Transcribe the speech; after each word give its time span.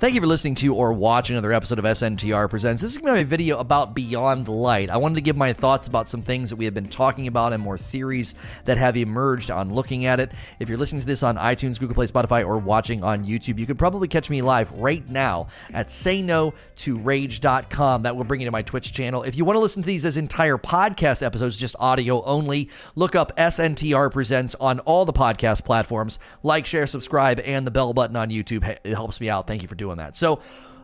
Thank 0.00 0.14
you 0.14 0.20
for 0.22 0.26
listening 0.26 0.54
to 0.54 0.74
or 0.74 0.94
watching 0.94 1.36
another 1.36 1.52
episode 1.52 1.78
of 1.78 1.84
SNTR 1.84 2.48
Presents. 2.48 2.80
This 2.80 2.92
is 2.92 2.96
going 2.96 3.12
to 3.12 3.18
be 3.18 3.20
a 3.20 3.26
video 3.26 3.58
about 3.58 3.94
Beyond 3.94 4.48
Light. 4.48 4.88
I 4.88 4.96
wanted 4.96 5.16
to 5.16 5.20
give 5.20 5.36
my 5.36 5.52
thoughts 5.52 5.88
about 5.88 6.08
some 6.08 6.22
things 6.22 6.48
that 6.48 6.56
we 6.56 6.64
have 6.64 6.72
been 6.72 6.88
talking 6.88 7.26
about 7.26 7.52
and 7.52 7.62
more 7.62 7.76
theories 7.76 8.34
that 8.64 8.78
have 8.78 8.96
emerged 8.96 9.50
on 9.50 9.74
looking 9.74 10.06
at 10.06 10.18
it. 10.18 10.32
If 10.58 10.70
you're 10.70 10.78
listening 10.78 11.02
to 11.02 11.06
this 11.06 11.22
on 11.22 11.36
iTunes, 11.36 11.78
Google 11.78 11.94
Play, 11.94 12.06
Spotify, 12.06 12.46
or 12.46 12.56
watching 12.56 13.04
on 13.04 13.26
YouTube, 13.26 13.58
you 13.58 13.66
could 13.66 13.78
probably 13.78 14.08
catch 14.08 14.30
me 14.30 14.40
live 14.40 14.72
right 14.72 15.06
now 15.06 15.48
at 15.74 15.88
sayno2rage.com. 15.88 18.02
That 18.02 18.16
will 18.16 18.24
bring 18.24 18.40
you 18.40 18.46
to 18.46 18.52
my 18.52 18.62
Twitch 18.62 18.94
channel. 18.94 19.22
If 19.22 19.36
you 19.36 19.44
want 19.44 19.56
to 19.56 19.60
listen 19.60 19.82
to 19.82 19.86
these 19.86 20.06
as 20.06 20.16
entire 20.16 20.56
podcast 20.56 21.22
episodes, 21.22 21.58
just 21.58 21.76
audio 21.78 22.24
only, 22.24 22.70
look 22.94 23.14
up 23.14 23.36
SNTR 23.36 24.10
Presents 24.10 24.54
on 24.54 24.80
all 24.80 25.04
the 25.04 25.12
podcast 25.12 25.66
platforms. 25.66 26.18
Like, 26.42 26.64
share, 26.64 26.86
subscribe, 26.86 27.38
and 27.40 27.66
the 27.66 27.70
bell 27.70 27.92
button 27.92 28.16
on 28.16 28.30
YouTube. 28.30 28.66
It 28.82 28.94
helps 28.94 29.20
me 29.20 29.28
out. 29.28 29.46
Thank 29.46 29.60
you 29.60 29.68
for 29.68 29.74
doing 29.74 29.89
that. 29.98 30.16
So 30.16 30.40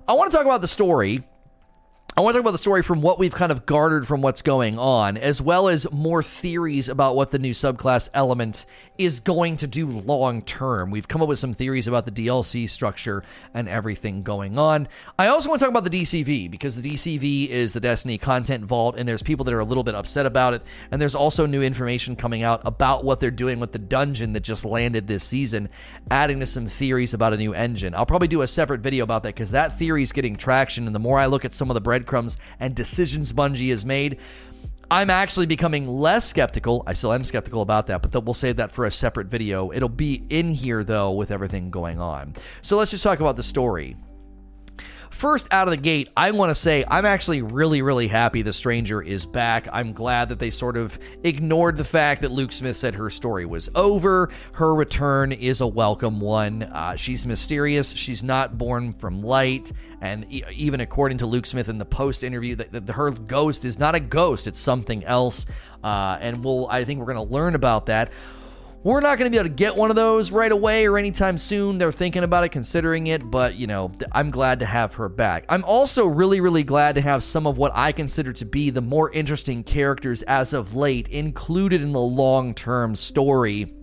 I 0.09 0.12
want 0.15 0.30
to 0.30 0.37
talk 0.37 0.46
about 0.46 0.60
the 0.60 0.69
story 0.69 1.23
I 2.19 2.23
want 2.23 2.33
to 2.33 2.38
talk 2.38 2.45
about 2.45 2.52
the 2.52 2.59
story 2.59 2.83
from 2.83 3.02
what 3.02 3.19
we've 3.19 3.34
kind 3.34 3.52
of 3.52 3.66
garnered 3.66 4.06
from 4.06 4.23
what's 4.23 4.41
going 4.41 4.79
on, 4.79 5.19
as 5.19 5.43
well 5.43 5.69
as 5.69 5.87
more 5.93 6.23
theories 6.23 6.89
about 6.89 7.15
what 7.15 7.30
the 7.30 7.39
new 7.39 7.52
subclass 7.52 8.09
element 8.15 8.65
is 8.97 9.20
going 9.20 9.59
to 9.59 9.66
do 9.66 9.87
long 9.87 10.41
term. 10.41 10.91
We've 10.91 11.06
come 11.06 11.20
up 11.20 11.29
with 11.29 11.39
some 11.39 11.52
theories 11.52 11.87
about 11.87 12.06
the 12.06 12.11
DLC 12.11 12.70
structure 12.70 13.23
and 13.52 13.69
everything 13.69 14.23
going 14.23 14.59
on. 14.59 14.89
I 15.19 15.27
also 15.27 15.51
want 15.51 15.59
to 15.59 15.66
talk 15.66 15.77
about 15.77 15.84
the 15.84 16.02
DCV 16.02 16.51
because 16.51 16.75
the 16.75 16.91
DCV 16.91 17.48
is 17.48 17.75
the 17.75 17.80
Destiny 17.80 18.17
content 18.17 18.64
vault, 18.64 18.97
and 18.97 19.06
there's 19.06 19.23
people 19.23 19.45
that 19.45 19.53
are 19.53 19.61
a 19.61 19.64
little 19.67 19.84
bit 19.84 19.95
upset 19.95 20.25
about 20.25 20.55
it. 20.55 20.62
And 20.91 20.98
there's 20.98 21.14
also 21.14 21.45
new 21.45 21.61
information 21.61 22.17
coming 22.17 22.42
out 22.42 22.62
about 22.64 23.05
what 23.05 23.20
they're 23.20 23.30
doing 23.30 23.61
with 23.61 23.73
the 23.73 23.78
dungeon 23.78 24.33
that 24.33 24.41
just 24.41 24.64
landed 24.64 25.06
this 25.06 25.23
season, 25.23 25.69
adding 26.11 26.41
to 26.41 26.47
some 26.47 26.67
theories 26.67 27.12
about 27.12 27.34
a 27.34 27.37
new 27.37 27.53
engine. 27.53 27.95
I'll 27.95 28.06
probably 28.06 28.28
do 28.28 28.41
a 28.41 28.48
separate 28.48 28.80
video 28.80 29.05
about 29.05 29.23
that 29.25 29.34
because 29.34 29.51
that 29.51 29.78
theory 29.78 30.03
is 30.03 30.12
getting 30.12 30.37
traction, 30.37 30.87
and 30.87 30.95
the 30.95 30.98
more 30.98 31.19
I 31.19 31.27
look 31.27 31.45
at 31.45 31.53
some 31.53 31.69
of 31.69 31.75
the 31.75 31.83
bread 31.83 32.05
breadcrumbs 32.06 32.38
and 32.60 32.74
decisions 32.74 33.32
Bungie 33.32 33.70
has 33.70 33.84
made. 33.84 34.18
I'm 34.88 35.10
actually 35.10 35.46
becoming 35.46 35.88
less 35.88 36.28
skeptical. 36.28 36.84
I 36.86 36.92
still 36.92 37.12
am 37.12 37.24
skeptical 37.24 37.60
about 37.60 37.88
that, 37.88 38.02
but 38.02 38.24
we'll 38.24 38.34
save 38.34 38.56
that 38.56 38.70
for 38.70 38.84
a 38.84 38.90
separate 38.92 39.26
video. 39.26 39.72
It'll 39.72 39.88
be 39.88 40.24
in 40.30 40.50
here, 40.50 40.84
though, 40.84 41.10
with 41.10 41.32
everything 41.32 41.70
going 41.70 41.98
on. 41.98 42.36
So 42.62 42.77
let's 42.77 42.92
just 42.92 43.02
talk 43.02 43.18
about 43.18 43.34
the 43.34 43.42
story. 43.42 43.96
First, 45.17 45.48
out 45.50 45.67
of 45.67 45.70
the 45.70 45.78
gate, 45.78 46.11
I 46.14 46.31
want 46.33 46.50
to 46.50 46.55
say 46.55 46.84
I'm 46.86 47.06
actually 47.06 47.41
really, 47.41 47.81
really 47.81 48.06
happy 48.06 48.42
the 48.42 48.53
stranger 48.53 49.00
is 49.00 49.25
back. 49.25 49.67
I'm 49.73 49.95
glad 49.95 50.28
that 50.28 50.39
they 50.39 50.50
sort 50.50 50.77
of 50.77 50.98
ignored 51.25 51.78
the 51.78 51.84
fact 51.84 52.20
that 52.20 52.31
Luke 52.31 52.53
Smith 52.53 52.77
said 52.77 52.95
her 52.97 53.08
story 53.08 53.47
was 53.47 53.70
over. 53.75 54.28
Her 54.53 54.75
return 54.75 55.33
is 55.33 55.62
a 55.62 55.67
welcome 55.67 56.20
one. 56.20 56.64
Uh, 56.64 56.97
she's 56.97 57.25
mysterious. 57.25 57.92
She's 57.92 58.23
not 58.23 58.58
born 58.58 58.92
from 58.92 59.23
light. 59.23 59.73
And 60.03 60.31
e- 60.31 60.45
even 60.53 60.81
according 60.83 61.17
to 61.19 61.27
Luke 61.27 61.47
Smith 61.47 61.70
in 61.70 61.78
the 61.78 61.86
post 61.86 62.23
interview, 62.23 62.55
that, 62.56 62.86
her 62.91 63.11
ghost 63.11 63.64
is 63.64 63.78
not 63.78 63.95
a 63.95 64.01
ghost, 64.01 64.47
it's 64.47 64.61
something 64.61 65.03
else. 65.03 65.47
Uh, 65.83 66.19
and 66.20 66.45
we'll, 66.45 66.69
I 66.69 66.84
think 66.84 67.01
we're 67.01 67.14
going 67.14 67.27
to 67.27 67.33
learn 67.33 67.55
about 67.55 67.86
that. 67.86 68.12
We're 68.87 69.01
not 69.01 69.19
going 69.19 69.29
to 69.29 69.34
be 69.34 69.41
able 69.41 69.48
to 69.48 69.55
get 69.56 69.75
one 69.75 69.91
of 69.91 69.97
those 69.97 70.31
right 70.31 70.53
away 70.53 70.87
or 70.87 70.97
anytime 70.97 71.39
soon. 71.39 71.77
They're 71.77 71.91
thinking 71.91 72.23
about 72.23 72.45
it, 72.45 72.51
considering 72.51 73.09
it, 73.09 73.33
but 73.33 73.56
you 73.56 73.67
know, 73.67 73.91
I'm 74.12 74.31
glad 74.31 74.61
to 74.61 74.65
have 74.65 74.95
her 74.95 75.09
back. 75.09 75.45
I'm 75.48 75.65
also 75.65 76.06
really, 76.06 76.41
really 76.41 76.62
glad 76.62 76.95
to 76.95 77.01
have 77.01 77.25
some 77.25 77.48
of 77.48 77.59
what 77.59 77.73
I 77.75 77.91
consider 77.91 78.33
to 78.34 78.45
be 78.45 78.70
the 78.70 78.81
more 78.81 79.11
interesting 79.11 79.64
characters 79.64 80.23
as 80.23 80.53
of 80.53 80.77
late 80.77 81.09
included 81.09 81.83
in 81.83 81.91
the 81.91 81.98
long 81.98 82.55
term 82.55 82.95
story 82.95 83.75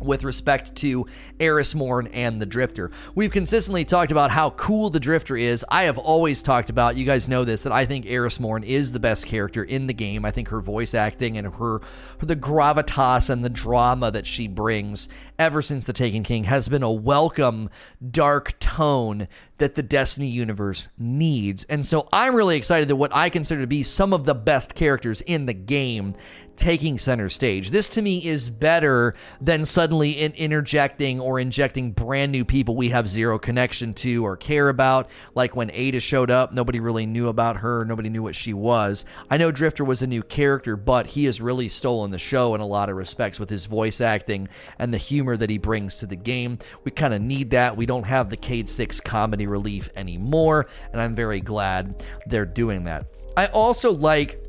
with 0.00 0.24
respect 0.24 0.74
to 0.76 1.06
Eris 1.40 1.74
Morn 1.74 2.06
and 2.08 2.40
the 2.40 2.46
Drifter. 2.46 2.90
We've 3.14 3.30
consistently 3.30 3.84
talked 3.84 4.10
about 4.10 4.30
how 4.30 4.50
cool 4.50 4.90
the 4.90 5.00
Drifter 5.00 5.36
is. 5.36 5.64
I 5.68 5.84
have 5.84 5.98
always 5.98 6.42
talked 6.42 6.70
about, 6.70 6.96
you 6.96 7.04
guys 7.04 7.28
know 7.28 7.44
this, 7.44 7.62
that 7.62 7.72
I 7.72 7.86
think 7.86 8.06
Eris 8.06 8.38
Morn 8.40 8.64
is 8.64 8.92
the 8.92 9.00
best 9.00 9.26
character 9.26 9.64
in 9.64 9.86
the 9.86 9.94
game. 9.94 10.24
I 10.24 10.30
think 10.30 10.48
her 10.48 10.60
voice 10.60 10.94
acting 10.94 11.38
and 11.38 11.54
her 11.54 11.80
the 12.20 12.36
gravitas 12.36 13.30
and 13.30 13.44
the 13.44 13.50
drama 13.50 14.10
that 14.10 14.26
she 14.26 14.48
brings 14.48 15.08
ever 15.38 15.62
since 15.62 15.84
The 15.84 15.92
Taken 15.92 16.22
King 16.22 16.44
has 16.44 16.68
been 16.68 16.82
a 16.82 16.90
welcome 16.90 17.70
dark 18.10 18.58
tone 18.60 19.28
that 19.58 19.74
the 19.74 19.82
Destiny 19.82 20.28
universe 20.28 20.88
needs. 20.98 21.64
And 21.64 21.86
so 21.86 22.08
I'm 22.12 22.34
really 22.34 22.56
excited 22.56 22.88
that 22.88 22.96
what 22.96 23.14
I 23.14 23.28
consider 23.28 23.60
to 23.60 23.66
be 23.66 23.82
some 23.82 24.12
of 24.12 24.24
the 24.24 24.34
best 24.34 24.74
characters 24.74 25.20
in 25.20 25.46
the 25.46 25.54
game 25.54 26.16
taking 26.56 26.98
center 26.98 27.28
stage. 27.28 27.70
This 27.70 27.88
to 27.90 28.02
me 28.02 28.24
is 28.24 28.48
better 28.48 29.14
than 29.40 29.66
suddenly 29.66 30.12
in 30.12 30.32
interjecting 30.32 31.20
or 31.20 31.40
injecting 31.40 31.90
brand 31.90 32.30
new 32.30 32.44
people 32.44 32.76
we 32.76 32.90
have 32.90 33.08
zero 33.08 33.38
connection 33.38 33.92
to 33.94 34.24
or 34.24 34.36
care 34.36 34.68
about. 34.68 35.10
Like 35.34 35.56
when 35.56 35.70
Ada 35.72 36.00
showed 36.00 36.30
up, 36.30 36.52
nobody 36.52 36.78
really 36.78 37.06
knew 37.06 37.28
about 37.28 37.56
her, 37.56 37.84
nobody 37.84 38.08
knew 38.08 38.22
what 38.22 38.36
she 38.36 38.54
was. 38.54 39.04
I 39.30 39.36
know 39.36 39.50
Drifter 39.50 39.84
was 39.84 40.02
a 40.02 40.06
new 40.06 40.22
character, 40.22 40.76
but 40.76 41.08
he 41.08 41.24
has 41.24 41.40
really 41.40 41.68
stolen 41.68 42.10
the 42.10 42.18
show 42.18 42.54
in 42.54 42.60
a 42.60 42.66
lot 42.66 42.88
of 42.88 42.96
respects 42.96 43.40
with 43.40 43.50
his 43.50 43.66
voice 43.66 44.00
acting 44.00 44.48
and 44.78 44.92
the 44.92 44.98
humor 44.98 45.23
that 45.36 45.50
he 45.50 45.58
brings 45.58 45.98
to 45.98 46.06
the 46.06 46.16
game. 46.16 46.58
We 46.84 46.90
kind 46.90 47.14
of 47.14 47.22
need 47.22 47.50
that. 47.50 47.76
We 47.76 47.86
don't 47.86 48.04
have 48.04 48.30
the 48.30 48.36
Cayde 48.36 48.68
6 48.68 49.00
comedy 49.00 49.46
relief 49.46 49.88
anymore, 49.96 50.66
and 50.92 51.00
I'm 51.00 51.14
very 51.14 51.40
glad 51.40 52.04
they're 52.26 52.46
doing 52.46 52.84
that. 52.84 53.06
I 53.36 53.46
also 53.46 53.90
like 53.90 54.40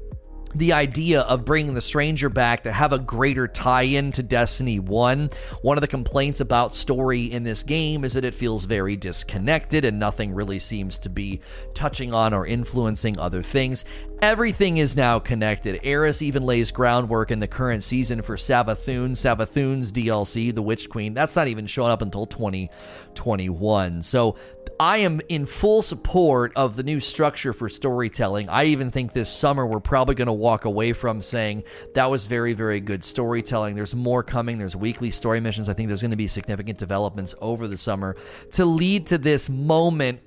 the 0.55 0.71
idea 0.71 1.21
of 1.21 1.43
bringing 1.43 1.73
the 1.73 1.81
stranger 1.81 2.29
back 2.29 2.63
to 2.63 2.71
have 2.71 2.93
a 2.93 2.99
greater 2.99 3.47
tie-in 3.47 4.11
to 4.13 4.23
Destiny 4.23 4.79
1. 4.79 5.29
One 5.61 5.77
of 5.77 5.81
the 5.81 5.87
complaints 5.87 6.39
about 6.39 6.73
story 6.73 7.25
in 7.25 7.43
this 7.43 7.61
game 7.61 8.05
is 8.05 8.13
that 8.13 8.23
it 8.23 8.33
feels 8.33 8.63
very 8.63 8.95
disconnected 8.95 9.83
and 9.83 9.99
nothing 9.99 10.33
really 10.33 10.59
seems 10.59 10.97
to 10.99 11.09
be 11.09 11.41
touching 11.73 12.13
on 12.13 12.33
or 12.33 12.47
influencing 12.47 13.19
other 13.19 13.41
things. 13.41 13.83
Everything 14.21 14.77
is 14.77 14.95
now 14.95 15.19
connected. 15.19 15.79
Eris 15.83 16.21
even 16.21 16.43
lays 16.45 16.71
groundwork 16.71 17.31
in 17.31 17.39
the 17.39 17.47
current 17.47 17.83
season 17.83 18.21
for 18.21 18.37
Savathun, 18.37 19.11
Savathun's 19.11 19.91
DLC, 19.91 20.53
The 20.53 20.61
Witch 20.61 20.89
Queen. 20.89 21.13
That's 21.13 21.35
not 21.35 21.47
even 21.47 21.67
showing 21.67 21.91
up 21.91 22.01
until 22.01 22.25
2021. 22.25 24.01
So 24.01 24.35
I 24.79 24.97
am 24.97 25.21
in 25.29 25.45
full 25.45 25.81
support 25.81 26.53
of 26.55 26.75
the 26.75 26.83
new 26.83 26.99
structure 26.99 27.53
for 27.53 27.69
storytelling. 27.69 28.49
I 28.49 28.65
even 28.65 28.89
think 28.89 29.13
this 29.13 29.29
summer 29.29 29.65
we're 29.65 29.79
probably 29.79 30.15
going 30.15 30.27
to 30.27 30.33
walk 30.33 30.65
away 30.65 30.93
from 30.93 31.21
saying 31.21 31.63
that 31.93 32.09
was 32.09 32.25
very, 32.25 32.53
very 32.53 32.79
good 32.79 33.03
storytelling. 33.03 33.75
There's 33.75 33.95
more 33.95 34.23
coming. 34.23 34.57
There's 34.57 34.75
weekly 34.75 35.11
story 35.11 35.39
missions. 35.39 35.69
I 35.69 35.73
think 35.73 35.87
there's 35.87 36.01
going 36.01 36.11
to 36.11 36.17
be 36.17 36.27
significant 36.27 36.77
developments 36.77 37.35
over 37.41 37.67
the 37.67 37.77
summer 37.77 38.15
to 38.51 38.65
lead 38.65 39.07
to 39.07 39.17
this 39.17 39.49
moment 39.49 40.19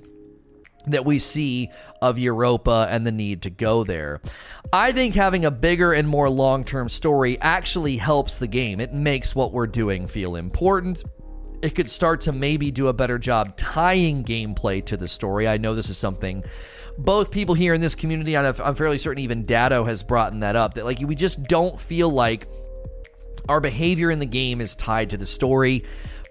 that 0.93 1.05
we 1.05 1.19
see 1.19 1.71
of 2.03 2.19
Europa 2.19 2.87
and 2.91 3.07
the 3.07 3.13
need 3.13 3.43
to 3.43 3.51
go 3.51 3.85
there. 3.85 4.21
I 4.73 4.93
think 4.93 5.15
having 5.15 5.45
a 5.45 5.51
bigger 5.51 5.93
and 5.93 6.09
more 6.09 6.29
long 6.29 6.65
term 6.65 6.89
story 6.89 7.39
actually 7.41 7.97
helps 7.97 8.37
the 8.37 8.47
game. 8.47 8.81
It 8.81 8.93
makes 8.93 9.35
what 9.35 9.53
we're 9.53 9.67
doing 9.67 10.07
feel 10.07 10.37
important 10.37 11.03
it 11.63 11.75
could 11.75 11.91
start 11.91 12.21
to 12.23 12.33
maybe 12.33 12.71
do 12.71 12.89
a 12.89 12.93
better 12.93 13.19
job 13.19 13.57
tying 13.57 14.25
gameplay 14.25 14.85
to 14.87 14.97
the 14.97 15.09
story. 15.09 15.49
I 15.49 15.57
know 15.57 15.75
this 15.75 15.91
is 15.91 15.99
something 15.99 16.45
both 16.99 17.31
people 17.31 17.55
here 17.55 17.75
in 17.75 17.81
this 17.81 17.95
community, 17.95 18.35
and 18.35 18.61
I'm 18.61 18.75
fairly 18.75 18.99
certain 18.99 19.23
even 19.23 19.47
Datto 19.47 19.85
has 19.85 20.03
brought 20.03 20.39
that 20.41 20.57
up, 20.57 20.75
that 20.75 20.85
like 20.85 20.99
we 21.01 21.15
just 21.15 21.43
don't 21.45 21.81
feel 21.81 22.11
like 22.11 22.49
our 23.49 23.61
behavior 23.61 24.11
in 24.11 24.19
the 24.19 24.27
game 24.27 24.61
is 24.61 24.75
tied 24.77 25.11
to 25.11 25.17
the 25.17 25.27
story. 25.27 25.85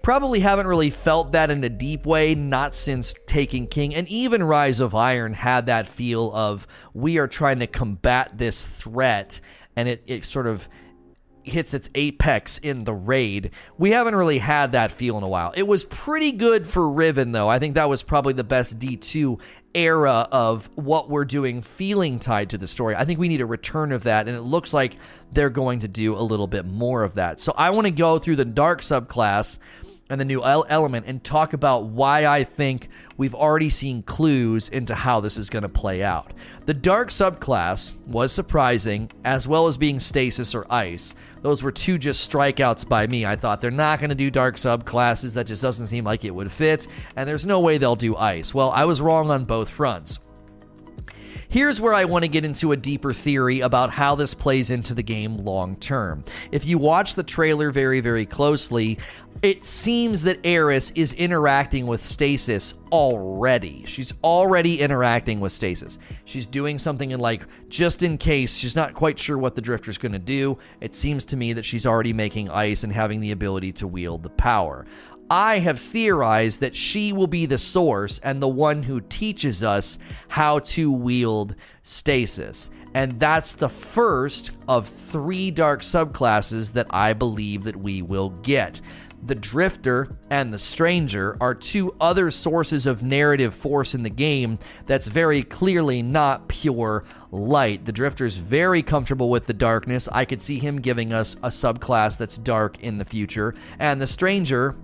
Probably 0.08 0.40
haven't 0.40 0.66
really 0.66 0.88
felt 0.88 1.32
that 1.32 1.50
in 1.50 1.62
a 1.62 1.68
deep 1.68 2.06
way, 2.06 2.34
not 2.34 2.74
since 2.74 3.14
Taken 3.26 3.66
King. 3.66 3.94
And 3.94 4.08
even 4.08 4.42
Rise 4.42 4.80
of 4.80 4.94
Iron 4.94 5.34
had 5.34 5.66
that 5.66 5.86
feel 5.86 6.32
of 6.32 6.66
we 6.94 7.18
are 7.18 7.28
trying 7.28 7.58
to 7.58 7.66
combat 7.66 8.38
this 8.38 8.66
threat, 8.66 9.38
and 9.76 9.86
it, 9.86 10.02
it 10.06 10.24
sort 10.24 10.46
of 10.46 10.66
hits 11.42 11.74
its 11.74 11.90
apex 11.94 12.56
in 12.56 12.84
the 12.84 12.94
raid. 12.94 13.50
We 13.76 13.90
haven't 13.90 14.14
really 14.14 14.38
had 14.38 14.72
that 14.72 14.92
feel 14.92 15.18
in 15.18 15.24
a 15.24 15.28
while. 15.28 15.52
It 15.54 15.66
was 15.66 15.84
pretty 15.84 16.32
good 16.32 16.66
for 16.66 16.88
Riven, 16.88 17.32
though. 17.32 17.50
I 17.50 17.58
think 17.58 17.74
that 17.74 17.90
was 17.90 18.02
probably 18.02 18.32
the 18.32 18.44
best 18.44 18.78
D2 18.78 19.38
era 19.74 20.26
of 20.32 20.70
what 20.74 21.10
we're 21.10 21.26
doing 21.26 21.60
feeling 21.60 22.18
tied 22.18 22.48
to 22.48 22.56
the 22.56 22.66
story. 22.66 22.96
I 22.96 23.04
think 23.04 23.20
we 23.20 23.28
need 23.28 23.42
a 23.42 23.46
return 23.46 23.92
of 23.92 24.04
that, 24.04 24.26
and 24.26 24.34
it 24.34 24.40
looks 24.40 24.72
like 24.72 24.96
they're 25.32 25.50
going 25.50 25.80
to 25.80 25.88
do 25.88 26.16
a 26.16 26.24
little 26.24 26.46
bit 26.46 26.64
more 26.64 27.02
of 27.02 27.16
that. 27.16 27.40
So 27.40 27.52
I 27.58 27.68
want 27.68 27.86
to 27.86 27.90
go 27.90 28.18
through 28.18 28.36
the 28.36 28.46
dark 28.46 28.80
subclass 28.80 29.58
and 30.10 30.20
the 30.20 30.24
new 30.24 30.42
element 30.44 31.06
and 31.06 31.22
talk 31.22 31.52
about 31.52 31.84
why 31.84 32.26
I 32.26 32.44
think 32.44 32.88
we've 33.16 33.34
already 33.34 33.70
seen 33.70 34.02
clues 34.02 34.68
into 34.68 34.94
how 34.94 35.20
this 35.20 35.36
is 35.36 35.50
going 35.50 35.62
to 35.62 35.68
play 35.68 36.02
out. 36.02 36.32
The 36.66 36.74
dark 36.74 37.10
subclass 37.10 37.94
was 38.06 38.32
surprising, 38.32 39.10
as 39.24 39.46
well 39.46 39.66
as 39.66 39.76
being 39.76 40.00
stasis 40.00 40.54
or 40.54 40.70
ice. 40.72 41.14
Those 41.42 41.62
were 41.62 41.72
two 41.72 41.98
just 41.98 42.30
strikeouts 42.30 42.88
by 42.88 43.06
me. 43.06 43.24
I 43.24 43.36
thought 43.36 43.60
they're 43.60 43.70
not 43.70 44.00
going 44.00 44.10
to 44.10 44.16
do 44.16 44.30
dark 44.30 44.56
subclasses. 44.56 45.34
That 45.34 45.46
just 45.46 45.62
doesn't 45.62 45.86
seem 45.88 46.04
like 46.04 46.24
it 46.24 46.34
would 46.34 46.50
fit, 46.50 46.88
and 47.16 47.28
there's 47.28 47.46
no 47.46 47.60
way 47.60 47.78
they'll 47.78 47.96
do 47.96 48.16
ice. 48.16 48.54
Well, 48.54 48.70
I 48.70 48.84
was 48.84 49.00
wrong 49.00 49.30
on 49.30 49.44
both 49.44 49.70
fronts. 49.70 50.18
Here's 51.50 51.80
where 51.80 51.94
I 51.94 52.04
want 52.04 52.24
to 52.24 52.28
get 52.28 52.44
into 52.44 52.72
a 52.72 52.76
deeper 52.76 53.14
theory 53.14 53.60
about 53.60 53.88
how 53.88 54.14
this 54.14 54.34
plays 54.34 54.68
into 54.68 54.92
the 54.92 55.02
game 55.02 55.38
long 55.38 55.76
term. 55.76 56.22
If 56.52 56.66
you 56.66 56.76
watch 56.76 57.14
the 57.14 57.22
trailer 57.22 57.70
very, 57.70 58.00
very 58.00 58.26
closely, 58.26 58.98
it 59.40 59.64
seems 59.64 60.24
that 60.24 60.40
Eris 60.44 60.90
is 60.94 61.14
interacting 61.14 61.86
with 61.86 62.04
Stasis 62.04 62.74
already. 62.92 63.84
She's 63.86 64.12
already 64.22 64.80
interacting 64.80 65.40
with 65.40 65.52
Stasis. 65.52 65.98
She's 66.26 66.44
doing 66.44 66.78
something 66.78 67.12
in 67.12 67.20
like 67.20 67.46
just 67.70 68.02
in 68.02 68.18
case 68.18 68.54
she's 68.54 68.76
not 68.76 68.92
quite 68.92 69.18
sure 69.18 69.38
what 69.38 69.54
the 69.54 69.62
Drifter's 69.62 69.96
going 69.96 70.12
to 70.12 70.18
do. 70.18 70.58
It 70.82 70.94
seems 70.94 71.24
to 71.26 71.36
me 71.38 71.54
that 71.54 71.64
she's 71.64 71.86
already 71.86 72.12
making 72.12 72.50
ice 72.50 72.84
and 72.84 72.92
having 72.92 73.20
the 73.20 73.30
ability 73.30 73.72
to 73.72 73.86
wield 73.86 74.22
the 74.22 74.30
power. 74.30 74.84
I 75.30 75.58
have 75.58 75.78
theorized 75.78 76.60
that 76.60 76.74
she 76.74 77.12
will 77.12 77.26
be 77.26 77.46
the 77.46 77.58
source 77.58 78.18
and 78.20 78.40
the 78.40 78.48
one 78.48 78.82
who 78.82 79.00
teaches 79.00 79.62
us 79.62 79.98
how 80.28 80.60
to 80.60 80.90
wield 80.90 81.54
stasis. 81.82 82.70
And 82.94 83.20
that's 83.20 83.52
the 83.52 83.68
first 83.68 84.52
of 84.66 84.88
three 84.88 85.50
dark 85.50 85.82
subclasses 85.82 86.72
that 86.72 86.86
I 86.90 87.12
believe 87.12 87.64
that 87.64 87.76
we 87.76 88.00
will 88.00 88.30
get. 88.30 88.80
The 89.20 89.34
Drifter 89.34 90.16
and 90.30 90.52
the 90.52 90.58
Stranger 90.58 91.36
are 91.40 91.54
two 91.54 91.94
other 92.00 92.30
sources 92.30 92.86
of 92.86 93.02
narrative 93.02 93.52
force 93.52 93.94
in 93.94 94.04
the 94.04 94.10
game 94.10 94.58
that's 94.86 95.08
very 95.08 95.42
clearly 95.42 96.02
not 96.02 96.48
pure 96.48 97.04
light. 97.32 97.84
The 97.84 97.92
Drifter's 97.92 98.36
very 98.36 98.82
comfortable 98.82 99.28
with 99.28 99.46
the 99.46 99.54
darkness. 99.54 100.08
I 100.12 100.24
could 100.24 100.40
see 100.40 100.58
him 100.58 100.80
giving 100.80 101.12
us 101.12 101.34
a 101.42 101.48
subclass 101.48 102.16
that's 102.16 102.38
dark 102.38 102.78
in 102.80 102.98
the 102.98 103.04
future. 103.04 103.54
And 103.80 104.00
the 104.00 104.06
Stranger 104.06 104.76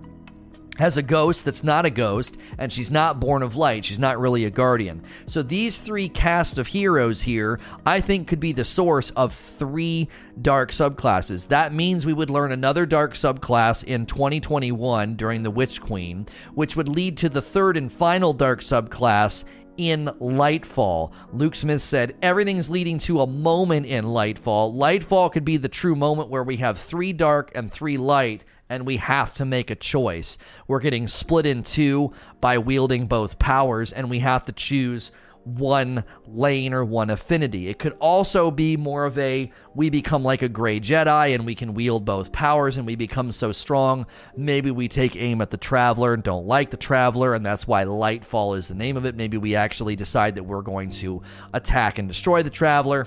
has 0.77 0.97
a 0.97 1.01
ghost 1.01 1.45
that's 1.45 1.63
not 1.63 1.85
a 1.85 1.89
ghost, 1.89 2.37
and 2.57 2.71
she's 2.71 2.91
not 2.91 3.19
born 3.19 3.43
of 3.43 3.55
light. 3.55 3.85
She's 3.85 3.99
not 3.99 4.19
really 4.19 4.45
a 4.45 4.49
guardian. 4.49 5.03
So 5.25 5.41
these 5.41 5.79
three 5.79 6.09
cast 6.09 6.57
of 6.57 6.67
heroes 6.67 7.21
here, 7.21 7.59
I 7.85 8.01
think, 8.01 8.27
could 8.27 8.39
be 8.39 8.51
the 8.51 8.65
source 8.65 9.09
of 9.11 9.33
three 9.33 10.09
dark 10.41 10.71
subclasses. 10.71 11.47
That 11.47 11.73
means 11.73 12.05
we 12.05 12.13
would 12.13 12.29
learn 12.29 12.51
another 12.51 12.85
dark 12.85 13.13
subclass 13.13 13.83
in 13.83 14.05
2021 14.05 15.15
during 15.15 15.43
the 15.43 15.51
Witch 15.51 15.81
Queen, 15.81 16.27
which 16.53 16.75
would 16.75 16.89
lead 16.89 17.17
to 17.17 17.29
the 17.29 17.41
third 17.41 17.77
and 17.77 17.91
final 17.91 18.33
dark 18.33 18.59
subclass 18.59 19.45
in 19.77 20.05
Lightfall. 20.21 21.11
Luke 21.33 21.55
Smith 21.55 21.81
said 21.81 22.15
everything's 22.21 22.69
leading 22.69 22.97
to 22.99 23.21
a 23.21 23.27
moment 23.27 23.85
in 23.85 24.05
Lightfall. 24.05 24.73
Lightfall 24.73 25.31
could 25.31 25.45
be 25.45 25.57
the 25.57 25.69
true 25.69 25.95
moment 25.95 26.29
where 26.29 26.43
we 26.43 26.57
have 26.57 26.79
three 26.79 27.13
dark 27.13 27.51
and 27.55 27.71
three 27.71 27.97
light 27.97 28.43
and 28.69 28.85
we 28.85 28.97
have 28.97 29.33
to 29.35 29.45
make 29.45 29.69
a 29.69 29.75
choice. 29.75 30.37
We're 30.67 30.79
getting 30.79 31.07
split 31.07 31.45
in 31.45 31.63
two 31.63 32.13
by 32.41 32.57
wielding 32.57 33.07
both 33.07 33.39
powers, 33.39 33.93
and 33.93 34.09
we 34.09 34.19
have 34.19 34.45
to 34.45 34.51
choose 34.51 35.11
one 35.45 36.03
lane 36.25 36.73
or 36.73 36.83
one 36.83 37.11
affinity. 37.11 37.67
It 37.67 37.77
could 37.77 37.95
also 37.99 38.49
be 38.49 38.75
more 38.77 39.05
of 39.05 39.17
a 39.19 39.51
we 39.75 39.91
become 39.91 40.23
like 40.23 40.41
a 40.41 40.49
gray 40.49 40.79
Jedi 40.79 41.35
and 41.35 41.45
we 41.45 41.53
can 41.53 41.75
wield 41.75 42.03
both 42.03 42.31
powers 42.31 42.77
and 42.77 42.87
we 42.87 42.95
become 42.95 43.31
so 43.31 43.51
strong. 43.51 44.07
Maybe 44.35 44.71
we 44.71 44.87
take 44.87 45.15
aim 45.15 45.41
at 45.41 45.51
the 45.51 45.57
Traveler 45.57 46.15
and 46.15 46.23
don't 46.23 46.47
like 46.47 46.71
the 46.71 46.77
Traveler, 46.77 47.35
and 47.35 47.45
that's 47.45 47.67
why 47.67 47.85
Lightfall 47.85 48.57
is 48.57 48.67
the 48.67 48.73
name 48.73 48.97
of 48.97 49.05
it. 49.05 49.15
Maybe 49.15 49.37
we 49.37 49.55
actually 49.55 49.95
decide 49.95 50.35
that 50.35 50.43
we're 50.43 50.63
going 50.63 50.89
to 50.91 51.21
attack 51.53 51.99
and 51.99 52.07
destroy 52.07 52.41
the 52.41 52.49
Traveler 52.49 53.05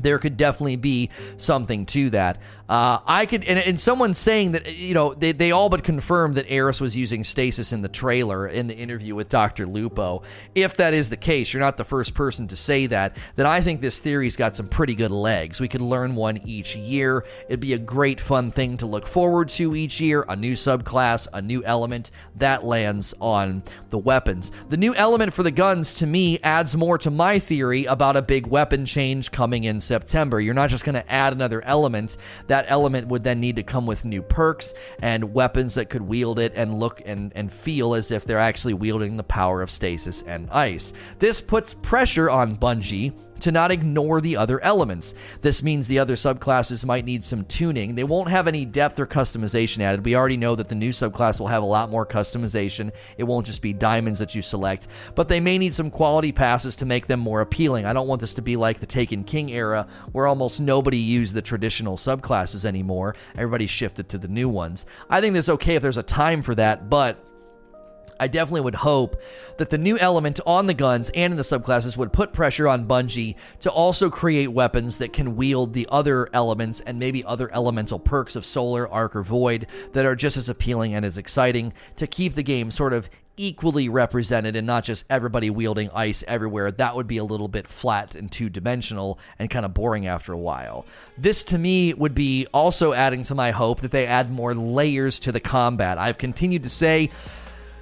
there 0.00 0.18
could 0.18 0.36
definitely 0.36 0.76
be 0.76 1.10
something 1.36 1.86
to 1.86 2.10
that. 2.10 2.38
Uh, 2.68 3.00
I 3.06 3.24
could, 3.24 3.44
and, 3.44 3.58
and 3.58 3.80
someone 3.80 4.12
saying 4.12 4.52
that, 4.52 4.74
you 4.74 4.92
know, 4.92 5.14
they, 5.14 5.32
they 5.32 5.52
all 5.52 5.70
but 5.70 5.82
confirmed 5.82 6.34
that 6.34 6.50
Eris 6.50 6.82
was 6.82 6.94
using 6.94 7.24
stasis 7.24 7.72
in 7.72 7.80
the 7.80 7.88
trailer 7.88 8.46
in 8.46 8.66
the 8.66 8.76
interview 8.76 9.14
with 9.14 9.30
Dr. 9.30 9.66
Lupo. 9.66 10.22
If 10.54 10.76
that 10.76 10.92
is 10.92 11.08
the 11.08 11.16
case, 11.16 11.50
you're 11.50 11.62
not 11.62 11.78
the 11.78 11.84
first 11.84 12.14
person 12.14 12.46
to 12.48 12.56
say 12.56 12.86
that, 12.88 13.16
then 13.36 13.46
I 13.46 13.62
think 13.62 13.80
this 13.80 13.98
theory's 13.98 14.36
got 14.36 14.54
some 14.54 14.68
pretty 14.68 14.94
good 14.94 15.10
legs. 15.10 15.60
We 15.60 15.68
could 15.68 15.80
learn 15.80 16.14
one 16.14 16.36
each 16.46 16.76
year. 16.76 17.24
It'd 17.48 17.60
be 17.60 17.72
a 17.72 17.78
great, 17.78 18.20
fun 18.20 18.52
thing 18.52 18.76
to 18.78 18.86
look 18.86 19.06
forward 19.06 19.48
to 19.50 19.74
each 19.74 19.98
year. 19.98 20.26
A 20.28 20.36
new 20.36 20.52
subclass, 20.52 21.26
a 21.32 21.40
new 21.40 21.64
element 21.64 22.10
that 22.36 22.64
lands 22.64 23.14
on 23.18 23.62
the 23.88 23.98
weapons. 23.98 24.52
The 24.68 24.76
new 24.76 24.94
element 24.94 25.32
for 25.32 25.42
the 25.42 25.50
guns, 25.50 25.94
to 25.94 26.06
me, 26.06 26.38
adds 26.40 26.76
more 26.76 26.98
to 26.98 27.10
my 27.10 27.38
theory 27.38 27.86
about 27.86 28.16
a 28.16 28.22
big 28.22 28.46
weapon 28.46 28.84
change 28.84 29.30
coming 29.30 29.64
in 29.64 29.80
September. 29.80 30.38
You're 30.38 30.52
not 30.52 30.68
just 30.68 30.84
going 30.84 30.96
to 30.96 31.10
add 31.10 31.32
another 31.32 31.62
element 31.62 32.18
that 32.48 32.57
that 32.58 32.68
element 32.68 33.06
would 33.06 33.22
then 33.22 33.38
need 33.38 33.54
to 33.54 33.62
come 33.62 33.86
with 33.86 34.04
new 34.04 34.20
perks 34.20 34.74
and 35.00 35.32
weapons 35.32 35.74
that 35.74 35.88
could 35.88 36.02
wield 36.02 36.40
it 36.40 36.52
and 36.56 36.74
look 36.74 37.00
and, 37.06 37.30
and 37.36 37.52
feel 37.52 37.94
as 37.94 38.10
if 38.10 38.24
they're 38.24 38.36
actually 38.36 38.74
wielding 38.74 39.16
the 39.16 39.22
power 39.22 39.62
of 39.62 39.70
stasis 39.70 40.22
and 40.22 40.50
ice. 40.50 40.92
This 41.20 41.40
puts 41.40 41.72
pressure 41.72 42.28
on 42.28 42.56
Bungie 42.56 43.16
to 43.40 43.52
not 43.52 43.70
ignore 43.70 44.20
the 44.20 44.36
other 44.36 44.62
elements. 44.62 45.14
This 45.42 45.62
means 45.62 45.88
the 45.88 45.98
other 45.98 46.14
subclasses 46.14 46.84
might 46.84 47.04
need 47.04 47.24
some 47.24 47.44
tuning. 47.44 47.94
They 47.94 48.04
won't 48.04 48.30
have 48.30 48.48
any 48.48 48.64
depth 48.64 48.98
or 48.98 49.06
customization 49.06 49.80
added. 49.80 50.04
We 50.04 50.16
already 50.16 50.36
know 50.36 50.54
that 50.54 50.68
the 50.68 50.74
new 50.74 50.90
subclass 50.90 51.40
will 51.40 51.48
have 51.48 51.62
a 51.62 51.66
lot 51.66 51.90
more 51.90 52.06
customization. 52.06 52.92
It 53.16 53.24
won't 53.24 53.46
just 53.46 53.62
be 53.62 53.72
diamonds 53.72 54.18
that 54.18 54.34
you 54.34 54.42
select, 54.42 54.88
but 55.14 55.28
they 55.28 55.40
may 55.40 55.58
need 55.58 55.74
some 55.74 55.90
quality 55.90 56.32
passes 56.32 56.76
to 56.76 56.86
make 56.86 57.06
them 57.06 57.20
more 57.20 57.40
appealing. 57.40 57.86
I 57.86 57.92
don't 57.92 58.08
want 58.08 58.20
this 58.20 58.34
to 58.34 58.42
be 58.42 58.56
like 58.56 58.80
the 58.80 58.86
Taken 58.86 59.24
King 59.24 59.50
era 59.50 59.86
where 60.12 60.26
almost 60.26 60.60
nobody 60.60 60.98
used 60.98 61.34
the 61.34 61.42
traditional 61.42 61.96
subclasses 61.96 62.64
anymore. 62.64 63.14
Everybody 63.34 63.66
shifted 63.66 64.08
to 64.10 64.18
the 64.18 64.28
new 64.28 64.48
ones. 64.48 64.86
I 65.10 65.20
think 65.20 65.34
that's 65.34 65.48
okay 65.48 65.76
if 65.76 65.82
there's 65.82 65.96
a 65.96 66.02
time 66.02 66.42
for 66.42 66.54
that, 66.54 66.88
but 66.90 67.24
I 68.20 68.28
definitely 68.28 68.62
would 68.62 68.74
hope 68.76 69.20
that 69.58 69.70
the 69.70 69.78
new 69.78 69.98
element 69.98 70.40
on 70.46 70.66
the 70.66 70.74
guns 70.74 71.10
and 71.10 71.32
in 71.32 71.36
the 71.36 71.42
subclasses 71.42 71.96
would 71.96 72.12
put 72.12 72.32
pressure 72.32 72.68
on 72.68 72.86
Bungie 72.86 73.36
to 73.60 73.70
also 73.70 74.10
create 74.10 74.48
weapons 74.48 74.98
that 74.98 75.12
can 75.12 75.36
wield 75.36 75.72
the 75.72 75.88
other 75.90 76.28
elements 76.32 76.80
and 76.80 76.98
maybe 76.98 77.24
other 77.24 77.52
elemental 77.52 77.98
perks 77.98 78.36
of 78.36 78.44
Solar, 78.44 78.88
Arc, 78.88 79.16
or 79.16 79.22
Void 79.22 79.66
that 79.92 80.06
are 80.06 80.16
just 80.16 80.36
as 80.36 80.48
appealing 80.48 80.94
and 80.94 81.04
as 81.04 81.18
exciting 81.18 81.72
to 81.96 82.06
keep 82.06 82.34
the 82.34 82.42
game 82.42 82.70
sort 82.70 82.92
of 82.92 83.08
equally 83.38 83.88
represented 83.88 84.56
and 84.56 84.66
not 84.66 84.84
just 84.84 85.04
everybody 85.08 85.48
wielding 85.48 85.88
ice 85.90 86.24
everywhere. 86.26 86.70
That 86.70 86.96
would 86.96 87.06
be 87.06 87.16
a 87.16 87.24
little 87.24 87.48
bit 87.48 87.68
flat 87.68 88.14
and 88.14 88.30
two 88.30 88.50
dimensional 88.50 89.18
and 89.38 89.48
kind 89.48 89.64
of 89.64 89.72
boring 89.72 90.06
after 90.06 90.32
a 90.32 90.38
while. 90.38 90.84
This 91.16 91.44
to 91.44 91.58
me 91.58 91.94
would 91.94 92.14
be 92.14 92.46
also 92.52 92.92
adding 92.92 93.22
to 93.24 93.34
my 93.34 93.52
hope 93.52 93.80
that 93.80 93.92
they 93.92 94.06
add 94.06 94.30
more 94.30 94.54
layers 94.54 95.20
to 95.20 95.32
the 95.32 95.40
combat. 95.40 95.98
I've 95.98 96.18
continued 96.18 96.64
to 96.64 96.70
say 96.70 97.10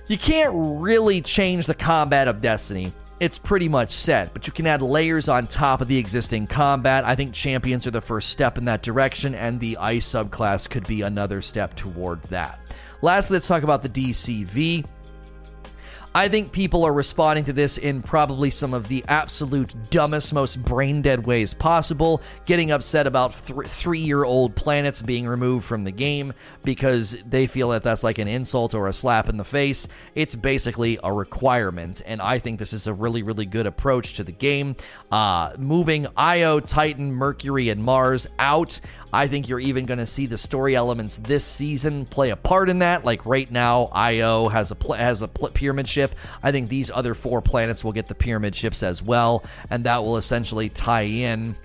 you 0.09 0.17
can't 0.17 0.53
really 0.55 1.21
change 1.21 1.67
the 1.67 1.75
combat 1.75 2.29
of 2.29 2.41
Destiny. 2.41 2.93
It's 3.19 3.39
pretty 3.39 3.69
much 3.69 3.93
set, 3.93 4.35
but 4.35 4.47
you 4.47 4.53
can 4.53 4.67
add 4.67 4.83
layers 4.83 5.29
on 5.29 5.47
top 5.47 5.81
of 5.81 5.89
the 5.89 5.97
existing 5.97 6.47
combat. 6.47 7.05
I 7.05 7.15
think 7.15 7.33
champions 7.33 7.87
are 7.87 7.91
the 7.91 8.01
first 8.01 8.29
step 8.29 8.59
in 8.59 8.67
that 8.67 8.83
direction, 8.83 9.35
and 9.35 9.59
the 9.59 9.79
ice 9.79 10.07
subclass 10.07 10.69
could 10.69 10.87
be 10.87 11.03
another 11.03 11.41
step 11.41 11.75
toward 11.75 12.23
that. 12.25 12.61
Lastly, 13.03 13.37
let's 13.37 13.49
talk 13.49 13.63
about 13.63 13.83
the 13.83 13.89
DCV. 13.89 14.85
I 16.17 16.29
think 16.29 16.51
people 16.51 16.87
are 16.87 16.95
responding 16.95 17.45
to 17.45 17.53
this 17.53 17.77
in 17.77 18.01
probably 18.01 18.49
some 18.49 18.73
of 18.73 18.89
the 18.89 19.05
absolute 19.07 19.75
dumbest, 19.91 20.33
most 20.33 20.65
brain 20.65 21.03
dead 21.03 21.27
ways 21.27 21.53
possible, 21.53 22.23
getting 22.47 22.71
upset 22.71 23.07
about 23.07 23.35
th- 23.47 23.69
three 23.69 23.99
year 23.99 24.25
old 24.25 24.57
planets 24.57 25.03
being 25.03 25.29
removed 25.29 25.67
from 25.67 25.85
the 25.85 25.91
game 25.91 26.33
because 26.65 27.19
they 27.29 27.47
feel 27.47 27.69
that 27.69 27.83
that's 27.83 28.03
like 28.03 28.17
an 28.17 28.29
insult 28.29 28.73
or 28.73 28.89
a 28.89 28.95
slap 28.95 29.29
in 29.29 29.37
the 29.37 29.45
face. 29.45 29.89
It's 30.15 30.35
basically 30.35 30.99
a 31.05 31.13
requirement, 31.13 32.01
and 32.07 32.23
I 32.23 32.39
think 32.39 32.59
this 32.59 32.73
is 32.73 32.87
a 32.87 32.95
really, 32.95 33.23
really 33.23 33.45
good 33.45 33.67
approach 33.67 34.15
to 34.15 34.25
the 34.25 34.33
game. 34.33 34.75
Uh, 35.13 35.53
moving 35.59 36.07
Io, 36.17 36.61
Titan, 36.61 37.13
Mercury, 37.13 37.69
and 37.69 37.85
Mars 37.85 38.27
out. 38.39 38.81
I 39.13 39.29
think 39.29 39.49
you're 39.49 39.61
even 39.61 39.87
going 39.87 39.99
to 39.99 40.07
see 40.07 40.27
the 40.27 40.39
story 40.39 40.75
elements 40.75 41.19
this 41.19 41.45
season 41.45 42.05
play 42.07 42.31
a 42.31 42.37
part 42.37 42.69
in 42.69 42.81
that. 42.81 43.05
Like 43.05 43.25
right 43.25 43.51
now, 43.51 43.85
Io 43.93 44.49
has 44.49 44.71
a 44.71 44.75
pl- 44.75 44.95
has 44.95 45.23
a 45.23 45.29
pl- 45.29 45.51
pyramid 45.51 45.89
ship. 45.89 46.15
I 46.43 46.53
think 46.53 46.69
these 46.69 46.91
other 46.91 47.15
four 47.15 47.41
planets 47.41 47.85
will 47.85 47.93
get 47.93 48.07
the 48.07 48.15
pyramid 48.15 48.55
ships 48.55 48.83
as 48.83 49.03
well, 49.03 49.45
and 49.71 49.85
that 49.85 50.03
will 50.03 50.17
essentially 50.17 50.69
tie 50.69 51.03
in 51.03 51.57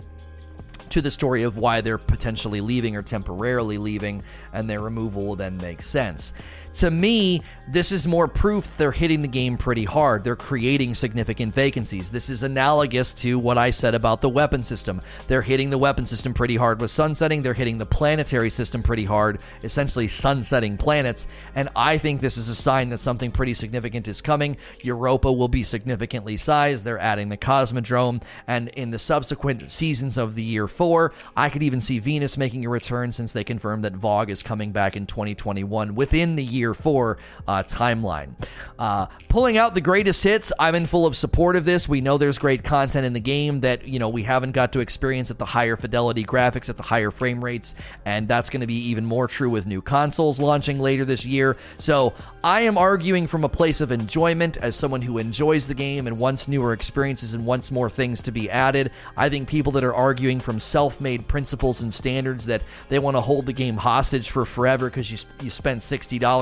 to 0.92 1.02
the 1.02 1.12
story 1.12 1.44
of 1.44 1.58
why 1.58 1.82
they're 1.82 1.98
potentially 1.98 2.62
leaving 2.62 2.96
or 2.96 3.02
temporarily 3.02 3.78
leaving, 3.78 4.24
and 4.54 4.70
their 4.70 4.82
removal 4.82 5.26
will 5.26 5.36
then 5.36 5.58
make 5.58 5.82
sense. 5.82 6.34
To 6.76 6.92
me, 6.92 7.42
this 7.68 7.92
is 7.92 8.08
more 8.08 8.28
proof 8.28 8.76
they're 8.78 8.92
hitting 8.92 9.22
the 9.22 9.28
game 9.28 9.58
pretty 9.58 9.84
hard. 9.84 10.24
They're 10.24 10.36
creating 10.36 10.96
significant 10.96 11.54
vacancies. 11.54 12.12
This 12.12 12.30
is 12.30 12.44
analogous 12.44 13.14
to 13.16 13.40
what 13.40 13.58
I 13.58 13.72
said 13.72 13.96
about 13.96 14.22
the 14.22 14.30
weapon 14.30 14.64
system. 14.64 15.02
They're 15.28 15.42
hitting 15.42 15.70
the 15.70 15.78
weapon 15.78 16.06
system 16.06 16.34
pretty 16.34 16.56
hard 16.56 16.82
with 16.82 16.92
sunsetting. 16.92 17.42
They're 17.42 17.54
hitting 17.54 17.78
the 17.78 17.86
planetary 17.86 18.50
system 18.50 18.84
pretty 18.84 19.06
hard, 19.06 19.40
essentially 19.64 20.08
sunsetting 20.08 20.78
planets. 20.78 21.28
And 21.56 21.70
I 21.76 21.98
think 21.98 22.22
this 22.22 22.38
is 22.38 22.50
a 22.50 22.56
sign 22.56 22.90
that 22.90 23.00
something 23.00 23.32
pretty 23.32 23.54
significant 23.54 24.08
is 24.08 24.22
coming. 24.22 24.58
Europa 24.82 25.32
will 25.32 25.48
be 25.48 25.64
significantly 25.64 26.38
sized. 26.38 26.86
They're 26.86 27.00
adding 27.00 27.30
the 27.30 27.38
Cosmodrome. 27.38 28.22
And 28.48 28.70
in 28.70 28.92
the 28.92 29.00
subsequent 29.00 29.72
seasons 29.72 30.18
of 30.18 30.36
the 30.36 30.44
year 30.44 30.68
4. 30.68 31.12
I 31.36 31.50
could 31.50 31.64
even 31.64 31.82
see 31.82 32.00
Venus 32.00 32.38
making 32.38 32.66
a 32.66 32.70
return 32.70 33.12
since 33.12 33.34
they 33.34 33.44
confirmed 33.44 33.84
that 33.84 33.94
VoG 33.94 34.30
is 34.30 34.44
coming 34.44 34.72
back 34.72 34.96
in 34.96 35.06
2021 35.06 35.96
within 35.96 36.36
the 36.36 36.44
year 36.44 36.61
4 36.74 37.18
uh, 37.48 37.64
timeline. 37.64 38.34
Uh, 38.80 39.08
pulling 39.28 39.58
out 39.58 39.76
the 39.76 39.82
greatest 39.82 40.24
hits, 40.24 40.52
I'm 40.60 40.76
in 40.76 40.86
full 40.86 41.06
of 41.06 41.16
support 41.16 41.56
of 41.56 41.66
this. 41.66 41.88
We 41.88 42.02
know 42.02 42.18
there's 42.18 42.38
great 42.38 42.64
content 42.64 43.06
in 43.06 43.14
the 43.14 43.20
game 43.20 43.62
that, 43.62 43.88
you 43.88 44.00
know, 44.00 44.10
we 44.10 44.24
haven't 44.24 44.52
got 44.52 44.74
to 44.74 44.80
experience 44.80 45.30
at 45.32 45.38
the 45.38 45.46
higher 45.46 45.78
fidelity 45.78 46.24
graphics, 46.24 46.70
at 46.70 46.78
the 46.78 46.84
higher 46.84 47.12
frame 47.12 47.44
rates, 47.44 47.76
and 48.06 48.28
that's 48.28 48.50
going 48.50 48.62
to 48.62 48.68
be 48.68 48.90
even 48.90 49.06
more 49.06 49.28
true 49.28 49.50
with 49.50 49.68
new 49.68 49.82
consoles 49.82 50.40
launching 50.40 50.80
later 50.80 51.06
this 51.06 51.26
year. 51.26 51.58
So 51.78 52.14
I 52.44 52.62
am 52.62 52.78
arguing 52.78 53.28
from 53.28 53.44
a 53.44 53.50
place 53.50 53.82
of 53.82 53.92
enjoyment 53.92 54.58
as 54.58 54.76
someone 54.76 55.02
who 55.02 55.18
enjoys 55.18 55.68
the 55.68 55.74
game 55.74 56.08
and 56.08 56.18
wants 56.18 56.48
newer 56.48 56.74
experiences 56.74 57.34
and 57.34 57.46
wants 57.46 57.72
more 57.72 57.90
things 57.90 58.22
to 58.24 58.32
be 58.32 58.50
added. 58.50 58.92
I 59.16 59.30
think 59.30 59.48
people 59.48 59.72
that 59.74 59.84
are 59.84 59.94
arguing 59.94 60.40
from 60.40 60.60
self 60.60 61.00
made 61.00 61.28
principles 61.28 61.82
and 61.82 61.94
standards 61.94 62.46
that 62.48 62.64
they 62.90 63.00
want 63.00 63.16
to 63.16 63.22
hold 63.22 63.46
the 63.46 63.54
game 63.54 63.78
hostage 63.78 64.30
for 64.30 64.46
forever 64.46 64.90
because 64.90 65.12
you, 65.12 65.18
you 65.42 65.50
spent 65.50 65.84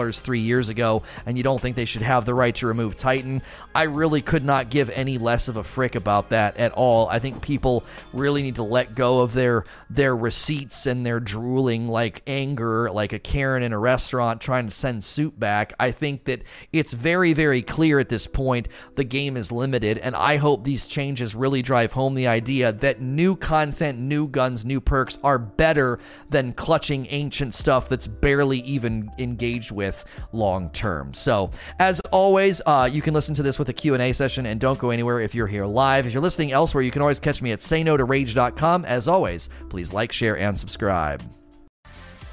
$60 0.10 0.20
three 0.20 0.40
years 0.40 0.70
ago 0.70 1.04
and 1.26 1.38
you 1.38 1.44
don't 1.44 1.62
think 1.62 1.76
they 1.76 1.86
should 1.86 2.02
have 2.02 2.26
the 2.26 2.34
right 2.34 2.56
to 2.56 2.68
remove 2.68 2.98
Titan. 2.98 3.42
I 3.74 3.84
really 3.84 4.22
could 4.22 4.44
not 4.44 4.70
give 4.70 4.90
any 4.90 5.18
less 5.18 5.48
of 5.48 5.58
a 5.58 5.64
frick 5.64 5.96
about 5.96 6.30
that 6.30 6.58
at 6.58 6.72
all. 6.74 7.08
I 7.10 7.20
think 7.20 7.42
people 7.42 7.84
really 8.14 8.42
need 8.42 8.56
to 8.56 8.64
let 8.64 8.96
go 8.96 9.22
of 9.22 9.34
their 9.34 9.66
their 9.90 10.16
receipts 10.16 10.86
and 10.86 11.06
their 11.06 11.20
drooling 11.20 11.88
like 11.88 12.22
anger, 12.28 12.92
like 12.92 13.14
a 13.14 13.20
Karen 13.20 13.64
in 13.64 13.74
a 13.74 13.80
restaurant 13.80 14.42
trying 14.42 14.66
to 14.68 14.72
send 14.72 15.04
soup 15.04 15.40
back. 15.40 15.74
I 15.80 15.92
think 15.92 16.26
that 16.26 16.44
it's 16.72 16.94
very, 16.94 17.34
very 17.34 17.62
clear 17.62 18.00
at 18.00 18.10
this 18.10 18.28
point 18.28 18.68
the 18.96 19.04
game 19.04 19.38
is 19.38 19.52
limited, 19.52 19.98
and 19.98 20.16
I 20.16 20.38
hope 20.38 20.64
these 20.64 20.88
changes 20.88 21.36
really 21.36 21.62
drive 21.62 21.94
home 21.94 22.16
the 22.16 22.28
idea 22.28 22.72
that 22.72 23.02
new 23.02 23.36
content, 23.36 24.00
new 24.00 24.28
guns, 24.28 24.66
new 24.66 24.82
perks 24.82 25.18
are 25.24 25.40
better 25.40 26.00
than 26.30 26.54
clutching 26.54 27.08
ancient 27.10 27.56
stuff 27.56 27.90
that's 27.90 28.08
barely 28.08 28.60
even 28.60 29.12
engaged 29.18 29.72
with 29.72 29.99
long 30.32 30.70
term. 30.72 31.14
So, 31.14 31.52
as 31.80 32.00
always, 32.12 32.62
uh, 32.66 32.90
you 32.92 33.02
can 33.02 33.14
listen 33.14 33.36
to 33.36 33.44
this 33.44 33.60
with 33.60 33.70
a 33.70 33.74
Q&A 33.74 34.14
session 34.14 34.46
and 34.46 34.60
don't 34.60 34.80
go 34.80 34.90
anywhere 34.90 35.20
if 35.20 35.34
you're 35.36 35.48
here 35.48 35.66
live. 35.66 36.06
If 36.08 36.14
you're 36.14 36.22
listening 36.22 36.52
elsewhere, 36.52 36.84
you 36.84 36.92
can 36.92 37.02
always 37.02 37.20
catch 37.20 37.42
me 37.42 37.52
at 37.52 37.60
sayno2rage.com. 37.60 38.86
As 38.86 39.08
always, 39.08 39.50
please 39.70 39.94
like, 39.94 40.12
share, 40.12 40.38
and 40.38 40.58
subscribe. 40.58 41.24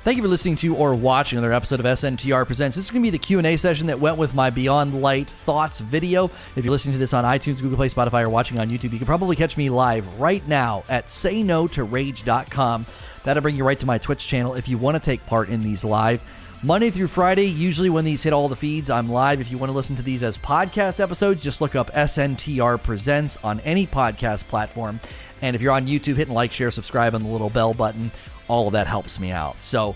Thank 0.06 0.18
you 0.18 0.22
for 0.22 0.28
listening 0.28 0.54
to 0.58 0.76
or 0.76 0.94
watching 0.94 1.36
another 1.36 1.52
episode 1.52 1.80
of 1.80 1.86
SNTR 1.86 2.46
Presents. 2.46 2.76
This 2.76 2.84
is 2.84 2.92
going 2.92 3.02
to 3.02 3.06
be 3.08 3.10
the 3.10 3.18
Q&A 3.18 3.56
session 3.56 3.88
that 3.88 3.98
went 3.98 4.18
with 4.18 4.34
my 4.34 4.50
Beyond 4.50 5.02
Light 5.02 5.28
Thoughts 5.28 5.80
video. 5.80 6.26
If 6.54 6.64
you're 6.64 6.70
listening 6.70 6.92
to 6.92 7.00
this 7.00 7.12
on 7.12 7.24
iTunes, 7.24 7.60
Google 7.60 7.76
Play, 7.76 7.88
Spotify, 7.88 8.22
or 8.22 8.28
watching 8.28 8.60
on 8.60 8.68
YouTube, 8.68 8.92
you 8.92 8.98
can 8.98 9.06
probably 9.06 9.34
catch 9.34 9.56
me 9.56 9.68
live 9.68 10.06
right 10.20 10.46
now 10.46 10.84
at 10.88 11.06
sayno2rage.com. 11.06 12.86
That'll 13.24 13.42
bring 13.42 13.56
you 13.56 13.64
right 13.64 13.80
to 13.80 13.86
my 13.86 13.98
Twitch 13.98 14.24
channel 14.24 14.54
if 14.54 14.68
you 14.68 14.78
want 14.78 14.94
to 14.94 15.00
take 15.00 15.26
part 15.26 15.48
in 15.48 15.60
these 15.60 15.82
live. 15.84 16.22
Monday 16.66 16.90
through 16.90 17.06
Friday, 17.06 17.44
usually 17.44 17.90
when 17.90 18.04
these 18.04 18.24
hit 18.24 18.32
all 18.32 18.48
the 18.48 18.56
feeds, 18.56 18.90
I'm 18.90 19.08
live. 19.08 19.40
If 19.40 19.52
you 19.52 19.56
want 19.56 19.70
to 19.70 19.76
listen 19.76 19.94
to 19.94 20.02
these 20.02 20.24
as 20.24 20.36
podcast 20.36 20.98
episodes, 20.98 21.40
just 21.40 21.60
look 21.60 21.76
up 21.76 21.92
SNTR 21.92 22.82
Presents 22.82 23.36
on 23.44 23.60
any 23.60 23.86
podcast 23.86 24.48
platform. 24.48 24.98
And 25.42 25.54
if 25.54 25.62
you're 25.62 25.72
on 25.72 25.86
YouTube, 25.86 26.16
hit 26.16 26.28
like, 26.28 26.50
share, 26.50 26.72
subscribe 26.72 27.14
on 27.14 27.22
the 27.22 27.28
little 27.28 27.50
bell 27.50 27.72
button 27.72 28.10
all 28.48 28.66
of 28.66 28.72
that 28.72 28.88
helps 28.88 29.20
me 29.20 29.30
out. 29.30 29.62
So 29.62 29.94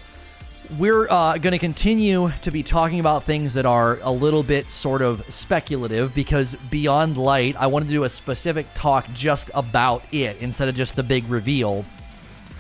we're 0.79 1.09
uh, 1.11 1.39
going 1.39 1.55
to 1.55 1.59
continue 1.59 2.31
to 2.43 2.53
be 2.53 2.63
talking 2.63 3.01
about 3.01 3.25
things 3.25 3.55
that 3.55 3.67
are 3.67 3.99
a 4.03 4.13
little 4.13 4.45
bit 4.45 4.71
sort 4.71 5.03
of 5.03 5.25
speculative 5.29 6.15
because 6.15 6.55
Beyond 6.71 7.17
Light, 7.17 7.57
I 7.59 7.67
wanted 7.67 7.87
to 7.87 7.95
do 7.95 8.05
a 8.05 8.09
specific 8.09 8.69
talk 8.75 9.09
just 9.13 9.51
about 9.55 10.05
it 10.13 10.37
instead 10.41 10.69
of 10.69 10.77
just 10.77 10.95
the 10.95 11.03
big 11.03 11.29
reveal. 11.29 11.85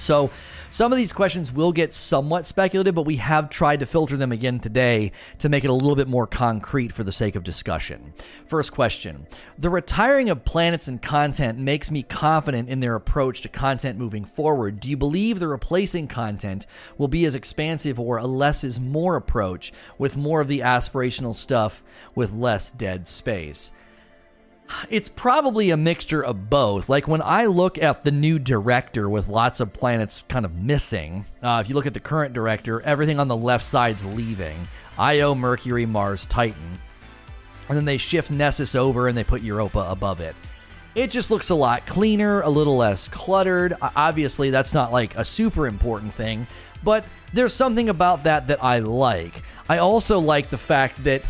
So 0.00 0.32
some 0.70 0.92
of 0.92 0.98
these 0.98 1.12
questions 1.12 1.52
will 1.52 1.72
get 1.72 1.92
somewhat 1.92 2.46
speculative, 2.46 2.94
but 2.94 3.02
we 3.02 3.16
have 3.16 3.50
tried 3.50 3.80
to 3.80 3.86
filter 3.86 4.16
them 4.16 4.30
again 4.30 4.60
today 4.60 5.10
to 5.40 5.48
make 5.48 5.64
it 5.64 5.70
a 5.70 5.72
little 5.72 5.96
bit 5.96 6.06
more 6.06 6.28
concrete 6.28 6.92
for 6.92 7.02
the 7.02 7.10
sake 7.10 7.34
of 7.34 7.42
discussion. 7.42 8.14
First 8.46 8.72
question 8.72 9.26
The 9.58 9.68
retiring 9.68 10.30
of 10.30 10.44
planets 10.44 10.86
and 10.86 11.02
content 11.02 11.58
makes 11.58 11.90
me 11.90 12.04
confident 12.04 12.68
in 12.68 12.78
their 12.78 12.94
approach 12.94 13.42
to 13.42 13.48
content 13.48 13.98
moving 13.98 14.24
forward. 14.24 14.78
Do 14.78 14.88
you 14.88 14.96
believe 14.96 15.40
the 15.40 15.48
replacing 15.48 16.06
content 16.06 16.66
will 16.96 17.08
be 17.08 17.24
as 17.24 17.34
expansive 17.34 17.98
or 17.98 18.18
a 18.18 18.26
less 18.26 18.62
is 18.62 18.78
more 18.78 19.16
approach 19.16 19.72
with 19.98 20.16
more 20.16 20.40
of 20.40 20.48
the 20.48 20.60
aspirational 20.60 21.34
stuff 21.34 21.82
with 22.14 22.32
less 22.32 22.70
dead 22.70 23.08
space? 23.08 23.72
It's 24.88 25.08
probably 25.08 25.70
a 25.70 25.76
mixture 25.76 26.24
of 26.24 26.48
both. 26.50 26.88
Like 26.88 27.08
when 27.08 27.22
I 27.22 27.46
look 27.46 27.78
at 27.78 28.04
the 28.04 28.10
new 28.10 28.38
director 28.38 29.08
with 29.08 29.28
lots 29.28 29.60
of 29.60 29.72
planets 29.72 30.24
kind 30.28 30.44
of 30.44 30.54
missing, 30.54 31.24
uh, 31.42 31.60
if 31.64 31.68
you 31.68 31.74
look 31.74 31.86
at 31.86 31.94
the 31.94 32.00
current 32.00 32.32
director, 32.34 32.80
everything 32.82 33.18
on 33.18 33.28
the 33.28 33.36
left 33.36 33.64
side's 33.64 34.04
leaving 34.04 34.68
Io, 34.98 35.34
Mercury, 35.34 35.86
Mars, 35.86 36.26
Titan. 36.26 36.78
And 37.68 37.76
then 37.76 37.84
they 37.84 37.98
shift 37.98 38.30
Nessus 38.30 38.74
over 38.74 39.08
and 39.08 39.16
they 39.16 39.24
put 39.24 39.42
Europa 39.42 39.86
above 39.88 40.20
it. 40.20 40.34
It 40.94 41.10
just 41.10 41.30
looks 41.30 41.50
a 41.50 41.54
lot 41.54 41.86
cleaner, 41.86 42.40
a 42.40 42.50
little 42.50 42.76
less 42.76 43.06
cluttered. 43.06 43.76
Obviously, 43.80 44.50
that's 44.50 44.74
not 44.74 44.90
like 44.90 45.16
a 45.16 45.24
super 45.24 45.68
important 45.68 46.12
thing, 46.14 46.48
but 46.82 47.04
there's 47.32 47.54
something 47.54 47.88
about 47.88 48.24
that 48.24 48.48
that 48.48 48.62
I 48.62 48.80
like. 48.80 49.42
I 49.68 49.78
also 49.78 50.18
like 50.18 50.50
the 50.50 50.58
fact 50.58 51.04
that 51.04 51.22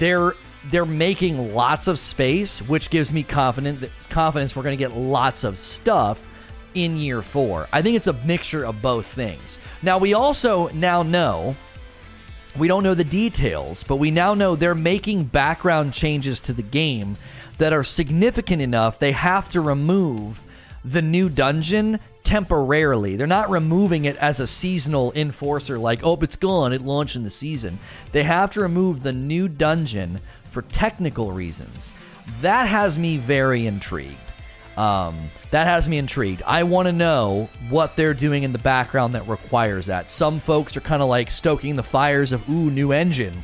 they're 0.00 0.34
they're 0.70 0.84
making 0.84 1.54
lots 1.54 1.86
of 1.86 1.98
space, 1.98 2.60
which 2.60 2.90
gives 2.90 3.12
me 3.12 3.22
confident 3.22 3.88
confidence 4.10 4.56
we're 4.56 4.62
going 4.62 4.76
to 4.76 4.82
get 4.82 4.96
lots 4.96 5.44
of 5.44 5.58
stuff 5.58 6.26
in 6.74 6.96
year 6.96 7.22
four. 7.22 7.68
I 7.72 7.82
think 7.82 7.96
it's 7.96 8.06
a 8.06 8.12
mixture 8.12 8.64
of 8.64 8.82
both 8.82 9.06
things. 9.06 9.58
Now 9.82 9.98
we 9.98 10.14
also 10.14 10.68
now 10.68 11.02
know 11.02 11.56
we 12.56 12.68
don't 12.68 12.82
know 12.82 12.94
the 12.94 13.04
details, 13.04 13.84
but 13.84 13.96
we 13.96 14.10
now 14.10 14.34
know 14.34 14.56
they're 14.56 14.74
making 14.74 15.24
background 15.24 15.92
changes 15.92 16.40
to 16.40 16.52
the 16.52 16.62
game 16.62 17.16
that 17.58 17.72
are 17.72 17.84
significant 17.84 18.60
enough 18.60 18.98
they 18.98 19.12
have 19.12 19.50
to 19.50 19.60
remove 19.60 20.42
the 20.84 21.02
new 21.02 21.28
dungeon 21.28 21.98
temporarily. 22.22 23.16
They're 23.16 23.26
not 23.26 23.50
removing 23.50 24.04
it 24.04 24.16
as 24.16 24.40
a 24.40 24.46
seasonal 24.46 25.12
enforcer 25.14 25.78
like, 25.78 26.00
oh, 26.02 26.18
it's 26.20 26.36
gone, 26.36 26.72
it 26.72 26.82
launched 26.82 27.16
in 27.16 27.24
the 27.24 27.30
season. 27.30 27.78
They 28.12 28.24
have 28.24 28.50
to 28.52 28.60
remove 28.60 29.02
the 29.02 29.12
new 29.12 29.48
dungeon 29.48 30.20
for 30.56 30.62
technical 30.72 31.32
reasons. 31.32 31.92
That 32.40 32.66
has 32.66 32.96
me 32.98 33.18
very 33.18 33.66
intrigued. 33.66 34.16
Um, 34.78 35.30
that 35.50 35.66
has 35.66 35.86
me 35.86 35.98
intrigued. 35.98 36.42
I 36.46 36.62
want 36.62 36.86
to 36.86 36.92
know 36.92 37.50
what 37.68 37.94
they're 37.94 38.14
doing 38.14 38.42
in 38.42 38.52
the 38.54 38.58
background 38.58 39.12
that 39.12 39.28
requires 39.28 39.84
that. 39.84 40.10
Some 40.10 40.40
folks 40.40 40.74
are 40.74 40.80
kind 40.80 41.02
of 41.02 41.10
like 41.10 41.30
stoking 41.30 41.76
the 41.76 41.82
fires 41.82 42.32
of 42.32 42.48
ooh, 42.48 42.70
new 42.70 42.92
engine. 42.92 43.42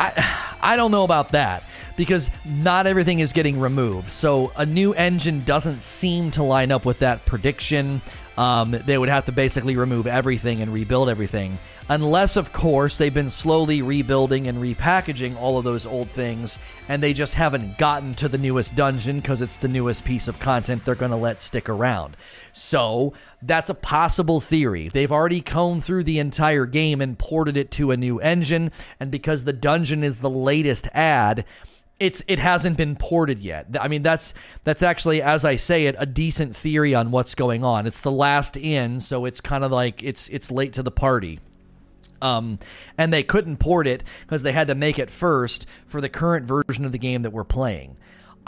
I 0.00 0.54
I 0.62 0.74
don't 0.76 0.90
know 0.90 1.04
about 1.04 1.32
that 1.32 1.64
because 1.98 2.30
not 2.46 2.86
everything 2.86 3.20
is 3.20 3.34
getting 3.34 3.60
removed. 3.60 4.08
So 4.10 4.52
a 4.56 4.64
new 4.64 4.94
engine 4.94 5.44
doesn't 5.44 5.82
seem 5.82 6.30
to 6.30 6.42
line 6.42 6.72
up 6.72 6.86
with 6.86 7.00
that 7.00 7.26
prediction. 7.26 8.00
Um, 8.38 8.70
they 8.70 8.96
would 8.96 9.10
have 9.10 9.26
to 9.26 9.32
basically 9.32 9.76
remove 9.76 10.06
everything 10.06 10.62
and 10.62 10.72
rebuild 10.72 11.10
everything 11.10 11.58
unless, 11.88 12.36
of 12.36 12.52
course, 12.52 12.98
they've 12.98 13.14
been 13.14 13.30
slowly 13.30 13.82
rebuilding 13.82 14.48
and 14.48 14.58
repackaging 14.58 15.36
all 15.36 15.58
of 15.58 15.64
those 15.64 15.86
old 15.86 16.10
things, 16.10 16.58
and 16.88 17.02
they 17.02 17.12
just 17.12 17.34
haven't 17.34 17.78
gotten 17.78 18.14
to 18.14 18.28
the 18.28 18.38
newest 18.38 18.74
dungeon 18.74 19.18
because 19.18 19.42
it's 19.42 19.56
the 19.56 19.68
newest 19.68 20.04
piece 20.04 20.28
of 20.28 20.40
content 20.40 20.84
they're 20.84 20.94
going 20.94 21.10
to 21.10 21.16
let 21.16 21.40
stick 21.40 21.68
around. 21.68 22.16
So 22.52 23.12
that's 23.42 23.70
a 23.70 23.74
possible 23.74 24.40
theory. 24.40 24.88
They've 24.88 25.12
already 25.12 25.40
combed 25.40 25.84
through 25.84 26.04
the 26.04 26.18
entire 26.18 26.66
game 26.66 27.00
and 27.00 27.18
ported 27.18 27.56
it 27.56 27.70
to 27.72 27.90
a 27.90 27.96
new 27.96 28.18
engine, 28.20 28.72
and 28.98 29.10
because 29.10 29.44
the 29.44 29.52
dungeon 29.52 30.02
is 30.02 30.18
the 30.18 30.30
latest 30.30 30.88
ad, 30.92 31.44
it's 31.98 32.22
it 32.26 32.38
hasn't 32.38 32.76
been 32.76 32.94
ported 32.94 33.38
yet. 33.38 33.66
I 33.80 33.88
mean 33.88 34.02
that's 34.02 34.34
that's 34.64 34.82
actually 34.82 35.22
as 35.22 35.46
I 35.46 35.56
say 35.56 35.86
it 35.86 35.96
a 35.98 36.04
decent 36.04 36.54
theory 36.54 36.94
on 36.94 37.10
what's 37.10 37.34
going 37.34 37.64
on. 37.64 37.86
It's 37.86 38.00
the 38.00 38.10
last 38.12 38.56
in, 38.56 39.00
so 39.00 39.24
it's 39.24 39.40
kind 39.40 39.64
of 39.64 39.72
like 39.72 40.02
it's 40.02 40.28
it's 40.28 40.50
late 40.50 40.74
to 40.74 40.82
the 40.82 40.90
party. 40.90 41.40
Um, 42.22 42.58
and 42.98 43.12
they 43.12 43.22
couldn't 43.22 43.58
port 43.58 43.86
it 43.86 44.02
because 44.22 44.42
they 44.42 44.52
had 44.52 44.68
to 44.68 44.74
make 44.74 44.98
it 44.98 45.10
first 45.10 45.66
for 45.86 46.00
the 46.00 46.08
current 46.08 46.46
version 46.46 46.84
of 46.84 46.92
the 46.92 46.98
game 46.98 47.22
that 47.22 47.30
we're 47.32 47.44
playing. 47.44 47.96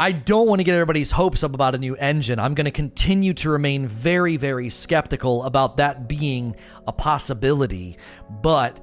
I 0.00 0.12
don't 0.12 0.46
want 0.46 0.60
to 0.60 0.64
get 0.64 0.75
everybody's 0.75 1.10
hopes 1.10 1.42
up 1.42 1.54
about 1.54 1.75
a 1.75 1.78
new 1.78 1.96
engine. 1.96 2.38
I'm 2.38 2.54
going 2.54 2.66
to 2.66 2.70
continue 2.70 3.34
to 3.34 3.50
remain 3.50 3.88
very, 3.88 4.37
very 4.37 4.70
skeptical 4.70 5.42
about 5.42 5.78
that 5.78 6.08
being 6.08 6.54
a 6.87 6.92
possibility. 6.92 7.98
But 8.30 8.78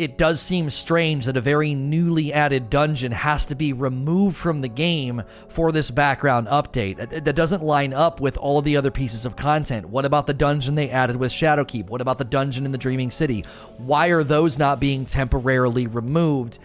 it 0.00 0.16
does 0.16 0.40
seem 0.40 0.70
strange 0.70 1.26
that 1.26 1.36
a 1.36 1.42
very 1.42 1.74
newly 1.74 2.32
added 2.32 2.70
dungeon 2.70 3.12
has 3.12 3.44
to 3.44 3.54
be 3.54 3.74
removed 3.74 4.34
from 4.34 4.62
the 4.62 4.68
game 4.68 5.22
for 5.50 5.70
this 5.70 5.90
background 5.90 6.46
update. 6.46 6.96
That 7.22 7.36
doesn't 7.36 7.62
line 7.62 7.92
up 7.92 8.18
with 8.18 8.38
all 8.38 8.62
the 8.62 8.78
other 8.78 8.90
pieces 8.90 9.26
of 9.26 9.36
content. 9.36 9.90
What 9.90 10.06
about 10.06 10.26
the 10.26 10.32
dungeon 10.32 10.74
they 10.74 10.88
added 10.88 11.16
with 11.16 11.30
Shadowkeep? 11.30 11.88
What 11.88 12.00
about 12.00 12.16
the 12.16 12.24
dungeon 12.24 12.64
in 12.64 12.72
the 12.72 12.78
Dreaming 12.78 13.10
City? 13.10 13.44
Why 13.76 14.06
are 14.06 14.24
those 14.24 14.58
not 14.58 14.80
being 14.80 15.04
temporarily 15.04 15.86
removed? 15.86 16.58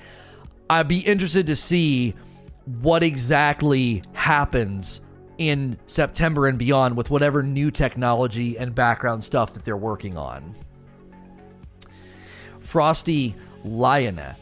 I'd 0.69 0.87
be 0.87 0.99
interested 0.99 1.47
to 1.47 1.57
see 1.57 2.15
what 2.81 3.03
exactly 3.03 4.01
happens 4.13 5.01
in 5.37 5.77
September 5.87 6.47
and 6.47 6.57
beyond 6.57 6.95
with 6.95 7.09
whatever 7.09 7.43
new 7.43 7.69
technology 7.69 8.57
and 8.57 8.73
background 8.73 9.25
stuff 9.25 9.51
that 9.55 9.65
they're 9.65 9.75
working 9.75 10.15
on. 10.17 10.55
Frosty 12.65 13.35
Lioness. 13.63 14.37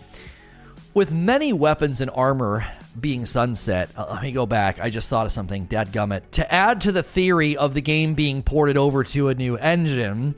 With 0.94 1.12
many 1.12 1.54
weapons 1.54 2.02
and 2.02 2.10
armor 2.14 2.66
being 3.00 3.26
sunset, 3.26 3.90
uh, 3.98 4.06
let 4.12 4.24
me 4.24 4.32
go 4.32 4.46
back. 4.46 4.80
I 4.80 4.90
just 4.90 5.10
thought 5.10 5.26
of 5.26 5.32
something. 5.32 5.68
Dadgummit. 5.68 6.22
To 6.32 6.54
add 6.54 6.82
to 6.82 6.92
the 6.92 7.04
theory 7.04 7.58
of 7.58 7.74
the 7.74 7.82
game 7.82 8.14
being 8.14 8.44
ported 8.44 8.78
over 8.78 9.04
to 9.04 9.30
a 9.30 9.36
new 9.36 9.58
engine, 9.58 10.36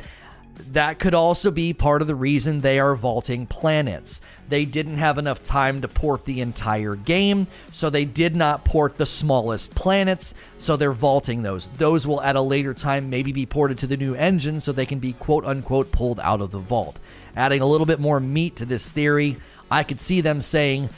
that 0.71 0.99
could 0.99 1.13
also 1.13 1.51
be 1.51 1.73
part 1.73 2.01
of 2.01 2.07
the 2.07 2.15
reason 2.15 2.61
they 2.61 2.79
are 2.79 2.95
vaulting 2.95 3.45
planets. 3.45 4.21
They 4.47 4.65
didn't 4.65 4.97
have 4.97 5.17
enough 5.17 5.43
time 5.43 5.81
to 5.81 5.87
port 5.87 6.25
the 6.25 6.41
entire 6.41 6.95
game, 6.95 7.47
so 7.71 7.89
they 7.89 8.05
did 8.05 8.35
not 8.35 8.63
port 8.63 8.97
the 8.97 9.05
smallest 9.05 9.75
planets, 9.75 10.33
so 10.57 10.77
they're 10.77 10.91
vaulting 10.91 11.43
those. 11.43 11.67
Those 11.77 12.07
will 12.07 12.21
at 12.21 12.35
a 12.35 12.41
later 12.41 12.73
time 12.73 13.09
maybe 13.09 13.31
be 13.31 13.45
ported 13.45 13.77
to 13.79 13.87
the 13.87 13.97
new 13.97 14.15
engine 14.15 14.61
so 14.61 14.71
they 14.71 14.85
can 14.85 14.99
be 14.99 15.13
quote 15.13 15.45
unquote 15.45 15.91
pulled 15.91 16.19
out 16.19 16.41
of 16.41 16.51
the 16.51 16.59
vault. 16.59 16.99
Adding 17.35 17.61
a 17.61 17.65
little 17.65 17.85
bit 17.85 17.99
more 17.99 18.19
meat 18.19 18.57
to 18.57 18.65
this 18.65 18.89
theory, 18.89 19.37
I 19.69 19.83
could 19.83 19.99
see 19.99 20.21
them 20.21 20.41
saying 20.41 20.89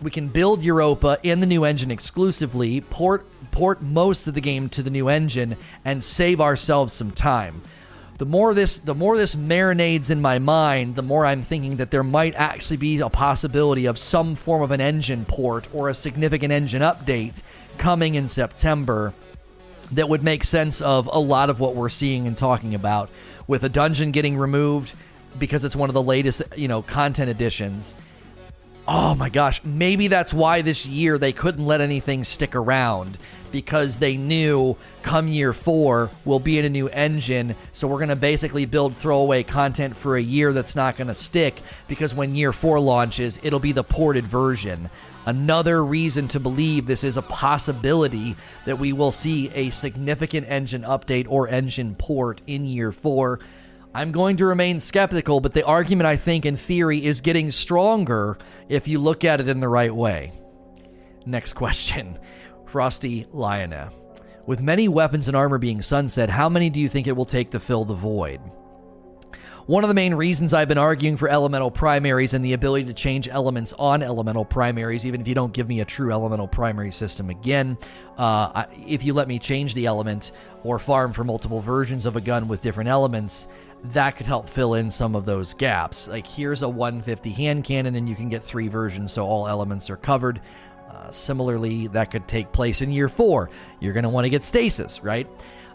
we 0.00 0.10
can 0.10 0.28
build 0.28 0.62
Europa 0.62 1.18
in 1.22 1.40
the 1.40 1.46
new 1.46 1.64
engine 1.64 1.90
exclusively, 1.90 2.80
port 2.82 3.26
port 3.50 3.80
most 3.80 4.26
of 4.26 4.34
the 4.34 4.40
game 4.40 4.68
to 4.68 4.82
the 4.82 4.90
new 4.90 5.08
engine, 5.08 5.56
and 5.84 6.04
save 6.04 6.40
ourselves 6.40 6.92
some 6.92 7.10
time. 7.10 7.62
The 8.18 8.26
more 8.26 8.54
this 8.54 8.78
the 8.78 8.94
more 8.94 9.16
this 9.16 9.34
marinades 9.34 10.10
in 10.10 10.20
my 10.20 10.38
mind, 10.38 10.96
the 10.96 11.02
more 11.02 11.26
I'm 11.26 11.42
thinking 11.42 11.76
that 11.76 11.90
there 11.90 12.02
might 12.02 12.34
actually 12.34 12.78
be 12.78 12.98
a 13.00 13.08
possibility 13.08 13.86
of 13.86 13.98
some 13.98 14.36
form 14.36 14.62
of 14.62 14.70
an 14.70 14.80
engine 14.80 15.24
port 15.24 15.66
or 15.72 15.88
a 15.88 15.94
significant 15.94 16.52
engine 16.52 16.82
update 16.82 17.42
coming 17.78 18.14
in 18.14 18.28
September 18.28 19.12
that 19.92 20.08
would 20.08 20.22
make 20.22 20.44
sense 20.44 20.80
of 20.80 21.08
a 21.12 21.18
lot 21.18 21.50
of 21.50 21.60
what 21.60 21.74
we're 21.74 21.88
seeing 21.88 22.26
and 22.26 22.36
talking 22.36 22.74
about 22.74 23.10
with 23.46 23.64
a 23.64 23.68
dungeon 23.68 24.10
getting 24.10 24.36
removed 24.36 24.94
because 25.38 25.64
it's 25.64 25.76
one 25.76 25.90
of 25.90 25.94
the 25.94 26.02
latest, 26.02 26.42
you 26.56 26.68
know, 26.68 26.82
content 26.82 27.30
additions 27.30 27.94
oh 28.88 29.14
my 29.14 29.28
gosh, 29.28 29.62
maybe 29.64 30.08
that's 30.08 30.32
why 30.32 30.62
this 30.62 30.86
year 30.86 31.18
they 31.18 31.32
couldn't 31.32 31.64
let 31.64 31.80
anything 31.80 32.24
stick 32.24 32.54
around 32.54 33.18
because 33.52 33.96
they 33.96 34.16
knew 34.16 34.76
come 35.02 35.28
year 35.28 35.52
four 35.52 36.10
we'll 36.24 36.38
be 36.38 36.58
in 36.58 36.64
a 36.64 36.68
new 36.68 36.88
engine. 36.88 37.54
So 37.72 37.88
we're 37.88 37.98
going 37.98 38.08
to 38.10 38.16
basically 38.16 38.66
build 38.66 38.96
throwaway 38.96 39.42
content 39.42 39.96
for 39.96 40.16
a 40.16 40.22
year 40.22 40.52
that's 40.52 40.76
not 40.76 40.96
going 40.96 41.08
to 41.08 41.14
stick 41.14 41.60
because 41.88 42.14
when 42.14 42.34
year 42.34 42.52
four 42.52 42.78
launches, 42.80 43.38
it'll 43.42 43.60
be 43.60 43.72
the 43.72 43.84
ported 43.84 44.24
version. 44.24 44.90
Another 45.24 45.84
reason 45.84 46.28
to 46.28 46.40
believe 46.40 46.86
this 46.86 47.02
is 47.02 47.16
a 47.16 47.22
possibility 47.22 48.36
that 48.64 48.78
we 48.78 48.92
will 48.92 49.10
see 49.10 49.50
a 49.54 49.70
significant 49.70 50.48
engine 50.48 50.82
update 50.82 51.26
or 51.28 51.48
engine 51.48 51.96
port 51.96 52.40
in 52.46 52.64
year 52.64 52.92
four. 52.92 53.40
I'm 53.96 54.12
going 54.12 54.36
to 54.36 54.44
remain 54.44 54.78
skeptical, 54.78 55.40
but 55.40 55.54
the 55.54 55.64
argument 55.64 56.06
I 56.06 56.16
think 56.16 56.44
in 56.44 56.54
theory 56.54 57.02
is 57.02 57.22
getting 57.22 57.50
stronger 57.50 58.36
if 58.68 58.86
you 58.86 58.98
look 58.98 59.24
at 59.24 59.40
it 59.40 59.48
in 59.48 59.58
the 59.58 59.70
right 59.70 59.94
way. 59.94 60.32
Next 61.24 61.54
question 61.54 62.18
Frosty 62.66 63.24
Lioness. 63.32 63.94
With 64.44 64.60
many 64.60 64.86
weapons 64.86 65.28
and 65.28 65.36
armor 65.36 65.56
being 65.56 65.80
sunset, 65.80 66.28
how 66.28 66.50
many 66.50 66.68
do 66.68 66.78
you 66.78 66.90
think 66.90 67.06
it 67.06 67.16
will 67.16 67.24
take 67.24 67.52
to 67.52 67.58
fill 67.58 67.86
the 67.86 67.94
void? 67.94 68.38
One 69.66 69.82
of 69.82 69.88
the 69.88 69.94
main 69.94 70.14
reasons 70.14 70.54
I've 70.54 70.68
been 70.68 70.78
arguing 70.78 71.16
for 71.16 71.28
elemental 71.28 71.72
primaries 71.72 72.34
and 72.34 72.44
the 72.44 72.52
ability 72.52 72.84
to 72.84 72.94
change 72.94 73.28
elements 73.28 73.72
on 73.78 74.00
elemental 74.00 74.44
primaries, 74.44 75.04
even 75.04 75.20
if 75.22 75.26
you 75.26 75.34
don't 75.34 75.52
give 75.52 75.68
me 75.68 75.80
a 75.80 75.84
true 75.84 76.12
elemental 76.12 76.46
primary 76.46 76.92
system 76.92 77.30
again, 77.30 77.76
uh, 78.16 78.66
if 78.86 79.02
you 79.02 79.12
let 79.12 79.26
me 79.26 79.40
change 79.40 79.74
the 79.74 79.86
element 79.86 80.30
or 80.62 80.78
farm 80.78 81.12
for 81.12 81.24
multiple 81.24 81.60
versions 81.60 82.06
of 82.06 82.14
a 82.14 82.20
gun 82.20 82.46
with 82.46 82.62
different 82.62 82.88
elements, 82.88 83.48
that 83.92 84.16
could 84.16 84.26
help 84.26 84.48
fill 84.48 84.74
in 84.74 84.90
some 84.90 85.14
of 85.14 85.24
those 85.24 85.54
gaps. 85.54 86.08
Like 86.08 86.26
here's 86.26 86.62
a 86.62 86.68
150 86.68 87.30
hand 87.30 87.64
cannon, 87.64 87.94
and 87.94 88.08
you 88.08 88.16
can 88.16 88.28
get 88.28 88.42
three 88.42 88.68
versions, 88.68 89.12
so 89.12 89.26
all 89.26 89.46
elements 89.46 89.90
are 89.90 89.96
covered. 89.96 90.40
Uh, 90.90 91.10
similarly, 91.10 91.88
that 91.88 92.10
could 92.10 92.26
take 92.26 92.52
place 92.52 92.80
in 92.80 92.90
year 92.90 93.08
four. 93.08 93.50
You're 93.80 93.92
going 93.92 94.04
to 94.04 94.08
want 94.08 94.24
to 94.24 94.30
get 94.30 94.44
stasis, 94.44 95.02
right? 95.02 95.28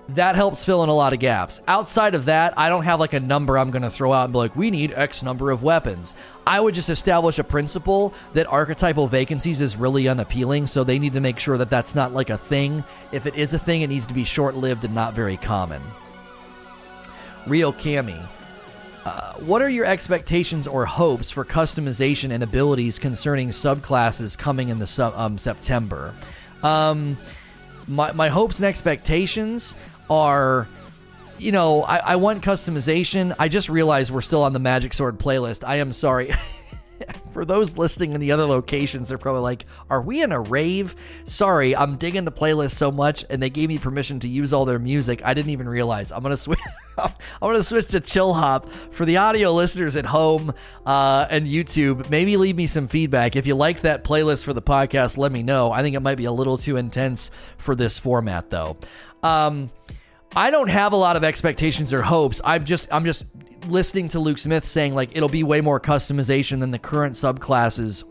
That 0.09 0.35
helps 0.35 0.65
fill 0.65 0.83
in 0.83 0.89
a 0.89 0.93
lot 0.93 1.13
of 1.13 1.19
gaps. 1.19 1.61
Outside 1.67 2.15
of 2.15 2.25
that, 2.25 2.55
I 2.57 2.69
don't 2.69 2.83
have 2.83 2.99
like 2.99 3.13
a 3.13 3.19
number 3.19 3.57
I'm 3.57 3.71
going 3.71 3.83
to 3.83 3.89
throw 3.89 4.11
out 4.11 4.25
and 4.25 4.33
be 4.33 4.39
like, 4.39 4.55
we 4.55 4.71
need 4.71 4.93
X 4.93 5.21
number 5.21 5.51
of 5.51 5.63
weapons. 5.63 6.15
I 6.45 6.59
would 6.59 6.73
just 6.73 6.89
establish 6.89 7.39
a 7.39 7.43
principle 7.43 8.13
that 8.33 8.47
archetypal 8.47 9.07
vacancies 9.07 9.61
is 9.61 9.77
really 9.77 10.07
unappealing, 10.07 10.67
so 10.67 10.83
they 10.83 10.99
need 10.99 11.13
to 11.13 11.21
make 11.21 11.39
sure 11.39 11.57
that 11.57 11.69
that's 11.69 11.95
not 11.95 12.13
like 12.13 12.29
a 12.29 12.37
thing. 12.37 12.83
If 13.11 13.25
it 13.25 13.35
is 13.35 13.53
a 13.53 13.59
thing, 13.59 13.83
it 13.83 13.87
needs 13.87 14.07
to 14.07 14.13
be 14.13 14.25
short 14.25 14.55
lived 14.55 14.83
and 14.83 14.95
not 14.95 15.13
very 15.13 15.37
common. 15.37 15.81
Rio 17.47 17.71
Cami. 17.71 18.21
Uh, 19.03 19.33
what 19.35 19.61
are 19.61 19.69
your 19.69 19.85
expectations 19.85 20.67
or 20.67 20.85
hopes 20.85 21.31
for 21.31 21.43
customization 21.43 22.31
and 22.31 22.43
abilities 22.43 22.99
concerning 22.99 23.49
subclasses 23.49 24.37
coming 24.37 24.69
in 24.69 24.77
the 24.77 24.87
sub, 24.87 25.13
um, 25.15 25.37
September? 25.37 26.13
Um, 26.61 27.17
my, 27.87 28.11
my 28.11 28.27
hopes 28.29 28.57
and 28.57 28.65
expectations 28.65 29.75
are, 30.09 30.67
you 31.39 31.51
know, 31.51 31.81
I, 31.83 31.97
I 31.97 32.15
want 32.17 32.43
customization. 32.43 33.35
I 33.39 33.47
just 33.47 33.69
realized 33.69 34.11
we're 34.11 34.21
still 34.21 34.43
on 34.43 34.53
the 34.53 34.59
Magic 34.59 34.93
Sword 34.93 35.17
playlist. 35.17 35.67
I 35.67 35.77
am 35.77 35.93
sorry. 35.93 36.31
for 37.33 37.46
those 37.46 37.77
listening 37.77 38.14
in 38.14 38.20
the 38.20 38.31
other 38.31 38.46
locations, 38.46 39.09
they're 39.09 39.18
probably 39.18 39.42
like, 39.42 39.66
"Are 39.90 40.01
we 40.01 40.22
in 40.22 40.31
a 40.31 40.40
rave?" 40.40 40.96
Sorry, 41.24 41.75
I'm 41.75 41.98
digging 41.98 42.25
the 42.25 42.31
playlist 42.31 42.72
so 42.72 42.92
much, 42.92 43.25
and 43.29 43.42
they 43.42 43.50
gave 43.50 43.70
me 43.70 43.77
permission 43.77 44.20
to 44.22 44.27
use 44.27 44.53
all 44.53 44.66
their 44.66 44.79
music. 44.79 45.22
I 45.24 45.33
didn't 45.33 45.51
even 45.51 45.68
realize. 45.68 46.11
I'm 46.11 46.22
gonna 46.22 46.37
switch. 46.37 46.59
I'm 46.98 47.11
gonna 47.42 47.64
switch 47.64 47.87
to 47.90 48.00
chill 48.00 48.33
hop 48.33 48.70
for 48.92 49.05
the 49.05 49.18
audio 49.18 49.51
listeners 49.53 49.96
at 49.96 50.05
home 50.05 50.53
uh, 50.85 51.27
and 51.29 51.48
YouTube. 51.48 52.09
Maybe 52.09 52.37
leave 52.37 52.55
me 52.55 52.68
some 52.68 52.87
feedback 52.87 53.35
if 53.35 53.48
you 53.48 53.55
like 53.55 53.81
that 53.81 54.03
playlist 54.03 54.44
for 54.44 54.53
the 54.53 54.61
podcast. 54.61 55.18
Let 55.18 55.31
me 55.31 55.44
know. 55.44 55.72
I 55.72 55.81
think 55.81 55.96
it 55.96 56.01
might 56.01 56.16
be 56.16 56.25
a 56.25 56.31
little 56.31 56.57
too 56.57 56.77
intense 56.77 57.31
for 57.57 57.75
this 57.75 58.00
format, 58.00 58.50
though. 58.50 58.77
Um, 59.24 59.72
I 60.35 60.50
don't 60.50 60.70
have 60.70 60.94
a 60.94 60.98
lot 60.98 61.16
of 61.16 61.24
expectations 61.24 61.94
or 61.94 62.01
hopes. 62.01 62.40
I'm 62.44 62.64
just 62.64 62.87
I'm 62.92 63.05
just 63.05 63.25
listening 63.67 64.09
to 64.09 64.19
Luke 64.19 64.37
Smith 64.37 64.67
saying 64.67 64.95
like 64.95 65.15
it'll 65.15 65.29
be 65.29 65.43
way 65.43 65.61
more 65.61 65.79
customization 65.79 66.59
than 66.59 66.71
the 66.71 66.79
current 66.79 67.15
subclasses 67.15 68.03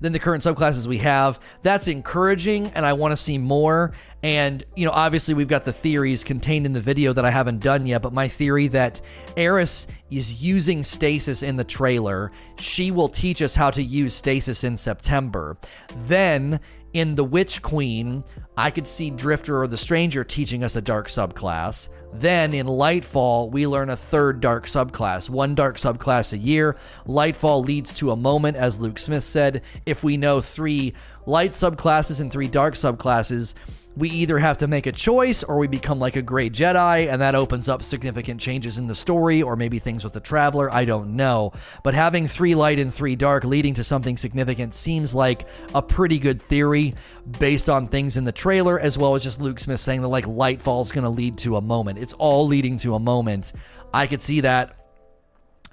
than 0.00 0.12
the 0.12 0.18
current 0.18 0.44
subclasses 0.44 0.86
we 0.86 0.98
have. 0.98 1.40
That's 1.62 1.88
encouraging, 1.88 2.68
and 2.68 2.84
I 2.84 2.92
want 2.92 3.12
to 3.12 3.16
see 3.16 3.38
more. 3.38 3.92
And, 4.22 4.64
you 4.74 4.86
know, 4.86 4.92
obviously 4.92 5.34
we've 5.34 5.48
got 5.48 5.64
the 5.64 5.72
theories 5.72 6.24
contained 6.24 6.66
in 6.66 6.72
the 6.72 6.80
video 6.80 7.12
that 7.12 7.24
I 7.24 7.30
haven't 7.30 7.60
done 7.60 7.86
yet, 7.86 8.02
but 8.02 8.12
my 8.12 8.28
theory 8.28 8.68
that 8.68 9.00
Eris 9.36 9.86
is 10.10 10.42
using 10.42 10.82
stasis 10.82 11.42
in 11.42 11.56
the 11.56 11.64
trailer, 11.64 12.32
she 12.58 12.90
will 12.90 13.08
teach 13.08 13.42
us 13.42 13.54
how 13.54 13.70
to 13.70 13.82
use 13.82 14.14
stasis 14.14 14.64
in 14.64 14.76
September. 14.76 15.56
Then 16.00 16.60
in 16.92 17.14
The 17.14 17.24
Witch 17.24 17.62
Queen, 17.62 18.24
I 18.56 18.70
could 18.70 18.86
see 18.86 19.10
Drifter 19.10 19.60
or 19.60 19.66
the 19.66 19.76
Stranger 19.76 20.24
teaching 20.24 20.64
us 20.64 20.76
a 20.76 20.80
dark 20.80 21.08
subclass. 21.08 21.88
Then 22.12 22.54
in 22.54 22.66
Lightfall, 22.66 23.50
we 23.50 23.66
learn 23.66 23.90
a 23.90 23.96
third 23.96 24.40
dark 24.40 24.66
subclass, 24.66 25.28
one 25.28 25.54
dark 25.54 25.76
subclass 25.76 26.32
a 26.32 26.38
year. 26.38 26.76
Lightfall 27.06 27.64
leads 27.64 27.92
to 27.94 28.10
a 28.10 28.16
moment, 28.16 28.56
as 28.56 28.80
Luke 28.80 28.98
Smith 28.98 29.24
said. 29.24 29.62
If 29.84 30.02
we 30.02 30.16
know 30.16 30.40
three 30.40 30.94
light 31.26 31.52
subclasses 31.52 32.20
and 32.20 32.32
three 32.32 32.48
dark 32.48 32.74
subclasses, 32.74 33.54
we 33.96 34.10
either 34.10 34.38
have 34.38 34.58
to 34.58 34.66
make 34.66 34.86
a 34.86 34.92
choice 34.92 35.42
or 35.42 35.56
we 35.56 35.66
become 35.66 35.98
like 35.98 36.16
a 36.16 36.22
gray 36.22 36.50
Jedi, 36.50 37.10
and 37.10 37.20
that 37.22 37.34
opens 37.34 37.68
up 37.68 37.82
significant 37.82 38.40
changes 38.40 38.76
in 38.76 38.86
the 38.86 38.94
story, 38.94 39.42
or 39.42 39.56
maybe 39.56 39.78
things 39.78 40.04
with 40.04 40.12
the 40.12 40.20
Traveler. 40.20 40.72
I 40.72 40.84
don't 40.84 41.16
know. 41.16 41.52
But 41.82 41.94
having 41.94 42.28
three 42.28 42.54
light 42.54 42.78
and 42.78 42.92
three 42.92 43.16
dark 43.16 43.44
leading 43.44 43.74
to 43.74 43.84
something 43.84 44.18
significant 44.18 44.74
seems 44.74 45.14
like 45.14 45.46
a 45.74 45.80
pretty 45.80 46.18
good 46.18 46.42
theory 46.42 46.94
based 47.38 47.70
on 47.70 47.88
things 47.88 48.18
in 48.18 48.24
the 48.24 48.32
trailer, 48.32 48.78
as 48.78 48.98
well 48.98 49.14
as 49.14 49.22
just 49.22 49.40
Luke 49.40 49.58
Smith 49.58 49.80
saying 49.80 50.02
that 50.02 50.08
like 50.08 50.26
Lightfall 50.26 50.82
is 50.82 50.92
going 50.92 51.04
to 51.04 51.10
lead 51.10 51.38
to 51.38 51.56
a 51.56 51.62
moment. 51.62 51.98
It's 51.98 52.12
all 52.14 52.46
leading 52.46 52.76
to 52.78 52.94
a 52.94 53.00
moment. 53.00 53.52
I 53.94 54.06
could 54.06 54.20
see 54.20 54.42
that 54.42 54.76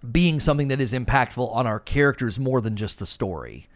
being 0.10 0.40
something 0.40 0.70
that 0.70 0.82
is 0.82 0.94
impactful 0.94 1.54
on 1.54 1.68
our 1.68 1.80
characters 1.80 2.40
more 2.40 2.62
than 2.62 2.76
just 2.76 3.00
the 3.00 3.06
story. 3.06 3.68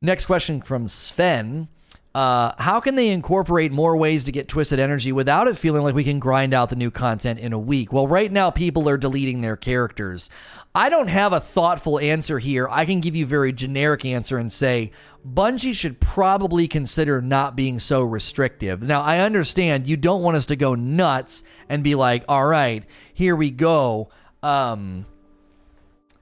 Next 0.00 0.26
question 0.26 0.60
from 0.60 0.88
Sven. 0.88 1.68
Uh, 2.14 2.52
how 2.58 2.80
can 2.80 2.94
they 2.94 3.10
incorporate 3.10 3.70
more 3.70 3.96
ways 3.96 4.24
to 4.24 4.32
get 4.32 4.48
twisted 4.48 4.80
energy 4.80 5.12
without 5.12 5.46
it 5.46 5.56
feeling 5.56 5.82
like 5.82 5.94
we 5.94 6.04
can 6.04 6.18
grind 6.18 6.54
out 6.54 6.70
the 6.70 6.76
new 6.76 6.90
content 6.90 7.38
in 7.38 7.52
a 7.52 7.58
week? 7.58 7.92
Well, 7.92 8.08
right 8.08 8.32
now 8.32 8.50
people 8.50 8.88
are 8.88 8.96
deleting 8.96 9.40
their 9.40 9.56
characters. 9.56 10.30
I 10.74 10.88
don't 10.88 11.08
have 11.08 11.32
a 11.32 11.40
thoughtful 11.40 11.98
answer 11.98 12.38
here. 12.38 12.68
I 12.70 12.84
can 12.86 13.00
give 13.00 13.14
you 13.14 13.24
a 13.24 13.28
very 13.28 13.52
generic 13.52 14.04
answer 14.04 14.38
and 14.38 14.52
say 14.52 14.90
Bungie 15.26 15.74
should 15.74 16.00
probably 16.00 16.66
consider 16.66 17.20
not 17.20 17.56
being 17.56 17.78
so 17.80 18.02
restrictive. 18.02 18.82
Now, 18.82 19.02
I 19.02 19.18
understand 19.18 19.86
you 19.86 19.96
don't 19.96 20.22
want 20.22 20.36
us 20.36 20.46
to 20.46 20.56
go 20.56 20.74
nuts 20.74 21.42
and 21.68 21.84
be 21.84 21.94
like, 21.94 22.24
"All 22.28 22.46
right, 22.46 22.84
here 23.12 23.36
we 23.36 23.50
go." 23.50 24.10
Um, 24.42 25.06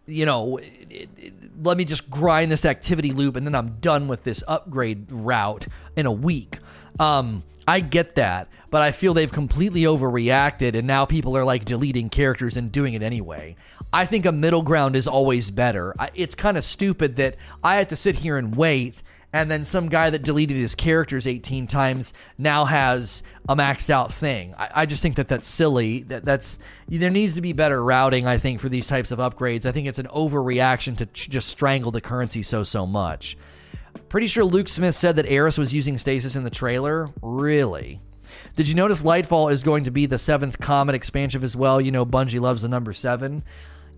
you 0.06 0.24
know, 0.24 0.56
it, 0.56 1.08
it, 1.16 1.35
let 1.62 1.76
me 1.76 1.84
just 1.84 2.10
grind 2.10 2.50
this 2.50 2.64
activity 2.64 3.12
loop 3.12 3.36
and 3.36 3.46
then 3.46 3.54
I'm 3.54 3.78
done 3.80 4.08
with 4.08 4.24
this 4.24 4.42
upgrade 4.46 5.10
route 5.10 5.66
in 5.96 6.06
a 6.06 6.12
week. 6.12 6.58
Um, 6.98 7.42
I 7.68 7.80
get 7.80 8.14
that, 8.14 8.48
but 8.70 8.82
I 8.82 8.92
feel 8.92 9.12
they've 9.12 9.30
completely 9.30 9.82
overreacted 9.82 10.76
and 10.76 10.86
now 10.86 11.04
people 11.04 11.36
are 11.36 11.44
like 11.44 11.64
deleting 11.64 12.08
characters 12.08 12.56
and 12.56 12.70
doing 12.70 12.94
it 12.94 13.02
anyway. 13.02 13.56
I 13.92 14.06
think 14.06 14.26
a 14.26 14.32
middle 14.32 14.62
ground 14.62 14.94
is 14.96 15.08
always 15.08 15.50
better. 15.50 15.94
I, 15.98 16.10
it's 16.14 16.34
kind 16.34 16.56
of 16.56 16.64
stupid 16.64 17.16
that 17.16 17.36
I 17.64 17.76
have 17.76 17.88
to 17.88 17.96
sit 17.96 18.16
here 18.16 18.36
and 18.36 18.54
wait 18.54 19.02
and 19.36 19.50
then 19.50 19.64
some 19.64 19.88
guy 19.88 20.10
that 20.10 20.22
deleted 20.22 20.56
his 20.56 20.74
characters 20.74 21.26
18 21.26 21.66
times 21.66 22.12
now 22.38 22.64
has 22.64 23.22
a 23.48 23.54
maxed 23.54 23.90
out 23.90 24.12
thing. 24.12 24.54
I, 24.56 24.70
I, 24.74 24.86
just 24.86 25.02
think 25.02 25.16
that 25.16 25.28
that's 25.28 25.46
silly. 25.46 26.02
That 26.04 26.24
that's 26.24 26.58
there 26.88 27.10
needs 27.10 27.34
to 27.34 27.40
be 27.40 27.52
better 27.52 27.82
routing. 27.82 28.26
I 28.26 28.38
think 28.38 28.60
for 28.60 28.68
these 28.68 28.86
types 28.86 29.10
of 29.10 29.18
upgrades. 29.18 29.66
I 29.66 29.72
think 29.72 29.86
it's 29.86 29.98
an 29.98 30.06
overreaction 30.06 30.96
to 30.98 31.06
ch- 31.06 31.28
just 31.28 31.48
strangle 31.48 31.92
the 31.92 32.00
currency 32.00 32.42
so 32.42 32.64
so 32.64 32.86
much. 32.86 33.36
Pretty 34.08 34.26
sure 34.26 34.44
Luke 34.44 34.68
Smith 34.68 34.94
said 34.94 35.16
that 35.16 35.26
Eris 35.26 35.58
was 35.58 35.72
using 35.72 35.98
stasis 35.98 36.36
in 36.36 36.44
the 36.44 36.50
trailer. 36.50 37.08
Really? 37.22 38.00
Did 38.54 38.68
you 38.68 38.74
notice 38.74 39.02
Lightfall 39.02 39.52
is 39.52 39.62
going 39.62 39.84
to 39.84 39.90
be 39.90 40.06
the 40.06 40.18
seventh 40.18 40.58
Comet 40.60 40.94
expansion 40.94 41.42
as 41.42 41.56
well? 41.56 41.80
You 41.80 41.92
know, 41.92 42.06
Bungie 42.06 42.40
loves 42.40 42.62
the 42.62 42.68
number 42.68 42.92
seven. 42.92 43.44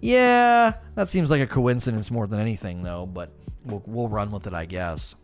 Yeah, 0.01 0.75
that 0.95 1.09
seems 1.09 1.31
like 1.31 1.41
a 1.41 1.47
coincidence 1.47 2.11
more 2.11 2.27
than 2.27 2.39
anything, 2.39 2.83
though. 2.83 3.07
But 3.07 3.31
we'll, 3.65 3.83
we'll 3.87 4.09
run 4.09 4.31
with 4.31 4.47
it, 4.47 4.55
I 4.55 4.67
guess. 4.67 5.15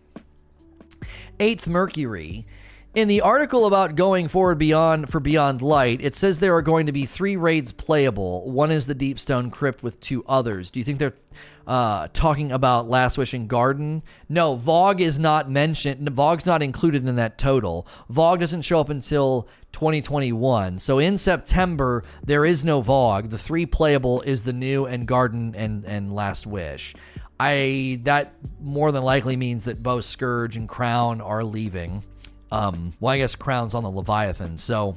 Eighth 1.41 1.69
Mercury. 1.69 2.47
In 2.95 3.09
the 3.09 3.23
article 3.23 3.67
about 3.67 3.97
going 3.97 4.29
forward 4.29 4.57
beyond 4.57 5.11
for 5.11 5.19
Beyond 5.19 5.63
Light, 5.63 6.01
it 6.01 6.15
says 6.15 6.39
there 6.39 6.55
are 6.55 6.63
going 6.63 6.87
to 6.87 6.93
be 6.93 7.07
three 7.07 7.35
raids 7.35 7.73
playable. 7.73 8.49
One 8.49 8.71
is 8.71 8.87
the 8.87 8.95
Deepstone 8.95 9.51
Crypt 9.51 9.83
with 9.83 9.99
two 9.99 10.25
others. 10.29 10.71
Do 10.71 10.79
you 10.79 10.85
think 10.85 11.01
they're 11.01 11.15
uh, 11.67 12.07
talking 12.13 12.53
about 12.53 12.89
Last 12.89 13.19
Wish 13.19 13.35
and 13.35 13.49
Garden? 13.49 14.05
No, 14.29 14.57
VoG 14.57 15.01
is 15.01 15.19
not 15.19 15.51
mentioned. 15.51 16.07
VoG's 16.07 16.47
not 16.47 16.63
included 16.63 17.05
in 17.05 17.17
that 17.17 17.37
total. 17.37 17.85
VoG 18.13 18.39
doesn't 18.39 18.63
show 18.63 18.79
up 18.79 18.91
until 18.91 19.49
2021. 19.73 20.79
So 20.79 21.01
in 21.01 21.19
September, 21.19 22.05
there 22.25 22.45
is 22.45 22.65
no 22.65 22.81
VoG. 22.81 23.31
The 23.31 23.39
three 23.39 23.67
playable 23.67 24.21
is 24.23 24.45
the 24.45 24.53
new 24.53 24.87
and 24.87 25.05
Garden 25.05 25.53
and, 25.57 25.85
and 25.85 26.15
Last 26.15 26.47
Wish. 26.47 26.95
I 27.45 28.01
that 28.05 28.35
more 28.61 28.91
than 28.93 29.03
likely 29.03 29.37
means 29.37 29.65
that 29.67 29.83
both 29.83 30.05
Scourge 30.05 30.57
and 30.57 30.69
Crown 30.69 31.21
are 31.21 31.45
leaving. 31.45 32.03
Um, 32.51 32.93
well, 33.01 33.13
I 33.13 33.19
guess 33.19 33.35
Crown's 33.35 33.75
on 33.75 33.83
the 33.83 33.91
Leviathan, 33.91 34.59
so. 34.59 34.97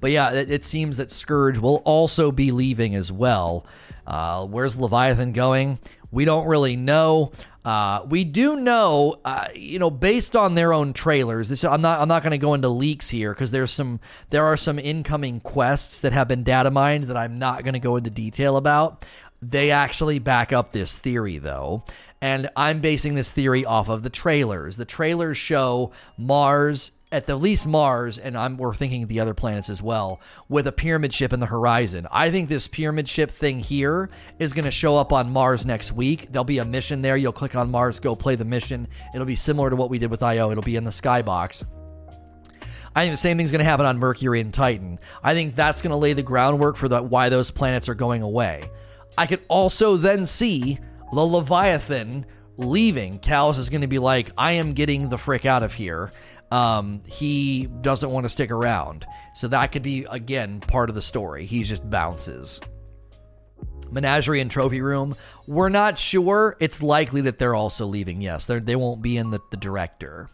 But 0.00 0.10
yeah, 0.10 0.32
it, 0.32 0.50
it 0.50 0.64
seems 0.64 0.98
that 0.98 1.10
Scourge 1.10 1.58
will 1.58 1.82
also 1.84 2.30
be 2.30 2.52
leaving 2.52 2.94
as 2.94 3.10
well. 3.10 3.66
Uh, 4.06 4.44
where's 4.46 4.76
Leviathan 4.76 5.32
going? 5.32 5.78
We 6.10 6.26
don't 6.26 6.46
really 6.46 6.76
know. 6.76 7.32
Uh, 7.64 8.04
we 8.08 8.24
do 8.24 8.56
know, 8.56 9.20
uh, 9.24 9.46
you 9.54 9.78
know, 9.78 9.88
based 9.90 10.34
on 10.34 10.56
their 10.56 10.72
own 10.72 10.92
trailers. 10.92 11.48
This 11.48 11.62
I'm 11.62 11.80
not 11.80 12.00
I'm 12.00 12.08
not 12.08 12.22
going 12.22 12.32
to 12.32 12.38
go 12.38 12.54
into 12.54 12.68
leaks 12.68 13.08
here 13.08 13.32
because 13.32 13.52
there's 13.52 13.70
some 13.70 14.00
there 14.30 14.44
are 14.44 14.56
some 14.56 14.78
incoming 14.78 15.40
quests 15.40 16.00
that 16.00 16.12
have 16.12 16.26
been 16.26 16.42
data 16.42 16.70
mined 16.72 17.04
that 17.04 17.16
I'm 17.16 17.38
not 17.38 17.62
going 17.62 17.74
to 17.74 17.80
go 17.80 17.96
into 17.96 18.10
detail 18.10 18.56
about. 18.56 19.06
They 19.42 19.72
actually 19.72 20.20
back 20.20 20.52
up 20.52 20.72
this 20.72 20.96
theory, 20.96 21.38
though. 21.38 21.82
And 22.20 22.48
I'm 22.54 22.78
basing 22.78 23.16
this 23.16 23.32
theory 23.32 23.64
off 23.64 23.88
of 23.88 24.04
the 24.04 24.10
trailers. 24.10 24.76
The 24.76 24.84
trailers 24.84 25.36
show 25.36 25.90
Mars, 26.16 26.92
at 27.10 27.26
the 27.26 27.34
least 27.34 27.66
Mars, 27.66 28.16
and 28.16 28.38
I'm, 28.38 28.56
we're 28.56 28.74
thinking 28.74 29.08
the 29.08 29.18
other 29.18 29.34
planets 29.34 29.68
as 29.68 29.82
well, 29.82 30.20
with 30.48 30.68
a 30.68 30.72
pyramid 30.72 31.12
ship 31.12 31.32
in 31.32 31.40
the 31.40 31.46
horizon. 31.46 32.06
I 32.12 32.30
think 32.30 32.48
this 32.48 32.68
pyramid 32.68 33.08
ship 33.08 33.32
thing 33.32 33.58
here 33.58 34.08
is 34.38 34.52
going 34.52 34.66
to 34.66 34.70
show 34.70 34.96
up 34.96 35.12
on 35.12 35.32
Mars 35.32 35.66
next 35.66 35.90
week. 35.90 36.30
There'll 36.30 36.44
be 36.44 36.58
a 36.58 36.64
mission 36.64 37.02
there. 37.02 37.16
You'll 37.16 37.32
click 37.32 37.56
on 37.56 37.72
Mars, 37.72 37.98
go 37.98 38.14
play 38.14 38.36
the 38.36 38.44
mission. 38.44 38.86
It'll 39.12 39.26
be 39.26 39.34
similar 39.34 39.68
to 39.68 39.74
what 39.74 39.90
we 39.90 39.98
did 39.98 40.10
with 40.10 40.22
IO. 40.22 40.52
It'll 40.52 40.62
be 40.62 40.76
in 40.76 40.84
the 40.84 40.90
skybox. 40.90 41.64
I 42.94 43.02
think 43.02 43.14
the 43.14 43.16
same 43.16 43.36
thing's 43.36 43.50
going 43.50 43.60
to 43.60 43.64
happen 43.64 43.86
on 43.86 43.98
Mercury 43.98 44.40
and 44.40 44.54
Titan. 44.54 45.00
I 45.24 45.34
think 45.34 45.56
that's 45.56 45.82
going 45.82 45.90
to 45.90 45.96
lay 45.96 46.12
the 46.12 46.22
groundwork 46.22 46.76
for 46.76 46.86
the, 46.86 47.02
why 47.02 47.30
those 47.30 47.50
planets 47.50 47.88
are 47.88 47.94
going 47.94 48.22
away. 48.22 48.70
I 49.16 49.26
could 49.26 49.44
also 49.48 49.96
then 49.96 50.26
see 50.26 50.78
the 51.12 51.20
Leviathan 51.20 52.26
leaving. 52.56 53.18
Calus 53.18 53.58
is 53.58 53.68
going 53.68 53.82
to 53.82 53.86
be 53.86 53.98
like, 53.98 54.30
I 54.36 54.52
am 54.52 54.72
getting 54.72 55.08
the 55.08 55.18
frick 55.18 55.44
out 55.44 55.62
of 55.62 55.74
here. 55.74 56.10
Um, 56.50 57.02
he 57.06 57.66
doesn't 57.80 58.10
want 58.10 58.24
to 58.24 58.28
stick 58.28 58.50
around. 58.50 59.06
So 59.34 59.48
that 59.48 59.72
could 59.72 59.82
be, 59.82 60.06
again, 60.10 60.60
part 60.60 60.88
of 60.88 60.94
the 60.94 61.02
story. 61.02 61.46
He 61.46 61.62
just 61.62 61.88
bounces. 61.88 62.60
Menagerie 63.90 64.40
and 64.40 64.50
Trophy 64.50 64.80
Room, 64.80 65.16
we're 65.46 65.68
not 65.68 65.98
sure. 65.98 66.56
It's 66.60 66.82
likely 66.82 67.22
that 67.22 67.38
they're 67.38 67.54
also 67.54 67.86
leaving. 67.86 68.22
Yes, 68.22 68.46
they 68.46 68.76
won't 68.76 69.02
be 69.02 69.16
in 69.16 69.30
the, 69.30 69.40
the 69.50 69.56
director. 69.56 70.28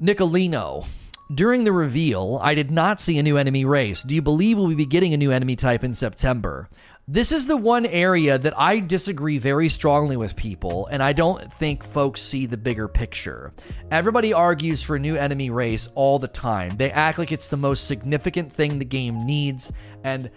Nicolino. 0.00 0.86
During 1.32 1.62
the 1.62 1.72
reveal, 1.72 2.40
I 2.42 2.54
did 2.54 2.72
not 2.72 3.00
see 3.00 3.16
a 3.18 3.22
new 3.22 3.36
enemy 3.36 3.64
race. 3.64 4.02
Do 4.02 4.16
you 4.16 4.22
believe 4.22 4.58
we'll 4.58 4.74
be 4.74 4.84
getting 4.84 5.14
a 5.14 5.16
new 5.16 5.30
enemy 5.30 5.54
type 5.54 5.84
in 5.84 5.94
September? 5.94 6.68
This 7.12 7.32
is 7.32 7.46
the 7.46 7.56
one 7.56 7.86
area 7.86 8.38
that 8.38 8.56
I 8.56 8.78
disagree 8.78 9.38
very 9.38 9.68
strongly 9.68 10.16
with 10.16 10.36
people, 10.36 10.86
and 10.92 11.02
I 11.02 11.12
don't 11.12 11.52
think 11.54 11.82
folks 11.82 12.22
see 12.22 12.46
the 12.46 12.56
bigger 12.56 12.86
picture. 12.86 13.52
Everybody 13.90 14.32
argues 14.32 14.80
for 14.80 14.94
a 14.94 14.98
new 15.00 15.16
enemy 15.16 15.50
race 15.50 15.88
all 15.96 16.20
the 16.20 16.28
time. 16.28 16.76
They 16.76 16.92
act 16.92 17.18
like 17.18 17.32
it's 17.32 17.48
the 17.48 17.56
most 17.56 17.88
significant 17.88 18.52
thing 18.52 18.78
the 18.78 18.84
game 18.84 19.26
needs, 19.26 19.72
and 20.04 20.30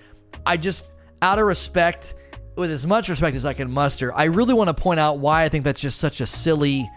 I 0.47 0.57
just, 0.57 0.87
out 1.21 1.37
of 1.37 1.45
respect, 1.45 2.15
with 2.55 2.71
as 2.71 2.87
much 2.87 3.07
respect 3.07 3.35
as 3.35 3.45
I 3.45 3.53
can 3.53 3.69
muster, 3.69 4.11
I 4.11 4.23
really 4.23 4.55
want 4.55 4.69
to 4.69 4.73
point 4.73 4.99
out 4.99 5.19
why 5.19 5.43
I 5.43 5.49
think 5.49 5.65
that's 5.65 5.79
just 5.79 5.99
such 5.99 6.21
a 6.21 6.25
silly 6.25 6.89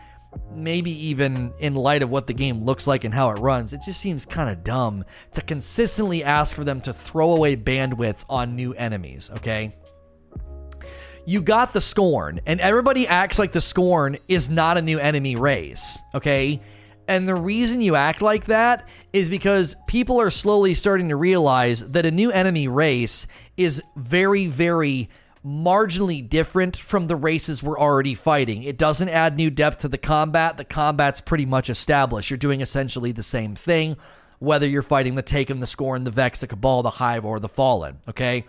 maybe 0.55 0.91
even 1.09 1.53
in 1.59 1.75
light 1.75 2.03
of 2.03 2.11
what 2.11 2.27
the 2.27 2.33
game 2.33 2.65
looks 2.65 2.87
like 2.87 3.05
and 3.05 3.13
how 3.13 3.31
it 3.31 3.39
runs, 3.39 3.73
it 3.73 3.83
just 3.85 4.01
seems 4.01 4.25
kind 4.25 4.51
of 4.51 4.65
dumb 4.65 5.05
to 5.33 5.41
consistently 5.41 6.25
ask 6.25 6.55
for 6.55 6.65
them 6.65 6.81
to 6.83 6.93
throw 6.93 7.33
away 7.33 7.57
bandwidth 7.57 8.25
on 8.29 8.57
new 8.57 8.73
enemies, 8.75 9.31
okay? 9.37 9.77
You 11.27 11.43
got 11.43 11.73
the 11.73 11.81
Scorn, 11.81 12.41
and 12.47 12.61
everybody 12.61 13.09
acts 13.09 13.39
like 13.39 13.53
the 13.53 13.61
Scorn 13.61 14.17
is 14.29 14.49
not 14.49 14.79
a 14.79 14.83
new 14.83 14.99
enemy 14.99 15.37
race, 15.37 16.01
okay? 16.15 16.63
And 17.09 17.29
the 17.29 17.35
reason 17.35 17.81
you 17.81 17.95
act 17.95 18.23
like 18.23 18.47
that 18.47 18.89
is 19.13 19.29
because 19.29 19.77
people 19.87 20.21
are 20.21 20.31
slowly 20.31 20.75
starting 20.75 21.09
to 21.09 21.17
realize 21.17 21.81
that 21.81 22.07
a 22.07 22.11
new 22.11 22.31
enemy 22.31 22.69
race 22.69 23.27
is 23.57 23.83
very, 23.97 24.47
very 24.47 25.09
marginally 25.47 26.29
different 26.29 26.77
from 26.77 27.07
the 27.07 27.15
races 27.15 27.63
we're 27.63 27.79
already 27.79 28.15
fighting. 28.15 28.65
It 28.65 28.77
doesn't 28.77 29.09
add 29.09 29.37
new 29.37 29.51
depth 29.51 29.79
to 29.79 29.89
the 29.89 29.99
combat. 29.99 30.57
The 30.57 30.65
combat's 30.65 31.21
pretty 31.21 31.47
much 31.47 31.71
established. 31.71 32.31
You're 32.31 32.39
doing 32.39 32.61
essentially 32.61 33.13
the 33.13 33.23
same 33.23 33.55
thing, 33.55 33.97
whether 34.41 34.67
you're 34.67 34.83
fighting 34.83 35.15
the 35.15 35.23
Taken, 35.23 35.61
the 35.61 35.67
Scorn, 35.67 36.03
the 36.03 36.11
Vex, 36.11 36.41
the 36.41 36.49
Cabal, 36.49 36.83
the 36.83 36.91
Hive, 36.91 37.25
or 37.25 37.39
the 37.39 37.49
Fallen. 37.49 37.99
Okay? 38.09 38.45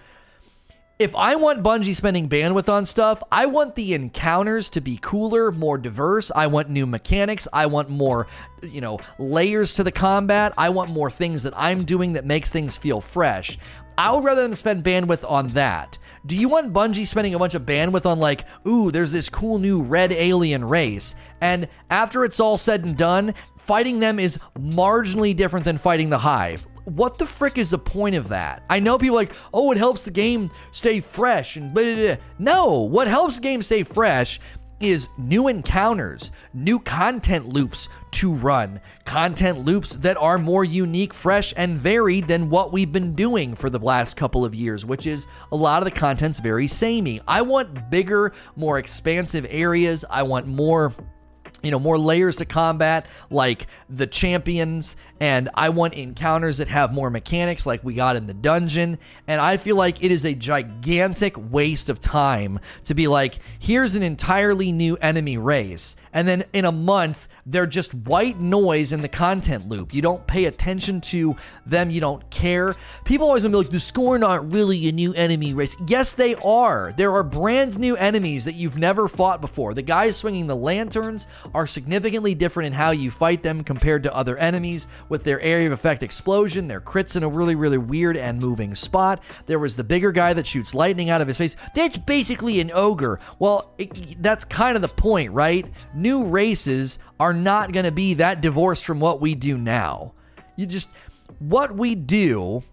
If 0.97 1.15
I 1.15 1.35
want 1.35 1.61
Bungie 1.61 1.95
spending 1.95 2.27
bandwidth 2.27 2.67
on 2.73 2.87
stuff, 2.87 3.21
I 3.31 3.45
want 3.45 3.75
the 3.75 3.93
encounters 3.93 4.69
to 4.69 4.81
be 4.81 4.97
cooler, 4.99 5.51
more 5.51 5.77
diverse. 5.77 6.31
I 6.35 6.47
want 6.47 6.71
new 6.71 6.87
mechanics. 6.87 7.47
I 7.53 7.67
want 7.67 7.91
more, 7.91 8.25
you 8.63 8.81
know, 8.81 8.99
layers 9.19 9.75
to 9.75 9.83
the 9.83 9.91
combat. 9.91 10.55
I 10.57 10.69
want 10.69 10.89
more 10.89 11.11
things 11.11 11.43
that 11.43 11.53
I'm 11.55 11.85
doing 11.85 12.13
that 12.13 12.25
makes 12.25 12.49
things 12.49 12.75
feel 12.75 13.01
fresh. 13.01 13.59
I 13.97 14.11
would 14.11 14.23
rather 14.23 14.43
them 14.43 14.53
spend 14.53 14.83
bandwidth 14.83 15.29
on 15.29 15.49
that. 15.49 15.97
Do 16.25 16.35
you 16.35 16.49
want 16.49 16.73
Bungie 16.73 17.07
spending 17.07 17.33
a 17.33 17.39
bunch 17.39 17.55
of 17.55 17.63
bandwidth 17.63 18.05
on, 18.05 18.19
like, 18.19 18.45
ooh, 18.67 18.91
there's 18.91 19.11
this 19.11 19.29
cool 19.29 19.59
new 19.59 19.81
red 19.81 20.11
alien 20.11 20.63
race, 20.65 21.15
and 21.41 21.67
after 21.89 22.23
it's 22.23 22.39
all 22.39 22.57
said 22.57 22.85
and 22.85 22.97
done, 22.97 23.33
fighting 23.57 23.99
them 23.99 24.19
is 24.19 24.37
marginally 24.57 25.35
different 25.35 25.65
than 25.65 25.77
fighting 25.77 26.09
the 26.09 26.17
Hive? 26.17 26.67
What 26.85 27.17
the 27.17 27.25
frick 27.25 27.57
is 27.57 27.71
the 27.71 27.77
point 27.77 28.15
of 28.15 28.29
that? 28.29 28.63
I 28.69 28.79
know 28.79 28.97
people 28.97 29.15
like, 29.15 29.33
oh, 29.53 29.71
it 29.71 29.77
helps 29.77 30.03
the 30.03 30.11
game 30.11 30.51
stay 30.71 30.99
fresh, 30.99 31.57
and 31.57 31.73
blah, 31.73 31.83
blah, 31.83 31.95
blah. 31.95 32.15
no, 32.39 32.79
what 32.81 33.07
helps 33.07 33.35
the 33.35 33.41
game 33.41 33.63
stay 33.63 33.83
fresh 33.83 34.39
is 34.79 35.09
new 35.17 35.47
encounters, 35.47 36.31
new 36.53 36.79
content 36.79 37.47
loops 37.47 37.89
to 38.11 38.33
run, 38.33 38.79
content 39.05 39.59
loops 39.59 39.95
that 39.97 40.17
are 40.17 40.37
more 40.37 40.63
unique, 40.63 41.13
fresh, 41.13 41.53
and 41.57 41.77
varied 41.77 42.27
than 42.27 42.49
what 42.49 42.71
we've 42.71 42.91
been 42.91 43.13
doing 43.13 43.55
for 43.55 43.69
the 43.69 43.79
last 43.79 44.15
couple 44.15 44.45
of 44.45 44.55
years, 44.55 44.85
which 44.85 45.07
is 45.07 45.27
a 45.51 45.55
lot 45.55 45.81
of 45.81 45.85
the 45.85 45.99
content's 45.99 46.39
very 46.39 46.67
samey. 46.67 47.19
I 47.27 47.41
want 47.41 47.89
bigger, 47.89 48.33
more 48.55 48.77
expansive 48.77 49.45
areas. 49.49 50.05
I 50.09 50.23
want 50.23 50.47
more 50.47 50.93
you 51.63 51.71
know, 51.71 51.79
more 51.79 51.97
layers 51.97 52.37
to 52.37 52.45
combat 52.45 53.07
like 53.29 53.67
the 53.89 54.07
champions, 54.07 54.95
and 55.19 55.49
I 55.53 55.69
want 55.69 55.95
encounters 55.95 56.57
that 56.57 56.67
have 56.67 56.93
more 56.93 57.09
mechanics 57.09 57.65
like 57.65 57.83
we 57.83 57.93
got 57.93 58.15
in 58.15 58.27
the 58.27 58.33
dungeon. 58.33 58.99
And 59.27 59.41
I 59.41 59.57
feel 59.57 59.75
like 59.75 60.03
it 60.03 60.11
is 60.11 60.25
a 60.25 60.33
gigantic 60.33 61.35
waste 61.37 61.89
of 61.89 61.99
time 61.99 62.59
to 62.85 62.93
be 62.93 63.07
like, 63.07 63.39
here's 63.59 63.95
an 63.95 64.03
entirely 64.03 64.71
new 64.71 64.95
enemy 64.97 65.37
race. 65.37 65.95
And 66.17 66.27
then 66.27 66.43
in 66.51 66.65
a 66.65 66.71
month 66.71 67.27
they're 67.45 67.67
just 67.67 67.93
white 67.93 68.39
noise 68.39 68.91
in 68.91 69.03
the 69.03 69.07
content 69.07 69.69
loop. 69.69 69.93
You 69.93 70.01
don't 70.01 70.25
pay 70.25 70.45
attention 70.45 70.99
to 71.01 71.35
them, 71.63 71.91
you 71.91 72.01
don't 72.01 72.27
care. 72.31 72.75
People 73.05 73.27
always 73.27 73.43
gonna 73.43 73.51
be 73.51 73.57
like, 73.59 73.69
the 73.69 73.79
Scorn 73.79 74.23
aren't 74.23 74.51
really 74.51 74.89
a 74.89 74.91
new 74.91 75.13
enemy 75.13 75.53
race. 75.53 75.75
Yes, 75.87 76.13
they 76.13 76.33
are. 76.35 76.91
There 76.97 77.13
are 77.13 77.21
brand 77.21 77.77
new 77.77 77.95
enemies 77.95 78.45
that 78.45 78.55
you've 78.55 78.79
never 78.79 79.07
fought 79.07 79.41
before. 79.41 79.75
The 79.75 79.83
guys 79.83 80.17
swinging 80.17 80.47
the 80.47 80.55
lanterns 80.55 81.27
are 81.53 81.67
significantly 81.67 82.33
different 82.33 82.67
in 82.67 82.73
how 82.73 82.89
you 82.89 83.11
fight 83.11 83.43
them 83.43 83.63
compared 83.63 84.01
to 84.03 84.15
other 84.15 84.37
enemies 84.37 84.87
with 85.09 85.23
their 85.23 85.39
area 85.41 85.67
of 85.67 85.71
effect 85.71 86.01
explosion, 86.01 86.67
their 86.67 86.81
crits 86.81 87.15
in 87.15 87.21
a 87.21 87.29
really, 87.29 87.53
really 87.53 87.77
weird 87.77 88.17
and 88.17 88.41
moving 88.41 88.73
spot. 88.73 89.21
There 89.45 89.59
was 89.59 89.75
the 89.75 89.83
bigger 89.83 90.11
guy 90.11 90.33
that 90.33 90.47
shoots 90.47 90.73
lightning 90.73 91.11
out 91.11 91.21
of 91.21 91.27
his 91.27 91.37
face. 91.37 91.55
That's 91.75 91.99
basically 91.99 92.59
an 92.59 92.71
ogre. 92.73 93.19
Well, 93.37 93.71
it, 93.77 94.23
that's 94.23 94.45
kind 94.45 94.75
of 94.75 94.81
the 94.81 94.87
point, 94.87 95.31
right? 95.31 95.67
New 95.93 96.06
races 96.25 96.99
are 97.19 97.33
not 97.33 97.71
going 97.71 97.85
to 97.85 97.91
be 97.91 98.15
that 98.15 98.41
divorced 98.41 98.85
from 98.85 98.99
what 98.99 99.21
we 99.21 99.35
do 99.35 99.57
now. 99.57 100.13
You 100.55 100.65
just, 100.65 100.89
what 101.39 101.75
we 101.75 101.95
do 101.95 102.63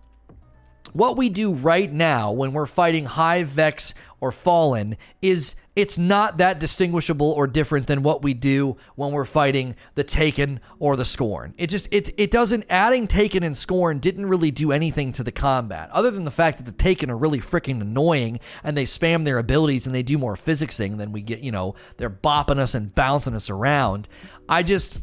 what 0.94 1.16
we 1.16 1.28
do 1.28 1.52
right 1.52 1.92
now 1.92 2.30
when 2.30 2.52
we're 2.52 2.66
fighting 2.66 3.04
Hive 3.04 3.48
Vex 3.48 3.94
or 4.20 4.30
Fallen 4.32 4.96
is 5.20 5.56
it's 5.76 5.98
not 5.98 6.38
that 6.38 6.60
distinguishable 6.60 7.32
or 7.32 7.46
different 7.46 7.88
than 7.88 8.02
what 8.02 8.22
we 8.22 8.32
do 8.32 8.76
when 8.94 9.12
we're 9.12 9.24
fighting 9.24 9.74
the 9.96 10.04
Taken 10.04 10.60
or 10.78 10.96
the 10.96 11.04
Scorn. 11.04 11.54
It 11.58 11.68
just 11.68 11.88
it 11.90 12.14
it 12.16 12.30
doesn't 12.30 12.64
adding 12.70 13.08
Taken 13.08 13.42
and 13.42 13.56
Scorn 13.56 13.98
didn't 13.98 14.26
really 14.26 14.52
do 14.52 14.70
anything 14.70 15.12
to 15.14 15.24
the 15.24 15.32
combat 15.32 15.90
other 15.90 16.10
than 16.10 16.24
the 16.24 16.30
fact 16.30 16.58
that 16.58 16.66
the 16.66 16.72
Taken 16.72 17.10
are 17.10 17.16
really 17.16 17.40
freaking 17.40 17.80
annoying 17.80 18.38
and 18.62 18.76
they 18.76 18.84
spam 18.84 19.24
their 19.24 19.38
abilities 19.38 19.86
and 19.86 19.94
they 19.94 20.04
do 20.04 20.16
more 20.16 20.36
physicsing 20.36 20.98
than 20.98 21.10
we 21.10 21.22
get, 21.22 21.40
you 21.40 21.50
know, 21.50 21.74
they're 21.96 22.10
bopping 22.10 22.58
us 22.58 22.74
and 22.74 22.94
bouncing 22.94 23.34
us 23.34 23.50
around. 23.50 24.08
I 24.48 24.62
just 24.62 25.02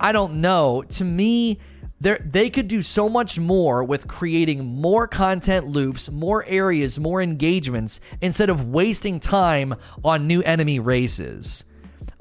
I 0.00 0.10
don't 0.10 0.40
know. 0.40 0.82
To 0.82 1.04
me, 1.04 1.60
they 2.02 2.50
could 2.50 2.68
do 2.68 2.82
so 2.82 3.08
much 3.08 3.38
more 3.38 3.84
with 3.84 4.08
creating 4.08 4.80
more 4.80 5.06
content 5.06 5.66
loops, 5.66 6.10
more 6.10 6.44
areas, 6.46 6.98
more 6.98 7.22
engagements, 7.22 8.00
instead 8.20 8.50
of 8.50 8.68
wasting 8.68 9.20
time 9.20 9.74
on 10.04 10.26
new 10.26 10.42
enemy 10.42 10.78
races. 10.78 11.64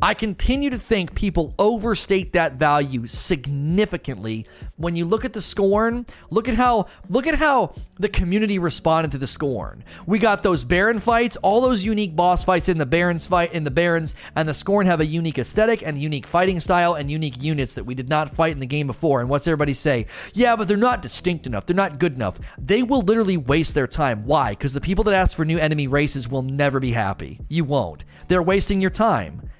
I 0.01 0.13
continue 0.13 0.69
to 0.69 0.77
think 0.77 1.13
people 1.13 1.53
overstate 1.59 2.33
that 2.33 2.53
value 2.53 3.05
significantly. 3.07 4.47
When 4.77 4.95
you 4.95 5.05
look 5.05 5.25
at 5.25 5.33
the 5.33 5.41
Scorn, 5.41 6.05
look 6.29 6.47
at 6.47 6.55
how 6.55 6.87
look 7.09 7.27
at 7.27 7.35
how 7.35 7.75
the 7.99 8.09
community 8.09 8.57
responded 8.57 9.11
to 9.11 9.17
the 9.17 9.27
Scorn. 9.27 9.83
We 10.05 10.17
got 10.19 10.43
those 10.43 10.63
Baron 10.63 10.99
fights, 10.99 11.37
all 11.37 11.61
those 11.61 11.83
unique 11.83 12.15
boss 12.15 12.43
fights 12.43 12.67
in 12.67 12.77
the 12.77 12.85
Barons 12.85 13.27
fight 13.27 13.53
in 13.53 13.63
the 13.63 13.71
Barons, 13.71 14.15
and 14.35 14.49
the 14.49 14.53
Scorn 14.53 14.87
have 14.87 15.01
a 15.01 15.05
unique 15.05 15.37
aesthetic 15.37 15.83
and 15.83 16.01
unique 16.01 16.25
fighting 16.25 16.59
style 16.59 16.95
and 16.95 17.11
unique 17.11 17.41
units 17.41 17.75
that 17.75 17.85
we 17.85 17.93
did 17.93 18.09
not 18.09 18.35
fight 18.35 18.53
in 18.53 18.59
the 18.59 18.65
game 18.65 18.87
before. 18.87 19.21
And 19.21 19.29
what's 19.29 19.47
everybody 19.47 19.73
say? 19.73 20.07
Yeah, 20.33 20.55
but 20.55 20.67
they're 20.67 20.77
not 20.77 21.01
distinct 21.01 21.45
enough. 21.45 21.65
They're 21.65 21.75
not 21.75 21.99
good 21.99 22.15
enough. 22.15 22.39
They 22.57 22.81
will 22.83 23.01
literally 23.01 23.37
waste 23.37 23.75
their 23.75 23.87
time. 23.87 24.25
Why? 24.25 24.51
Because 24.51 24.73
the 24.73 24.81
people 24.81 25.03
that 25.05 25.13
ask 25.13 25.35
for 25.35 25.45
new 25.45 25.59
enemy 25.59 25.87
races 25.87 26.27
will 26.27 26.41
never 26.41 26.79
be 26.79 26.91
happy. 26.91 27.39
You 27.49 27.65
won't. 27.65 28.03
They're 28.27 28.41
wasting 28.41 28.81
your 28.81 28.89
time. 28.89 29.50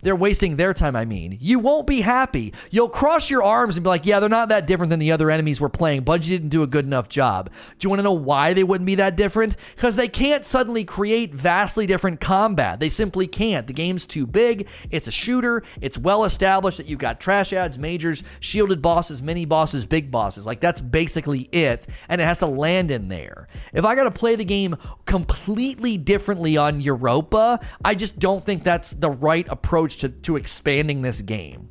They're 0.00 0.16
wasting 0.16 0.56
their 0.56 0.72
time, 0.72 0.96
I 0.96 1.04
mean. 1.04 1.36
You 1.40 1.58
won't 1.58 1.86
be 1.86 2.00
happy. 2.00 2.54
You'll 2.70 2.88
cross 2.88 3.28
your 3.28 3.42
arms 3.42 3.76
and 3.76 3.84
be 3.84 3.88
like, 3.90 4.06
yeah, 4.06 4.18
they're 4.18 4.30
not 4.30 4.48
that 4.48 4.66
different 4.66 4.88
than 4.88 4.98
the 4.98 5.12
other 5.12 5.30
enemies 5.30 5.60
we're 5.60 5.68
playing. 5.68 6.04
Bungie 6.04 6.28
didn't 6.28 6.48
do 6.48 6.62
a 6.62 6.66
good 6.66 6.86
enough 6.86 7.10
job. 7.10 7.50
Do 7.78 7.84
you 7.84 7.90
want 7.90 7.98
to 7.98 8.04
know 8.04 8.12
why 8.12 8.54
they 8.54 8.64
wouldn't 8.64 8.86
be 8.86 8.94
that 8.94 9.14
different? 9.14 9.56
Because 9.76 9.96
they 9.96 10.08
can't 10.08 10.42
suddenly 10.42 10.84
create 10.84 11.34
vastly 11.34 11.86
different 11.86 12.18
combat. 12.18 12.80
They 12.80 12.88
simply 12.88 13.26
can't. 13.26 13.66
The 13.66 13.74
game's 13.74 14.06
too 14.06 14.26
big. 14.26 14.68
It's 14.90 15.06
a 15.06 15.12
shooter. 15.12 15.62
It's 15.82 15.98
well 15.98 16.24
established 16.24 16.78
that 16.78 16.86
you've 16.86 16.98
got 16.98 17.20
trash 17.20 17.52
ads, 17.52 17.78
majors, 17.78 18.22
shielded 18.40 18.80
bosses, 18.80 19.20
mini 19.20 19.44
bosses, 19.44 19.84
big 19.84 20.10
bosses. 20.10 20.46
Like, 20.46 20.60
that's 20.60 20.80
basically 20.80 21.42
it. 21.52 21.86
And 22.08 22.22
it 22.22 22.24
has 22.24 22.38
to 22.38 22.46
land 22.46 22.90
in 22.90 23.08
there. 23.08 23.48
If 23.74 23.84
I 23.84 23.94
got 23.94 24.04
to 24.04 24.10
play 24.10 24.34
the 24.34 24.46
game 24.46 24.76
completely 25.04 25.98
differently 25.98 26.56
on 26.56 26.80
Europa, 26.80 27.60
I 27.84 27.94
just 27.94 28.18
don't 28.18 28.42
think 28.42 28.62
that's 28.62 28.92
the 28.92 29.10
right 29.10 29.46
approach 29.46 29.57
approach 29.58 29.96
to, 29.98 30.08
to 30.08 30.36
expanding 30.36 31.02
this 31.02 31.20
game. 31.20 31.67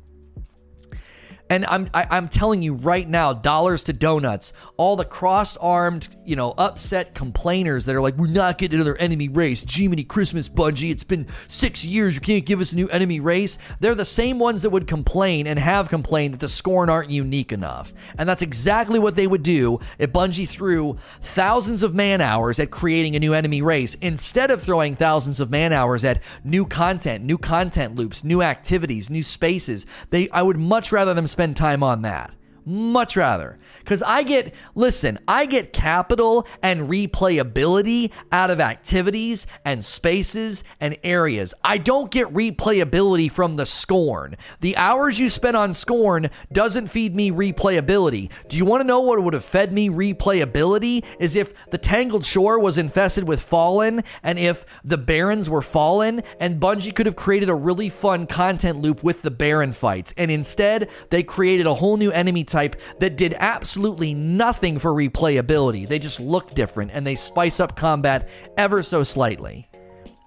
And 1.50 1.64
I'm 1.66 1.88
I, 1.94 2.02
am 2.02 2.08
i 2.10 2.16
am 2.16 2.28
telling 2.28 2.62
you 2.62 2.74
right 2.74 3.08
now, 3.08 3.32
dollars 3.32 3.84
to 3.84 3.92
donuts, 3.92 4.52
all 4.76 4.96
the 4.96 5.04
cross-armed, 5.04 6.08
you 6.24 6.36
know, 6.36 6.54
upset 6.58 7.14
complainers 7.14 7.84
that 7.86 7.96
are 7.96 8.00
like, 8.00 8.16
we're 8.16 8.28
not 8.28 8.58
getting 8.58 8.76
another 8.76 8.96
enemy 8.96 9.28
race. 9.28 9.64
Jiminy 9.68 10.04
Christmas, 10.04 10.48
Bungie. 10.48 10.90
It's 10.90 11.04
been 11.04 11.26
six 11.48 11.84
years. 11.84 12.14
You 12.14 12.20
can't 12.20 12.44
give 12.44 12.60
us 12.60 12.72
a 12.72 12.76
new 12.76 12.88
enemy 12.88 13.20
race. 13.20 13.58
They're 13.80 13.94
the 13.94 14.04
same 14.04 14.38
ones 14.38 14.62
that 14.62 14.70
would 14.70 14.86
complain 14.86 15.46
and 15.46 15.58
have 15.58 15.88
complained 15.88 16.34
that 16.34 16.40
the 16.40 16.48
Scorn 16.48 16.90
aren't 16.90 17.10
unique 17.10 17.52
enough. 17.52 17.92
And 18.18 18.28
that's 18.28 18.42
exactly 18.42 18.98
what 18.98 19.16
they 19.16 19.26
would 19.26 19.42
do 19.42 19.80
if 19.98 20.12
Bungie 20.12 20.48
threw 20.48 20.98
thousands 21.20 21.82
of 21.82 21.94
man 21.94 22.20
hours 22.20 22.58
at 22.58 22.70
creating 22.70 23.16
a 23.16 23.20
new 23.20 23.32
enemy 23.32 23.62
race 23.62 23.96
instead 24.02 24.50
of 24.50 24.62
throwing 24.62 24.96
thousands 24.96 25.40
of 25.40 25.50
man 25.50 25.72
hours 25.72 26.04
at 26.04 26.22
new 26.44 26.66
content, 26.66 27.24
new 27.24 27.38
content 27.38 27.94
loops, 27.94 28.22
new 28.24 28.42
activities, 28.42 29.08
new 29.08 29.22
spaces. 29.22 29.86
They 30.10 30.28
I 30.30 30.42
would 30.42 30.58
much 30.58 30.92
rather 30.92 31.14
them 31.14 31.26
spend 31.38 31.56
time 31.56 31.84
on 31.84 32.02
that. 32.02 32.32
Much 32.68 33.16
rather. 33.16 33.58
Because 33.78 34.02
I 34.02 34.22
get, 34.24 34.52
listen, 34.74 35.18
I 35.26 35.46
get 35.46 35.72
capital 35.72 36.46
and 36.62 36.82
replayability 36.82 38.10
out 38.30 38.50
of 38.50 38.60
activities 38.60 39.46
and 39.64 39.82
spaces 39.82 40.64
and 40.78 40.98
areas. 41.02 41.54
I 41.64 41.78
don't 41.78 42.10
get 42.10 42.26
replayability 42.34 43.32
from 43.32 43.56
the 43.56 43.64
Scorn. 43.64 44.36
The 44.60 44.76
hours 44.76 45.18
you 45.18 45.30
spend 45.30 45.56
on 45.56 45.72
Scorn 45.72 46.28
doesn't 46.52 46.88
feed 46.88 47.16
me 47.16 47.30
replayability. 47.30 48.30
Do 48.48 48.58
you 48.58 48.66
want 48.66 48.82
to 48.82 48.86
know 48.86 49.00
what 49.00 49.22
would 49.22 49.32
have 49.32 49.46
fed 49.46 49.72
me 49.72 49.88
replayability? 49.88 51.06
Is 51.18 51.36
if 51.36 51.54
the 51.70 51.78
Tangled 51.78 52.26
Shore 52.26 52.58
was 52.58 52.76
infested 52.76 53.24
with 53.26 53.40
Fallen 53.40 54.04
and 54.22 54.38
if 54.38 54.66
the 54.84 54.98
Barons 54.98 55.48
were 55.48 55.62
Fallen 55.62 56.22
and 56.38 56.60
Bungie 56.60 56.94
could 56.94 57.06
have 57.06 57.16
created 57.16 57.48
a 57.48 57.54
really 57.54 57.88
fun 57.88 58.26
content 58.26 58.82
loop 58.82 59.02
with 59.02 59.22
the 59.22 59.30
Baron 59.30 59.72
fights. 59.72 60.12
And 60.18 60.30
instead, 60.30 60.90
they 61.08 61.22
created 61.22 61.66
a 61.66 61.72
whole 61.72 61.96
new 61.96 62.10
enemy 62.10 62.44
type 62.44 62.57
that 62.98 63.16
did 63.16 63.34
absolutely 63.38 64.12
nothing 64.14 64.78
for 64.78 64.92
replayability. 64.92 65.88
They 65.88 65.98
just 65.98 66.20
look 66.20 66.54
different 66.54 66.90
and 66.92 67.06
they 67.06 67.14
spice 67.14 67.60
up 67.60 67.76
combat 67.76 68.28
ever 68.56 68.82
so 68.82 69.04
slightly. 69.04 69.68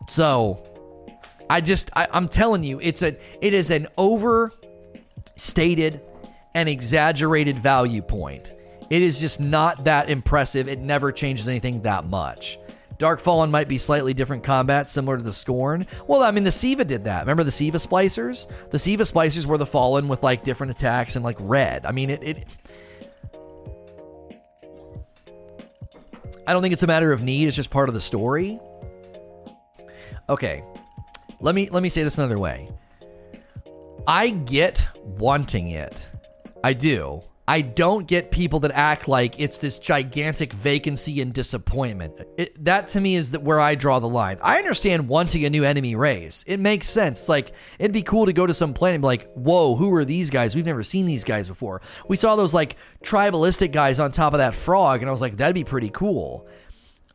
So, 0.07 0.63
I 1.49 1.61
just 1.61 1.89
I, 1.93 2.07
I'm 2.11 2.29
telling 2.29 2.63
you, 2.63 2.79
it's 2.81 3.01
a 3.01 3.17
it 3.41 3.53
is 3.53 3.71
an 3.71 3.87
overstated 3.97 6.01
and 6.53 6.69
exaggerated 6.69 7.59
value 7.59 8.01
point. 8.01 8.53
It 8.89 9.01
is 9.01 9.19
just 9.19 9.39
not 9.39 9.85
that 9.85 10.09
impressive. 10.09 10.67
It 10.67 10.79
never 10.79 11.11
changes 11.11 11.47
anything 11.47 11.81
that 11.83 12.05
much. 12.05 12.59
Dark 13.01 13.19
Fallen 13.19 13.49
might 13.49 13.67
be 13.67 13.79
slightly 13.79 14.13
different 14.13 14.43
combat, 14.43 14.87
similar 14.87 15.17
to 15.17 15.23
the 15.23 15.33
Scorn. 15.33 15.87
Well, 16.05 16.21
I 16.21 16.29
mean, 16.29 16.43
the 16.43 16.51
Siva 16.51 16.85
did 16.85 17.05
that. 17.05 17.21
Remember 17.21 17.43
the 17.43 17.51
Siva 17.51 17.79
Splicers? 17.79 18.45
The 18.69 18.77
Siva 18.77 19.05
Splicers 19.05 19.47
were 19.47 19.57
the 19.57 19.65
Fallen 19.65 20.07
with 20.07 20.21
like 20.21 20.43
different 20.43 20.69
attacks 20.69 21.15
and 21.15 21.25
like 21.25 21.35
red. 21.39 21.87
I 21.87 21.93
mean, 21.93 22.11
it, 22.11 22.21
it 22.21 22.47
I 26.45 26.53
don't 26.53 26.61
think 26.61 26.73
it's 26.73 26.83
a 26.83 26.87
matter 26.87 27.11
of 27.11 27.23
need, 27.23 27.47
it's 27.47 27.57
just 27.57 27.71
part 27.71 27.89
of 27.89 27.95
the 27.95 28.01
story. 28.01 28.59
Okay. 30.29 30.63
Let 31.39 31.55
me 31.55 31.71
let 31.71 31.81
me 31.81 31.89
say 31.89 32.03
this 32.03 32.19
another 32.19 32.37
way. 32.37 32.69
I 34.05 34.29
get 34.29 34.87
wanting 35.03 35.69
it. 35.69 36.07
I 36.63 36.73
do. 36.73 37.23
I 37.47 37.61
don't 37.61 38.07
get 38.07 38.31
people 38.31 38.59
that 38.61 38.71
act 38.71 39.07
like 39.07 39.39
it's 39.39 39.57
this 39.57 39.79
gigantic 39.79 40.53
vacancy 40.53 41.21
and 41.21 41.33
disappointment. 41.33 42.13
It, 42.37 42.63
that 42.63 42.89
to 42.89 43.01
me 43.01 43.15
is 43.15 43.31
that 43.31 43.41
where 43.41 43.59
I 43.59 43.75
draw 43.75 43.99
the 43.99 44.07
line. 44.07 44.37
I 44.41 44.57
understand 44.57 45.09
wanting 45.09 45.43
a 45.43 45.49
new 45.49 45.63
enemy 45.63 45.95
race. 45.95 46.43
It 46.47 46.59
makes 46.59 46.87
sense. 46.87 47.27
Like 47.27 47.53
it'd 47.79 47.91
be 47.91 48.03
cool 48.03 48.27
to 48.27 48.33
go 48.33 48.45
to 48.45 48.53
some 48.53 48.73
planet 48.73 48.95
and 48.95 49.01
be 49.01 49.07
like, 49.07 49.33
"Whoa, 49.33 49.75
who 49.75 49.93
are 49.95 50.05
these 50.05 50.29
guys? 50.29 50.55
We've 50.55 50.65
never 50.65 50.83
seen 50.83 51.05
these 51.05 51.23
guys 51.23 51.47
before." 51.47 51.81
We 52.07 52.15
saw 52.15 52.35
those 52.35 52.53
like 52.53 52.77
tribalistic 53.03 53.71
guys 53.71 53.99
on 53.99 54.11
top 54.11 54.33
of 54.33 54.37
that 54.37 54.55
frog, 54.55 55.01
and 55.01 55.09
I 55.09 55.11
was 55.11 55.21
like, 55.21 55.37
"That'd 55.37 55.55
be 55.55 55.63
pretty 55.63 55.89
cool." 55.89 56.47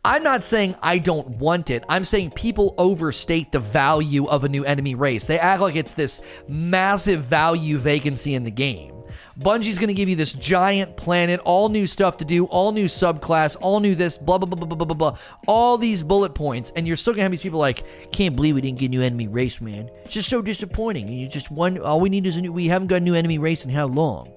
I'm 0.05 0.23
not 0.23 0.45
saying 0.45 0.77
I 0.83 0.99
don't 0.99 1.39
want 1.39 1.69
it. 1.71 1.83
I'm 1.89 2.05
saying 2.05 2.31
people 2.33 2.77
overstate 2.79 3.51
the 3.51 3.59
value 3.59 4.27
of 4.27 4.45
a 4.45 4.49
new 4.49 4.65
enemy 4.65 4.95
race. 4.95 5.27
They 5.27 5.39
act 5.39 5.61
like 5.61 5.75
it's 5.75 5.95
this 5.95 6.21
massive 6.47 7.25
value 7.25 7.79
vacancy 7.79 8.35
in 8.35 8.45
the 8.45 8.53
game. 8.53 8.96
Bungie's 9.39 9.79
going 9.79 9.89
to 9.89 9.95
give 9.95 10.09
you 10.09 10.17
this 10.17 10.33
giant 10.33 10.97
planet, 10.97 11.41
all 11.41 11.69
new 11.69 11.87
stuff 11.87 12.17
to 12.19 12.25
do, 12.25 12.45
all 12.47 12.73
new 12.73 12.87
subclass, 12.87 13.57
all 13.61 13.81
new 13.81 13.95
this, 13.95 14.17
blah, 14.17 14.39
blah, 14.39 14.47
blah, 14.47 14.57
blah, 14.57 14.77
blah, 14.77 14.87
blah, 14.87 14.97
blah, 14.97 15.19
all 15.47 15.79
these 15.79 16.03
bullet 16.03 16.35
points. 16.35 16.73
And 16.77 16.87
you're 16.87 16.97
still 16.97 17.13
going 17.13 17.19
to 17.19 17.23
have 17.25 17.31
these 17.31 17.41
people 17.41 17.59
like, 17.59 17.85
can't 18.13 18.37
believe 18.37 18.55
we 18.55 18.61
didn't 18.61 18.79
get 18.79 18.87
a 18.87 18.91
new 18.91 19.03
enemy 19.03 19.29
race, 19.29 19.61
man. 19.61 19.91
It's 20.05 20.15
just 20.15 20.29
so 20.29 20.43
disappointing. 20.43 21.09
And 21.09 21.19
you 21.19 21.29
just, 21.29 21.51
one, 21.51 21.79
all 21.79 22.01
we 22.01 22.09
need 22.09 22.27
is 22.27 22.37
a 22.37 22.41
new, 22.41 22.53
we 22.53 22.69
haven't 22.69 22.89
got 22.89 22.97
a 22.97 23.01
new 23.01 23.15
enemy 23.15 23.39
race 23.39 23.65
in 23.65 23.71
how 23.71 23.87
long? 23.87 24.33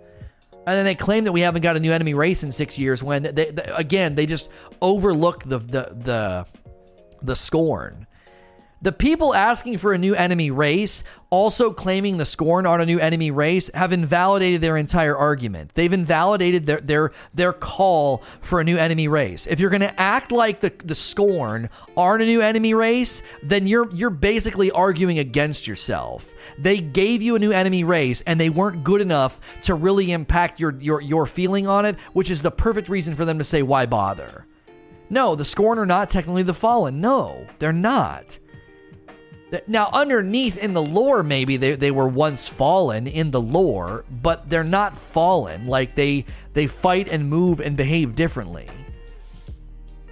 And 0.68 0.78
then 0.78 0.86
they 0.86 0.96
claim 0.96 1.24
that 1.24 1.32
we 1.32 1.42
haven't 1.42 1.62
got 1.62 1.78
a 1.78 1.80
new 1.80 1.92
enemy 1.92 2.14
race 2.14 2.44
in 2.44 2.52
six 2.52 2.78
years 2.78 3.02
when, 3.02 3.24
they, 3.24 3.52
they, 3.52 3.64
again, 3.76 4.16
they 4.16 4.26
just 4.26 4.50
overlook 4.82 5.44
the, 5.44 5.60
the, 5.60 5.96
the, 6.04 6.46
the 7.24 7.36
scorn. 7.36 8.06
The 8.82 8.94
people 8.94 9.36
asking 9.36 9.80
for 9.80 9.92
a 9.92 9.98
new 9.98 10.16
enemy 10.16 10.52
race, 10.52 11.04
also 11.30 11.74
claiming 11.74 12.18
the 12.18 12.26
Scorn 12.26 12.66
are 12.66 12.80
a 12.80 12.86
new 12.86 12.98
enemy 12.98 13.30
race, 13.30 13.70
have 13.74 13.92
invalidated 13.92 14.62
their 14.62 14.78
entire 14.78 15.18
argument. 15.18 15.72
They've 15.74 15.92
invalidated 15.92 16.66
their 16.66 16.80
their 16.80 17.12
their 17.34 17.52
call 17.52 18.24
for 18.40 18.62
a 18.62 18.64
new 18.64 18.78
enemy 18.78 19.10
race. 19.10 19.48
If 19.48 19.60
you're 19.60 19.70
going 19.70 19.82
to 19.82 20.00
act 20.00 20.32
like 20.32 20.62
the 20.62 20.72
the 20.86 20.96
Scorn 20.96 21.70
aren't 21.98 22.24
a 22.24 22.26
new 22.26 22.40
enemy 22.40 22.74
race, 22.74 23.22
then 23.44 23.68
you're 23.68 23.92
you're 23.94 24.10
basically 24.10 24.72
arguing 24.72 25.20
against 25.20 25.68
yourself. 25.68 26.26
They 26.58 26.78
gave 26.78 27.22
you 27.22 27.36
a 27.36 27.40
new 27.40 27.52
enemy 27.52 27.84
race 27.84 28.22
and 28.22 28.40
they 28.40 28.50
weren't 28.50 28.86
good 28.86 29.02
enough 29.02 29.42
to 29.64 29.74
really 29.74 30.14
impact 30.14 30.58
your 30.58 30.80
your 30.80 31.02
your 31.02 31.26
feeling 31.26 31.68
on 31.68 31.84
it, 31.84 31.98
which 32.14 32.32
is 32.32 32.42
the 32.42 32.52
perfect 32.52 32.88
reason 32.88 33.14
for 33.16 33.26
them 33.26 33.40
to 33.40 33.44
say 33.44 33.62
why 33.62 33.86
bother. 33.86 34.46
No, 35.10 35.36
the 35.36 35.44
Scorn 35.44 35.80
are 35.80 35.86
not 35.86 36.10
technically 36.10 36.44
the 36.44 36.54
Fallen. 36.54 37.02
No, 37.02 37.46
they're 37.58 37.74
not. 37.74 38.40
Now, 39.68 39.90
underneath 39.92 40.58
in 40.58 40.74
the 40.74 40.82
lore, 40.82 41.24
maybe 41.24 41.58
they, 41.58 41.76
they 41.76 41.92
were 41.92 42.08
once 42.08 42.48
fallen 42.48 43.08
in 43.08 43.32
the 43.32 43.42
lore, 43.42 44.06
but 44.10 44.50
they're 44.50 44.64
not 44.64 44.98
fallen. 44.98 45.66
Like 45.66 45.96
they 45.96 46.26
they 46.54 46.68
fight 46.68 47.08
and 47.08 47.30
move 47.30 47.60
and 47.60 47.76
behave 47.76 48.16
differently. 48.16 48.68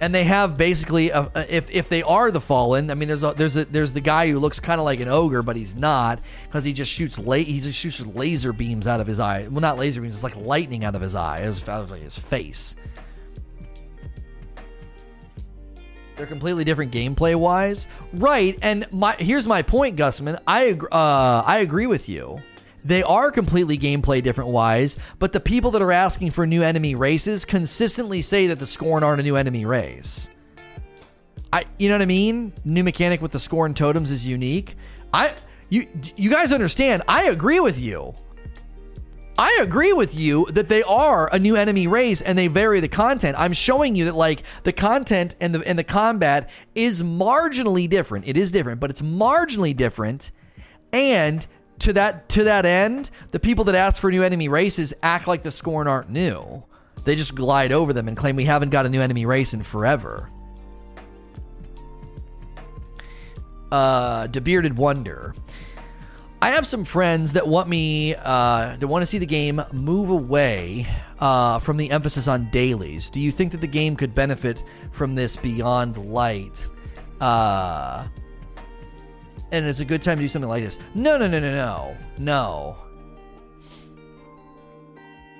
And 0.00 0.14
they 0.14 0.24
have 0.24 0.56
basically, 0.56 1.10
a, 1.10 1.30
a, 1.34 1.56
if 1.56 1.70
if 1.70 1.88
they 1.88 2.02
are 2.02 2.30
the 2.30 2.40
fallen, 2.40 2.90
I 2.90 2.94
mean, 2.94 3.08
there's 3.08 3.24
a, 3.24 3.32
there's 3.36 3.56
a, 3.56 3.64
there's 3.64 3.92
the 3.92 4.00
guy 4.00 4.30
who 4.30 4.38
looks 4.38 4.60
kind 4.60 4.80
of 4.80 4.84
like 4.84 5.00
an 5.00 5.08
ogre, 5.08 5.42
but 5.42 5.56
he's 5.56 5.74
not 5.74 6.20
because 6.44 6.62
he 6.62 6.72
just 6.72 6.90
shoots 6.90 7.18
la- 7.18 7.34
he 7.36 7.60
just 7.60 7.78
shoots 7.78 8.00
laser 8.00 8.52
beams 8.52 8.86
out 8.86 9.00
of 9.00 9.06
his 9.06 9.18
eye. 9.18 9.48
Well, 9.50 9.60
not 9.60 9.76
laser 9.76 10.00
beams, 10.00 10.14
it's 10.14 10.24
like 10.24 10.36
lightning 10.36 10.84
out 10.84 10.94
of 10.94 11.00
his 11.00 11.16
eye, 11.16 11.42
out 11.44 11.68
of 11.68 11.90
his 11.90 12.16
face. 12.18 12.76
They're 16.18 16.26
completely 16.26 16.64
different 16.64 16.90
gameplay 16.90 17.36
wise, 17.36 17.86
right? 18.14 18.58
And 18.60 18.88
my 18.90 19.14
here's 19.14 19.46
my 19.46 19.62
point, 19.62 19.96
Gusman. 19.96 20.40
I 20.48 20.72
uh, 20.72 21.44
I 21.46 21.58
agree 21.58 21.86
with 21.86 22.08
you. 22.08 22.42
They 22.84 23.04
are 23.04 23.30
completely 23.30 23.78
gameplay 23.78 24.20
different 24.20 24.50
wise, 24.50 24.98
but 25.20 25.32
the 25.32 25.38
people 25.38 25.70
that 25.70 25.82
are 25.82 25.92
asking 25.92 26.32
for 26.32 26.44
new 26.44 26.62
enemy 26.62 26.96
races 26.96 27.44
consistently 27.44 28.20
say 28.20 28.48
that 28.48 28.58
the 28.58 28.66
Scorn 28.66 29.04
aren't 29.04 29.20
a 29.20 29.22
new 29.22 29.36
enemy 29.36 29.64
race. 29.64 30.28
I, 31.52 31.64
you 31.78 31.88
know 31.88 31.94
what 31.94 32.02
I 32.02 32.06
mean? 32.06 32.52
New 32.64 32.82
mechanic 32.82 33.22
with 33.22 33.30
the 33.30 33.40
Scorn 33.40 33.72
totems 33.72 34.10
is 34.10 34.26
unique. 34.26 34.76
I, 35.14 35.34
you, 35.68 35.86
you 36.16 36.30
guys 36.30 36.52
understand? 36.52 37.02
I 37.08 37.24
agree 37.24 37.60
with 37.60 37.78
you. 37.78 38.14
I 39.38 39.60
agree 39.62 39.92
with 39.92 40.16
you 40.16 40.46
that 40.50 40.68
they 40.68 40.82
are 40.82 41.32
a 41.32 41.38
new 41.38 41.54
enemy 41.54 41.86
race 41.86 42.20
and 42.20 42.36
they 42.36 42.48
vary 42.48 42.80
the 42.80 42.88
content. 42.88 43.36
I'm 43.38 43.52
showing 43.52 43.94
you 43.94 44.06
that 44.06 44.16
like 44.16 44.42
the 44.64 44.72
content 44.72 45.36
and 45.40 45.54
the 45.54 45.66
and 45.66 45.78
the 45.78 45.84
combat 45.84 46.50
is 46.74 47.04
marginally 47.04 47.88
different. 47.88 48.26
It 48.26 48.36
is 48.36 48.50
different, 48.50 48.80
but 48.80 48.90
it's 48.90 49.00
marginally 49.00 49.76
different. 49.76 50.32
And 50.92 51.46
to 51.78 51.92
that 51.92 52.28
to 52.30 52.44
that 52.44 52.66
end, 52.66 53.10
the 53.30 53.38
people 53.38 53.64
that 53.66 53.76
ask 53.76 54.00
for 54.00 54.10
new 54.10 54.24
enemy 54.24 54.48
races 54.48 54.92
act 55.04 55.28
like 55.28 55.44
the 55.44 55.52
scorn 55.52 55.86
aren't 55.86 56.10
new. 56.10 56.64
They 57.04 57.14
just 57.14 57.36
glide 57.36 57.70
over 57.70 57.92
them 57.92 58.08
and 58.08 58.16
claim 58.16 58.34
we 58.34 58.44
haven't 58.44 58.70
got 58.70 58.86
a 58.86 58.88
new 58.88 59.00
enemy 59.00 59.24
race 59.24 59.54
in 59.54 59.62
forever. 59.62 60.28
Uh, 63.70 64.26
De 64.26 64.40
Bearded 64.40 64.76
Wonder. 64.76 65.32
I 66.40 66.52
have 66.52 66.64
some 66.66 66.84
friends 66.84 67.32
that 67.32 67.46
want 67.48 67.68
me 67.68 68.14
uh, 68.14 68.76
to 68.76 68.86
want 68.86 69.02
to 69.02 69.06
see 69.06 69.18
the 69.18 69.26
game 69.26 69.60
move 69.72 70.10
away 70.10 70.86
uh, 71.18 71.58
from 71.58 71.76
the 71.76 71.90
emphasis 71.90 72.28
on 72.28 72.48
dailies. 72.50 73.10
Do 73.10 73.18
you 73.18 73.32
think 73.32 73.50
that 73.52 73.60
the 73.60 73.66
game 73.66 73.96
could 73.96 74.14
benefit 74.14 74.62
from 74.92 75.16
this 75.16 75.36
beyond 75.36 75.96
light? 75.96 76.68
Uh, 77.20 78.06
and 79.50 79.66
it's 79.66 79.80
a 79.80 79.84
good 79.84 80.00
time 80.00 80.18
to 80.18 80.22
do 80.22 80.28
something 80.28 80.48
like 80.48 80.62
this. 80.62 80.78
No, 80.94 81.18
no, 81.18 81.26
no, 81.26 81.40
no, 81.40 81.54
no, 81.54 81.96
no. 82.18 82.76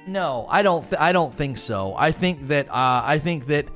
No, 0.08 0.46
I 0.48 0.62
don't. 0.62 0.82
Th- 0.84 0.98
I 0.98 1.12
don't 1.12 1.34
think 1.34 1.58
so. 1.58 1.94
I 1.96 2.12
think 2.12 2.48
that. 2.48 2.68
Uh, 2.70 3.02
I 3.04 3.18
think 3.18 3.46
that 3.48 3.66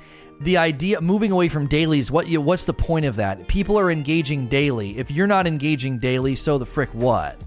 the 0.42 0.56
idea 0.56 1.00
moving 1.00 1.30
away 1.30 1.48
from 1.48 1.66
dailies 1.66 2.10
what 2.10 2.26
you 2.26 2.40
what's 2.40 2.64
the 2.64 2.74
point 2.74 3.06
of 3.06 3.16
that? 3.16 3.46
People 3.48 3.78
are 3.78 3.90
engaging 3.90 4.48
daily. 4.48 4.98
If 4.98 5.10
you're 5.10 5.26
not 5.26 5.46
engaging 5.46 5.98
daily 5.98 6.36
so 6.36 6.58
the 6.58 6.66
frick 6.66 6.90
what? 6.92 7.40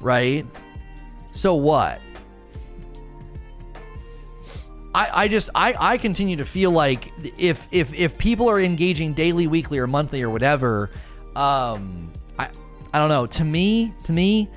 Right? 0.00 0.46
So 1.32 1.54
what? 1.54 2.00
I, 4.94 5.24
I 5.24 5.28
just 5.28 5.50
I, 5.54 5.74
I 5.78 5.98
continue 5.98 6.36
to 6.36 6.44
feel 6.44 6.70
like 6.70 7.12
if 7.38 7.68
if 7.70 7.92
if 7.92 8.16
people 8.16 8.48
are 8.48 8.60
engaging 8.60 9.12
daily 9.12 9.46
weekly 9.46 9.78
or 9.78 9.86
monthly 9.86 10.22
or 10.22 10.30
whatever 10.30 10.90
um 11.34 12.12
i 12.38 12.48
i 12.94 12.98
don't 12.98 13.10
know. 13.10 13.26
To 13.26 13.44
me 13.44 13.92
to 14.04 14.12
me 14.12 14.48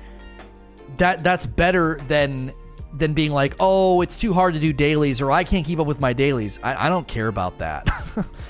that 0.96 1.22
that's 1.22 1.46
better 1.46 2.00
than 2.08 2.52
than 3.00 3.14
being 3.14 3.32
like, 3.32 3.56
oh, 3.58 4.00
it's 4.00 4.18
too 4.18 4.32
hard 4.32 4.54
to 4.54 4.60
do 4.60 4.72
dailies 4.72 5.20
or 5.20 5.30
I 5.30 5.44
can't 5.44 5.66
keep 5.66 5.80
up 5.80 5.86
with 5.86 6.00
my 6.00 6.12
dailies. 6.12 6.60
I, 6.62 6.86
I 6.86 6.88
don't 6.88 7.08
care 7.08 7.28
about 7.28 7.58
that. 7.58 7.88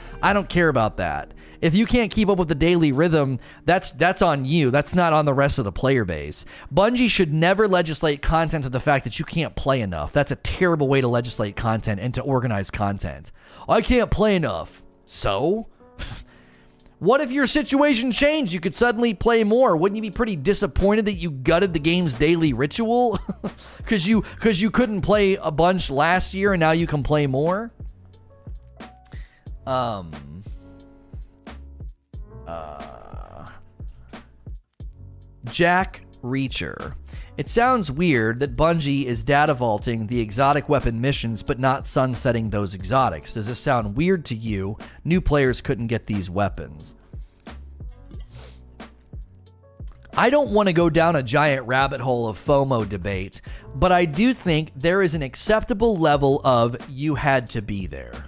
I 0.22 0.32
don't 0.32 0.48
care 0.48 0.68
about 0.68 0.98
that. 0.98 1.32
If 1.60 1.74
you 1.74 1.86
can't 1.86 2.10
keep 2.10 2.28
up 2.28 2.38
with 2.38 2.48
the 2.48 2.54
daily 2.54 2.90
rhythm, 2.92 3.38
that's 3.66 3.90
that's 3.92 4.22
on 4.22 4.44
you. 4.46 4.70
That's 4.70 4.94
not 4.94 5.12
on 5.12 5.26
the 5.26 5.34
rest 5.34 5.58
of 5.58 5.64
the 5.64 5.72
player 5.72 6.04
base. 6.04 6.46
Bungie 6.72 7.10
should 7.10 7.32
never 7.32 7.68
legislate 7.68 8.22
content 8.22 8.64
to 8.64 8.70
the 8.70 8.80
fact 8.80 9.04
that 9.04 9.18
you 9.18 9.24
can't 9.26 9.54
play 9.54 9.80
enough. 9.80 10.12
That's 10.12 10.32
a 10.32 10.36
terrible 10.36 10.88
way 10.88 11.02
to 11.02 11.08
legislate 11.08 11.56
content 11.56 12.00
and 12.00 12.14
to 12.14 12.22
organize 12.22 12.70
content. 12.70 13.30
I 13.68 13.82
can't 13.82 14.10
play 14.10 14.36
enough. 14.36 14.82
So? 15.04 15.66
What 17.00 17.22
if 17.22 17.32
your 17.32 17.46
situation 17.46 18.12
changed? 18.12 18.52
You 18.52 18.60
could 18.60 18.74
suddenly 18.74 19.14
play 19.14 19.42
more. 19.42 19.74
Wouldn't 19.74 19.96
you 19.96 20.02
be 20.02 20.10
pretty 20.10 20.36
disappointed 20.36 21.06
that 21.06 21.14
you 21.14 21.30
gutted 21.30 21.72
the 21.72 21.80
game's 21.80 22.12
daily 22.12 22.52
ritual 22.52 23.18
because 23.78 24.06
you 24.06 24.22
because 24.34 24.60
you 24.60 24.70
couldn't 24.70 25.00
play 25.00 25.36
a 25.36 25.50
bunch 25.50 25.88
last 25.88 26.34
year 26.34 26.52
and 26.52 26.60
now 26.60 26.72
you 26.72 26.86
can 26.86 27.02
play 27.02 27.26
more? 27.26 27.72
Um. 29.66 30.44
Uh. 32.46 33.48
Jack 35.46 36.02
Reacher. 36.22 36.94
It 37.36 37.48
sounds 37.48 37.90
weird 37.90 38.40
that 38.40 38.56
Bungie 38.56 39.04
is 39.04 39.24
data 39.24 39.54
vaulting 39.54 40.06
the 40.06 40.20
exotic 40.20 40.68
weapon 40.68 41.00
missions 41.00 41.42
but 41.42 41.58
not 41.58 41.86
sunsetting 41.86 42.50
those 42.50 42.74
exotics. 42.74 43.34
Does 43.34 43.46
this 43.46 43.58
sound 43.58 43.96
weird 43.96 44.24
to 44.26 44.34
you? 44.34 44.76
New 45.04 45.20
players 45.20 45.60
couldn't 45.60 45.86
get 45.86 46.06
these 46.06 46.28
weapons. 46.28 46.94
I 50.16 50.28
don't 50.28 50.52
want 50.52 50.66
to 50.66 50.72
go 50.72 50.90
down 50.90 51.16
a 51.16 51.22
giant 51.22 51.66
rabbit 51.66 52.00
hole 52.00 52.28
of 52.28 52.36
FOMO 52.36 52.88
debate, 52.88 53.40
but 53.74 53.92
I 53.92 54.04
do 54.04 54.34
think 54.34 54.72
there 54.74 55.02
is 55.02 55.14
an 55.14 55.22
acceptable 55.22 55.96
level 55.96 56.40
of 56.44 56.76
you 56.90 57.14
had 57.14 57.48
to 57.50 57.62
be 57.62 57.86
there. 57.86 58.24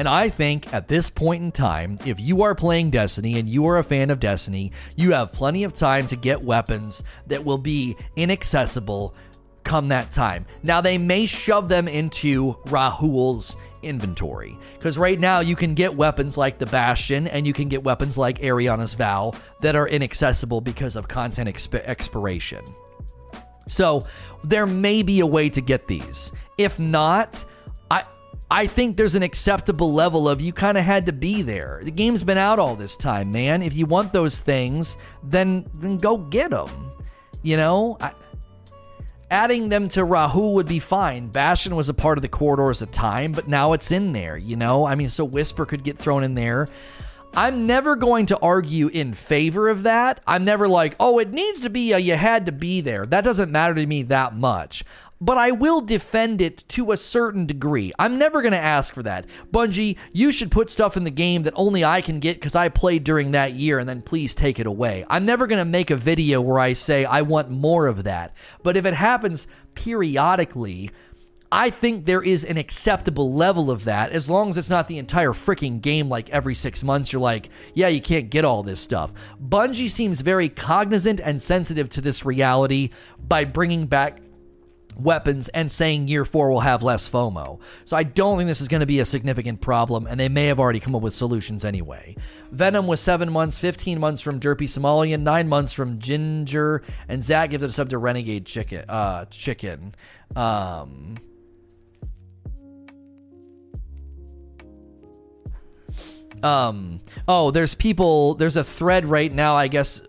And 0.00 0.08
I 0.08 0.30
think 0.30 0.72
at 0.72 0.88
this 0.88 1.10
point 1.10 1.42
in 1.42 1.52
time, 1.52 1.98
if 2.06 2.18
you 2.18 2.42
are 2.44 2.54
playing 2.54 2.88
Destiny 2.88 3.38
and 3.38 3.46
you 3.46 3.66
are 3.66 3.76
a 3.76 3.84
fan 3.84 4.08
of 4.08 4.18
Destiny, 4.18 4.72
you 4.96 5.12
have 5.12 5.30
plenty 5.30 5.62
of 5.62 5.74
time 5.74 6.06
to 6.06 6.16
get 6.16 6.42
weapons 6.42 7.02
that 7.26 7.44
will 7.44 7.58
be 7.58 7.98
inaccessible 8.16 9.14
come 9.62 9.88
that 9.88 10.10
time. 10.10 10.46
Now, 10.62 10.80
they 10.80 10.96
may 10.96 11.26
shove 11.26 11.68
them 11.68 11.86
into 11.86 12.54
Rahool's 12.64 13.56
inventory 13.82 14.56
because 14.72 14.96
right 14.96 15.20
now 15.20 15.40
you 15.40 15.54
can 15.54 15.74
get 15.74 15.94
weapons 15.94 16.38
like 16.38 16.56
the 16.56 16.64
Bastion 16.64 17.26
and 17.26 17.46
you 17.46 17.52
can 17.52 17.68
get 17.68 17.84
weapons 17.84 18.16
like 18.16 18.38
Ariana's 18.38 18.94
Vow 18.94 19.34
that 19.60 19.76
are 19.76 19.86
inaccessible 19.86 20.62
because 20.62 20.96
of 20.96 21.08
content 21.08 21.46
exp- 21.46 21.74
expiration. 21.84 22.64
So, 23.68 24.06
there 24.44 24.66
may 24.66 25.02
be 25.02 25.20
a 25.20 25.26
way 25.26 25.50
to 25.50 25.60
get 25.60 25.88
these. 25.88 26.32
If 26.56 26.78
not, 26.78 27.44
I 28.50 28.66
think 28.66 28.96
there's 28.96 29.14
an 29.14 29.22
acceptable 29.22 29.92
level 29.92 30.28
of 30.28 30.40
you 30.40 30.52
kind 30.52 30.76
of 30.76 30.84
had 30.84 31.06
to 31.06 31.12
be 31.12 31.42
there. 31.42 31.80
The 31.84 31.92
game's 31.92 32.24
been 32.24 32.36
out 32.36 32.58
all 32.58 32.74
this 32.74 32.96
time, 32.96 33.30
man. 33.30 33.62
If 33.62 33.74
you 33.74 33.86
want 33.86 34.12
those 34.12 34.40
things, 34.40 34.96
then 35.22 35.70
then 35.74 35.98
go 35.98 36.16
get 36.16 36.50
them. 36.50 36.90
You 37.42 37.56
know, 37.56 37.96
I, 38.00 38.12
adding 39.30 39.68
them 39.68 39.88
to 39.90 40.00
Rahool 40.00 40.54
would 40.54 40.66
be 40.66 40.80
fine. 40.80 41.28
Bastion 41.28 41.76
was 41.76 41.88
a 41.88 41.94
part 41.94 42.18
of 42.18 42.22
the 42.22 42.28
Corridors 42.28 42.82
of 42.82 42.90
Time, 42.90 43.32
but 43.32 43.46
now 43.46 43.72
it's 43.72 43.92
in 43.92 44.12
there. 44.12 44.36
You 44.36 44.56
know, 44.56 44.84
I 44.84 44.96
mean, 44.96 45.10
so 45.10 45.24
Whisper 45.24 45.64
could 45.64 45.84
get 45.84 45.96
thrown 45.96 46.24
in 46.24 46.34
there. 46.34 46.66
I'm 47.32 47.68
never 47.68 47.94
going 47.94 48.26
to 48.26 48.38
argue 48.40 48.88
in 48.88 49.14
favor 49.14 49.68
of 49.68 49.84
that. 49.84 50.20
I'm 50.26 50.44
never 50.44 50.66
like, 50.66 50.96
oh, 50.98 51.20
it 51.20 51.30
needs 51.30 51.60
to 51.60 51.70
be 51.70 51.92
a 51.92 51.98
you 51.98 52.16
had 52.16 52.46
to 52.46 52.52
be 52.52 52.80
there. 52.80 53.06
That 53.06 53.22
doesn't 53.22 53.52
matter 53.52 53.74
to 53.76 53.86
me 53.86 54.02
that 54.04 54.34
much 54.34 54.84
but 55.20 55.36
I 55.36 55.50
will 55.50 55.80
defend 55.80 56.40
it 56.40 56.64
to 56.68 56.92
a 56.92 56.96
certain 56.96 57.46
degree. 57.46 57.92
I'm 57.98 58.18
never 58.18 58.40
going 58.40 58.52
to 58.52 58.58
ask 58.58 58.94
for 58.94 59.02
that. 59.02 59.26
Bungie, 59.52 59.96
you 60.12 60.32
should 60.32 60.50
put 60.50 60.70
stuff 60.70 60.96
in 60.96 61.04
the 61.04 61.10
game 61.10 61.42
that 61.42 61.52
only 61.56 61.84
I 61.84 62.00
can 62.00 62.20
get 62.20 62.36
because 62.36 62.54
I 62.54 62.68
played 62.70 63.04
during 63.04 63.32
that 63.32 63.52
year 63.52 63.78
and 63.78 63.88
then 63.88 64.02
please 64.02 64.34
take 64.34 64.58
it 64.58 64.66
away. 64.66 65.04
I'm 65.10 65.26
never 65.26 65.46
going 65.46 65.58
to 65.58 65.70
make 65.70 65.90
a 65.90 65.96
video 65.96 66.40
where 66.40 66.58
I 66.58 66.72
say 66.72 67.04
I 67.04 67.22
want 67.22 67.50
more 67.50 67.86
of 67.86 68.04
that. 68.04 68.34
But 68.62 68.76
if 68.76 68.86
it 68.86 68.94
happens 68.94 69.46
periodically, 69.74 70.90
I 71.52 71.70
think 71.70 72.06
there 72.06 72.22
is 72.22 72.44
an 72.44 72.56
acceptable 72.56 73.34
level 73.34 73.70
of 73.72 73.84
that 73.84 74.12
as 74.12 74.30
long 74.30 74.50
as 74.50 74.56
it's 74.56 74.70
not 74.70 74.86
the 74.86 74.98
entire 74.98 75.32
freaking 75.32 75.80
game 75.80 76.08
like 76.08 76.30
every 76.30 76.54
six 76.54 76.84
months 76.84 77.12
you're 77.12 77.20
like, 77.20 77.50
yeah, 77.74 77.88
you 77.88 78.00
can't 78.00 78.30
get 78.30 78.44
all 78.44 78.62
this 78.62 78.80
stuff. 78.80 79.12
Bungie 79.42 79.90
seems 79.90 80.20
very 80.20 80.48
cognizant 80.48 81.20
and 81.20 81.42
sensitive 81.42 81.90
to 81.90 82.00
this 82.00 82.24
reality 82.24 82.90
by 83.18 83.44
bringing 83.44 83.86
back 83.86 84.20
weapons 85.02 85.48
and 85.48 85.70
saying 85.70 86.08
year 86.08 86.24
four 86.24 86.50
will 86.50 86.60
have 86.60 86.82
less 86.82 87.08
FOMO. 87.08 87.60
So 87.84 87.96
I 87.96 88.02
don't 88.02 88.36
think 88.38 88.48
this 88.48 88.60
is 88.60 88.68
going 88.68 88.80
to 88.80 88.86
be 88.86 89.00
a 89.00 89.06
significant 89.06 89.60
problem, 89.60 90.06
and 90.06 90.18
they 90.18 90.28
may 90.28 90.46
have 90.46 90.60
already 90.60 90.80
come 90.80 90.94
up 90.94 91.02
with 91.02 91.14
solutions 91.14 91.64
anyway. 91.64 92.16
Venom 92.50 92.86
was 92.86 93.00
seven 93.00 93.32
months, 93.32 93.58
15 93.58 93.98
months 93.98 94.22
from 94.22 94.40
Derpy 94.40 94.68
Somalian, 94.68 95.22
nine 95.22 95.48
months 95.48 95.72
from 95.72 95.98
Ginger, 95.98 96.82
and 97.08 97.24
Zach 97.24 97.50
gives 97.50 97.62
it 97.62 97.70
a 97.70 97.72
sub 97.72 97.90
to 97.90 97.98
Renegade 97.98 98.46
Chicken. 98.46 98.84
Uh, 98.88 99.24
chicken. 99.26 99.94
Um, 100.36 101.18
um, 106.42 107.00
oh, 107.28 107.50
there's 107.50 107.74
people, 107.74 108.34
there's 108.34 108.56
a 108.56 108.64
thread 108.64 109.04
right 109.04 109.32
now, 109.32 109.56
I 109.56 109.68
guess, 109.68 110.00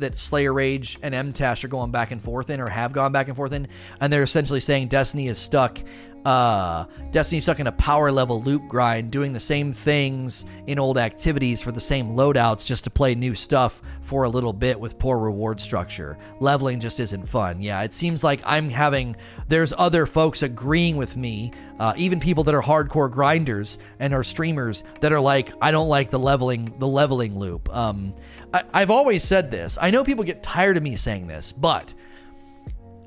that 0.00 0.18
Slayer 0.18 0.52
Rage 0.52 0.98
and 1.02 1.14
MTash 1.14 1.64
are 1.64 1.68
going 1.68 1.90
back 1.90 2.10
and 2.10 2.22
forth 2.22 2.50
in 2.50 2.60
or 2.60 2.68
have 2.68 2.92
gone 2.92 3.12
back 3.12 3.28
and 3.28 3.36
forth 3.36 3.52
in, 3.52 3.68
and 4.00 4.12
they're 4.12 4.22
essentially 4.22 4.60
saying 4.60 4.88
Destiny 4.88 5.28
is 5.28 5.38
stuck. 5.38 5.80
Uh, 6.24 6.84
Destiny's 7.12 7.44
stuck 7.44 7.60
in 7.60 7.66
a 7.66 7.72
power 7.72 8.12
level 8.12 8.42
loop 8.42 8.68
grind, 8.68 9.10
doing 9.10 9.32
the 9.32 9.40
same 9.40 9.72
things 9.72 10.44
in 10.66 10.78
old 10.78 10.98
activities 10.98 11.62
for 11.62 11.72
the 11.72 11.80
same 11.80 12.10
loadouts 12.10 12.66
just 12.66 12.84
to 12.84 12.90
play 12.90 13.14
new 13.14 13.34
stuff 13.34 13.80
for 14.02 14.24
a 14.24 14.28
little 14.28 14.52
bit 14.52 14.78
with 14.78 14.98
poor 14.98 15.18
reward 15.18 15.62
structure. 15.62 16.18
Leveling 16.38 16.78
just 16.78 17.00
isn't 17.00 17.26
fun. 17.26 17.62
Yeah, 17.62 17.80
it 17.82 17.94
seems 17.94 18.22
like 18.22 18.42
I'm 18.44 18.68
having, 18.68 19.16
there's 19.48 19.72
other 19.78 20.04
folks 20.04 20.42
agreeing 20.42 20.98
with 20.98 21.16
me, 21.16 21.52
uh, 21.78 21.94
even 21.96 22.20
people 22.20 22.44
that 22.44 22.54
are 22.54 22.60
hardcore 22.62 23.10
grinders 23.10 23.78
and 23.98 24.12
are 24.12 24.22
streamers 24.22 24.84
that 25.00 25.14
are 25.14 25.20
like, 25.20 25.50
I 25.62 25.70
don't 25.70 25.88
like 25.88 26.10
the 26.10 26.18
leveling, 26.18 26.74
the 26.78 26.88
leveling 26.88 27.38
loop. 27.38 27.74
Um, 27.74 28.14
I, 28.52 28.64
I've 28.72 28.90
always 28.90 29.22
said 29.22 29.50
this. 29.50 29.78
I 29.80 29.90
know 29.90 30.04
people 30.04 30.24
get 30.24 30.42
tired 30.42 30.76
of 30.76 30.82
me 30.82 30.96
saying 30.96 31.26
this, 31.26 31.52
but 31.52 31.92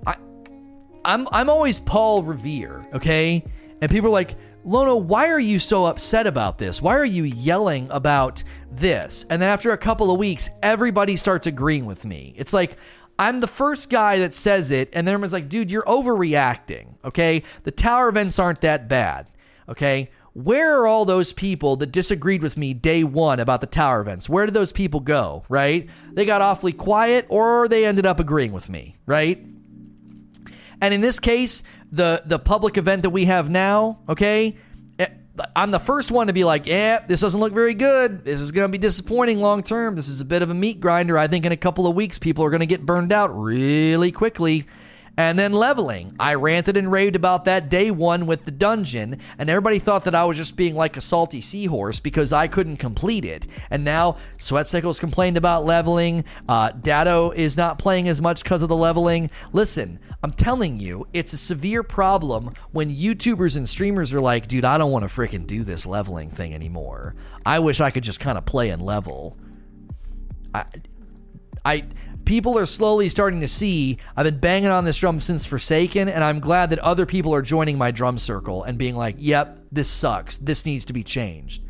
I, 0.06 0.16
I'm 1.06 1.28
I'm 1.32 1.50
always 1.50 1.80
Paul 1.80 2.24
Revere, 2.24 2.86
okay? 2.94 3.44
And 3.82 3.92
people 3.92 4.10
are 4.10 4.14
like, 4.14 4.36
Lono, 4.66 4.96
why 4.96 5.30
are 5.30 5.40
you 5.40 5.60
so 5.60 5.86
upset 5.86 6.26
about 6.26 6.58
this? 6.58 6.82
Why 6.82 6.96
are 6.96 7.06
you 7.06 7.24
yelling 7.24 7.90
about 7.92 8.44
this? 8.72 9.26
And 9.30 9.42
then 9.42 9.50
after 9.50 9.72
a 9.72 9.78
couple 9.78 10.10
of 10.10 10.18
weeks, 10.18 10.50
everybody 10.62 11.18
starts 11.18 11.48
agreeing 11.48 11.86
with 11.86 12.06
me. 12.06 12.34
It's 12.38 12.54
like 12.54 12.78
I'm 13.20 13.42
the 13.42 13.48
first 13.48 13.90
guy 13.90 14.20
that 14.20 14.34
says 14.34 14.72
it, 14.72 14.90
and 14.94 15.06
then 15.06 15.14
everyone's 15.14 15.34
like, 15.34 15.50
dude, 15.50 15.70
you're 15.70 15.84
overreacting, 15.84 16.96
okay? 17.06 17.44
The 17.64 17.72
tower 17.72 18.10
events 18.10 18.40
aren't 18.40 18.62
that 18.62 18.88
bad, 18.88 19.30
okay? 19.70 20.10
Where 20.34 20.80
are 20.80 20.88
all 20.88 21.06
those 21.06 21.32
people 21.32 21.76
that 21.78 21.92
disagreed 21.92 22.42
with 22.42 22.58
me 22.58 22.74
day 22.74 23.04
one 23.04 23.40
about 23.40 23.62
the 23.62 23.68
tower 23.68 24.02
events? 24.02 24.28
Where 24.28 24.46
did 24.46 24.56
those 24.56 24.72
people 24.72 25.00
go, 25.00 25.46
right? 25.48 25.88
They 26.12 26.26
got 26.26 26.42
awfully 26.42 26.72
quiet 26.72 27.28
or 27.30 27.68
they 27.68 27.86
ended 27.86 28.08
up 28.08 28.20
agreeing 28.20 28.52
with 28.52 28.68
me, 28.68 28.96
right? 29.06 29.46
And 30.82 30.94
in 30.94 31.02
this 31.02 31.20
case, 31.20 31.62
the 31.92 32.24
the 32.26 32.40
public 32.40 32.78
event 32.78 33.04
that 33.04 33.12
we 33.12 33.26
have 33.26 33.50
now, 33.50 34.00
okay, 34.10 34.58
eh, 34.98 35.08
I'm 35.56 35.70
the 35.70 35.80
first 35.80 36.10
one 36.10 36.28
to 36.28 36.34
be 36.34 36.44
like, 36.44 36.66
yeah, 36.66 37.06
this 37.08 37.22
doesn't 37.22 37.40
look 37.40 37.54
very 37.54 37.76
good. 37.76 38.26
This 38.26 38.42
is 38.42 38.52
going 38.52 38.68
to 38.68 38.72
be 38.72 38.80
disappointing 38.80 39.40
long 39.40 39.62
term. 39.62 39.96
This 39.96 40.08
is 40.08 40.20
a 40.20 40.26
bit 40.26 40.42
of 40.42 40.50
a 40.50 40.56
meat 40.56 40.80
grinder. 40.80 41.16
I 41.16 41.28
think 41.28 41.46
in 41.46 41.52
a 41.52 41.58
couple 41.58 41.86
of 41.86 41.96
weeks, 41.96 42.18
people 42.18 42.44
are 42.44 42.50
going 42.50 42.62
to 42.62 42.66
get 42.66 42.86
burned 42.86 43.14
out 43.14 43.30
really 43.30 44.12
quickly. 44.12 44.66
And 45.16 45.38
then 45.38 45.54
leveling. 45.54 46.16
I 46.20 46.34
ranted 46.34 46.76
and 46.76 46.92
raved 46.92 47.16
about 47.16 47.46
that 47.46 47.70
day 47.70 47.92
one 47.92 48.26
with 48.26 48.46
the 48.46 48.52
dungeon, 48.52 49.20
and 49.38 49.48
everybody 49.48 49.78
thought 49.78 50.06
that 50.06 50.16
I 50.16 50.26
was 50.26 50.38
just 50.38 50.56
being 50.56 50.74
like 50.74 50.98
a 50.98 51.02
salty 51.02 51.40
seahorse 51.40 52.00
because 52.00 52.34
I 52.34 52.48
couldn't 52.48 52.78
complete 52.78 53.24
it. 53.24 53.48
And 53.70 53.84
now 53.86 54.18
Sweatcicle's 54.40 55.00
complained 55.00 55.38
about 55.38 55.66
leveling. 55.66 56.26
Uh, 56.50 56.72
Datto 56.72 57.30
is 57.30 57.56
not 57.56 57.78
playing 57.78 58.08
as 58.08 58.22
much 58.22 58.42
because 58.44 58.64
of 58.64 58.70
the 58.70 58.76
leveling. 58.76 59.30
Listen, 59.52 60.00
I'm 60.24 60.34
telling 60.34 60.80
you, 60.80 61.06
it's 61.14 61.34
a 61.34 61.38
severe 61.38 61.84
problem 61.84 62.54
when 62.72 62.90
YouTubers 62.90 63.56
and 63.56 63.70
streamers 63.70 64.14
are 64.14 64.22
like, 64.22 64.48
dude, 64.48 64.66
I 64.66 64.80
don't 64.80 64.92
want 64.92 65.08
to 65.08 65.14
freaking 65.14 65.46
do 65.46 65.64
this 65.64 65.86
leveling 65.86 66.32
thing 66.32 66.56
anymore. 66.56 67.14
I 67.46 67.60
wish 67.60 67.82
I 67.82 67.92
could 67.92 68.04
just 68.04 68.20
kind 68.20 68.38
of 68.38 68.46
play 68.46 68.70
and 68.70 68.82
level. 68.82 69.38
I, 70.56 70.66
I 71.66 71.86
people 72.26 72.58
are 72.58 72.66
slowly 72.66 73.10
starting 73.10 73.42
to 73.42 73.48
see 73.48 73.98
I've 74.16 74.26
been 74.26 74.40
banging 74.40 74.70
on 74.70 74.86
this 74.86 74.98
drum 74.98 75.20
since 75.20 75.46
Forsaken, 75.46 76.10
and 76.10 76.24
I'm 76.24 76.40
glad 76.40 76.70
that 76.70 76.80
other 76.80 77.06
people 77.06 77.34
are 77.34 77.42
joining 77.42 77.78
my 77.78 77.92
drum 77.92 78.20
circle 78.20 78.64
and 78.64 78.78
being 78.78 78.96
like, 78.96 79.16
yep, 79.18 79.60
this 79.72 79.90
sucks. 79.90 80.38
This 80.38 80.66
needs 80.66 80.86
to 80.86 80.94
be 80.94 81.04
changed. 81.04 81.64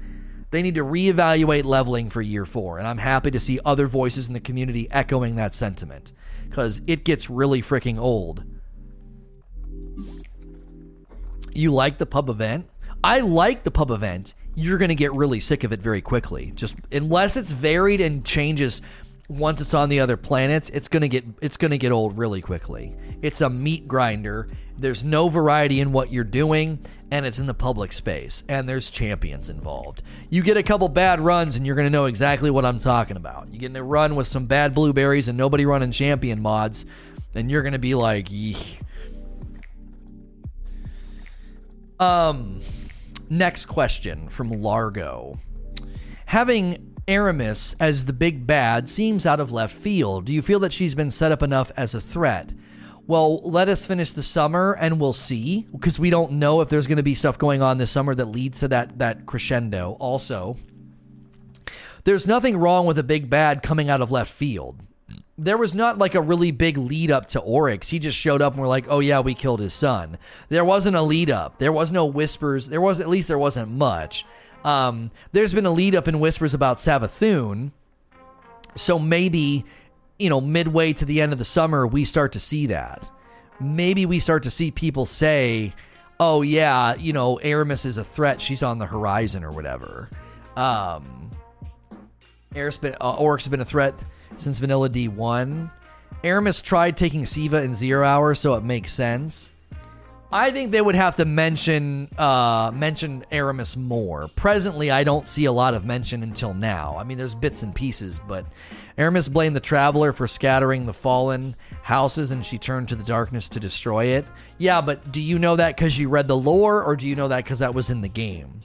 They 0.51 0.61
need 0.61 0.75
to 0.75 0.83
reevaluate 0.83 1.63
leveling 1.63 2.11
for 2.11 2.21
year 2.21 2.45
four, 2.45 2.77
and 2.77 2.87
I'm 2.87 2.99
happy 2.99 3.31
to 3.31 3.39
see 3.39 3.59
other 3.65 3.87
voices 3.87 4.27
in 4.27 4.33
the 4.33 4.39
community 4.39 4.87
echoing 4.91 5.35
that 5.37 5.55
sentiment 5.55 6.13
because 6.47 6.81
it 6.85 7.05
gets 7.05 7.29
really 7.29 7.61
freaking 7.61 7.97
old. 7.97 8.43
You 11.53 11.73
like 11.73 11.97
the 11.97 12.05
pub 12.05 12.29
event? 12.29 12.69
I 13.03 13.21
like 13.21 13.63
the 13.63 13.71
pub 13.71 13.89
event. 13.89 14.35
You're 14.55 14.77
going 14.77 14.89
to 14.89 14.95
get 14.95 15.13
really 15.13 15.39
sick 15.39 15.63
of 15.63 15.73
it 15.73 15.81
very 15.81 16.01
quickly. 16.01 16.51
Just 16.53 16.75
unless 16.91 17.35
it's 17.35 17.51
varied 17.51 18.01
and 18.01 18.23
changes 18.23 18.83
once 19.29 19.61
it's 19.61 19.73
on 19.73 19.89
the 19.89 19.99
other 19.99 20.17
planets, 20.17 20.69
it's 20.69 20.87
gonna 20.87 21.07
get 21.07 21.25
it's 21.41 21.57
gonna 21.57 21.77
get 21.77 21.91
old 21.91 22.17
really 22.17 22.41
quickly. 22.41 22.95
It's 23.21 23.41
a 23.41 23.49
meat 23.49 23.87
grinder. 23.87 24.49
There's 24.77 25.03
no 25.03 25.29
variety 25.29 25.79
in 25.79 25.91
what 25.91 26.11
you're 26.11 26.23
doing, 26.23 26.79
and 27.11 27.25
it's 27.25 27.39
in 27.39 27.45
the 27.45 27.53
public 27.53 27.93
space, 27.93 28.43
and 28.49 28.67
there's 28.67 28.89
champions 28.89 29.49
involved. 29.49 30.03
You 30.29 30.41
get 30.43 30.57
a 30.57 30.63
couple 30.63 30.89
bad 30.89 31.21
runs, 31.21 31.55
and 31.55 31.65
you're 31.65 31.75
gonna 31.75 31.89
know 31.89 32.05
exactly 32.05 32.49
what 32.49 32.65
I'm 32.65 32.79
talking 32.79 33.17
about. 33.17 33.51
You 33.51 33.59
get 33.59 33.69
in 33.69 33.75
a 33.75 33.83
run 33.83 34.15
with 34.15 34.27
some 34.27 34.45
bad 34.45 34.73
blueberries 34.73 35.27
and 35.27 35.37
nobody 35.37 35.65
running 35.65 35.91
champion 35.91 36.41
mods, 36.41 36.85
and 37.33 37.49
you're 37.49 37.63
gonna 37.63 37.79
be 37.79 37.95
like, 37.95 38.29
Yeeh. 38.29 38.81
um. 41.99 42.61
Next 43.29 43.65
question 43.65 44.29
from 44.29 44.51
Largo. 44.51 45.39
Having 46.25 46.92
Eramis 47.07 47.75
as 47.79 48.05
the 48.05 48.13
big 48.13 48.47
bad 48.47 48.89
seems 48.89 49.25
out 49.25 49.39
of 49.39 49.51
left 49.51 49.75
field. 49.75 50.25
Do 50.25 50.33
you 50.33 50.41
feel 50.41 50.59
that 50.59 50.73
she's 50.73 50.95
been 50.95 51.11
set 51.11 51.31
up 51.31 51.43
enough 51.43 51.71
as 51.75 51.93
a 51.93 52.01
threat? 52.01 52.49
Well, 53.05 53.41
let 53.41 53.67
us 53.67 53.85
finish 53.85 54.11
the 54.11 54.23
summer 54.23 54.77
and 54.79 54.99
we'll 54.99 55.11
see 55.11 55.67
because 55.71 55.99
we 55.99 56.09
don't 56.09 56.33
know 56.33 56.61
if 56.61 56.69
there's 56.69 56.87
going 56.87 56.97
to 56.97 57.03
be 57.03 57.15
stuff 57.15 57.37
going 57.37 57.61
on 57.61 57.77
this 57.77 57.91
summer 57.91 58.15
that 58.15 58.25
leads 58.25 58.61
to 58.61 58.69
that 58.69 58.99
that 58.99 59.25
crescendo. 59.25 59.97
Also, 59.99 60.55
there's 62.05 62.25
nothing 62.25 62.57
wrong 62.57 62.85
with 62.85 62.97
a 62.97 63.03
big 63.03 63.29
bad 63.29 63.61
coming 63.61 63.89
out 63.89 64.01
of 64.01 64.11
left 64.11 64.31
field. 64.31 64.79
There 65.37 65.57
was 65.57 65.75
not 65.75 65.97
like 65.97 66.15
a 66.15 66.21
really 66.21 66.51
big 66.51 66.77
lead 66.77 67.11
up 67.11 67.25
to 67.27 67.41
Oryx. 67.41 67.89
He 67.89 67.99
just 67.99 68.17
showed 68.17 68.41
up 68.41 68.53
and 68.53 68.61
we're 68.61 68.67
like, 68.69 68.85
"Oh 68.87 68.99
yeah, 68.99 69.19
we 69.19 69.33
killed 69.33 69.59
his 69.59 69.73
son." 69.73 70.17
There 70.47 70.63
wasn't 70.63 70.95
a 70.95 71.01
lead 71.01 71.29
up. 71.29 71.59
There 71.59 71.71
was 71.73 71.91
no 71.91 72.05
whispers. 72.05 72.69
There 72.69 72.79
was 72.79 73.01
at 73.01 73.09
least 73.09 73.27
there 73.27 73.37
wasn't 73.37 73.71
much. 73.71 74.25
Um, 74.63 75.11
there's 75.31 75.53
been 75.53 75.65
a 75.65 75.71
lead 75.71 75.95
up 75.95 76.07
in 76.07 76.19
whispers 76.19 76.53
about 76.53 76.77
Savathun. 76.77 77.71
So 78.75 78.97
maybe, 78.97 79.65
you 80.17 80.29
know, 80.29 80.41
midway 80.41 80.93
to 80.93 81.05
the 81.05 81.21
end 81.21 81.33
of 81.33 81.39
the 81.39 81.45
summer, 81.45 81.85
we 81.85 82.05
start 82.05 82.33
to 82.33 82.39
see 82.39 82.67
that. 82.67 83.07
Maybe 83.59 84.05
we 84.05 84.19
start 84.19 84.43
to 84.43 84.51
see 84.51 84.71
people 84.71 85.05
say, 85.05 85.73
oh, 86.19 86.41
yeah, 86.41 86.95
you 86.95 87.13
know, 87.13 87.39
Eramis 87.43 87.85
is 87.85 87.97
a 87.97 88.03
threat. 88.03 88.41
She's 88.41 88.63
on 88.63 88.79
the 88.79 88.85
horizon 88.85 89.43
or 89.43 89.51
whatever. 89.51 90.09
Um, 90.55 91.31
Eramis 92.55 92.79
been, 92.79 92.95
uh, 92.99 93.15
Oryx 93.15 93.45
has 93.45 93.51
been 93.51 93.61
a 93.61 93.65
threat 93.65 93.93
since 94.37 94.59
Vanilla 94.59 94.89
D1. 94.89 95.71
Eramis 96.23 96.63
tried 96.63 96.97
taking 96.97 97.25
Siva 97.25 97.61
in 97.61 97.75
Zero 97.75 98.05
Hour, 98.05 98.33
so 98.35 98.53
it 98.55 98.63
makes 98.63 98.93
sense. 98.93 99.51
I 100.33 100.49
think 100.49 100.71
they 100.71 100.81
would 100.81 100.95
have 100.95 101.15
to 101.17 101.25
mention 101.25 102.09
uh, 102.17 102.71
mention 102.73 103.23
Eramis 103.31 103.77
more. 103.77 104.29
Presently, 104.35 104.89
I 104.89 105.03
don't 105.03 105.27
see 105.27 105.45
a 105.45 105.51
lot 105.51 105.75
of 105.75 105.85
mention 105.85 106.23
until 106.23 106.55
now. 106.55 106.97
I 106.97 107.03
mean, 107.03 107.19
there's 107.19 107.35
bits 107.35 107.61
and 107.61 107.73
pieces, 107.73 108.19
but 108.27 108.47
Eramis 108.97 109.31
blamed 109.31 109.55
the 109.55 109.59
traveler 109.59 110.11
for 110.11 110.25
scattering 110.25 110.87
the 110.87 110.93
fallen 110.93 111.55
houses, 111.83 112.31
and 112.31 112.43
she 112.43 112.57
turned 112.57 112.89
to 112.89 112.95
the 112.95 113.03
darkness 113.03 113.47
to 113.49 113.59
destroy 113.59 114.05
it. 114.05 114.25
Yeah, 114.57 114.81
but 114.81 115.11
do 115.11 115.21
you 115.21 115.37
know 115.37 115.55
that 115.55 115.77
because 115.77 115.99
you 115.99 116.09
read 116.09 116.27
the 116.27 116.35
lore, 116.35 116.83
or 116.83 116.95
do 116.95 117.05
you 117.05 117.15
know 117.15 117.27
that 117.27 117.43
because 117.43 117.59
that 117.59 117.75
was 117.75 117.91
in 117.91 118.01
the 118.01 118.09
game? 118.09 118.61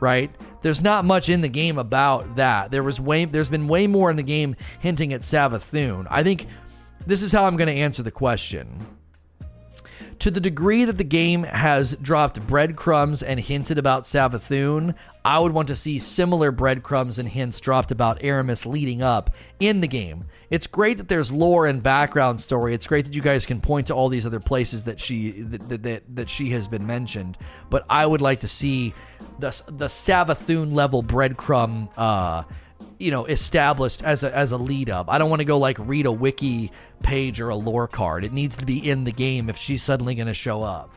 Right? 0.00 0.34
There's 0.62 0.80
not 0.80 1.04
much 1.04 1.28
in 1.28 1.40
the 1.40 1.48
game 1.48 1.78
about 1.78 2.34
that. 2.34 2.72
There 2.72 2.82
was 2.82 3.00
way, 3.00 3.26
there's 3.26 3.48
been 3.48 3.68
way 3.68 3.86
more 3.86 4.10
in 4.10 4.16
the 4.16 4.24
game 4.24 4.56
hinting 4.80 5.12
at 5.12 5.20
Savathun. 5.20 6.08
I 6.10 6.24
think 6.24 6.48
this 7.06 7.22
is 7.22 7.30
how 7.30 7.44
I'm 7.44 7.56
going 7.56 7.72
to 7.72 7.80
answer 7.80 8.02
the 8.02 8.10
question 8.10 8.84
to 10.22 10.30
the 10.30 10.40
degree 10.40 10.84
that 10.84 10.98
the 10.98 11.04
game 11.04 11.42
has 11.42 11.96
dropped 11.96 12.46
breadcrumbs 12.46 13.24
and 13.24 13.40
hinted 13.40 13.76
about 13.76 14.04
Savathun, 14.04 14.94
I 15.24 15.40
would 15.40 15.52
want 15.52 15.66
to 15.66 15.74
see 15.74 15.98
similar 15.98 16.52
breadcrumbs 16.52 17.18
and 17.18 17.28
hints 17.28 17.58
dropped 17.58 17.90
about 17.90 18.20
Eramis 18.20 18.64
leading 18.64 19.02
up 19.02 19.30
in 19.58 19.80
the 19.80 19.88
game. 19.88 20.26
It's 20.48 20.68
great 20.68 20.98
that 20.98 21.08
there's 21.08 21.32
lore 21.32 21.66
and 21.66 21.82
background 21.82 22.40
story. 22.40 22.72
It's 22.72 22.86
great 22.86 23.04
that 23.06 23.14
you 23.14 23.20
guys 23.20 23.46
can 23.46 23.60
point 23.60 23.88
to 23.88 23.94
all 23.94 24.08
these 24.08 24.24
other 24.24 24.38
places 24.38 24.84
that 24.84 25.00
she 25.00 25.42
that 25.42 25.82
that, 25.82 26.02
that 26.14 26.30
she 26.30 26.50
has 26.50 26.68
been 26.68 26.86
mentioned. 26.86 27.36
But 27.68 27.84
I 27.90 28.06
would 28.06 28.20
like 28.20 28.40
to 28.40 28.48
see 28.48 28.94
the 29.40 29.50
the 29.66 29.86
Savathun 29.86 30.72
level 30.72 31.02
breadcrumb 31.02 31.88
uh, 31.96 32.44
you 33.02 33.10
know 33.10 33.24
established 33.26 34.02
as 34.02 34.22
a 34.22 34.34
as 34.34 34.52
a 34.52 34.56
lead 34.56 34.88
up. 34.88 35.10
I 35.10 35.18
don't 35.18 35.28
want 35.28 35.40
to 35.40 35.44
go 35.44 35.58
like 35.58 35.76
read 35.78 36.06
a 36.06 36.12
wiki 36.12 36.70
page 37.02 37.40
or 37.40 37.48
a 37.48 37.56
lore 37.56 37.88
card. 37.88 38.24
It 38.24 38.32
needs 38.32 38.56
to 38.56 38.64
be 38.64 38.88
in 38.88 39.04
the 39.04 39.12
game 39.12 39.50
if 39.50 39.56
she's 39.56 39.82
suddenly 39.82 40.14
going 40.14 40.28
to 40.28 40.34
show 40.34 40.62
up. 40.62 40.94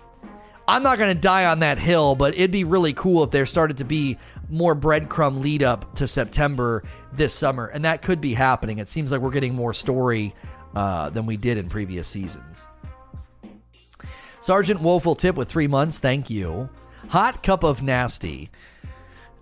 I'm 0.68 0.82
not 0.82 0.98
going 0.98 1.14
to 1.14 1.20
die 1.20 1.46
on 1.46 1.60
that 1.60 1.78
hill, 1.78 2.16
but 2.16 2.34
it'd 2.34 2.52
be 2.52 2.64
really 2.64 2.94
cool 2.94 3.24
if 3.24 3.30
there 3.30 3.46
started 3.46 3.78
to 3.78 3.84
be 3.84 4.18
more 4.50 4.76
breadcrumb 4.76 5.40
lead 5.40 5.62
up 5.62 5.94
to 5.96 6.08
September 6.08 6.84
this 7.14 7.34
summer, 7.34 7.68
and 7.68 7.86
that 7.86 8.02
could 8.02 8.20
be 8.20 8.34
happening. 8.34 8.80
It 8.80 8.90
seems 8.90 9.12
like 9.12 9.22
we're 9.22 9.30
getting 9.30 9.54
more 9.54 9.76
story 9.76 10.34
uh, 10.76 11.12
than 11.12 11.28
we 11.28 11.38
did 11.38 11.60
in 11.60 11.70
previous 11.70 12.08
seasons. 12.08 12.68
Sergeant 14.42 14.82
Woeful 14.82 15.16
tip 15.16 15.36
with 15.36 15.50
three 15.50 15.68
months. 15.68 16.00
Thank 16.00 16.30
you. 16.30 16.70
Hot 17.10 17.44
cup 17.44 17.64
of 17.64 17.84
nasty. 17.84 18.50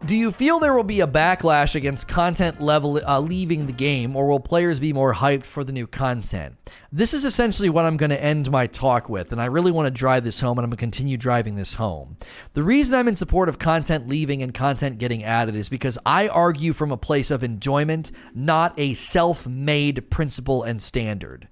Do 0.05 0.15
you 0.15 0.33
feel 0.33 0.59
there 0.59 0.73
will 0.73 0.83
be 0.83 0.99
a 0.99 1.07
backlash 1.07 1.75
against 1.75 2.09
content 2.09 2.59
level 2.59 2.99
uh, 3.07 3.21
leaving 3.21 3.67
the 3.67 3.71
game, 3.71 4.17
or 4.17 4.27
will 4.27 4.41
players 4.41 4.77
be 4.77 4.91
more 4.91 5.13
hyped 5.13 5.45
for 5.45 5.63
the 5.63 5.71
new 5.71 5.87
content? 5.87 6.57
This 6.91 7.13
is 7.13 7.23
essentially 7.23 7.69
what 7.69 7.85
I'm 7.85 7.95
going 7.95 8.09
to 8.09 8.21
end 8.21 8.51
my 8.51 8.67
talk 8.67 9.07
with, 9.07 9.31
and 9.31 9.41
I 9.41 9.45
really 9.45 9.71
want 9.71 9.85
to 9.85 9.91
drive 9.91 10.25
this 10.25 10.41
home, 10.41 10.57
and 10.57 10.65
I'm 10.65 10.71
going 10.71 10.75
to 10.75 10.81
continue 10.81 11.15
driving 11.15 11.55
this 11.55 11.75
home. 11.75 12.17
The 12.53 12.65
reason 12.65 12.99
I'm 12.99 13.07
in 13.07 13.15
support 13.15 13.47
of 13.47 13.59
content 13.59 14.09
leaving 14.09 14.43
and 14.43 14.53
content 14.53 14.97
getting 14.97 15.23
added 15.23 15.55
is 15.55 15.69
because 15.69 15.97
I 16.05 16.27
argue 16.27 16.73
from 16.73 16.91
a 16.91 16.97
place 16.97 17.31
of 17.31 17.41
enjoyment, 17.41 18.11
not 18.35 18.73
a 18.77 18.95
self 18.95 19.47
made 19.47 20.09
principle 20.09 20.63
and 20.63 20.83
standard. 20.83 21.47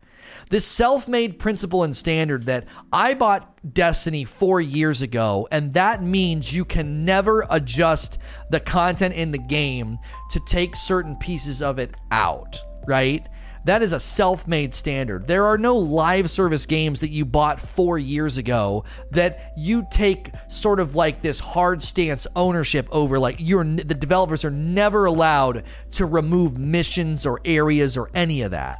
This 0.51 0.67
self 0.67 1.07
made 1.07 1.39
principle 1.39 1.83
and 1.83 1.95
standard 1.95 2.45
that 2.47 2.65
I 2.91 3.13
bought 3.13 3.47
Destiny 3.73 4.25
four 4.25 4.59
years 4.59 5.01
ago, 5.01 5.47
and 5.49 5.73
that 5.75 6.03
means 6.03 6.53
you 6.53 6.65
can 6.65 7.05
never 7.05 7.47
adjust 7.49 8.17
the 8.49 8.59
content 8.59 9.13
in 9.13 9.31
the 9.31 9.37
game 9.37 9.97
to 10.31 10.41
take 10.41 10.75
certain 10.75 11.15
pieces 11.15 11.61
of 11.61 11.79
it 11.79 11.95
out, 12.11 12.59
right? 12.85 13.25
That 13.63 13.81
is 13.81 13.93
a 13.93 13.99
self 13.99 14.45
made 14.45 14.73
standard. 14.73 15.25
There 15.25 15.45
are 15.45 15.57
no 15.57 15.77
live 15.77 16.29
service 16.29 16.65
games 16.65 16.99
that 16.99 17.11
you 17.11 17.23
bought 17.23 17.61
four 17.61 17.97
years 17.97 18.37
ago 18.37 18.83
that 19.11 19.53
you 19.55 19.87
take 19.89 20.31
sort 20.49 20.81
of 20.81 20.95
like 20.95 21.21
this 21.21 21.39
hard 21.39 21.81
stance 21.81 22.27
ownership 22.35 22.89
over. 22.91 23.19
Like, 23.19 23.37
you're, 23.39 23.63
the 23.63 23.93
developers 23.93 24.43
are 24.43 24.51
never 24.51 25.05
allowed 25.05 25.63
to 25.91 26.05
remove 26.05 26.57
missions 26.57 27.25
or 27.25 27.39
areas 27.45 27.95
or 27.95 28.09
any 28.13 28.41
of 28.41 28.51
that 28.51 28.79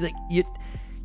like 0.00 0.14
you 0.30 0.44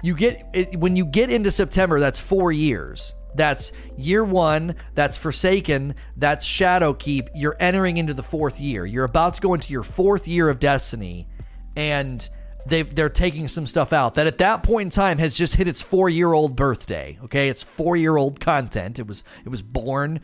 you 0.03 0.15
get 0.15 0.45
it, 0.53 0.79
when 0.79 0.95
you 0.95 1.05
get 1.05 1.29
into 1.29 1.51
September, 1.51 1.99
that's 1.99 2.19
four 2.19 2.51
years. 2.51 3.15
That's 3.35 3.71
year 3.97 4.23
one. 4.23 4.75
That's 4.95 5.15
Forsaken. 5.15 5.95
That's 6.15 6.45
Shadowkeep. 6.45 7.29
You're 7.35 7.55
entering 7.59 7.97
into 7.97 8.13
the 8.13 8.23
fourth 8.23 8.59
year. 8.59 8.85
You're 8.85 9.05
about 9.05 9.35
to 9.35 9.41
go 9.41 9.53
into 9.53 9.71
your 9.71 9.83
fourth 9.83 10.27
year 10.27 10.49
of 10.49 10.59
Destiny, 10.59 11.27
and 11.75 12.27
they 12.65 12.81
they're 12.81 13.09
taking 13.09 13.47
some 13.47 13.67
stuff 13.67 13.93
out 13.93 14.15
that 14.15 14.27
at 14.27 14.39
that 14.39 14.63
point 14.63 14.87
in 14.87 14.89
time 14.89 15.17
has 15.19 15.35
just 15.35 15.55
hit 15.55 15.67
its 15.67 15.81
four 15.81 16.09
year 16.09 16.33
old 16.33 16.55
birthday. 16.55 17.17
Okay, 17.25 17.49
it's 17.49 17.63
four 17.63 17.95
year 17.95 18.17
old 18.17 18.39
content. 18.39 18.99
It 18.99 19.07
was 19.07 19.23
it 19.45 19.49
was 19.49 19.61
born, 19.61 20.19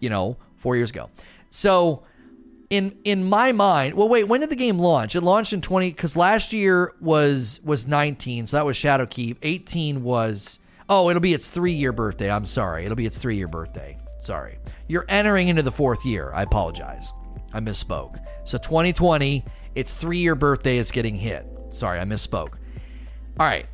you 0.00 0.10
know, 0.10 0.38
four 0.56 0.76
years 0.76 0.90
ago. 0.90 1.10
So 1.50 2.04
in 2.74 2.98
in 3.04 3.24
my 3.24 3.52
mind, 3.52 3.94
well, 3.94 4.08
wait, 4.08 4.24
when 4.24 4.40
did 4.40 4.50
the 4.50 4.56
game 4.56 4.78
launch? 4.78 5.14
It 5.14 5.20
launched 5.20 5.52
in 5.52 5.60
twenty 5.60 5.90
because 5.90 6.16
last 6.16 6.52
year 6.52 6.92
was 7.00 7.60
was 7.62 7.86
nineteen, 7.86 8.46
so 8.46 8.56
that 8.56 8.66
was 8.66 8.76
Shadowkeep. 8.76 9.36
Eighteen 9.42 10.02
was 10.02 10.58
oh, 10.88 11.08
it'll 11.08 11.20
be 11.20 11.34
its 11.34 11.46
three 11.46 11.72
year 11.72 11.92
birthday. 11.92 12.30
I'm 12.30 12.46
sorry, 12.46 12.84
it'll 12.84 12.96
be 12.96 13.06
its 13.06 13.18
three 13.18 13.36
year 13.36 13.46
birthday. 13.46 13.96
Sorry, 14.18 14.58
you're 14.88 15.04
entering 15.08 15.48
into 15.48 15.62
the 15.62 15.70
fourth 15.70 16.04
year. 16.04 16.32
I 16.34 16.42
apologize, 16.42 17.12
I 17.52 17.60
misspoke. 17.60 18.18
So 18.44 18.58
2020, 18.58 19.44
its 19.76 19.94
three 19.94 20.18
year 20.18 20.34
birthday 20.34 20.78
is 20.78 20.90
getting 20.90 21.14
hit. 21.14 21.46
Sorry, 21.70 22.00
I 22.00 22.04
misspoke. 22.04 22.54
All 23.38 23.46
right. 23.46 23.66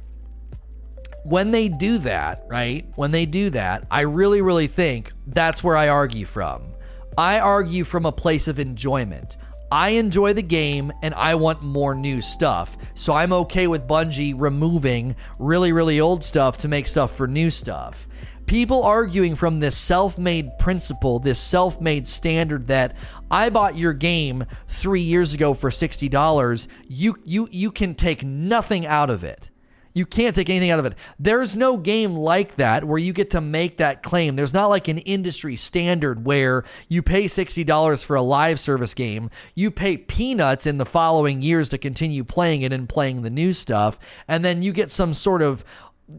When 1.24 1.50
they 1.50 1.68
do 1.68 1.98
that, 1.98 2.44
right? 2.48 2.86
When 2.96 3.10
they 3.10 3.26
do 3.26 3.50
that, 3.50 3.86
I 3.90 4.02
really, 4.02 4.40
really 4.40 4.66
think 4.66 5.12
that's 5.26 5.62
where 5.62 5.76
I 5.76 5.88
argue 5.88 6.24
from 6.24 6.70
I 7.16 7.38
argue 7.38 7.84
from 7.84 8.06
a 8.06 8.12
place 8.12 8.48
of 8.48 8.58
enjoyment. 8.58 9.36
I 9.72 9.90
enjoy 9.90 10.32
the 10.32 10.42
game 10.42 10.92
and 11.02 11.14
I 11.14 11.36
want 11.36 11.62
more 11.62 11.94
new 11.94 12.20
stuff. 12.20 12.76
So 12.94 13.14
I'm 13.14 13.32
okay 13.32 13.68
with 13.68 13.86
Bungie 13.86 14.34
removing 14.36 15.14
really, 15.38 15.72
really 15.72 16.00
old 16.00 16.24
stuff 16.24 16.58
to 16.58 16.68
make 16.68 16.88
stuff 16.88 17.14
for 17.14 17.28
new 17.28 17.50
stuff. 17.50 18.08
People 18.46 18.82
arguing 18.82 19.36
from 19.36 19.60
this 19.60 19.78
self 19.78 20.18
made 20.18 20.58
principle, 20.58 21.20
this 21.20 21.38
self 21.38 21.80
made 21.80 22.08
standard 22.08 22.66
that 22.66 22.96
I 23.30 23.48
bought 23.48 23.78
your 23.78 23.92
game 23.92 24.44
three 24.66 25.02
years 25.02 25.34
ago 25.34 25.54
for 25.54 25.70
$60, 25.70 26.66
you, 26.88 27.16
you, 27.24 27.48
you 27.52 27.70
can 27.70 27.94
take 27.94 28.24
nothing 28.24 28.86
out 28.86 29.08
of 29.08 29.22
it. 29.22 29.49
You 29.92 30.06
can't 30.06 30.34
take 30.34 30.48
anything 30.48 30.70
out 30.70 30.78
of 30.78 30.86
it. 30.86 30.94
There's 31.18 31.56
no 31.56 31.76
game 31.76 32.14
like 32.14 32.56
that 32.56 32.84
where 32.84 32.98
you 32.98 33.12
get 33.12 33.30
to 33.30 33.40
make 33.40 33.78
that 33.78 34.02
claim. 34.02 34.36
There's 34.36 34.54
not 34.54 34.68
like 34.68 34.86
an 34.88 34.98
industry 34.98 35.56
standard 35.56 36.24
where 36.24 36.64
you 36.88 37.02
pay 37.02 37.24
$60 37.24 38.04
for 38.04 38.16
a 38.16 38.22
live 38.22 38.60
service 38.60 38.94
game, 38.94 39.30
you 39.54 39.70
pay 39.70 39.96
peanuts 39.96 40.66
in 40.66 40.78
the 40.78 40.86
following 40.86 41.42
years 41.42 41.68
to 41.70 41.78
continue 41.78 42.22
playing 42.22 42.62
it 42.62 42.72
and 42.72 42.88
playing 42.88 43.22
the 43.22 43.30
new 43.30 43.52
stuff, 43.52 43.98
and 44.28 44.44
then 44.44 44.62
you 44.62 44.72
get 44.72 44.90
some 44.90 45.12
sort 45.12 45.42
of, 45.42 45.64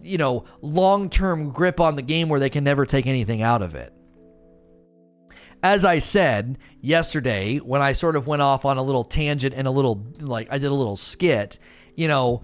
you 0.02 0.18
know, 0.18 0.46
long-term 0.62 1.52
grip 1.52 1.80
on 1.80 1.96
the 1.96 2.02
game 2.02 2.28
where 2.28 2.40
they 2.40 2.50
can 2.50 2.64
never 2.64 2.86
take 2.86 3.08
anything 3.08 3.42
out 3.42 3.62
of 3.62 3.76
it. 3.76 3.94
As 5.64 5.86
I 5.86 6.00
said 6.00 6.58
yesterday 6.82 7.58
when 7.58 7.82
I 7.82 7.94
sort 7.94 8.16
of 8.16 8.26
went 8.26 8.42
off 8.42 8.66
on 8.66 8.78
a 8.78 8.84
little 8.84 9.04
tangent 9.04 9.54
and 9.56 9.68
a 9.68 9.72
little 9.72 10.08
like 10.20 10.48
I 10.50 10.58
did 10.58 10.72
a 10.72 10.76
little 10.76 10.98
skit, 10.98 11.60
you 11.96 12.08
know, 12.08 12.42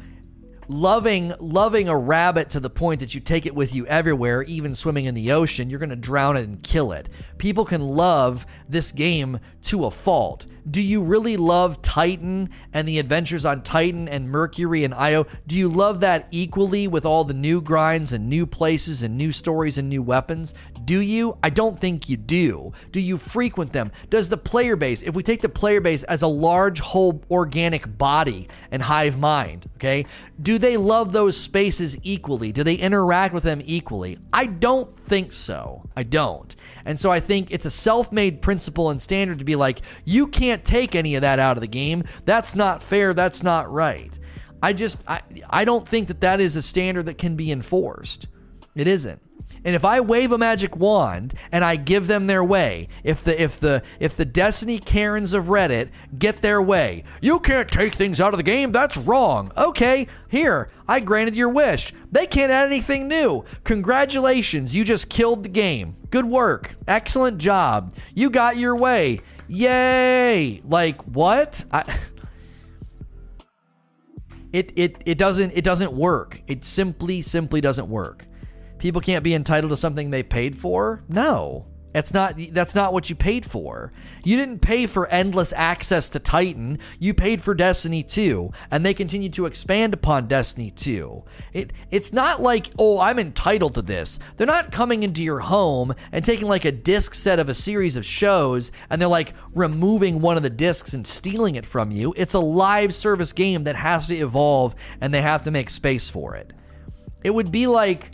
loving 0.70 1.34
loving 1.40 1.88
a 1.88 1.98
rabbit 1.98 2.50
to 2.50 2.60
the 2.60 2.70
point 2.70 3.00
that 3.00 3.16
you 3.16 3.22
take 3.22 3.46
it 3.46 3.56
with 3.56 3.74
you 3.74 3.86
everywhere 3.88 4.44
even 4.44 4.76
swimming 4.76 5.06
in 5.06 5.16
the 5.16 5.32
ocean 5.32 5.70
you're 5.70 5.80
going 5.80 5.90
to 5.90 5.96
drown 5.96 6.36
it 6.36 6.44
and 6.44 6.62
kill 6.64 6.92
it. 6.92 7.10
People 7.38 7.66
can 7.66 7.82
love 7.82 8.46
this 8.68 8.92
game 8.92 9.40
to 9.68 9.86
a 9.86 9.92
fault 9.92 10.46
do 10.70 10.82
you 10.82 11.02
really 11.02 11.38
love 11.38 11.82
Titan 11.82 12.50
and 12.74 12.88
the 12.88 13.00
adventures 13.00 13.46
on 13.46 13.64
Titan 13.64 14.10
and 14.10 14.30
Mercury 14.30 14.84
and 14.84 14.94
Io? 14.94 15.26
Do 15.46 15.56
you 15.56 15.70
love 15.70 16.02
that 16.02 16.28
equally 16.32 16.88
with 16.90 17.06
all 17.06 17.24
the 17.24 17.34
new 17.34 17.62
grinds 17.62 18.12
and 18.12 18.28
new 18.28 18.46
places 18.46 19.02
and 19.02 19.18
new 19.18 19.32
stories 19.32 19.78
and 19.78 19.88
new 19.88 20.04
weapons? 20.04 20.54
Do 20.84 21.00
you? 21.00 21.38
I 21.42 21.52
don't 21.52 21.80
think 21.80 22.10
you 22.10 22.18
do. 22.18 22.74
Do 22.92 23.00
you 23.00 23.18
frequent 23.18 23.72
them? 23.72 23.94
Does 24.10 24.28
the 24.28 24.38
player 24.38 24.76
base, 24.76 25.04
if 25.04 25.16
we 25.16 25.24
take 25.24 25.42
the 25.42 25.50
player 25.50 25.80
base 25.80 26.04
as 26.04 26.22
a 26.22 26.28
large 26.28 26.82
whole 26.82 27.24
organic 27.32 27.98
body 27.98 28.50
and 28.72 28.82
hive 28.82 29.18
mind, 29.18 29.70
okay, 29.76 30.06
do 30.42 30.58
they 30.58 30.76
love 30.76 31.14
those 31.14 31.38
spaces 31.38 31.98
equally? 32.04 32.52
Do 32.52 32.64
they 32.64 32.76
interact 32.76 33.34
with 33.34 33.44
them 33.44 33.62
equally? 33.66 34.18
I 34.34 34.48
don't 34.48 34.94
think 34.98 35.32
so. 35.32 35.84
I 35.96 36.04
don't. 36.04 36.56
And 36.88 36.98
so 36.98 37.12
I 37.12 37.20
think 37.20 37.52
it's 37.52 37.66
a 37.66 37.70
self 37.70 38.14
made 38.14 38.42
principle 38.42 38.90
and 38.90 39.02
standard 39.02 39.40
to 39.40 39.46
be 39.46 39.58
like, 39.58 39.82
you 40.06 40.26
can't 40.26 40.64
take 40.64 40.96
any 40.96 41.16
of 41.16 41.22
that 41.22 41.38
out 41.38 41.58
of 41.58 41.62
the 41.62 41.68
game. 41.68 42.06
That's 42.24 42.56
not 42.56 42.82
fair. 42.82 43.14
That's 43.14 43.44
not 43.44 43.70
right. 43.70 44.18
I 44.64 44.72
just, 44.72 45.04
I, 45.08 45.22
I 45.50 45.66
don't 45.66 45.88
think 45.88 46.08
that 46.08 46.22
that 46.22 46.40
is 46.40 46.56
a 46.56 46.62
standard 46.62 47.06
that 47.08 47.18
can 47.18 47.36
be 47.36 47.52
enforced. 47.52 48.28
It 48.74 48.88
isn't. 48.88 49.22
And 49.68 49.76
if 49.76 49.84
I 49.84 50.00
wave 50.00 50.32
a 50.32 50.38
magic 50.38 50.78
wand 50.78 51.34
and 51.52 51.62
I 51.62 51.76
give 51.76 52.08
them 52.08 52.28
their 52.28 52.42
way, 52.42 52.88
if 53.04 53.22
the 53.22 53.40
if 53.40 53.60
the 53.60 53.84
if 54.00 54.16
the 54.16 54.24
Destiny 54.24 54.80
Karens 54.80 55.34
of 55.34 55.48
Reddit 55.48 55.90
get 56.18 56.42
their 56.42 56.62
way, 56.62 57.04
you 57.20 57.38
can't 57.42 57.70
take 57.70 57.94
things 57.94 58.22
out 58.22 58.34
of 58.34 58.38
the 58.38 58.44
game. 58.44 58.72
That's 58.72 58.96
wrong. 58.96 59.52
Okay, 59.58 60.08
here, 60.30 60.72
I 60.88 61.02
granted 61.02 61.36
your 61.36 61.50
wish. 61.50 61.94
They 62.10 62.26
can't 62.26 62.50
add 62.50 62.68
anything 62.68 63.10
new. 63.10 63.44
Congratulations, 63.66 64.74
you 64.74 64.86
just 64.86 65.10
killed 65.10 65.44
the 65.44 65.50
game. 65.50 65.98
Good 66.12 66.26
work. 66.26 66.78
Excellent 66.88 67.38
job. 67.38 67.94
You 68.16 68.30
got 68.30 68.56
your 68.56 68.78
way. 68.78 69.20
Yay! 69.50 70.62
Like 70.64 71.02
what? 71.04 71.66
I 71.74 71.84
It, 74.54 74.72
it 74.78 75.04
it 75.06 75.18
doesn't 75.18 75.52
it 75.56 75.66
doesn't 75.66 75.92
work. 75.92 76.42
It 76.48 76.64
simply 76.64 77.22
simply 77.22 77.60
doesn't 77.60 77.90
work. 77.90 78.27
People 78.78 79.02
can't 79.02 79.24
be 79.24 79.34
entitled 79.34 79.72
to 79.72 79.78
something 79.78 80.10
they 80.10 80.24
paid 80.24 80.58
for? 80.58 81.04
No. 81.10 81.66
That's 81.98 82.14
not 82.14 82.40
that's 82.52 82.76
not 82.76 82.94
what 82.94 83.10
you 83.10 83.16
paid 83.16 83.44
for. 83.44 83.92
You 84.24 84.38
didn't 84.38 84.60
pay 84.60 84.86
for 84.86 85.08
endless 85.08 85.52
access 85.52 86.10
to 86.10 86.20
Titan. 86.20 86.78
You 87.00 87.16
paid 87.16 87.42
for 87.42 87.56
Destiny 87.56 88.04
2, 88.04 88.52
and 88.70 88.86
they 88.86 88.94
continue 88.94 89.30
to 89.30 89.48
expand 89.48 89.96
upon 89.96 90.28
Destiny 90.28 90.70
2. 90.70 91.24
It 91.54 91.74
it's 91.90 92.14
not 92.14 92.40
like, 92.40 92.70
"Oh, 92.78 93.00
I'm 93.00 93.18
entitled 93.18 93.74
to 93.74 93.82
this." 93.82 94.20
They're 94.36 94.46
not 94.46 94.72
coming 94.72 95.02
into 95.02 95.24
your 95.24 95.40
home 95.40 95.96
and 96.12 96.24
taking 96.24 96.48
like 96.48 96.66
a 96.66 96.72
disc 96.72 97.16
set 97.16 97.40
of 97.40 97.50
a 97.50 97.56
series 97.56 97.96
of 97.96 98.06
shows 98.06 98.72
and 98.92 99.02
they're 99.02 99.10
like 99.10 99.34
removing 99.56 100.22
one 100.22 100.38
of 100.38 100.44
the 100.44 100.52
discs 100.52 100.94
and 100.94 101.08
stealing 101.08 101.56
it 101.56 101.66
from 101.66 101.90
you. 101.90 102.14
It's 102.16 102.36
a 102.36 102.40
live 102.40 102.94
service 102.94 103.34
game 103.34 103.64
that 103.64 103.76
has 103.76 104.08
to 104.10 104.16
evolve 104.16 104.76
and 105.02 105.12
they 105.12 105.24
have 105.24 105.46
to 105.46 105.52
make 105.52 105.72
space 105.72 106.12
for 106.12 106.36
it. 106.36 106.54
It 107.24 107.34
would 107.34 107.52
be 107.52 107.66
like 107.66 108.12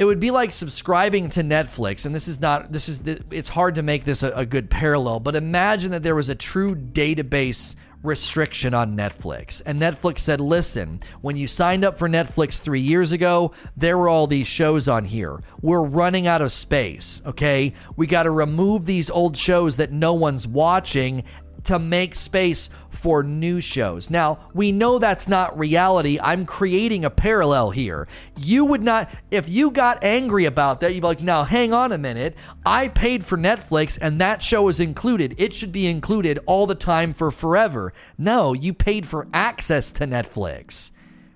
it 0.00 0.06
would 0.06 0.18
be 0.18 0.30
like 0.30 0.50
subscribing 0.50 1.28
to 1.28 1.42
Netflix, 1.42 2.06
and 2.06 2.14
this 2.14 2.26
is 2.26 2.40
not 2.40 2.72
this 2.72 2.88
is 2.88 3.02
it's 3.30 3.50
hard 3.50 3.74
to 3.74 3.82
make 3.82 4.04
this 4.04 4.22
a, 4.22 4.30
a 4.30 4.46
good 4.46 4.70
parallel, 4.70 5.20
but 5.20 5.36
imagine 5.36 5.90
that 5.90 6.02
there 6.02 6.14
was 6.14 6.30
a 6.30 6.34
true 6.34 6.74
database 6.74 7.74
restriction 8.02 8.72
on 8.72 8.96
Netflix. 8.96 9.60
And 9.66 9.78
Netflix 9.78 10.20
said, 10.20 10.40
listen, 10.40 11.00
when 11.20 11.36
you 11.36 11.46
signed 11.46 11.84
up 11.84 11.98
for 11.98 12.08
Netflix 12.08 12.58
three 12.58 12.80
years 12.80 13.12
ago, 13.12 13.52
there 13.76 13.98
were 13.98 14.08
all 14.08 14.26
these 14.26 14.46
shows 14.46 14.88
on 14.88 15.04
here. 15.04 15.42
We're 15.60 15.82
running 15.82 16.26
out 16.26 16.40
of 16.40 16.50
space, 16.50 17.20
okay? 17.26 17.74
We 17.96 18.06
got 18.06 18.22
to 18.22 18.30
remove 18.30 18.86
these 18.86 19.10
old 19.10 19.36
shows 19.36 19.76
that 19.76 19.92
no 19.92 20.14
one's 20.14 20.48
watching 20.48 21.24
to 21.64 21.78
make 21.78 22.14
space 22.14 22.70
for 22.90 23.22
new 23.22 23.60
shows. 23.60 24.10
Now, 24.10 24.38
we 24.52 24.72
know 24.72 24.98
that's 24.98 25.28
not 25.28 25.58
reality. 25.58 26.18
I'm 26.22 26.44
creating 26.44 27.04
a 27.04 27.10
parallel 27.10 27.70
here. 27.70 28.08
You 28.36 28.64
would 28.66 28.82
not, 28.82 29.10
if 29.30 29.48
you 29.48 29.70
got 29.70 30.04
angry 30.04 30.44
about 30.44 30.80
that, 30.80 30.94
you'd 30.94 31.00
be 31.00 31.06
like, 31.06 31.22
now 31.22 31.44
hang 31.44 31.72
on 31.72 31.92
a 31.92 31.98
minute. 31.98 32.36
I 32.66 32.88
paid 32.88 33.24
for 33.24 33.38
Netflix 33.38 33.98
and 34.00 34.20
that 34.20 34.42
show 34.42 34.68
is 34.68 34.80
included. 34.80 35.34
It 35.38 35.54
should 35.54 35.72
be 35.72 35.86
included 35.86 36.40
all 36.46 36.66
the 36.66 36.74
time 36.74 37.14
for 37.14 37.30
forever. 37.30 37.92
No, 38.18 38.52
you 38.52 38.74
paid 38.74 39.06
for 39.06 39.28
access 39.32 39.90
to 39.92 40.04
Netflix. 40.04 40.90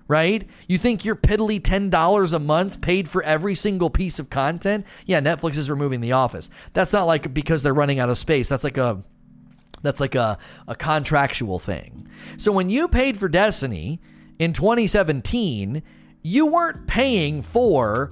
Right? 0.07 0.47
You 0.67 0.77
think 0.77 1.03
your 1.03 1.15
piddly 1.15 1.59
$10 1.59 2.33
a 2.33 2.37
month 2.37 2.79
paid 2.79 3.09
for 3.09 3.23
every 3.23 3.55
single 3.55 3.89
piece 3.89 4.19
of 4.19 4.29
content? 4.29 4.85
Yeah, 5.07 5.19
Netflix 5.19 5.57
is 5.57 5.67
removing 5.67 5.99
The 5.99 6.11
Office. 6.11 6.51
That's 6.73 6.93
not 6.93 7.05
like 7.05 7.33
because 7.33 7.63
they're 7.63 7.73
running 7.73 7.97
out 7.97 8.11
of 8.11 8.19
space. 8.19 8.47
That's 8.47 8.63
like 8.63 8.77
a 8.77 9.03
that's 9.85 9.99
like 9.99 10.15
a, 10.15 10.37
a 10.67 10.75
contractual 10.75 11.59
thing. 11.59 12.07
So 12.37 12.51
when 12.51 12.69
you 12.69 12.87
paid 12.87 13.17
for 13.17 13.27
Destiny 13.27 13.99
in 14.39 14.53
2017, 14.53 15.83
you 16.21 16.47
weren't 16.47 16.87
paying 16.87 17.41
for 17.41 18.11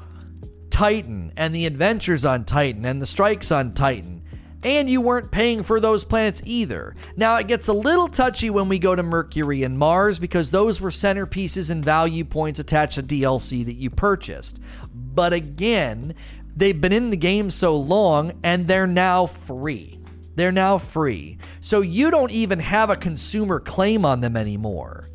Titan 0.69 1.32
and 1.38 1.53
the 1.53 1.65
adventures 1.65 2.26
on 2.26 2.45
Titan 2.45 2.86
and 2.86 3.01
the 3.01 3.05
strikes 3.05 3.51
on 3.51 3.74
Titan. 3.74 4.24
And 4.63 4.89
you 4.89 5.01
weren't 5.01 5.30
paying 5.30 5.61
for 5.61 5.80
those 5.80 6.05
planets 6.05 6.41
either. 6.45 6.95
Now, 7.17 7.36
it 7.36 7.47
gets 7.47 7.67
a 7.67 7.74
little 7.74 8.07
touchy 8.07 8.49
when 8.49 8.69
we 8.69 8.80
go 8.80 8.95
to 8.95 9.03
Mercury 9.03 9.63
and 9.63 9.78
Mars 9.78 10.19
because 10.19 10.49
those 10.49 10.80
were 10.80 10.89
centerpieces 10.89 11.69
and 11.69 11.84
value 11.84 12.24
points 12.24 12.59
attached 12.59 12.95
to 12.95 13.03
DLC 13.03 13.65
that 13.65 13.74
you 13.74 13.89
purchased. 13.89 14.59
But 14.93 15.34
again, 15.34 16.15
they've 16.55 16.80
been 16.80 16.93
in 16.93 17.09
the 17.09 17.17
game 17.17 17.51
so 17.51 17.76
long 17.76 18.39
and 18.43 18.67
they're 18.67 18.88
now 18.88 19.26
free. 19.26 19.93
They're 20.36 20.51
now 20.51 20.77
free. 20.77 21.38
So 21.61 21.81
you 21.81 22.11
don't 22.11 22.31
even 22.31 22.59
have 22.59 22.89
a 22.89 22.95
consumer 22.95 23.59
claim 23.59 24.05
on 24.05 24.21
them 24.21 24.36
anymore. 24.36 25.07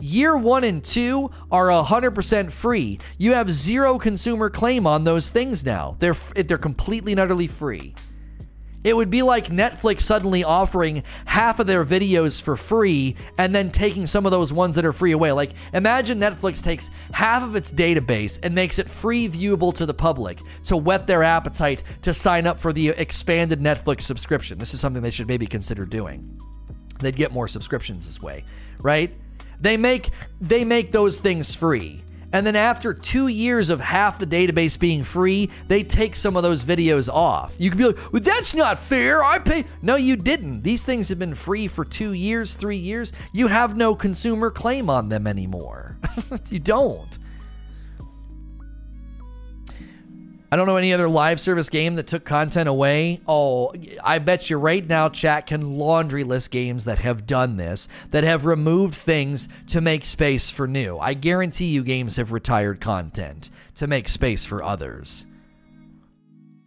Year 0.00 0.36
one 0.36 0.64
and 0.64 0.82
two 0.82 1.30
are 1.50 1.68
100% 1.68 2.50
free. 2.50 2.98
You 3.18 3.34
have 3.34 3.52
zero 3.52 3.98
consumer 3.98 4.48
claim 4.48 4.86
on 4.86 5.04
those 5.04 5.30
things 5.30 5.64
now. 5.64 5.96
They're, 5.98 6.16
they're 6.34 6.56
completely 6.56 7.12
and 7.12 7.20
utterly 7.20 7.46
free. 7.46 7.94
It 8.82 8.96
would 8.96 9.10
be 9.10 9.22
like 9.22 9.48
Netflix 9.48 10.02
suddenly 10.02 10.42
offering 10.42 11.02
half 11.26 11.60
of 11.60 11.66
their 11.66 11.84
videos 11.84 12.40
for 12.40 12.56
free 12.56 13.16
and 13.36 13.54
then 13.54 13.70
taking 13.70 14.06
some 14.06 14.24
of 14.24 14.32
those 14.32 14.52
ones 14.52 14.76
that 14.76 14.86
are 14.86 14.92
free 14.92 15.12
away. 15.12 15.32
Like, 15.32 15.52
imagine 15.74 16.18
Netflix 16.18 16.62
takes 16.62 16.90
half 17.12 17.42
of 17.42 17.56
its 17.56 17.70
database 17.70 18.38
and 18.42 18.54
makes 18.54 18.78
it 18.78 18.88
free 18.88 19.28
viewable 19.28 19.74
to 19.74 19.84
the 19.84 19.92
public 19.92 20.38
to 20.64 20.76
whet 20.76 21.06
their 21.06 21.22
appetite 21.22 21.82
to 22.02 22.14
sign 22.14 22.46
up 22.46 22.58
for 22.58 22.72
the 22.72 22.88
expanded 22.88 23.60
Netflix 23.60 24.02
subscription. 24.02 24.58
This 24.58 24.72
is 24.72 24.80
something 24.80 25.02
they 25.02 25.10
should 25.10 25.28
maybe 25.28 25.46
consider 25.46 25.84
doing. 25.84 26.40
They'd 27.00 27.16
get 27.16 27.32
more 27.32 27.48
subscriptions 27.48 28.06
this 28.06 28.22
way, 28.22 28.44
right? 28.80 29.12
They 29.60 29.76
make 29.76 30.10
they 30.40 30.64
make 30.64 30.92
those 30.92 31.16
things 31.16 31.54
free. 31.54 32.02
And 32.32 32.46
then 32.46 32.56
after 32.56 32.94
two 32.94 33.26
years 33.26 33.70
of 33.70 33.80
half 33.80 34.18
the 34.18 34.26
database 34.26 34.78
being 34.78 35.02
free, 35.02 35.50
they 35.68 35.82
take 35.82 36.14
some 36.14 36.36
of 36.36 36.42
those 36.42 36.64
videos 36.64 37.12
off. 37.12 37.54
You 37.58 37.70
could 37.70 37.78
be 37.78 37.86
like, 37.86 38.12
well, 38.12 38.22
that's 38.22 38.54
not 38.54 38.78
fair. 38.78 39.22
I 39.24 39.38
pay. 39.38 39.64
No, 39.82 39.96
you 39.96 40.16
didn't. 40.16 40.60
These 40.62 40.84
things 40.84 41.08
have 41.08 41.18
been 41.18 41.34
free 41.34 41.66
for 41.66 41.84
two 41.84 42.12
years, 42.12 42.54
three 42.54 42.76
years. 42.76 43.12
You 43.32 43.48
have 43.48 43.76
no 43.76 43.94
consumer 43.94 44.50
claim 44.50 44.88
on 44.88 45.08
them 45.08 45.26
anymore. 45.26 45.96
you 46.50 46.60
don't. 46.60 47.18
I 50.52 50.56
don't 50.56 50.66
know 50.66 50.76
any 50.76 50.92
other 50.92 51.08
live 51.08 51.38
service 51.38 51.68
game 51.68 51.94
that 51.94 52.08
took 52.08 52.24
content 52.24 52.68
away. 52.68 53.20
Oh, 53.28 53.72
I 54.02 54.18
bet 54.18 54.50
you 54.50 54.56
right 54.56 54.84
now, 54.84 55.08
chat 55.08 55.46
can 55.46 55.78
laundry 55.78 56.24
list 56.24 56.50
games 56.50 56.86
that 56.86 56.98
have 56.98 57.24
done 57.24 57.56
this, 57.56 57.86
that 58.10 58.24
have 58.24 58.44
removed 58.44 58.96
things 58.96 59.46
to 59.68 59.80
make 59.80 60.04
space 60.04 60.50
for 60.50 60.66
new. 60.66 60.98
I 60.98 61.14
guarantee 61.14 61.66
you, 61.66 61.84
games 61.84 62.16
have 62.16 62.32
retired 62.32 62.80
content 62.80 63.48
to 63.76 63.86
make 63.86 64.08
space 64.08 64.44
for 64.44 64.60
others. 64.60 65.24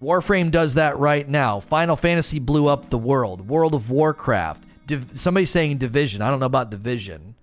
Warframe 0.01 0.49
does 0.49 0.75
that 0.75 0.97
right 0.97 1.27
now. 1.27 1.59
Final 1.59 1.97
Fantasy 1.97 2.39
blew 2.39 2.67
up 2.67 2.89
the 2.89 2.97
world. 2.97 3.49
World 3.49 3.75
of 3.75 3.91
Warcraft. 3.91 4.63
Div- 4.86 5.19
somebody's 5.19 5.49
saying 5.49 5.77
Division. 5.77 6.21
I 6.21 6.29
don't 6.29 6.39
know 6.39 6.45
about 6.45 6.71
Division. 6.71 7.36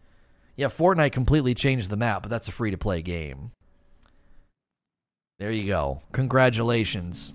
Yeah, 0.56 0.68
Fortnite 0.68 1.12
completely 1.12 1.54
changed 1.54 1.90
the 1.90 1.96
map, 1.96 2.22
but 2.22 2.30
that's 2.30 2.48
a 2.48 2.52
free 2.52 2.70
to 2.70 2.78
play 2.78 3.02
game. 3.02 3.52
There 5.40 5.50
you 5.50 5.66
go. 5.66 6.02
Congratulations. 6.12 7.32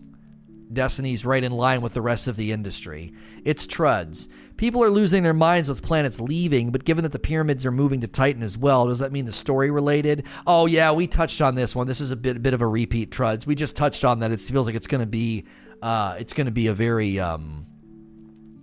Destiny's 0.71 1.25
right 1.25 1.43
in 1.43 1.51
line 1.51 1.81
with 1.81 1.93
the 1.93 2.03
rest 2.03 2.27
of 2.27 2.35
the 2.35 2.51
industry. 2.51 3.11
It's 3.43 3.65
truds. 3.65 4.29
People 4.57 4.83
are 4.83 4.91
losing 4.91 5.23
their 5.23 5.33
minds 5.33 5.67
with 5.67 5.81
planets 5.81 6.19
leaving, 6.19 6.71
but 6.71 6.85
given 6.85 7.01
that 7.01 7.11
the 7.11 7.19
pyramids 7.19 7.65
are 7.65 7.71
moving 7.71 8.01
to 8.01 8.07
Titan 8.07 8.43
as 8.43 8.59
well, 8.59 8.85
does 8.85 8.99
that 8.99 9.11
mean 9.11 9.25
the 9.25 9.33
story 9.33 9.71
related? 9.71 10.27
Oh 10.45 10.67
yeah, 10.67 10.91
we 10.91 11.07
touched 11.07 11.41
on 11.41 11.55
this 11.55 11.75
one. 11.75 11.87
This 11.87 11.99
is 11.99 12.11
a 12.11 12.15
bit 12.15 12.43
bit 12.43 12.53
of 12.53 12.61
a 12.61 12.67
repeat 12.67 13.09
truds. 13.09 13.47
We 13.47 13.55
just 13.55 13.75
touched 13.75 14.05
on 14.05 14.19
that. 14.19 14.31
It 14.31 14.39
feels 14.39 14.67
like 14.67 14.75
it's 14.75 14.87
going 14.87 15.01
to 15.01 15.07
be 15.07 15.45
uh, 15.81 16.15
it's 16.19 16.33
going 16.33 16.45
to 16.45 16.51
be 16.51 16.67
a 16.67 16.75
very 16.75 17.19
um, 17.19 17.65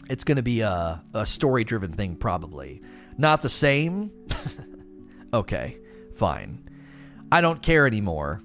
it's 0.09 0.22
going 0.22 0.36
to 0.36 0.43
be 0.43 0.61
a, 0.61 1.03
a 1.14 1.26
story 1.26 1.64
driven 1.64 1.93
thing 1.93 2.14
probably. 2.14 2.80
Not 3.18 3.43
the 3.43 3.51
same. 3.51 4.12
okay, 5.34 5.78
fine. 6.14 6.68
I 7.32 7.40
don't 7.40 7.61
care 7.61 7.88
anymore. 7.88 8.40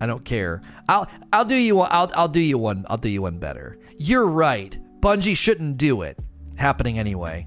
I 0.00 0.06
don't 0.06 0.24
care. 0.24 0.62
I'll 0.88 1.08
I'll 1.32 1.44
do 1.44 1.54
you 1.54 1.76
one. 1.76 1.88
I'll 1.92 2.10
I'll 2.14 2.28
do 2.28 2.40
you 2.40 2.58
one. 2.58 2.86
I'll 2.88 2.96
do 2.96 3.08
you 3.08 3.22
one 3.22 3.38
better. 3.38 3.78
You're 3.98 4.26
right. 4.26 4.78
Bungie 5.00 5.36
shouldn't 5.36 5.76
do 5.76 6.02
it. 6.02 6.18
Happening 6.56 6.98
anyway. 6.98 7.46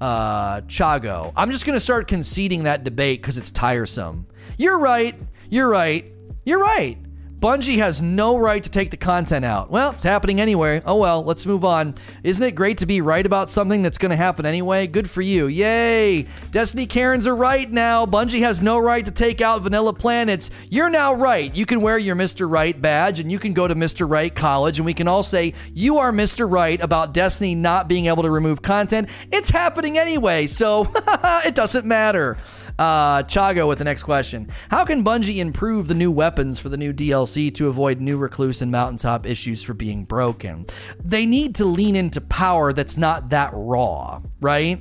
Uh, 0.00 0.60
Chago. 0.62 1.32
I'm 1.36 1.50
just 1.50 1.66
gonna 1.66 1.80
start 1.80 2.08
conceding 2.08 2.64
that 2.64 2.84
debate 2.84 3.20
because 3.20 3.38
it's 3.38 3.50
tiresome. 3.50 4.26
You're 4.56 4.78
right. 4.78 5.14
You're 5.50 5.68
right. 5.68 6.04
You're 6.44 6.58
right. 6.58 6.98
Bungie 7.40 7.78
has 7.78 8.02
no 8.02 8.36
right 8.36 8.62
to 8.62 8.68
take 8.68 8.90
the 8.90 8.98
content 8.98 9.46
out. 9.46 9.70
Well, 9.70 9.92
it's 9.92 10.04
happening 10.04 10.42
anyway. 10.42 10.82
Oh 10.84 10.96
well, 10.96 11.24
let's 11.24 11.46
move 11.46 11.64
on. 11.64 11.94
Isn't 12.22 12.44
it 12.44 12.54
great 12.54 12.76
to 12.78 12.86
be 12.86 13.00
right 13.00 13.24
about 13.24 13.48
something 13.48 13.80
that's 13.80 13.96
going 13.96 14.10
to 14.10 14.16
happen 14.16 14.44
anyway? 14.44 14.86
Good 14.86 15.08
for 15.08 15.22
you. 15.22 15.46
Yay! 15.46 16.26
Destiny 16.50 16.84
Karens 16.84 17.26
are 17.26 17.34
right 17.34 17.70
now. 17.70 18.04
Bungie 18.04 18.40
has 18.40 18.60
no 18.60 18.76
right 18.76 19.02
to 19.06 19.10
take 19.10 19.40
out 19.40 19.62
Vanilla 19.62 19.94
Planets. 19.94 20.50
You're 20.68 20.90
now 20.90 21.14
right. 21.14 21.54
You 21.56 21.64
can 21.64 21.80
wear 21.80 21.96
your 21.96 22.14
Mr. 22.14 22.50
Right 22.50 22.78
badge 22.78 23.20
and 23.20 23.32
you 23.32 23.38
can 23.38 23.54
go 23.54 23.66
to 23.66 23.74
Mr. 23.74 24.06
Right 24.06 24.34
College 24.34 24.78
and 24.78 24.84
we 24.84 24.92
can 24.92 25.08
all 25.08 25.22
say, 25.22 25.54
You 25.72 25.96
are 25.96 26.12
Mr. 26.12 26.50
Right 26.50 26.80
about 26.82 27.14
Destiny 27.14 27.54
not 27.54 27.88
being 27.88 28.04
able 28.04 28.22
to 28.22 28.30
remove 28.30 28.60
content. 28.60 29.08
It's 29.32 29.48
happening 29.48 29.96
anyway, 29.96 30.46
so 30.46 30.92
it 31.42 31.54
doesn't 31.54 31.86
matter. 31.86 32.36
Uh, 32.80 33.22
Chago 33.24 33.68
with 33.68 33.76
the 33.76 33.84
next 33.84 34.04
question. 34.04 34.50
How 34.70 34.86
can 34.86 35.04
Bungie 35.04 35.36
improve 35.36 35.86
the 35.86 35.94
new 35.94 36.10
weapons 36.10 36.58
for 36.58 36.70
the 36.70 36.78
new 36.78 36.94
DLC 36.94 37.54
to 37.56 37.68
avoid 37.68 38.00
new 38.00 38.16
recluse 38.16 38.62
and 38.62 38.72
mountaintop 38.72 39.26
issues 39.26 39.62
for 39.62 39.74
being 39.74 40.04
broken? 40.04 40.64
They 41.04 41.26
need 41.26 41.56
to 41.56 41.66
lean 41.66 41.94
into 41.94 42.22
power 42.22 42.72
that's 42.72 42.96
not 42.96 43.28
that 43.28 43.50
raw, 43.52 44.22
right? 44.40 44.80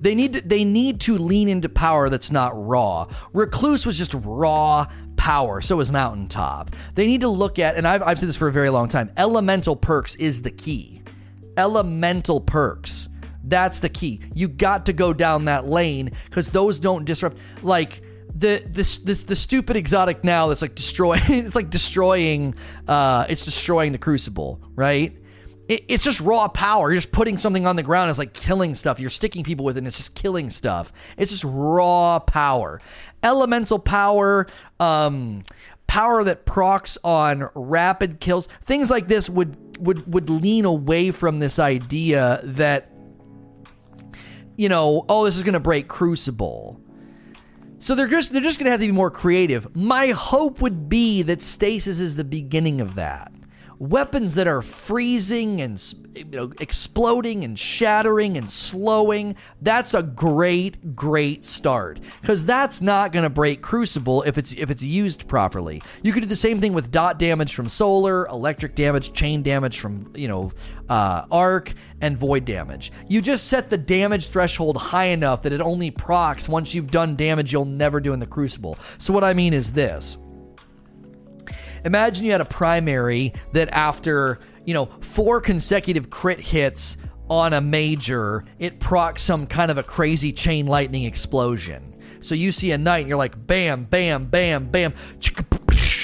They 0.00 0.14
need 0.14 0.32
to, 0.32 0.40
they 0.40 0.64
need 0.64 1.02
to 1.02 1.18
lean 1.18 1.46
into 1.46 1.68
power 1.68 2.08
that's 2.08 2.32
not 2.32 2.52
raw. 2.54 3.06
Recluse 3.34 3.84
was 3.84 3.98
just 3.98 4.14
raw 4.14 4.86
power. 5.16 5.60
So 5.60 5.78
is 5.80 5.92
Mountaintop. 5.92 6.70
They 6.94 7.06
need 7.06 7.20
to 7.20 7.28
look 7.28 7.58
at, 7.58 7.76
and 7.76 7.86
I've, 7.86 8.02
I've 8.02 8.18
said 8.18 8.30
this 8.30 8.36
for 8.36 8.48
a 8.48 8.52
very 8.52 8.70
long 8.70 8.88
time. 8.88 9.12
Elemental 9.18 9.76
perks 9.76 10.14
is 10.14 10.40
the 10.40 10.50
key. 10.50 11.02
Elemental 11.58 12.40
perks 12.40 13.10
that's 13.46 13.80
the 13.80 13.88
key. 13.88 14.20
You 14.34 14.48
got 14.48 14.86
to 14.86 14.92
go 14.92 15.12
down 15.12 15.46
that 15.46 15.66
lane 15.66 16.12
because 16.26 16.48
those 16.48 16.78
don't 16.78 17.04
disrupt. 17.04 17.38
Like 17.62 18.02
the 18.34 18.62
this 18.66 18.98
this 18.98 19.22
the 19.22 19.36
stupid 19.36 19.76
exotic 19.76 20.24
now 20.24 20.48
that's 20.48 20.62
like 20.62 20.74
destroying 20.74 21.22
it's 21.28 21.54
like 21.54 21.70
destroying 21.70 22.54
uh 22.88 23.26
it's 23.28 23.44
destroying 23.44 23.92
the 23.92 23.98
crucible 23.98 24.60
right? 24.74 25.16
It, 25.66 25.84
it's 25.88 26.04
just 26.04 26.20
raw 26.20 26.48
power. 26.48 26.90
You're 26.90 27.00
just 27.00 27.12
putting 27.12 27.38
something 27.38 27.66
on 27.66 27.76
the 27.76 27.82
ground. 27.82 28.10
It's 28.10 28.18
like 28.18 28.34
killing 28.34 28.74
stuff. 28.74 29.00
You're 29.00 29.08
sticking 29.08 29.44
people 29.44 29.64
with 29.64 29.76
it 29.76 29.78
and 29.78 29.86
it's 29.86 29.96
just 29.96 30.14
killing 30.14 30.50
stuff. 30.50 30.92
It's 31.16 31.30
just 31.30 31.44
raw 31.44 32.18
power. 32.18 32.80
Elemental 33.22 33.78
power 33.78 34.46
um 34.80 35.42
power 35.86 36.24
that 36.24 36.44
procs 36.44 36.98
on 37.04 37.48
rapid 37.54 38.20
kills. 38.20 38.48
Things 38.64 38.90
like 38.90 39.08
this 39.08 39.30
would 39.30 39.78
would 39.78 40.12
would 40.12 40.28
lean 40.28 40.64
away 40.64 41.12
from 41.12 41.38
this 41.38 41.58
idea 41.58 42.40
that 42.42 42.90
you 44.56 44.68
know 44.68 45.04
oh 45.08 45.24
this 45.24 45.36
is 45.36 45.42
going 45.42 45.54
to 45.54 45.60
break 45.60 45.88
crucible 45.88 46.80
so 47.84 47.94
they're 47.94 48.06
just 48.06 48.32
they're 48.32 48.40
just 48.40 48.58
going 48.58 48.64
to 48.64 48.70
have 48.70 48.80
to 48.80 48.86
be 48.86 48.92
more 48.92 49.10
creative. 49.10 49.76
My 49.76 50.06
hope 50.08 50.62
would 50.62 50.88
be 50.88 51.20
that 51.20 51.42
stasis 51.42 52.00
is 52.00 52.16
the 52.16 52.24
beginning 52.24 52.80
of 52.80 52.94
that. 52.94 53.30
Weapons 53.78 54.36
that 54.36 54.46
are 54.46 54.62
freezing 54.62 55.60
and 55.60 55.78
you 56.14 56.24
know, 56.24 56.52
exploding 56.60 57.44
and 57.44 57.58
shattering 57.58 58.36
and 58.36 58.50
slowing, 58.50 59.36
that's 59.62 59.94
a 59.94 60.02
great 60.02 60.94
great 60.94 61.44
start 61.44 62.00
cuz 62.22 62.44
that's 62.44 62.80
not 62.80 63.12
going 63.12 63.22
to 63.22 63.30
break 63.30 63.62
crucible 63.62 64.22
if 64.22 64.38
it's 64.38 64.52
if 64.52 64.70
it's 64.70 64.82
used 64.82 65.26
properly. 65.28 65.82
You 66.02 66.12
could 66.12 66.22
do 66.22 66.28
the 66.28 66.36
same 66.36 66.60
thing 66.60 66.72
with 66.72 66.90
dot 66.90 67.18
damage 67.18 67.54
from 67.54 67.68
solar, 67.68 68.26
electric 68.26 68.74
damage, 68.74 69.12
chain 69.12 69.42
damage 69.42 69.78
from, 69.80 70.12
you 70.14 70.28
know, 70.28 70.52
uh, 70.88 71.24
arc 71.30 71.72
and 72.00 72.16
void 72.16 72.44
damage. 72.44 72.92
You 73.08 73.22
just 73.22 73.46
set 73.46 73.70
the 73.70 73.78
damage 73.78 74.28
threshold 74.28 74.76
high 74.76 75.06
enough 75.06 75.42
that 75.42 75.52
it 75.52 75.60
only 75.60 75.90
procs 75.90 76.48
once 76.48 76.74
you've 76.74 76.90
done 76.90 77.16
damage 77.16 77.52
you'll 77.52 77.64
never 77.64 78.00
do 78.00 78.12
in 78.12 78.20
the 78.20 78.26
crucible. 78.26 78.78
So 78.98 79.12
what 79.12 79.24
I 79.24 79.34
mean 79.34 79.54
is 79.54 79.72
this. 79.72 80.18
Imagine 81.84 82.24
you 82.24 82.32
had 82.32 82.40
a 82.40 82.46
primary 82.46 83.34
that 83.52 83.68
after, 83.70 84.38
you 84.64 84.74
know, 84.74 84.86
four 85.00 85.40
consecutive 85.40 86.10
crit 86.10 86.40
hits 86.40 86.96
on 87.28 87.52
a 87.52 87.60
major, 87.60 88.44
it 88.58 88.80
procs 88.80 89.22
some 89.22 89.46
kind 89.46 89.70
of 89.70 89.78
a 89.78 89.82
crazy 89.82 90.32
chain 90.32 90.66
lightning 90.66 91.04
explosion. 91.04 91.94
So 92.20 92.34
you 92.34 92.52
see 92.52 92.70
a 92.72 92.78
knight 92.78 93.00
and 93.00 93.08
you're 93.08 93.18
like, 93.18 93.46
bam, 93.46 93.84
bam, 93.84 94.26
bam, 94.26 94.66
bam, 94.66 94.94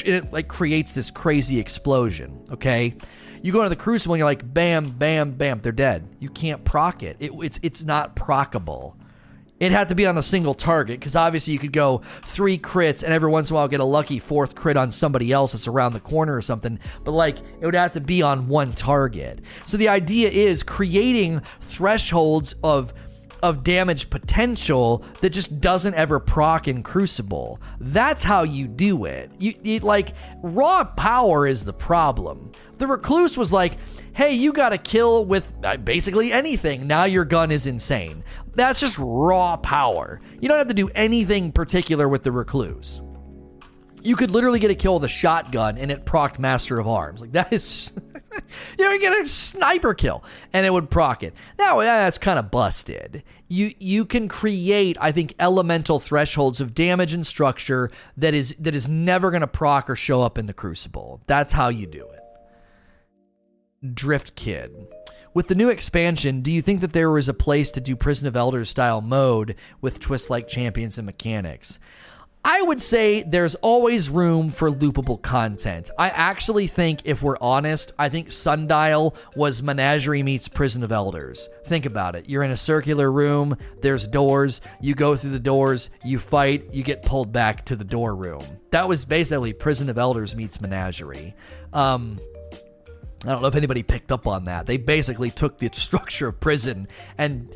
and 0.04 0.14
it 0.14 0.32
like 0.32 0.48
creates 0.48 0.94
this 0.94 1.10
crazy 1.10 1.58
explosion. 1.58 2.46
Okay. 2.52 2.96
You 3.42 3.52
go 3.52 3.60
into 3.60 3.70
the 3.70 3.76
crucible 3.76 4.14
and 4.14 4.18
you're 4.18 4.28
like, 4.28 4.52
bam, 4.52 4.90
bam, 4.90 5.32
bam, 5.32 5.60
they're 5.60 5.72
dead. 5.72 6.14
You 6.18 6.28
can't 6.28 6.62
proc 6.64 7.02
it. 7.02 7.16
it 7.20 7.32
it's 7.40 7.58
it's 7.62 7.84
not 7.84 8.16
procable. 8.16 8.96
It 9.60 9.72
had 9.72 9.90
to 9.90 9.94
be 9.94 10.06
on 10.06 10.16
a 10.16 10.22
single 10.22 10.54
target 10.54 10.98
because 10.98 11.14
obviously 11.14 11.52
you 11.52 11.58
could 11.58 11.72
go 11.72 12.00
three 12.24 12.58
crits 12.58 13.02
and 13.02 13.12
every 13.12 13.30
once 13.30 13.50
in 13.50 13.54
a 13.54 13.58
while 13.58 13.68
get 13.68 13.80
a 13.80 13.84
lucky 13.84 14.18
fourth 14.18 14.54
crit 14.54 14.78
on 14.78 14.90
somebody 14.90 15.32
else 15.32 15.52
that's 15.52 15.68
around 15.68 15.92
the 15.92 16.00
corner 16.00 16.34
or 16.34 16.42
something. 16.42 16.80
But 17.04 17.12
like 17.12 17.38
it 17.38 17.66
would 17.66 17.74
have 17.74 17.92
to 17.92 18.00
be 18.00 18.22
on 18.22 18.48
one 18.48 18.72
target. 18.72 19.40
So 19.66 19.76
the 19.76 19.88
idea 19.88 20.30
is 20.30 20.62
creating 20.62 21.42
thresholds 21.60 22.54
of 22.64 22.94
of 23.42 23.64
damage 23.64 24.10
potential 24.10 25.04
that 25.20 25.30
just 25.30 25.60
doesn't 25.60 25.94
ever 25.94 26.20
proc 26.20 26.68
in 26.68 26.82
Crucible. 26.82 27.60
That's 27.80 28.22
how 28.22 28.42
you 28.42 28.68
do 28.68 29.04
it. 29.04 29.30
You, 29.38 29.54
you 29.62 29.80
like 29.80 30.14
raw 30.42 30.84
power 30.84 31.46
is 31.46 31.64
the 31.64 31.72
problem. 31.72 32.52
The 32.78 32.86
recluse 32.86 33.36
was 33.36 33.52
like, 33.52 33.76
"Hey, 34.14 34.32
you 34.32 34.52
got 34.52 34.70
to 34.70 34.78
kill 34.78 35.24
with 35.26 35.52
uh, 35.62 35.76
basically 35.76 36.32
anything. 36.32 36.86
Now 36.86 37.04
your 37.04 37.24
gun 37.24 37.50
is 37.50 37.66
insane." 37.66 38.24
That's 38.54 38.80
just 38.80 38.96
raw 38.98 39.56
power. 39.56 40.20
You 40.40 40.48
don't 40.48 40.58
have 40.58 40.68
to 40.68 40.74
do 40.74 40.88
anything 40.94 41.52
particular 41.52 42.08
with 42.08 42.24
the 42.24 42.32
recluse. 42.32 43.02
You 44.02 44.16
could 44.16 44.30
literally 44.30 44.58
get 44.58 44.70
a 44.70 44.74
kill 44.74 44.94
with 44.94 45.04
a 45.04 45.08
shotgun 45.08 45.76
and 45.76 45.90
it 45.90 46.06
proc 46.06 46.38
Master 46.38 46.78
of 46.78 46.88
Arms. 46.88 47.20
Like 47.20 47.32
that 47.32 47.52
is 47.52 47.92
you 48.78 48.88
you 48.88 49.00
get 49.00 49.20
a 49.20 49.26
sniper 49.26 49.92
kill 49.94 50.24
and 50.52 50.64
it 50.64 50.72
would 50.72 50.90
proc 50.90 51.22
it. 51.22 51.34
Now 51.58 51.80
that's 51.80 52.18
kind 52.18 52.38
of 52.38 52.50
busted. 52.50 53.22
You 53.48 53.74
you 53.78 54.04
can 54.06 54.28
create, 54.28 54.96
I 55.00 55.12
think, 55.12 55.34
elemental 55.38 56.00
thresholds 56.00 56.60
of 56.60 56.74
damage 56.74 57.12
and 57.12 57.26
structure 57.26 57.90
that 58.16 58.32
is 58.32 58.54
that 58.58 58.74
is 58.74 58.88
never 58.88 59.30
gonna 59.30 59.46
proc 59.46 59.90
or 59.90 59.96
show 59.96 60.22
up 60.22 60.38
in 60.38 60.46
the 60.46 60.54
crucible. 60.54 61.20
That's 61.26 61.52
how 61.52 61.68
you 61.68 61.86
do 61.86 62.06
it. 62.08 62.20
Drift 63.94 64.34
Kid. 64.34 64.72
With 65.32 65.46
the 65.46 65.54
new 65.54 65.68
expansion, 65.68 66.40
do 66.40 66.50
you 66.50 66.60
think 66.60 66.80
that 66.80 66.92
there 66.92 67.10
was 67.10 67.28
a 67.28 67.34
place 67.34 67.70
to 67.72 67.80
do 67.80 67.94
Prison 67.94 68.26
of 68.26 68.34
Elders 68.34 68.68
style 68.68 69.00
mode 69.00 69.54
with 69.80 70.00
twist 70.00 70.28
like 70.28 70.48
champions 70.48 70.98
and 70.98 71.06
mechanics? 71.06 71.78
I 72.44 72.62
would 72.62 72.80
say 72.80 73.22
there's 73.22 73.54
always 73.56 74.08
room 74.08 74.50
for 74.50 74.70
loopable 74.70 75.20
content. 75.20 75.90
I 75.98 76.08
actually 76.08 76.66
think, 76.66 77.02
if 77.04 77.22
we're 77.22 77.36
honest, 77.38 77.92
I 77.98 78.08
think 78.08 78.32
Sundial 78.32 79.14
was 79.36 79.62
Menagerie 79.62 80.22
meets 80.22 80.48
Prison 80.48 80.82
of 80.82 80.90
Elders. 80.90 81.50
Think 81.66 81.84
about 81.84 82.16
it. 82.16 82.28
You're 82.30 82.42
in 82.42 82.50
a 82.50 82.56
circular 82.56 83.12
room, 83.12 83.56
there's 83.82 84.08
doors, 84.08 84.62
you 84.80 84.94
go 84.94 85.14
through 85.14 85.30
the 85.30 85.38
doors, 85.38 85.90
you 86.02 86.18
fight, 86.18 86.72
you 86.72 86.82
get 86.82 87.02
pulled 87.02 87.30
back 87.30 87.66
to 87.66 87.76
the 87.76 87.84
door 87.84 88.16
room. 88.16 88.42
That 88.70 88.88
was 88.88 89.04
basically 89.04 89.52
Prison 89.52 89.90
of 89.90 89.98
Elders 89.98 90.34
meets 90.34 90.62
Menagerie. 90.62 91.34
Um, 91.74 92.18
I 93.24 93.28
don't 93.28 93.42
know 93.42 93.48
if 93.48 93.54
anybody 93.54 93.82
picked 93.82 94.12
up 94.12 94.26
on 94.26 94.44
that. 94.44 94.66
They 94.66 94.78
basically 94.78 95.30
took 95.30 95.58
the 95.58 95.68
structure 95.72 96.28
of 96.28 96.40
prison 96.40 96.88
and 97.18 97.54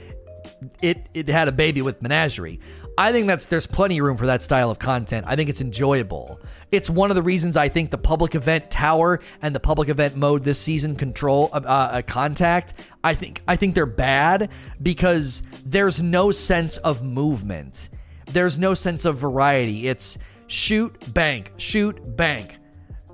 it 0.82 1.08
it 1.14 1.28
had 1.28 1.48
a 1.48 1.52
baby 1.52 1.82
with 1.82 2.02
Menagerie. 2.02 2.60
I 2.96 3.10
think 3.10 3.26
that's 3.26 3.46
there's 3.46 3.66
plenty 3.66 3.98
of 3.98 4.04
room 4.04 4.16
for 4.16 4.26
that 4.26 4.42
style 4.42 4.70
of 4.70 4.78
content. 4.78 5.24
I 5.26 5.36
think 5.36 5.50
it's 5.50 5.60
enjoyable. 5.60 6.40
It's 6.70 6.88
one 6.88 7.10
of 7.10 7.16
the 7.16 7.22
reasons 7.22 7.56
I 7.56 7.68
think 7.68 7.90
the 7.90 7.98
public 7.98 8.34
event 8.34 8.70
tower 8.70 9.20
and 9.42 9.54
the 9.54 9.60
public 9.60 9.88
event 9.88 10.16
mode 10.16 10.44
this 10.44 10.58
season 10.58 10.96
control 10.96 11.48
uh, 11.52 11.60
uh, 11.60 12.02
contact. 12.02 12.74
I 13.02 13.14
think 13.14 13.42
I 13.48 13.56
think 13.56 13.74
they're 13.74 13.86
bad 13.86 14.50
because 14.82 15.42
there's 15.64 16.02
no 16.02 16.30
sense 16.30 16.76
of 16.78 17.02
movement. 17.02 17.88
There's 18.26 18.58
no 18.58 18.74
sense 18.74 19.04
of 19.04 19.16
variety. 19.18 19.88
It's 19.88 20.18
shoot, 20.46 21.12
bank, 21.12 21.52
shoot, 21.56 22.16
bank 22.16 22.58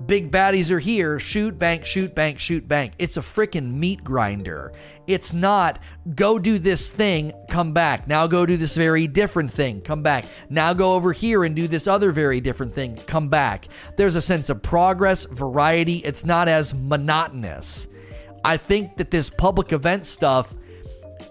big 0.07 0.31
baddies 0.31 0.71
are 0.71 0.79
here. 0.79 1.19
Shoot 1.19 1.57
bank 1.57 1.85
shoot 1.85 2.13
bank 2.13 2.39
shoot 2.39 2.67
bank. 2.67 2.93
It's 2.99 3.17
a 3.17 3.21
freaking 3.21 3.73
meat 3.73 4.03
grinder. 4.03 4.73
It's 5.07 5.33
not 5.33 5.79
go 6.15 6.39
do 6.39 6.59
this 6.59 6.91
thing 6.91 7.33
come 7.49 7.73
back. 7.73 8.07
Now 8.07 8.27
go 8.27 8.45
do 8.45 8.57
this 8.57 8.75
very 8.75 9.07
different 9.07 9.51
thing 9.51 9.81
come 9.81 10.03
back. 10.03 10.25
Now 10.49 10.73
go 10.73 10.93
over 10.93 11.11
here 11.11 11.43
and 11.43 11.55
do 11.55 11.67
this 11.67 11.87
other 11.87 12.11
very 12.11 12.41
different 12.41 12.73
thing 12.73 12.95
come 13.07 13.29
back. 13.29 13.67
There's 13.97 14.15
a 14.15 14.21
sense 14.21 14.49
of 14.49 14.61
progress 14.61 15.25
variety. 15.25 15.97
It's 15.97 16.25
not 16.25 16.47
as 16.47 16.73
monotonous. 16.73 17.87
I 18.43 18.57
think 18.57 18.97
that 18.97 19.11
this 19.11 19.29
public 19.29 19.71
event 19.71 20.05
stuff 20.05 20.55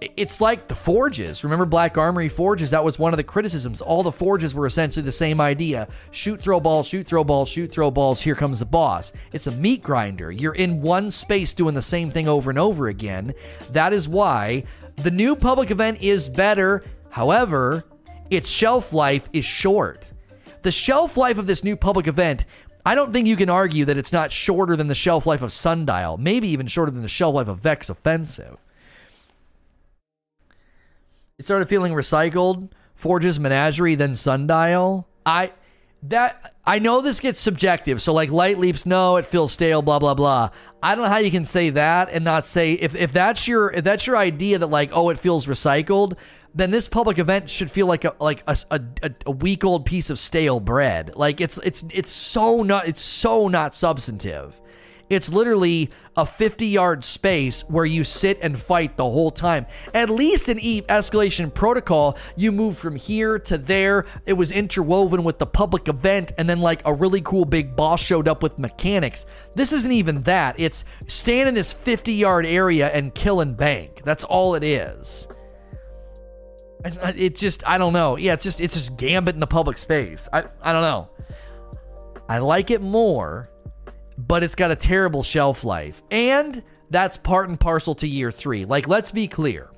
it's 0.01 0.41
like 0.41 0.67
the 0.67 0.75
forges. 0.75 1.45
Remember 1.45 1.67
Black 1.67 1.99
Armory 1.99 2.29
forges? 2.29 2.71
That 2.71 2.85
was 2.85 2.99
one 2.99 3.13
of 3.13 3.19
the 3.19 3.25
criticisms. 3.25 3.81
All 3.81 4.03
the 4.03 4.13
forges 4.13 4.55
were 4.55 4.67
essentially 4.67 5.05
the 5.05 5.13
same 5.13 5.41
idea 5.41 5.89
shoot, 6.11 6.41
throw 6.41 6.61
balls, 6.61 6.87
shoot, 6.87 7.07
throw 7.07 7.25
balls, 7.25 7.49
shoot, 7.49 7.71
throw 7.71 7.91
balls. 7.91 8.21
Here 8.21 8.35
comes 8.35 8.61
the 8.61 8.67
boss. 8.67 9.13
It's 9.33 9.47
a 9.47 9.53
meat 9.53 9.83
grinder. 9.83 10.31
You're 10.31 10.55
in 10.55 10.81
one 10.81 11.11
space 11.11 11.55
doing 11.55 11.75
the 11.75 11.83
same 11.83 12.11
thing 12.11 12.29
over 12.29 12.51
and 12.51 12.59
over 12.59 12.89
again. 12.89 13.35
That 13.73 13.93
is 13.93 14.09
why 14.09 14.65
the 14.97 15.11
new 15.11 15.37
public 15.37 15.71
event 15.71 16.03
is 16.03 16.29
better. 16.29 16.85
However, 17.11 17.85
its 18.31 18.49
shelf 18.49 18.93
life 18.93 19.29
is 19.33 19.45
short. 19.45 20.13
The 20.63 20.73
shelf 20.73 21.17
life 21.17 21.39
of 21.39 21.47
this 21.47 21.65
new 21.65 21.77
public 21.77 22.07
event 22.07 22.45
I 22.85 22.95
don't 22.95 23.13
think 23.13 23.27
you 23.27 23.37
can 23.37 23.51
argue 23.51 23.85
that 23.85 23.99
it's 23.99 24.13
not 24.13 24.33
shorter 24.33 24.75
than 24.75 24.89
the 24.89 24.95
shelf 24.95 25.27
life 25.27 25.43
of 25.43 25.53
Sundial, 25.53 26.17
maybe 26.17 26.49
even 26.49 26.67
shorter 26.67 26.91
than 26.91 27.03
the 27.03 27.09
shelf 27.09 27.35
life 27.35 27.49
of 27.49 27.61
Vex 27.61 27.91
Offensive. 27.91 28.57
It 31.41 31.47
started 31.47 31.70
feeling 31.70 31.95
recycled. 31.95 32.68
Forge's 32.97 33.41
Menagerie, 33.41 33.95
then 33.95 34.14
Sundial. 34.14 35.09
I 35.24 35.53
that 36.03 36.55
I 36.66 36.78
know 36.80 37.01
this 37.01 37.18
gets 37.18 37.41
subjective. 37.41 38.03
So 38.03 38.12
like 38.12 38.30
light 38.30 38.59
leaps, 38.59 38.84
no, 38.84 39.16
it 39.16 39.24
feels 39.24 39.51
stale, 39.51 39.80
blah 39.80 39.99
blah 39.99 40.12
blah. 40.12 40.51
I 40.82 40.95
don't 40.95 41.05
know 41.05 41.11
how 41.11 41.16
you 41.16 41.30
can 41.30 41.47
say 41.47 41.70
that 41.70 42.11
and 42.11 42.26
not 42.26 42.47
say 42.47 42.72
if 42.72 42.95
if 42.95 43.14
that's 43.14 43.49
your 43.49 43.70
if 43.70 43.82
that's 43.84 44.07
your 44.07 44.18
idea 44.18 44.59
that 44.59 44.66
like 44.66 44.91
oh 44.93 45.09
it 45.09 45.18
feels 45.18 45.47
recycled, 45.47 46.18
then 46.55 46.70
this 46.72 46.88
public 46.88 47.18
event 47.18 47.49
should 47.49 47.70
feel 47.70 47.86
like 47.86 48.05
a 48.05 48.14
like 48.20 48.43
a, 48.47 48.59
a, 48.70 49.11
a 49.24 49.30
week 49.30 49.64
old 49.64 49.86
piece 49.86 50.11
of 50.11 50.18
stale 50.18 50.61
bread. 50.61 51.12
Like 51.16 51.41
it's 51.41 51.57
it's 51.64 51.84
it's 51.91 52.11
so 52.11 52.62
not 52.62 52.86
it's 52.86 53.01
so 53.01 53.49
not 53.49 53.74
substantive. 53.74 54.60
It's 55.11 55.29
literally 55.29 55.91
a 56.17 56.25
50 56.25 56.67
yard 56.67 57.05
space 57.05 57.63
where 57.69 57.85
you 57.85 58.05
sit 58.05 58.39
and 58.41 58.59
fight 58.59 58.97
the 58.97 59.05
whole 59.05 59.33
time. 59.33 59.67
At 59.93 60.09
least 60.09 60.49
in 60.49 60.61
E 60.61 60.83
escalation 60.83 61.53
protocol, 61.53 62.17
you 62.37 62.53
move 62.53 62.79
from 62.79 62.95
here 62.95 63.39
to 63.41 63.59
there. 63.59 64.07
It 64.25 64.35
was 64.35 64.53
interwoven 64.53 65.25
with 65.25 65.41
the 65.41 65.47
public 65.47 65.89
event, 65.89 66.33
and 66.39 66.49
then 66.49 66.61
like 66.61 66.81
a 66.85 66.95
really 66.95 67.21
cool 67.21 67.45
big 67.45 67.75
boss 67.75 68.01
showed 68.01 68.29
up 68.29 68.41
with 68.43 68.59
mechanics. 68.59 69.27
This 69.57 69.73
isn't 69.73 69.93
even 69.93 70.23
that. 70.23 70.55
It's 70.59 70.85
stand 71.09 71.49
in 71.49 71.55
this 71.57 71.73
50 71.73 72.13
yard 72.13 72.47
area 72.47 72.89
and 72.89 73.13
kill 73.13 73.41
and 73.41 73.57
bank. 73.57 74.03
That's 74.05 74.23
all 74.23 74.55
it 74.55 74.63
is. 74.63 75.27
Uh, 76.85 77.13
it 77.17 77.35
just, 77.35 77.67
I 77.69 77.79
don't 77.79 77.93
know. 77.93 78.17
Yeah, 78.17 78.35
it's 78.35 78.45
just, 78.45 78.61
it's 78.61 78.75
just 78.75 78.97
gambit 78.97 79.35
in 79.35 79.41
the 79.41 79.47
public 79.47 79.77
space. 79.77 80.29
I, 80.33 80.45
I 80.63 80.73
don't 80.73 80.83
know. 80.83 81.11
I 82.29 82.39
like 82.39 82.71
it 82.71 82.81
more, 82.81 83.50
but 84.27 84.43
it's 84.43 84.55
got 84.55 84.71
a 84.71 84.77
terrible 84.77 85.23
shelf 85.23 85.64
life. 85.64 86.03
And 86.11 86.62
that's 86.91 87.16
part 87.16 87.49
and 87.49 87.59
parcel 87.59 87.95
to 87.97 88.07
year 88.07 88.31
three. 88.31 88.64
Like, 88.64 88.89
let's 88.89 89.11
be 89.11 89.29
clear. 89.29 89.71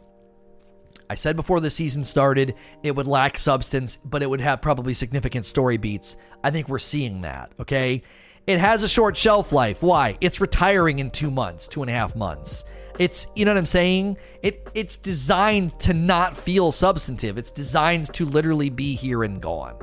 I 1.08 1.14
said 1.14 1.36
before 1.36 1.60
the 1.60 1.70
season 1.70 2.04
started, 2.04 2.54
it 2.82 2.96
would 2.96 3.06
lack 3.06 3.36
substance, 3.36 3.98
but 4.02 4.22
it 4.22 4.30
would 4.30 4.40
have 4.40 4.62
probably 4.62 4.94
significant 4.94 5.46
story 5.46 5.76
beats. 5.76 6.16
I 6.42 6.50
think 6.50 6.68
we're 6.68 6.78
seeing 6.78 7.20
that, 7.22 7.52
okay? 7.60 8.02
It 8.46 8.58
has 8.58 8.82
a 8.82 8.88
short 8.88 9.16
shelf 9.16 9.52
life. 9.52 9.82
Why? 9.82 10.16
It's 10.20 10.40
retiring 10.40 10.98
in 10.98 11.10
two 11.10 11.30
months, 11.30 11.68
two 11.68 11.82
and 11.82 11.90
a 11.90 11.94
half 11.94 12.16
months. 12.16 12.64
It's 12.98 13.26
you 13.34 13.44
know 13.44 13.52
what 13.52 13.58
I'm 13.58 13.66
saying? 13.66 14.16
It 14.42 14.68
it's 14.74 14.96
designed 14.96 15.78
to 15.80 15.94
not 15.94 16.36
feel 16.36 16.72
substantive. 16.72 17.38
It's 17.38 17.50
designed 17.50 18.12
to 18.14 18.24
literally 18.24 18.70
be 18.70 18.94
here 18.94 19.22
and 19.22 19.40
gone. 19.40 19.76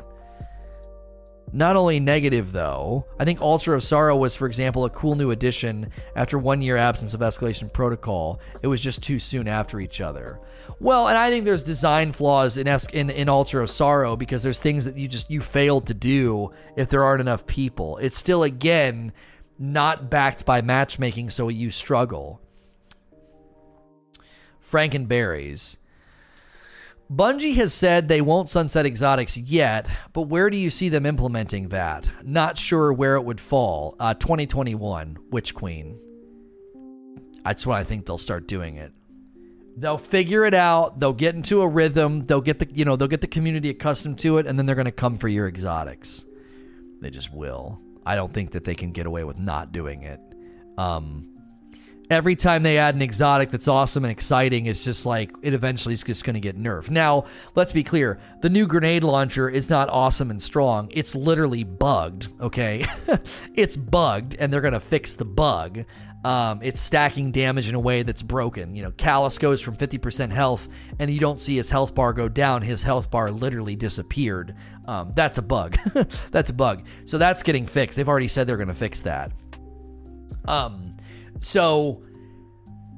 Not 1.52 1.76
only 1.76 2.00
negative, 2.00 2.52
though, 2.52 3.06
I 3.20 3.26
think 3.26 3.42
Altar 3.42 3.74
of 3.74 3.84
Sorrow 3.84 4.16
was, 4.16 4.36
for 4.36 4.46
example, 4.46 4.86
a 4.86 4.90
cool 4.90 5.16
new 5.16 5.32
addition 5.32 5.92
after 6.16 6.38
one 6.38 6.62
year 6.62 6.78
absence 6.78 7.14
of 7.14 7.22
Escalation 7.22 7.72
Protocol. 7.74 8.40
It 8.62 8.68
was 8.68 8.80
just 8.82 9.02
too 9.02 9.18
soon 9.20 9.48
after 9.48 9.80
each 9.80 10.00
other. 10.00 10.40
Well, 10.80 11.08
and 11.08 11.18
I 11.18 11.30
think 11.30 11.46
there's 11.46 11.64
design 11.64 12.12
flaws 12.12 12.58
in, 12.58 12.68
es- 12.68 12.86
in 12.88 13.10
in 13.10 13.30
Altar 13.30 13.62
of 13.62 13.72
Sorrow 13.72 14.16
because 14.16 14.44
there's 14.44 14.60
things 14.60 14.86
that 14.86 14.98
you 14.98 15.08
just 15.08 15.32
you 15.32 15.42
failed 15.42 15.88
to 15.88 15.94
do 15.96 16.52
if 16.76 16.90
there 16.90 17.04
aren't 17.04 17.22
enough 17.22 17.48
people. 17.48 17.98
It's 17.98 18.18
still 18.18 18.44
again 18.44 19.12
not 19.58 20.10
backed 20.10 20.46
by 20.46 20.62
matchmaking, 20.62 21.32
so 21.32 21.50
you 21.50 21.72
struggle. 21.72 22.40
Frankenberries. 24.72 25.78
Bungie 27.12 27.56
has 27.56 27.74
said 27.74 28.08
they 28.08 28.22
won't 28.22 28.50
sunset 28.50 28.86
exotics 28.86 29.36
yet, 29.36 29.88
but 30.14 30.24
where 30.24 30.52
do 30.52 30.58
you 30.58 30.70
see 30.70 30.90
them 30.90 31.08
implementing 31.08 31.70
that? 31.70 32.08
Not 32.24 32.60
sure 32.60 32.94
where 32.94 33.16
it 33.16 33.24
would 33.24 33.42
fall. 33.42 33.96
Uh, 34.00 34.14
2021, 34.14 35.18
Witch 35.32 35.56
Queen. 35.56 35.98
That's 37.44 37.66
when 37.66 37.78
I 37.80 37.84
think 37.84 38.06
they'll 38.06 38.20
start 38.20 38.48
doing 38.48 38.78
it. 38.78 38.94
They'll 39.76 39.98
figure 39.98 40.46
it 40.46 40.54
out. 40.54 41.00
They'll 41.00 41.14
get 41.14 41.34
into 41.34 41.62
a 41.62 41.68
rhythm. 41.68 42.28
They'll 42.28 42.42
get 42.42 42.60
the 42.60 42.68
you 42.72 42.86
know 42.86 42.96
they'll 42.96 43.08
get 43.08 43.22
the 43.22 43.28
community 43.28 43.70
accustomed 43.70 44.20
to 44.20 44.38
it, 44.38 44.46
and 44.46 44.60
then 44.60 44.68
they're 44.68 44.76
going 44.76 44.86
to 44.86 44.92
come 44.92 45.18
for 45.18 45.30
your 45.30 45.48
exotics. 45.48 46.26
They 47.02 47.10
just 47.10 47.34
will. 47.34 47.80
I 48.06 48.16
don't 48.16 48.34
think 48.34 48.52
that 48.52 48.66
they 48.66 48.76
can 48.76 48.92
get 48.92 49.08
away 49.08 49.24
with 49.24 49.40
not 49.40 49.72
doing 49.72 50.04
it. 50.04 50.20
Um, 50.78 51.39
every 52.10 52.36
time 52.36 52.64
they 52.64 52.78
add 52.78 52.96
an 52.96 53.02
exotic 53.02 53.52
that's 53.52 53.68
awesome 53.68 54.04
and 54.04 54.12
exciting, 54.12 54.66
it's 54.66 54.84
just 54.84 55.06
like 55.06 55.32
it 55.42 55.54
eventually 55.54 55.94
is 55.94 56.04
just 56.04 56.24
going 56.24 56.34
to 56.34 56.40
get 56.40 56.58
nerfed. 56.58 56.90
Now, 56.90 57.26
let's 57.56 57.72
be 57.72 57.84
clear 57.84 58.20
the 58.42 58.50
new 58.50 58.66
grenade 58.68 59.04
launcher 59.04 59.50
is 59.50 59.70
not 59.70 59.90
awesome 59.90 60.32
and 60.32 60.42
strong. 60.42 60.90
It's 60.92 61.16
literally 61.16 61.64
bugged, 61.64 62.30
okay? 62.42 62.86
it's 63.56 63.78
bugged, 63.78 64.36
and 64.40 64.52
they're 64.52 64.62
going 64.62 64.74
to 64.74 64.80
fix 64.80 65.16
the 65.16 65.26
bug. 65.26 65.86
Um, 66.26 66.60
it's 66.62 66.82
stacking 66.82 67.32
damage 67.32 67.70
in 67.70 67.76
a 67.76 67.80
way 67.80 68.04
that's 68.04 68.22
broken. 68.22 68.76
You 68.76 68.84
know, 68.84 68.92
Calus 68.92 69.40
goes 69.40 69.62
from 69.62 69.78
50% 69.78 70.32
health, 70.32 70.68
and 71.00 71.10
you 71.10 71.20
don't 71.20 71.40
see 71.40 71.56
his 71.56 71.70
health 71.70 71.96
bar 71.96 72.12
go 72.12 72.28
down. 72.28 72.62
His 72.62 72.84
health 72.84 73.10
bar 73.10 73.32
literally 73.32 73.76
disappeared. 73.78 74.56
Um, 74.86 75.14
that's 75.16 75.38
a 75.38 75.42
bug. 75.42 75.78
that's 76.32 76.50
a 76.50 76.54
bug. 76.54 76.86
So 77.06 77.18
that's 77.18 77.42
getting 77.42 77.68
fixed. 77.68 77.96
They've 77.96 78.10
already 78.10 78.28
said 78.28 78.48
they're 78.48 78.58
going 78.58 78.68
to 78.68 78.74
fix 78.74 79.02
that. 79.04 79.32
Um, 80.46 80.98
so 81.40 82.04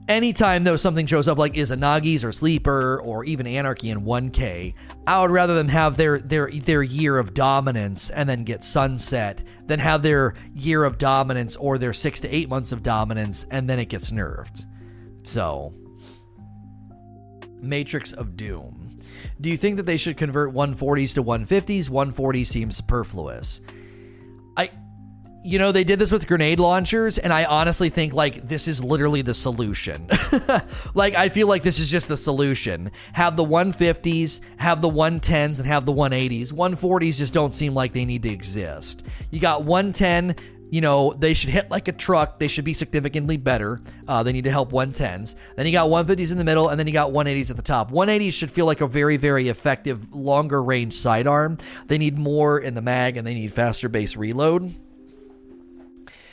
anytime 0.07 0.63
though 0.63 0.75
something 0.75 1.05
shows 1.05 1.27
up 1.27 1.37
like 1.37 1.53
Izanagi's 1.53 2.23
or 2.23 2.31
Sleeper 2.31 3.01
or 3.01 3.23
even 3.23 3.47
Anarchy 3.47 3.89
in 3.89 4.01
1K, 4.01 4.73
I 5.07 5.21
would 5.21 5.31
rather 5.31 5.55
them 5.55 5.69
have 5.69 5.97
their 5.97 6.19
their 6.19 6.51
their 6.51 6.83
year 6.83 7.17
of 7.17 7.33
dominance 7.33 8.09
and 8.09 8.27
then 8.27 8.43
get 8.43 8.63
sunset 8.63 9.43
than 9.67 9.79
have 9.79 10.01
their 10.01 10.35
year 10.53 10.83
of 10.83 10.97
dominance 10.97 11.55
or 11.55 11.77
their 11.77 11.93
6 11.93 12.21
to 12.21 12.29
8 12.29 12.49
months 12.49 12.71
of 12.71 12.83
dominance 12.83 13.45
and 13.49 13.69
then 13.69 13.79
it 13.79 13.89
gets 13.89 14.11
nerfed. 14.11 14.65
So 15.23 15.73
Matrix 17.61 18.11
of 18.13 18.35
Doom. 18.35 18.99
Do 19.39 19.49
you 19.49 19.57
think 19.57 19.77
that 19.77 19.85
they 19.85 19.97
should 19.97 20.17
convert 20.17 20.53
140s 20.53 21.13
to 21.13 21.23
150s? 21.23 21.89
140 21.89 22.43
seems 22.43 22.75
superfluous. 22.75 23.61
You 25.43 25.57
know, 25.57 25.71
they 25.71 25.83
did 25.83 25.97
this 25.97 26.11
with 26.11 26.27
grenade 26.27 26.59
launchers, 26.59 27.17
and 27.17 27.33
I 27.33 27.45
honestly 27.45 27.89
think 27.89 28.13
like 28.13 28.47
this 28.47 28.67
is 28.67 28.83
literally 28.83 29.23
the 29.23 29.33
solution. 29.33 30.07
like, 30.93 31.15
I 31.15 31.29
feel 31.29 31.47
like 31.47 31.63
this 31.63 31.79
is 31.79 31.89
just 31.89 32.07
the 32.07 32.17
solution. 32.17 32.91
Have 33.13 33.35
the 33.35 33.43
150s, 33.43 34.39
have 34.57 34.83
the 34.83 34.89
110s, 34.89 35.57
and 35.57 35.65
have 35.65 35.87
the 35.87 35.93
180s. 35.93 36.53
140s 36.53 37.15
just 37.15 37.33
don't 37.33 37.55
seem 37.55 37.73
like 37.73 37.91
they 37.91 38.05
need 38.05 38.21
to 38.21 38.29
exist. 38.29 39.03
You 39.31 39.39
got 39.39 39.63
110. 39.63 40.35
You 40.69 40.79
know, 40.79 41.13
they 41.17 41.33
should 41.33 41.49
hit 41.49 41.71
like 41.71 41.87
a 41.87 41.91
truck. 41.91 42.37
They 42.37 42.47
should 42.47 42.63
be 42.63 42.75
significantly 42.75 43.35
better. 43.35 43.81
Uh, 44.07 44.21
they 44.21 44.31
need 44.31 44.43
to 44.43 44.51
help 44.51 44.71
110s. 44.71 45.33
Then 45.55 45.65
you 45.65 45.71
got 45.71 45.89
150s 45.89 46.31
in 46.31 46.37
the 46.37 46.43
middle, 46.43 46.69
and 46.69 46.79
then 46.79 46.85
you 46.85 46.93
got 46.93 47.11
180s 47.11 47.49
at 47.49 47.55
the 47.55 47.63
top. 47.63 47.91
180s 47.91 48.31
should 48.31 48.51
feel 48.51 48.67
like 48.67 48.81
a 48.81 48.87
very, 48.87 49.17
very 49.17 49.49
effective, 49.49 50.13
longer 50.13 50.61
range 50.61 50.97
sidearm. 50.97 51.57
They 51.87 51.97
need 51.97 52.19
more 52.19 52.59
in 52.59 52.75
the 52.75 52.81
mag, 52.81 53.17
and 53.17 53.25
they 53.25 53.33
need 53.33 53.51
faster 53.53 53.89
base 53.89 54.15
reload. 54.15 54.75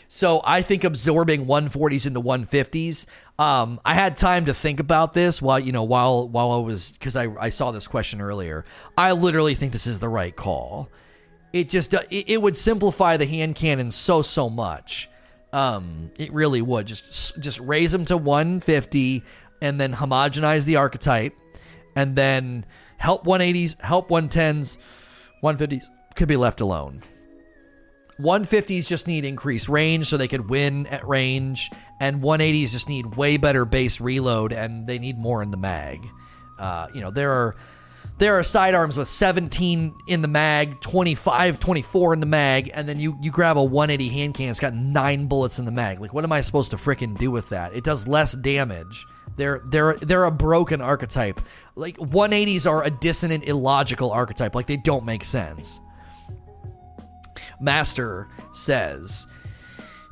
So 0.08 0.40
I 0.42 0.62
think 0.62 0.84
absorbing 0.84 1.46
140s 1.46 2.06
into 2.06 2.20
150s. 2.20 3.06
Um, 3.38 3.78
I 3.84 3.94
had 3.94 4.16
time 4.16 4.46
to 4.46 4.54
think 4.54 4.80
about 4.80 5.12
this 5.12 5.40
while 5.40 5.60
you 5.60 5.70
know 5.70 5.84
while 5.84 6.26
while 6.26 6.50
I 6.50 6.56
was 6.56 6.90
because 6.90 7.14
I 7.14 7.28
I 7.38 7.50
saw 7.50 7.70
this 7.70 7.86
question 7.86 8.20
earlier. 8.20 8.64
I 8.96 9.12
literally 9.12 9.54
think 9.54 9.72
this 9.72 9.86
is 9.86 10.00
the 10.00 10.08
right 10.08 10.34
call. 10.34 10.88
It 11.52 11.68
just 11.68 11.92
it, 11.92 12.08
it 12.10 12.42
would 12.42 12.56
simplify 12.56 13.18
the 13.18 13.26
hand 13.26 13.54
cannon 13.54 13.90
so 13.90 14.22
so 14.22 14.48
much. 14.48 15.10
Um, 15.52 16.10
it 16.18 16.32
really 16.32 16.62
would 16.62 16.86
just 16.86 17.38
just 17.40 17.60
raise 17.60 17.92
them 17.92 18.06
to 18.06 18.16
150 18.16 19.22
and 19.60 19.78
then 19.78 19.92
homogenize 19.92 20.64
the 20.64 20.76
archetype, 20.76 21.34
and 21.96 22.16
then 22.16 22.64
help 22.96 23.24
180s, 23.24 23.80
help 23.80 24.08
110s, 24.08 24.78
150s 25.42 25.84
could 26.14 26.28
be 26.28 26.36
left 26.36 26.60
alone. 26.60 27.02
150s 28.20 28.86
just 28.86 29.06
need 29.06 29.24
increased 29.24 29.68
range 29.68 30.08
so 30.08 30.16
they 30.16 30.28
could 30.28 30.48
win 30.48 30.86
at 30.88 31.06
range, 31.06 31.70
and 32.00 32.22
180s 32.22 32.70
just 32.70 32.88
need 32.88 33.16
way 33.16 33.36
better 33.36 33.64
base 33.64 34.00
reload 34.00 34.52
and 34.52 34.86
they 34.86 34.98
need 34.98 35.18
more 35.18 35.42
in 35.42 35.50
the 35.50 35.56
mag. 35.56 36.06
Uh, 36.58 36.88
you 36.92 37.00
know, 37.00 37.10
there 37.10 37.30
are 37.30 37.56
there 38.18 38.36
are 38.36 38.42
sidearms 38.42 38.96
with 38.96 39.06
17 39.06 39.94
in 40.08 40.22
the 40.22 40.28
mag, 40.28 40.80
25, 40.80 41.60
24 41.60 42.14
in 42.14 42.20
the 42.20 42.26
mag, 42.26 42.70
and 42.74 42.88
then 42.88 42.98
you 42.98 43.16
you 43.20 43.30
grab 43.30 43.56
a 43.56 43.62
180 43.62 44.08
hand 44.08 44.34
cannon, 44.34 44.50
it's 44.50 44.60
got 44.60 44.74
nine 44.74 45.26
bullets 45.26 45.60
in 45.60 45.64
the 45.64 45.70
mag. 45.70 46.00
Like, 46.00 46.12
what 46.12 46.24
am 46.24 46.32
I 46.32 46.40
supposed 46.40 46.72
to 46.72 46.76
fricking 46.76 47.16
do 47.16 47.30
with 47.30 47.48
that? 47.50 47.74
It 47.74 47.84
does 47.84 48.08
less 48.08 48.32
damage. 48.32 49.06
They're 49.36 49.62
they're 49.66 49.94
they're 50.00 50.24
a 50.24 50.32
broken 50.32 50.80
archetype. 50.80 51.40
Like 51.76 51.96
180s 51.98 52.68
are 52.68 52.82
a 52.82 52.90
dissonant, 52.90 53.44
illogical 53.44 54.10
archetype. 54.10 54.56
Like 54.56 54.66
they 54.66 54.76
don't 54.76 55.04
make 55.04 55.24
sense. 55.24 55.80
Master 57.60 58.28
says. 58.52 59.26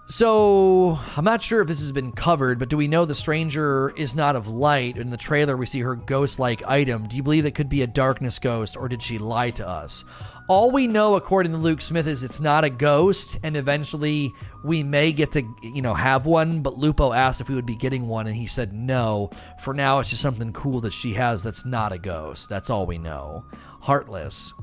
So, 0.09 1.01
I'm 1.17 1.25
not 1.25 1.43
sure 1.43 1.61
if 1.61 1.67
this 1.67 1.81
has 1.81 1.91
been 1.91 2.13
covered, 2.13 2.61
but 2.61 2.69
do 2.69 2.77
we 2.77 2.87
know 2.87 3.05
the 3.05 3.15
stranger 3.15 3.93
is 3.97 4.15
not 4.15 4.37
of 4.37 4.47
light? 4.47 4.99
In 4.99 5.11
the 5.11 5.17
trailer, 5.17 5.57
we 5.57 5.67
see 5.67 5.81
her 5.81 5.97
ghost 5.97 6.39
like 6.39 6.65
item. 6.65 7.09
Do 7.09 7.17
you 7.17 7.25
believe 7.25 7.45
it 7.45 7.57
could 7.57 7.69
be 7.69 7.83
a 7.83 7.89
darkness 7.89 8.39
ghost, 8.39 8.77
or 8.77 8.89
did 8.89 9.03
she 9.03 9.19
lie 9.19 9.51
to 9.51 9.67
us? 9.67 10.05
All 10.49 10.71
we 10.71 10.87
know, 10.87 11.17
according 11.17 11.51
to 11.51 11.59
Luke 11.59 11.81
Smith, 11.81 12.07
is 12.07 12.23
it's 12.23 12.41
not 12.41 12.63
a 12.63 12.71
ghost, 12.71 13.37
and 13.43 13.57
eventually 13.57 14.33
we 14.63 14.85
may 14.85 15.11
get 15.11 15.33
to, 15.33 15.43
you 15.61 15.83
know, 15.83 15.95
have 15.95 16.25
one. 16.25 16.63
But 16.63 16.79
Lupo 16.79 17.13
asked 17.13 17.41
if 17.41 17.49
we 17.49 17.57
would 17.57 17.67
be 17.67 17.75
getting 17.75 18.07
one, 18.07 18.29
and 18.29 18.37
he 18.37 18.47
said 18.47 18.73
no. 18.73 19.31
For 19.61 19.75
now, 19.75 19.99
it's 19.99 20.11
just 20.11 20.23
something 20.23 20.53
cool 20.53 20.81
that 20.83 20.93
she 20.93 21.15
has 21.15 21.43
that's 21.43 21.65
not 21.65 21.93
a 21.93 21.99
ghost. 21.99 22.49
That's 22.49 22.71
all 22.71 22.87
we 22.87 22.99
know. 22.99 23.45
Heartless. 23.81 24.55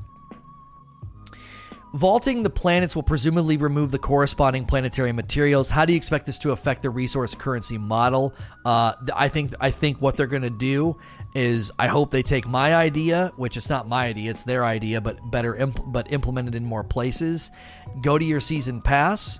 Vaulting 1.94 2.42
the 2.42 2.50
planets 2.50 2.96
will 2.96 3.04
presumably 3.04 3.56
remove 3.56 3.92
the 3.92 4.00
corresponding 4.00 4.64
planetary 4.64 5.12
materials. 5.12 5.70
How 5.70 5.84
do 5.84 5.92
you 5.92 5.96
expect 5.96 6.26
this 6.26 6.38
to 6.40 6.50
affect 6.50 6.82
the 6.82 6.90
resource 6.90 7.36
currency 7.36 7.78
model? 7.78 8.34
Uh, 8.64 8.94
I 9.14 9.28
think 9.28 9.54
I 9.60 9.70
think 9.70 10.02
what 10.02 10.16
they're 10.16 10.26
going 10.26 10.42
to 10.42 10.50
do 10.50 10.96
is 11.36 11.70
I 11.78 11.86
hope 11.86 12.10
they 12.10 12.24
take 12.24 12.48
my 12.48 12.74
idea, 12.74 13.30
which 13.36 13.56
it's 13.56 13.70
not 13.70 13.86
my 13.86 14.06
idea, 14.06 14.32
it's 14.32 14.42
their 14.42 14.64
idea, 14.64 15.00
but 15.00 15.30
better 15.30 15.54
imp- 15.54 15.84
but 15.86 16.12
implemented 16.12 16.56
in 16.56 16.64
more 16.64 16.82
places. 16.82 17.52
Go 18.00 18.18
to 18.18 18.24
your 18.24 18.40
season 18.40 18.82
pass 18.82 19.38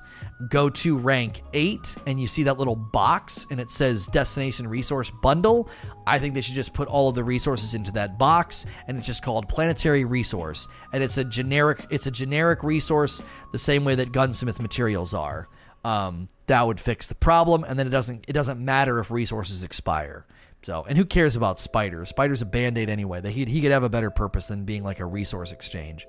go 0.49 0.69
to 0.69 0.99
rank 0.99 1.43
8 1.53 1.97
and 2.07 2.21
you 2.21 2.27
see 2.27 2.43
that 2.43 2.59
little 2.59 2.77
box 2.77 3.47
and 3.51 3.61
it 3.61 3.71
says 3.71 4.07
destination 4.09 4.67
resource 4.67 5.11
bundle 5.23 5.69
i 6.07 6.19
think 6.19 6.35
they 6.35 6.41
should 6.41 6.55
just 6.55 6.75
put 6.75 6.89
all 6.89 7.09
of 7.09 7.15
the 7.15 7.25
resources 7.25 7.75
into 7.75 7.93
that 7.93 8.19
box 8.19 8.67
and 8.89 8.99
it's 8.99 9.07
just 9.07 9.23
called 9.23 9.49
planetary 9.49 10.05
resource 10.05 10.67
and 10.93 11.03
it's 11.03 11.17
a 11.19 11.25
generic 11.25 11.87
it's 11.91 12.07
a 12.07 12.11
generic 12.11 12.63
resource 12.63 13.23
the 13.53 13.59
same 13.59 13.85
way 13.85 13.95
that 13.95 14.13
gunsmith 14.13 14.61
materials 14.61 15.15
are 15.15 15.49
um, 15.85 16.29
that 16.47 16.67
would 16.67 16.81
fix 16.81 17.07
the 17.07 17.15
problem 17.15 17.65
and 17.65 17.79
then 17.79 17.87
it 17.87 17.91
doesn't 17.91 18.25
it 18.27 18.33
doesn't 18.33 18.59
matter 18.59 18.99
if 18.99 19.11
resources 19.11 19.63
expire 19.63 20.27
So, 20.65 20.87
and 20.89 20.97
who 20.97 21.05
cares 21.05 21.37
about 21.37 21.61
spiders? 21.61 22.09
Spider's 22.09 22.41
a 22.41 22.47
band 22.47 22.79
aid 22.79 22.89
anyway. 22.89 23.21
That 23.21 23.33
he, 23.33 23.45
he 23.45 23.61
could 23.61 23.71
have 23.71 23.83
a 23.85 23.91
better 23.91 24.11
purpose 24.11 24.49
than 24.49 24.65
being 24.65 24.83
like 24.83 24.99
a 24.99 25.05
resource 25.05 25.53
exchange. 25.53 26.09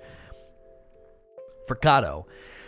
Fricado. 1.68 2.26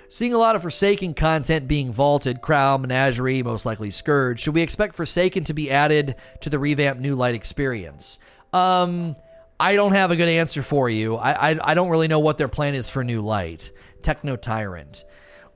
Seeing 0.09 0.33
a 0.33 0.37
lot 0.37 0.55
of 0.55 0.61
Forsaken 0.61 1.15
content 1.15 1.67
being 1.67 1.91
vaulted, 1.91 2.41
Crown, 2.41 2.81
Menagerie, 2.81 3.43
most 3.43 3.65
likely 3.65 3.91
Scourge. 3.91 4.39
Should 4.39 4.53
we 4.53 4.61
expect 4.61 4.95
Forsaken 4.95 5.43
to 5.43 5.53
be 5.53 5.69
added 5.69 6.15
to 6.41 6.49
the 6.49 6.59
revamped 6.59 7.01
New 7.01 7.15
Light 7.15 7.35
experience? 7.35 8.17
Um, 8.53 9.17
I 9.59 9.75
don't 9.75 9.91
have 9.91 10.11
a 10.11 10.15
good 10.15 10.29
answer 10.29 10.63
for 10.63 10.89
you. 10.89 11.17
I, 11.17 11.51
I, 11.51 11.71
I 11.71 11.73
don't 11.73 11.89
really 11.89 12.07
know 12.07 12.19
what 12.19 12.37
their 12.37 12.47
plan 12.47 12.73
is 12.73 12.89
for 12.89 13.03
New 13.03 13.19
Light. 13.19 13.71
Techno 14.01 14.37
Tyrant. 14.37 15.03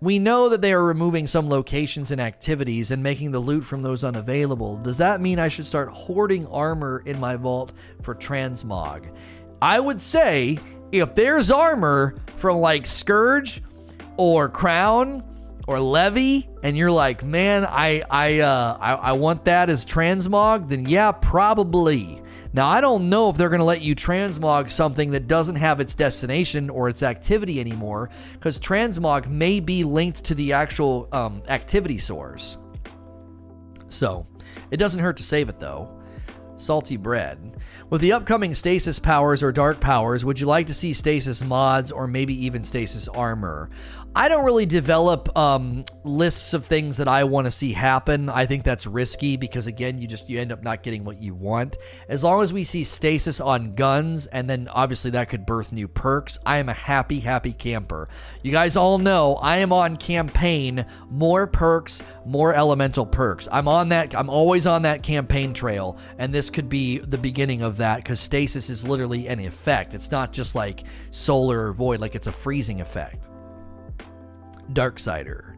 We 0.02 0.20
know 0.20 0.50
that 0.50 0.62
they 0.62 0.74
are 0.74 0.84
removing 0.84 1.28
some 1.28 1.48
locations 1.48 2.12
and 2.12 2.20
activities 2.20 2.92
and 2.92 3.02
making 3.02 3.32
the 3.32 3.40
loot 3.40 3.64
from 3.64 3.84
those 3.84 4.04
unavailable. 4.04 4.78
Does 4.78 4.98
that 4.98 5.22
mean 5.22 5.40
I 5.40 5.48
should 5.48 5.68
start 5.68 5.90
hoarding 5.90 6.46
armor 6.48 7.04
in 7.06 7.22
my 7.22 7.38
vault 7.38 7.72
for 8.02 8.16
transmog? 8.16 9.16
I 9.62 9.80
would 9.80 10.02
say 10.02 10.60
if 10.92 11.16
there's 11.16 11.50
armor 11.50 12.16
from 12.36 12.58
like 12.58 12.86
Scourge 12.86 13.62
or 14.18 14.50
Crown 14.50 15.24
or 15.68 15.80
Levi, 15.80 16.48
and 16.64 16.76
you're 16.76 16.92
like, 16.92 17.24
man, 17.24 17.66
I 17.66 18.04
I 18.10 18.40
uh, 18.40 18.78
I, 18.80 18.94
I 18.94 19.12
want 19.14 19.46
that 19.46 19.70
as 19.70 19.86
transmog, 19.86 20.70
then 20.70 20.86
yeah, 20.86 21.12
probably. 21.12 22.22
Now, 22.54 22.68
I 22.68 22.82
don't 22.82 23.10
know 23.10 23.30
if 23.30 23.38
they're 23.38 23.48
going 23.48 23.60
to 23.60 23.66
let 23.66 23.82
you 23.82 23.96
transmog 23.96 24.70
something 24.70 25.12
that 25.12 25.28
doesn't 25.28 25.56
have 25.56 25.80
its 25.80 25.96
destination 25.96 26.70
or 26.70 26.90
its 26.90 27.02
activity 27.02 27.62
anymore, 27.62 28.10
because 28.34 28.60
transmog 28.60 29.28
may 29.30 29.62
be 29.62 29.86
linked 29.86 30.26
to 30.26 30.36
the 30.36 30.52
actual 30.52 31.08
um, 31.14 31.44
activity 31.48 31.98
source. 31.98 32.58
So, 33.88 34.28
it 34.70 34.78
doesn't 34.78 35.00
hurt 35.00 35.18
to 35.18 35.24
save 35.24 35.48
it 35.48 35.60
though. 35.60 35.98
Salty 36.58 36.98
bread. 36.98 37.58
With 37.90 38.02
the 38.02 38.14
upcoming 38.14 38.54
stasis 38.54 39.00
powers 39.00 39.42
or 39.42 39.52
dark 39.52 39.80
powers, 39.80 40.24
would 40.24 40.40
you 40.40 40.46
like 40.46 40.68
to 40.68 40.74
see 40.74 40.94
stasis 40.94 41.42
mods 41.42 41.92
or 41.92 42.06
maybe 42.06 42.46
even 42.46 42.64
stasis 42.64 43.08
armor? 43.08 43.70
I 44.14 44.28
don't 44.28 44.44
really 44.44 44.66
develop 44.66 45.38
um, 45.38 45.86
lists 46.04 46.54
of 46.54 46.66
things 46.66 46.98
that 46.98 47.08
I 47.08 47.24
want 47.24 47.46
to 47.46 47.52
see 47.52 47.72
happen. 47.72 48.28
I 48.28 48.46
think 48.46 48.66
that's 48.66 48.86
risky 48.86 49.38
because 49.38 49.68
again, 49.68 50.00
you 50.00 50.06
just 50.06 50.30
you 50.30 50.38
end 50.38 50.52
up 50.52 50.62
not 50.62 50.84
getting 50.84 51.06
what 51.06 51.22
you 51.22 51.34
want. 51.34 51.78
As 52.10 52.22
long 52.22 52.44
as 52.44 52.52
we 52.52 52.66
see 52.66 52.84
stasis 52.84 53.40
on 53.40 53.74
guns, 53.74 54.28
and 54.28 54.50
then 54.50 54.68
obviously 54.68 55.12
that 55.12 55.30
could 55.30 55.46
birth 55.46 55.72
new 55.72 55.88
perks. 55.88 56.38
I 56.46 56.58
am 56.58 56.68
a 56.68 56.74
happy, 56.74 57.22
happy 57.22 57.54
camper. 57.54 58.10
You 58.44 58.52
guys 58.52 58.76
all 58.76 58.98
know 58.98 59.36
I 59.36 59.58
am 59.58 59.72
on 59.72 59.96
campaign. 59.96 60.86
More 61.10 61.48
perks, 61.48 62.02
more 62.26 62.54
elemental 62.54 63.06
perks. 63.06 63.48
I'm 63.50 63.70
on 63.70 63.88
that. 63.90 64.14
I'm 64.14 64.30
always 64.30 64.68
on 64.68 64.82
that 64.82 65.04
campaign 65.04 65.54
trail, 65.54 65.98
and 66.18 66.34
this 66.34 66.50
could 66.50 66.68
be 66.68 66.98
the 66.98 67.18
beginning 67.18 67.62
of 67.62 67.78
that 67.78 67.98
because 67.98 68.20
stasis 68.20 68.70
is 68.70 68.86
literally 68.86 69.28
an 69.28 69.40
effect. 69.40 69.94
It's 69.94 70.12
not 70.12 70.34
just 70.34 70.54
like 70.54 70.84
solar 71.12 71.70
or 71.70 71.72
void. 71.72 72.02
Like 72.02 72.16
it's 72.16 72.28
a 72.28 72.34
freezing 72.34 72.82
effect. 72.82 73.30
Darksider. 74.74 75.56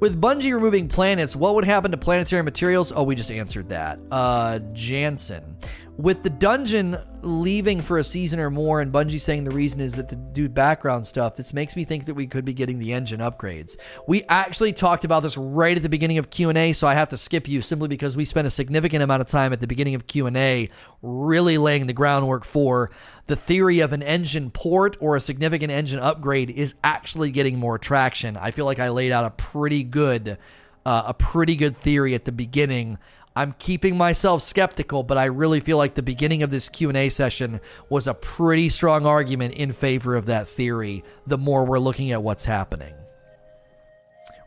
With 0.00 0.20
Bungie 0.20 0.52
removing 0.52 0.88
planets, 0.88 1.36
what 1.36 1.54
would 1.54 1.64
happen 1.64 1.92
to 1.92 1.96
planetary 1.96 2.42
materials? 2.42 2.92
Oh, 2.94 3.04
we 3.04 3.14
just 3.14 3.30
answered 3.30 3.68
that. 3.68 4.00
Uh, 4.10 4.58
Jansen 4.72 5.56
with 5.98 6.22
the 6.22 6.30
dungeon 6.30 6.96
leaving 7.20 7.82
for 7.82 7.98
a 7.98 8.04
season 8.04 8.40
or 8.40 8.50
more 8.50 8.80
and 8.80 8.92
bungie 8.92 9.20
saying 9.20 9.44
the 9.44 9.50
reason 9.50 9.80
is 9.80 9.94
that 9.94 10.08
to 10.08 10.16
do 10.16 10.48
background 10.48 11.06
stuff 11.06 11.36
this 11.36 11.52
makes 11.52 11.76
me 11.76 11.84
think 11.84 12.06
that 12.06 12.14
we 12.14 12.26
could 12.26 12.44
be 12.44 12.54
getting 12.54 12.78
the 12.78 12.92
engine 12.92 13.20
upgrades. 13.20 13.76
We 14.08 14.22
actually 14.28 14.72
talked 14.72 15.04
about 15.04 15.22
this 15.22 15.36
right 15.36 15.76
at 15.76 15.82
the 15.82 15.88
beginning 15.88 16.18
of 16.18 16.30
q&a 16.30 16.72
so 16.72 16.86
i 16.86 16.94
have 16.94 17.08
to 17.08 17.16
skip 17.16 17.46
you 17.46 17.60
simply 17.60 17.88
because 17.88 18.16
we 18.16 18.24
spent 18.24 18.46
a 18.46 18.50
significant 18.50 19.02
amount 19.02 19.20
of 19.20 19.28
time 19.28 19.52
at 19.52 19.60
the 19.60 19.66
beginning 19.66 19.94
of 19.94 20.06
q&a 20.06 20.68
really 21.02 21.58
laying 21.58 21.86
the 21.86 21.92
groundwork 21.92 22.44
for 22.44 22.90
the 23.26 23.36
theory 23.36 23.80
of 23.80 23.92
an 23.92 24.02
engine 24.02 24.50
port 24.50 24.96
or 24.98 25.14
a 25.16 25.20
significant 25.20 25.70
engine 25.70 26.00
upgrade 26.00 26.50
is 26.50 26.74
actually 26.82 27.30
getting 27.30 27.58
more 27.58 27.78
traction. 27.78 28.36
I 28.36 28.50
feel 28.50 28.64
like 28.64 28.78
i 28.78 28.88
laid 28.88 29.12
out 29.12 29.24
a 29.24 29.30
pretty 29.30 29.84
good 29.84 30.38
uh, 30.84 31.02
a 31.06 31.14
pretty 31.14 31.54
good 31.54 31.76
theory 31.76 32.14
at 32.14 32.24
the 32.24 32.32
beginning 32.32 32.98
I'm 33.34 33.52
keeping 33.58 33.96
myself 33.96 34.42
skeptical, 34.42 35.02
but 35.02 35.16
I 35.16 35.24
really 35.24 35.60
feel 35.60 35.78
like 35.78 35.94
the 35.94 36.02
beginning 36.02 36.42
of 36.42 36.50
this 36.50 36.68
Q&A 36.68 37.08
session 37.08 37.60
was 37.88 38.06
a 38.06 38.14
pretty 38.14 38.68
strong 38.68 39.06
argument 39.06 39.54
in 39.54 39.72
favor 39.72 40.14
of 40.16 40.26
that 40.26 40.48
theory 40.48 41.02
the 41.26 41.38
more 41.38 41.64
we're 41.64 41.78
looking 41.78 42.10
at 42.10 42.22
what's 42.22 42.44
happening. 42.44 42.92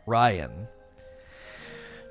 Ryan, 0.06 0.68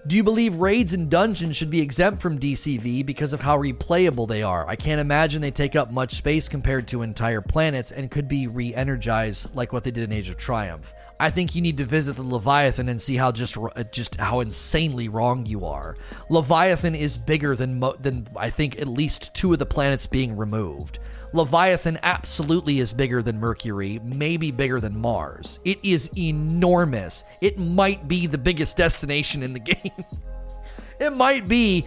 do 0.06 0.16
you 0.18 0.24
believe 0.24 0.58
raids 0.58 0.94
and 0.94 1.10
dungeons 1.10 1.56
should 1.56 1.72
be 1.72 1.82
exempt 1.82 2.22
from 2.22 2.38
DCV 2.38 3.06
because 3.06 3.34
of 3.34 3.42
how 3.42 3.58
replayable 3.58 4.28
they 4.28 4.44
are? 4.44 4.68
I 4.68 4.76
can't 4.76 5.02
imagine 5.02 5.42
they 5.42 5.52
take 5.52 5.76
up 5.76 5.92
much 5.92 6.14
space 6.14 6.50
compared 6.50 6.90
to 6.90 7.02
entire 7.02 7.42
planets 7.42 7.92
and 7.92 8.12
could 8.12 8.28
be 8.28 8.48
re-energized 8.48 9.56
like 9.56 9.74
what 9.74 9.84
they 9.86 9.92
did 9.92 10.04
in 10.04 10.12
Age 10.12 10.30
of 10.30 10.38
Triumph. 10.38 10.94
I 11.20 11.30
think 11.30 11.56
you 11.56 11.62
need 11.62 11.78
to 11.78 11.86
visit 11.86 12.18
the 12.18 12.24
Leviathan 12.24 12.90
and 12.90 13.02
see 13.02 13.16
how 13.16 13.32
just 13.32 13.58
uh, 13.58 13.84
just 13.92 14.16
how 14.16 14.42
insanely 14.42 15.08
wrong 15.08 15.46
you 15.46 15.66
are. 15.66 15.96
Leviathan 16.30 16.94
is 16.94 17.18
bigger 17.18 17.56
than 17.56 17.80
mo- 17.80 17.96
than 18.00 18.28
I 18.36 18.50
think 18.50 18.80
at 18.80 18.88
least 18.88 19.34
two 19.34 19.54
of 19.54 19.60
the 19.60 19.66
planets 19.66 20.08
being 20.08 20.36
removed. 20.36 21.00
Leviathan 21.32 22.00
absolutely 22.04 22.80
is 22.80 22.94
bigger 22.94 23.22
than 23.22 23.40
Mercury, 23.40 24.00
maybe 24.04 24.52
bigger 24.52 24.80
than 24.80 24.98
Mars. 24.98 25.60
It 25.66 25.80
is 25.84 26.10
enormous. 26.18 27.24
It 27.42 27.60
might 27.60 28.08
be 28.08 28.28
the 28.28 28.38
biggest 28.38 28.78
destination 28.78 29.44
in 29.44 29.54
the 29.54 29.60
game. 29.74 30.06
it 31.00 31.12
might 31.12 31.48
be 31.48 31.86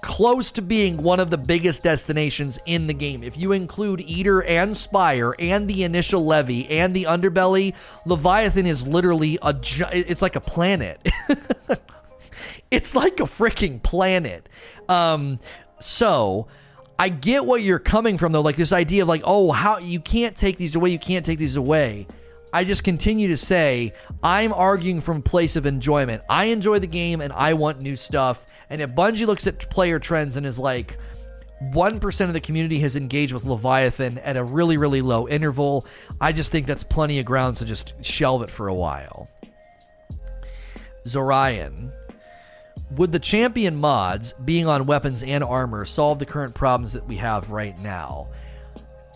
close 0.00 0.50
to 0.52 0.62
being 0.62 1.02
one 1.02 1.20
of 1.20 1.30
the 1.30 1.38
biggest 1.38 1.82
destinations 1.82 2.58
in 2.66 2.86
the 2.86 2.94
game. 2.94 3.22
If 3.22 3.36
you 3.36 3.52
include 3.52 4.00
Eater 4.00 4.42
and 4.42 4.76
Spire 4.76 5.34
and 5.38 5.68
the 5.68 5.82
initial 5.84 6.26
Levi 6.26 6.66
and 6.70 6.94
the 6.94 7.04
underbelly, 7.04 7.74
Leviathan 8.04 8.66
is 8.66 8.86
literally 8.86 9.38
a 9.42 9.54
it's 9.92 10.22
like 10.22 10.36
a 10.36 10.40
planet. 10.40 11.00
it's 12.70 12.94
like 12.94 13.20
a 13.20 13.24
freaking 13.24 13.82
planet. 13.82 14.48
Um 14.88 15.38
so 15.80 16.46
I 16.98 17.08
get 17.10 17.44
what 17.44 17.62
you're 17.62 17.78
coming 17.78 18.16
from 18.18 18.32
though, 18.32 18.40
like 18.40 18.56
this 18.56 18.72
idea 18.72 19.02
of 19.02 19.08
like, 19.08 19.22
oh, 19.24 19.52
how 19.52 19.78
you 19.78 20.00
can't 20.00 20.36
take 20.36 20.56
these 20.56 20.76
away, 20.76 20.90
you 20.90 20.98
can't 20.98 21.26
take 21.26 21.38
these 21.38 21.56
away. 21.56 22.06
I 22.52 22.64
just 22.64 22.84
continue 22.84 23.28
to 23.28 23.36
say 23.36 23.92
I'm 24.22 24.54
arguing 24.54 25.02
from 25.02 25.20
place 25.20 25.56
of 25.56 25.66
enjoyment. 25.66 26.22
I 26.28 26.46
enjoy 26.46 26.78
the 26.78 26.86
game 26.86 27.20
and 27.20 27.32
I 27.32 27.54
want 27.54 27.80
new 27.80 27.96
stuff 27.96 28.46
and 28.70 28.80
if 28.80 28.90
Bungie 28.90 29.26
looks 29.26 29.46
at 29.46 29.68
player 29.70 29.98
trends 29.98 30.36
and 30.36 30.46
is 30.46 30.58
like, 30.58 30.98
1% 31.62 32.20
of 32.26 32.32
the 32.32 32.40
community 32.40 32.78
has 32.80 32.96
engaged 32.96 33.32
with 33.32 33.44
Leviathan 33.44 34.18
at 34.18 34.36
a 34.36 34.44
really, 34.44 34.76
really 34.76 35.00
low 35.00 35.26
interval. 35.26 35.86
I 36.20 36.32
just 36.32 36.52
think 36.52 36.66
that's 36.66 36.82
plenty 36.82 37.18
of 37.18 37.24
grounds 37.24 37.60
to 37.60 37.64
just 37.64 37.94
shelve 38.02 38.42
it 38.42 38.50
for 38.50 38.68
a 38.68 38.74
while. 38.74 39.30
Zorian. 41.06 41.92
Would 42.92 43.10
the 43.10 43.18
champion 43.18 43.76
mods, 43.76 44.32
being 44.44 44.68
on 44.68 44.86
weapons 44.86 45.22
and 45.22 45.42
armor, 45.42 45.84
solve 45.84 46.18
the 46.18 46.26
current 46.26 46.54
problems 46.54 46.92
that 46.92 47.06
we 47.06 47.16
have 47.16 47.50
right 47.50 47.76
now? 47.80 48.28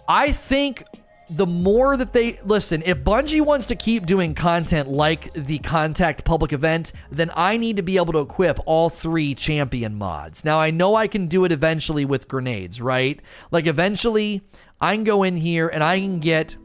I 0.08 0.32
think 0.32 0.84
the 1.30 1.46
more 1.46 1.96
that 1.96 2.12
they 2.12 2.40
listen, 2.44 2.82
if 2.84 2.98
Bungie 3.04 3.44
wants 3.44 3.66
to 3.66 3.76
keep 3.76 4.06
doing 4.06 4.34
content 4.34 4.88
like 4.88 5.32
the 5.34 5.58
Contact 5.58 6.24
public 6.24 6.52
event, 6.52 6.92
then 7.10 7.30
I 7.34 7.56
need 7.56 7.76
to 7.76 7.82
be 7.82 7.96
able 7.96 8.12
to 8.14 8.18
equip 8.18 8.58
all 8.66 8.90
three 8.90 9.34
champion 9.34 9.94
mods. 9.94 10.44
Now, 10.44 10.60
I 10.60 10.70
know 10.70 10.96
I 10.96 11.06
can 11.06 11.28
do 11.28 11.44
it 11.44 11.52
eventually 11.52 12.04
with 12.04 12.26
grenades, 12.26 12.80
right? 12.80 13.20
Like, 13.50 13.66
eventually, 13.66 14.42
I 14.80 14.94
can 14.94 15.04
go 15.04 15.22
in 15.22 15.36
here 15.36 15.68
and 15.68 15.84
I 15.84 16.00
can 16.00 16.18
get. 16.18 16.56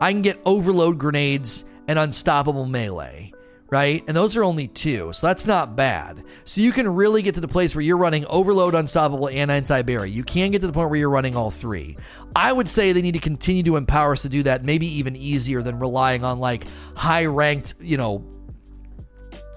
I 0.00 0.12
can 0.12 0.22
get 0.22 0.40
overload 0.44 0.98
grenades 0.98 1.64
and 1.86 1.98
unstoppable 1.98 2.66
melee 2.66 3.32
right? 3.74 4.04
And 4.06 4.16
those 4.16 4.36
are 4.36 4.44
only 4.44 4.68
two, 4.68 5.12
so 5.12 5.26
that's 5.26 5.48
not 5.48 5.74
bad. 5.74 6.22
So 6.44 6.60
you 6.60 6.70
can 6.70 6.88
really 6.88 7.22
get 7.22 7.34
to 7.34 7.40
the 7.40 7.48
place 7.48 7.74
where 7.74 7.82
you're 7.82 7.96
running 7.96 8.24
Overload, 8.26 8.72
Unstoppable, 8.72 9.28
and 9.28 9.50
Anti-Barrier. 9.50 10.04
You 10.04 10.22
can 10.22 10.52
get 10.52 10.60
to 10.60 10.68
the 10.68 10.72
point 10.72 10.90
where 10.90 10.98
you're 11.00 11.10
running 11.10 11.34
all 11.34 11.50
three. 11.50 11.96
I 12.36 12.52
would 12.52 12.70
say 12.70 12.92
they 12.92 13.02
need 13.02 13.14
to 13.14 13.18
continue 13.18 13.64
to 13.64 13.74
empower 13.74 14.12
us 14.12 14.22
to 14.22 14.28
do 14.28 14.44
that, 14.44 14.64
maybe 14.64 14.86
even 14.86 15.16
easier 15.16 15.60
than 15.60 15.80
relying 15.80 16.22
on 16.22 16.38
like 16.38 16.66
high 16.94 17.26
ranked, 17.26 17.74
you 17.80 17.96
know, 17.96 18.24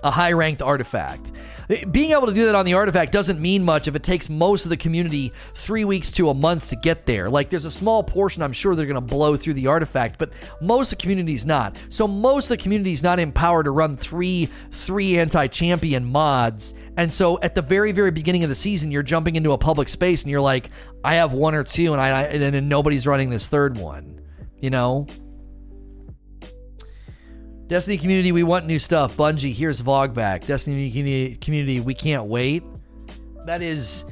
a 0.03 0.09
high 0.09 0.31
ranked 0.31 0.63
artifact. 0.63 1.31
Being 1.91 2.11
able 2.11 2.27
to 2.27 2.33
do 2.33 2.45
that 2.45 2.55
on 2.55 2.65
the 2.65 2.75
artifact 2.75 3.11
doesn't 3.11 3.41
mean 3.41 3.63
much 3.63 3.89
if 3.89 3.95
it 3.95 4.03
takes 4.03 4.29
most 4.29 4.65
of 4.65 4.69
the 4.69 4.77
community 4.77 5.33
three 5.53 5.83
weeks 5.83 6.11
to 6.13 6.29
a 6.29 6.33
month 6.33 6.69
to 6.69 6.77
get 6.77 7.05
there. 7.05 7.29
Like, 7.29 7.49
there's 7.49 7.65
a 7.65 7.71
small 7.71 8.03
portion 8.03 8.41
I'm 8.41 8.53
sure 8.53 8.73
they're 8.73 8.85
going 8.85 8.95
to 8.95 9.01
blow 9.01 9.35
through 9.35 9.55
the 9.55 9.67
artifact, 9.67 10.17
but 10.17 10.31
most 10.61 10.93
of 10.93 10.97
the 10.97 11.01
community's 11.01 11.45
not. 11.45 11.77
So, 11.89 12.07
most 12.07 12.45
of 12.45 12.49
the 12.49 12.57
community's 12.57 13.03
not 13.03 13.19
empowered 13.19 13.65
to 13.65 13.71
run 13.71 13.97
three 13.97 14.49
three 14.71 15.19
anti 15.19 15.47
champion 15.47 16.05
mods. 16.05 16.73
And 16.95 17.13
so, 17.13 17.39
at 17.41 17.53
the 17.53 17.61
very, 17.61 17.91
very 17.91 18.11
beginning 18.11 18.43
of 18.43 18.49
the 18.49 18.55
season, 18.55 18.89
you're 18.89 19.03
jumping 19.03 19.35
into 19.35 19.51
a 19.51 19.57
public 19.57 19.89
space 19.89 20.23
and 20.23 20.31
you're 20.31 20.41
like, 20.41 20.69
I 21.03 21.15
have 21.15 21.33
one 21.33 21.53
or 21.53 21.65
two, 21.65 21.91
and 21.91 22.01
I 22.01 22.23
and 22.23 22.41
then 22.41 22.69
nobody's 22.69 23.05
running 23.05 23.29
this 23.29 23.47
third 23.47 23.77
one. 23.77 24.21
You 24.59 24.69
know? 24.69 25.05
Destiny 27.67 27.97
community, 27.97 28.31
we 28.31 28.43
want 28.43 28.65
new 28.65 28.79
stuff. 28.79 29.17
Bungie, 29.17 29.53
here's 29.53 29.81
VoG 29.81 30.13
back. 30.13 30.45
Destiny 30.45 30.89
community, 31.41 31.81
we 31.81 31.93
can't 31.93 32.25
wait. 32.25 32.63
That 33.45 33.61
is 33.61 34.05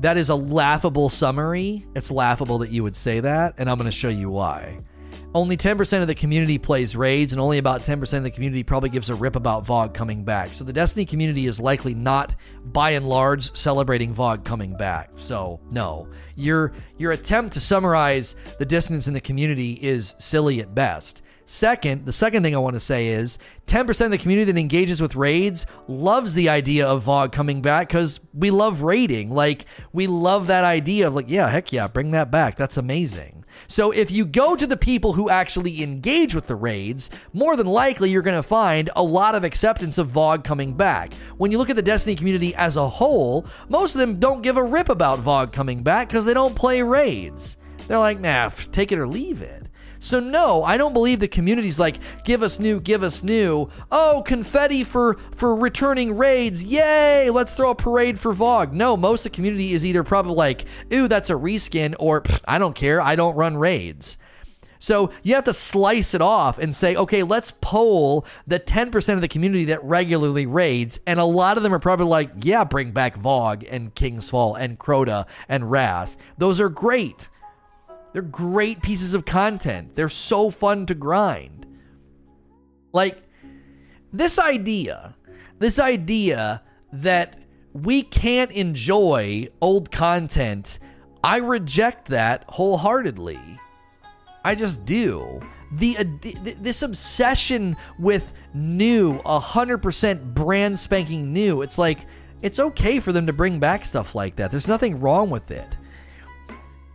That 0.00 0.16
is 0.16 0.28
a 0.28 0.34
laughable 0.34 1.08
summary. 1.08 1.86
It's 1.94 2.10
laughable 2.10 2.58
that 2.58 2.70
you 2.70 2.82
would 2.82 2.96
say 2.96 3.20
that, 3.20 3.54
and 3.58 3.70
I'm 3.70 3.76
going 3.76 3.90
to 3.90 3.96
show 3.96 4.08
you 4.08 4.30
why. 4.30 4.78
Only 5.34 5.56
10% 5.56 6.00
of 6.00 6.06
the 6.06 6.14
community 6.14 6.58
plays 6.58 6.94
raids, 6.94 7.32
and 7.32 7.40
only 7.40 7.58
about 7.58 7.82
10% 7.82 8.16
of 8.16 8.22
the 8.22 8.30
community 8.30 8.62
probably 8.62 8.88
gives 8.88 9.10
a 9.10 9.16
rip 9.16 9.34
about 9.34 9.66
VoG 9.66 9.92
coming 9.92 10.24
back. 10.24 10.48
So 10.48 10.62
the 10.62 10.72
Destiny 10.72 11.04
community 11.04 11.46
is 11.46 11.58
likely 11.58 11.92
not, 11.92 12.36
by 12.66 12.90
and 12.90 13.08
large, 13.08 13.56
celebrating 13.56 14.14
VoG 14.14 14.44
coming 14.44 14.76
back. 14.76 15.10
So 15.16 15.60
no, 15.70 16.08
your 16.36 16.72
your 16.98 17.10
attempt 17.10 17.54
to 17.54 17.60
summarize 17.60 18.36
the 18.60 18.64
dissonance 18.64 19.08
in 19.08 19.14
the 19.14 19.20
community 19.20 19.72
is 19.72 20.14
silly 20.18 20.60
at 20.60 20.72
best. 20.72 21.22
Second, 21.46 22.06
the 22.06 22.12
second 22.12 22.42
thing 22.42 22.54
I 22.54 22.58
want 22.58 22.74
to 22.74 22.80
say 22.80 23.08
is 23.08 23.38
10% 23.66 24.06
of 24.06 24.10
the 24.10 24.18
community 24.18 24.50
that 24.50 24.58
engages 24.58 25.00
with 25.00 25.14
raids 25.14 25.66
loves 25.88 26.32
the 26.32 26.48
idea 26.48 26.86
of 26.86 27.04
VoG 27.04 27.32
coming 27.32 27.60
back 27.60 27.88
because 27.88 28.18
we 28.32 28.50
love 28.50 28.82
raiding. 28.82 29.30
Like, 29.30 29.66
we 29.92 30.06
love 30.06 30.46
that 30.46 30.64
idea 30.64 31.06
of, 31.06 31.14
like, 31.14 31.28
yeah, 31.28 31.48
heck 31.50 31.70
yeah, 31.70 31.86
bring 31.86 32.12
that 32.12 32.30
back. 32.30 32.56
That's 32.56 32.78
amazing. 32.78 33.44
So, 33.68 33.90
if 33.90 34.10
you 34.10 34.24
go 34.24 34.56
to 34.56 34.66
the 34.66 34.76
people 34.76 35.12
who 35.12 35.28
actually 35.28 35.82
engage 35.82 36.34
with 36.34 36.46
the 36.46 36.56
raids, 36.56 37.10
more 37.34 37.56
than 37.56 37.66
likely 37.66 38.10
you're 38.10 38.22
going 38.22 38.36
to 38.36 38.42
find 38.42 38.88
a 38.96 39.02
lot 39.02 39.34
of 39.34 39.44
acceptance 39.44 39.98
of 39.98 40.08
VoG 40.08 40.44
coming 40.44 40.72
back. 40.72 41.12
When 41.36 41.50
you 41.50 41.58
look 41.58 41.70
at 41.70 41.76
the 41.76 41.82
Destiny 41.82 42.16
community 42.16 42.54
as 42.54 42.76
a 42.76 42.88
whole, 42.88 43.46
most 43.68 43.94
of 43.94 44.00
them 44.00 44.16
don't 44.16 44.42
give 44.42 44.56
a 44.56 44.64
rip 44.64 44.88
about 44.88 45.18
VoG 45.18 45.52
coming 45.52 45.82
back 45.82 46.08
because 46.08 46.24
they 46.24 46.34
don't 46.34 46.56
play 46.56 46.80
raids. 46.82 47.58
They're 47.86 47.98
like, 47.98 48.18
nah, 48.18 48.48
take 48.72 48.92
it 48.92 48.98
or 48.98 49.06
leave 49.06 49.42
it. 49.42 49.63
So 50.04 50.20
no, 50.20 50.62
I 50.62 50.76
don't 50.76 50.92
believe 50.92 51.20
the 51.20 51.28
community's 51.28 51.78
like, 51.78 51.98
give 52.24 52.42
us 52.42 52.60
new, 52.60 52.78
give 52.78 53.02
us 53.02 53.22
new. 53.22 53.70
Oh, 53.90 54.22
confetti 54.26 54.84
for 54.84 55.16
for 55.34 55.56
returning 55.56 56.18
raids. 56.18 56.62
Yay, 56.62 57.30
let's 57.30 57.54
throw 57.54 57.70
a 57.70 57.74
parade 57.74 58.20
for 58.20 58.34
VoG. 58.34 58.72
No, 58.72 58.98
most 58.98 59.24
of 59.24 59.32
the 59.32 59.36
community 59.36 59.72
is 59.72 59.82
either 59.82 60.04
probably 60.04 60.34
like, 60.34 60.66
ooh, 60.92 61.08
that's 61.08 61.30
a 61.30 61.34
reskin, 61.34 61.94
or 61.98 62.22
I 62.46 62.58
don't 62.58 62.74
care, 62.74 63.00
I 63.00 63.16
don't 63.16 63.34
run 63.34 63.56
raids. 63.56 64.18
So 64.78 65.10
you 65.22 65.36
have 65.36 65.44
to 65.44 65.54
slice 65.54 66.12
it 66.12 66.20
off 66.20 66.58
and 66.58 66.76
say, 66.76 66.94
okay, 66.94 67.22
let's 67.22 67.54
poll 67.62 68.26
the 68.46 68.60
10% 68.60 69.14
of 69.14 69.22
the 69.22 69.28
community 69.28 69.64
that 69.66 69.82
regularly 69.82 70.44
raids. 70.44 71.00
And 71.06 71.18
a 71.18 71.24
lot 71.24 71.56
of 71.56 71.62
them 71.62 71.72
are 71.72 71.78
probably 71.78 72.04
like, 72.04 72.30
yeah, 72.42 72.64
bring 72.64 72.90
back 72.90 73.18
VoG 73.18 73.66
and 73.70 73.94
King's 73.94 74.28
Fall 74.28 74.54
and 74.54 74.78
Crota 74.78 75.24
and 75.48 75.70
Wrath. 75.70 76.18
Those 76.36 76.60
are 76.60 76.68
great. 76.68 77.30
They're 78.14 78.22
great 78.22 78.80
pieces 78.80 79.12
of 79.12 79.24
content. 79.26 79.96
They're 79.96 80.08
so 80.08 80.48
fun 80.48 80.86
to 80.86 80.94
grind. 80.94 81.66
Like 82.92 83.20
this 84.12 84.38
idea, 84.38 85.16
this 85.58 85.80
idea 85.80 86.62
that 86.92 87.36
we 87.72 88.02
can't 88.02 88.52
enjoy 88.52 89.48
old 89.60 89.90
content, 89.90 90.78
I 91.24 91.38
reject 91.38 92.06
that 92.10 92.44
wholeheartedly. 92.48 93.58
I 94.44 94.54
just 94.54 94.84
do. 94.84 95.40
The, 95.72 95.98
uh, 95.98 96.04
this 96.60 96.82
obsession 96.82 97.76
with 97.98 98.32
new, 98.54 99.18
100% 99.22 100.34
brand 100.34 100.78
spanking 100.78 101.32
new. 101.32 101.62
It's 101.62 101.78
like 101.78 102.06
it's 102.42 102.60
okay 102.60 103.00
for 103.00 103.10
them 103.10 103.26
to 103.26 103.32
bring 103.32 103.58
back 103.58 103.84
stuff 103.84 104.14
like 104.14 104.36
that. 104.36 104.52
There's 104.52 104.68
nothing 104.68 105.00
wrong 105.00 105.30
with 105.30 105.50
it. 105.50 105.66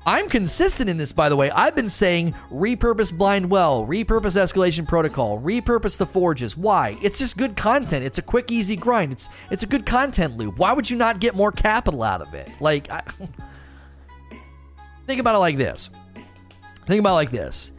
I'm 0.06 0.30
consistent 0.30 0.90
in 0.90 0.98
this, 0.98 1.12
by 1.12 1.30
the 1.30 1.36
way. 1.36 1.52
I've 1.52 1.76
been 1.76 1.90
saying 1.90 2.34
repurpose 2.52 3.16
Blind 3.16 3.50
Well, 3.50 3.86
repurpose 3.86 4.38
Escalation 4.38 4.88
Protocol, 4.88 5.40
repurpose 5.40 5.98
the 5.98 6.06
Forges. 6.06 6.56
Why? 6.56 6.98
It's 7.02 7.20
just 7.20 7.38
good 7.38 7.56
content. 7.58 8.06
It's 8.06 8.18
a 8.18 8.22
quick, 8.22 8.52
easy 8.52 8.76
grind. 8.76 9.12
It's 9.12 9.30
it's 9.52 9.64
a 9.64 9.68
good 9.68 9.86
content 9.86 10.38
loop. 10.38 10.58
Why 10.58 10.72
would 10.74 10.90
you 10.90 10.98
not 10.98 11.20
get 11.20 11.36
more 11.36 11.52
capital 11.52 12.02
out 12.02 12.22
of 12.22 12.34
it? 12.34 12.50
Like, 12.62 12.90
I, 12.90 13.04
think 15.06 15.20
about 15.20 15.36
it 15.36 15.40
like 15.40 15.58
this. 15.58 15.90
Think 16.88 17.02
about 17.02 17.12
it 17.12 17.16
like 17.16 17.32
this. 17.32 17.72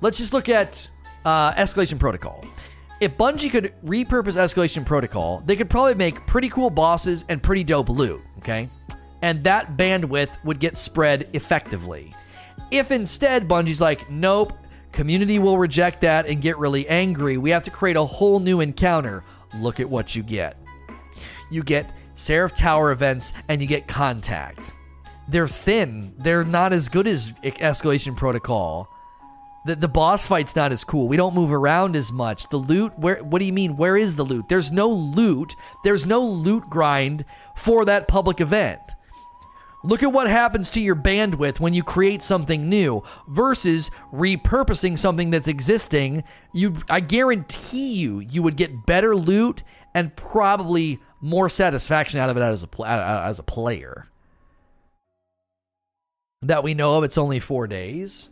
Let's 0.00 0.18
just 0.18 0.32
look 0.32 0.48
at 0.48 0.88
uh, 1.24 1.52
Escalation 1.52 1.98
Protocol. 1.98 2.44
If 2.98 3.16
Bungie 3.18 3.50
could 3.50 3.74
repurpose 3.84 4.36
Escalation 4.36 4.86
Protocol, 4.86 5.42
they 5.44 5.54
could 5.54 5.68
probably 5.68 5.94
make 5.94 6.26
pretty 6.26 6.48
cool 6.48 6.70
bosses 6.70 7.24
and 7.28 7.42
pretty 7.42 7.62
dope 7.62 7.88
loot. 7.88 8.22
Okay 8.38 8.70
and 9.22 9.44
that 9.44 9.76
bandwidth 9.76 10.30
would 10.44 10.58
get 10.58 10.76
spread 10.76 11.30
effectively. 11.32 12.14
If 12.70 12.90
instead 12.90 13.48
Bungie's 13.48 13.80
like, 13.80 14.10
nope, 14.10 14.52
community 14.92 15.38
will 15.38 15.58
reject 15.58 16.00
that 16.02 16.26
and 16.26 16.42
get 16.42 16.58
really 16.58 16.86
angry, 16.88 17.38
we 17.38 17.50
have 17.50 17.62
to 17.62 17.70
create 17.70 17.96
a 17.96 18.04
whole 18.04 18.40
new 18.40 18.60
encounter. 18.60 19.24
Look 19.54 19.80
at 19.80 19.88
what 19.88 20.14
you 20.14 20.22
get. 20.22 20.56
You 21.50 21.62
get 21.62 21.92
Seraph 22.14 22.54
Tower 22.54 22.90
events 22.90 23.32
and 23.48 23.60
you 23.60 23.66
get 23.66 23.88
contact. 23.88 24.74
They're 25.28 25.48
thin. 25.48 26.14
They're 26.18 26.44
not 26.44 26.72
as 26.72 26.88
good 26.88 27.06
as 27.06 27.32
Escalation 27.42 28.16
Protocol. 28.16 28.88
The, 29.64 29.76
the 29.76 29.88
boss 29.88 30.26
fight's 30.26 30.56
not 30.56 30.72
as 30.72 30.82
cool. 30.82 31.06
We 31.06 31.16
don't 31.16 31.34
move 31.34 31.52
around 31.52 31.94
as 31.94 32.10
much. 32.10 32.48
The 32.48 32.56
loot, 32.56 32.98
where 32.98 33.22
what 33.22 33.38
do 33.38 33.44
you 33.44 33.52
mean? 33.52 33.76
Where 33.76 33.96
is 33.96 34.16
the 34.16 34.24
loot? 34.24 34.48
There's 34.48 34.72
no 34.72 34.88
loot. 34.88 35.54
There's 35.84 36.04
no 36.04 36.20
loot 36.20 36.68
grind 36.68 37.24
for 37.56 37.84
that 37.84 38.08
public 38.08 38.40
event. 38.40 38.80
Look 39.84 40.02
at 40.02 40.12
what 40.12 40.28
happens 40.28 40.70
to 40.70 40.80
your 40.80 40.94
bandwidth 40.94 41.58
when 41.58 41.74
you 41.74 41.82
create 41.82 42.22
something 42.22 42.68
new 42.68 43.02
versus 43.28 43.90
repurposing 44.12 44.98
something 44.98 45.30
that's 45.30 45.48
existing. 45.48 46.22
You 46.52 46.76
I 46.88 47.00
guarantee 47.00 47.94
you 47.94 48.20
you 48.20 48.42
would 48.42 48.56
get 48.56 48.86
better 48.86 49.16
loot 49.16 49.62
and 49.94 50.14
probably 50.14 51.00
more 51.20 51.48
satisfaction 51.48 52.20
out 52.20 52.30
of 52.30 52.36
it 52.36 52.42
as 52.42 52.62
a 52.62 52.68
uh, 52.78 52.82
uh, 52.82 53.24
as 53.26 53.38
a 53.38 53.44
player. 53.44 54.06
That 56.42 56.62
we 56.62 56.74
know 56.74 56.96
of 56.96 57.04
it's 57.04 57.18
only 57.18 57.38
4 57.38 57.68
days. 57.68 58.30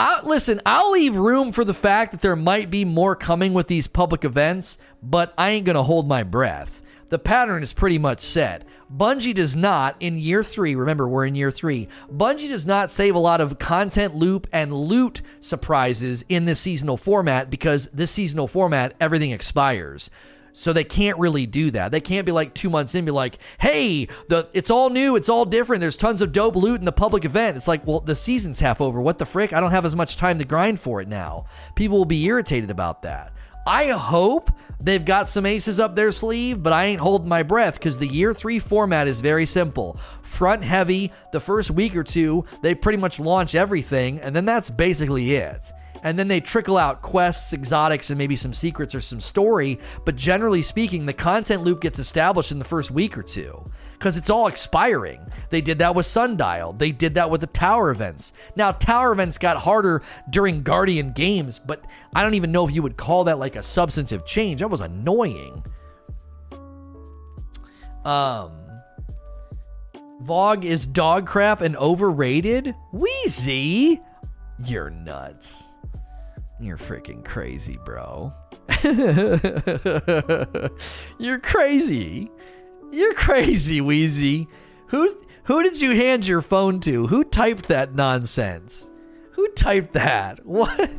I, 0.00 0.20
listen, 0.24 0.60
I'll 0.66 0.90
leave 0.90 1.14
room 1.14 1.52
for 1.52 1.64
the 1.64 1.74
fact 1.74 2.10
that 2.10 2.20
there 2.22 2.34
might 2.34 2.70
be 2.70 2.84
more 2.84 3.14
coming 3.14 3.54
with 3.54 3.68
these 3.68 3.86
public 3.86 4.24
events, 4.24 4.78
but 5.00 5.32
I 5.38 5.50
ain't 5.50 5.64
going 5.64 5.76
to 5.76 5.84
hold 5.84 6.08
my 6.08 6.24
breath. 6.24 6.81
The 7.12 7.18
pattern 7.18 7.62
is 7.62 7.74
pretty 7.74 7.98
much 7.98 8.22
set. 8.22 8.64
Bungie 8.90 9.34
does 9.34 9.54
not, 9.54 9.96
in 10.00 10.16
year 10.16 10.42
three, 10.42 10.74
remember 10.74 11.06
we're 11.06 11.26
in 11.26 11.34
year 11.34 11.50
three, 11.50 11.88
Bungie 12.10 12.48
does 12.48 12.64
not 12.64 12.90
save 12.90 13.14
a 13.14 13.18
lot 13.18 13.42
of 13.42 13.58
content 13.58 14.14
loop 14.14 14.46
and 14.50 14.72
loot 14.72 15.20
surprises 15.38 16.24
in 16.30 16.46
this 16.46 16.60
seasonal 16.60 16.96
format 16.96 17.50
because 17.50 17.86
this 17.92 18.10
seasonal 18.10 18.48
format, 18.48 18.94
everything 18.98 19.30
expires. 19.30 20.08
So 20.54 20.72
they 20.72 20.84
can't 20.84 21.18
really 21.18 21.44
do 21.44 21.70
that. 21.72 21.92
They 21.92 22.00
can't 22.00 22.24
be 22.24 22.32
like 22.32 22.54
two 22.54 22.70
months 22.70 22.94
in, 22.94 23.04
be 23.04 23.10
like, 23.10 23.38
"Hey, 23.58 24.08
the 24.30 24.48
it's 24.54 24.70
all 24.70 24.88
new, 24.88 25.14
it's 25.16 25.28
all 25.28 25.44
different. 25.44 25.80
There's 25.80 25.96
tons 25.98 26.22
of 26.22 26.32
dope 26.32 26.56
loot 26.56 26.80
in 26.80 26.86
the 26.86 26.92
public 26.92 27.26
event." 27.26 27.58
It's 27.58 27.68
like, 27.68 27.86
well, 27.86 28.00
the 28.00 28.14
season's 28.14 28.60
half 28.60 28.80
over. 28.80 29.02
What 29.02 29.18
the 29.18 29.26
frick? 29.26 29.52
I 29.52 29.60
don't 29.60 29.70
have 29.70 29.84
as 29.84 29.96
much 29.96 30.16
time 30.16 30.38
to 30.38 30.44
grind 30.46 30.80
for 30.80 31.02
it 31.02 31.08
now. 31.08 31.44
People 31.74 31.98
will 31.98 32.04
be 32.06 32.24
irritated 32.24 32.70
about 32.70 33.02
that. 33.02 33.32
I 33.66 33.90
hope 33.90 34.50
they've 34.80 35.04
got 35.04 35.28
some 35.28 35.46
aces 35.46 35.78
up 35.78 35.94
their 35.94 36.12
sleeve, 36.12 36.62
but 36.62 36.72
I 36.72 36.86
ain't 36.86 37.00
holding 37.00 37.28
my 37.28 37.42
breath 37.42 37.74
because 37.74 37.98
the 37.98 38.06
year 38.06 38.34
three 38.34 38.58
format 38.58 39.06
is 39.06 39.20
very 39.20 39.46
simple. 39.46 39.98
Front 40.22 40.64
heavy, 40.64 41.12
the 41.32 41.40
first 41.40 41.70
week 41.70 41.94
or 41.94 42.04
two, 42.04 42.44
they 42.62 42.74
pretty 42.74 42.98
much 42.98 43.20
launch 43.20 43.54
everything, 43.54 44.20
and 44.20 44.34
then 44.34 44.44
that's 44.44 44.70
basically 44.70 45.34
it 45.34 45.72
and 46.02 46.18
then 46.18 46.28
they 46.28 46.40
trickle 46.40 46.76
out 46.76 47.00
quests, 47.00 47.52
exotics, 47.52 48.10
and 48.10 48.18
maybe 48.18 48.36
some 48.36 48.52
secrets 48.52 48.94
or 48.94 49.00
some 49.00 49.20
story. 49.20 49.78
But 50.04 50.16
generally 50.16 50.62
speaking, 50.62 51.06
the 51.06 51.12
content 51.12 51.62
loop 51.62 51.80
gets 51.80 51.98
established 51.98 52.52
in 52.52 52.58
the 52.58 52.64
first 52.64 52.90
week 52.90 53.16
or 53.16 53.22
two 53.22 53.70
because 54.02 54.16
it's 54.16 54.30
all 54.30 54.48
expiring. 54.48 55.20
They 55.50 55.60
did 55.60 55.78
that 55.78 55.94
with 55.94 56.06
Sundial. 56.06 56.72
They 56.72 56.90
did 56.90 57.14
that 57.14 57.30
with 57.30 57.40
the 57.40 57.46
tower 57.46 57.92
events. 57.92 58.32
Now, 58.56 58.72
tower 58.72 59.12
events 59.12 59.38
got 59.38 59.58
harder 59.58 60.02
during 60.28 60.64
Guardian 60.64 61.12
games, 61.12 61.60
but 61.60 61.84
I 62.12 62.24
don't 62.24 62.34
even 62.34 62.50
know 62.50 62.66
if 62.66 62.74
you 62.74 62.82
would 62.82 62.96
call 62.96 63.22
that 63.24 63.38
like 63.38 63.54
a 63.54 63.62
substantive 63.62 64.26
change. 64.26 64.58
That 64.58 64.70
was 64.70 64.80
annoying. 64.80 65.64
Um, 68.04 68.58
VoG 70.24 70.64
is 70.64 70.84
dog 70.84 71.28
crap 71.28 71.60
and 71.60 71.76
overrated? 71.76 72.74
Wheezy? 72.92 74.00
You're 74.64 74.90
nuts. 74.90 75.74
You're 76.58 76.76
freaking 76.76 77.24
crazy, 77.24 77.78
bro. 77.84 78.32
You're 81.18 81.38
crazy. 81.38 82.32
You're 82.92 83.14
crazy, 83.14 83.80
Wheezy. 83.80 84.48
Who 84.88 85.16
who 85.44 85.62
did 85.62 85.80
you 85.80 85.96
hand 85.96 86.26
your 86.26 86.42
phone 86.42 86.78
to? 86.80 87.06
Who 87.06 87.24
typed 87.24 87.68
that 87.68 87.94
nonsense? 87.94 88.90
Who 89.32 89.48
typed 89.48 89.94
that? 89.94 90.40
What? 90.46 90.90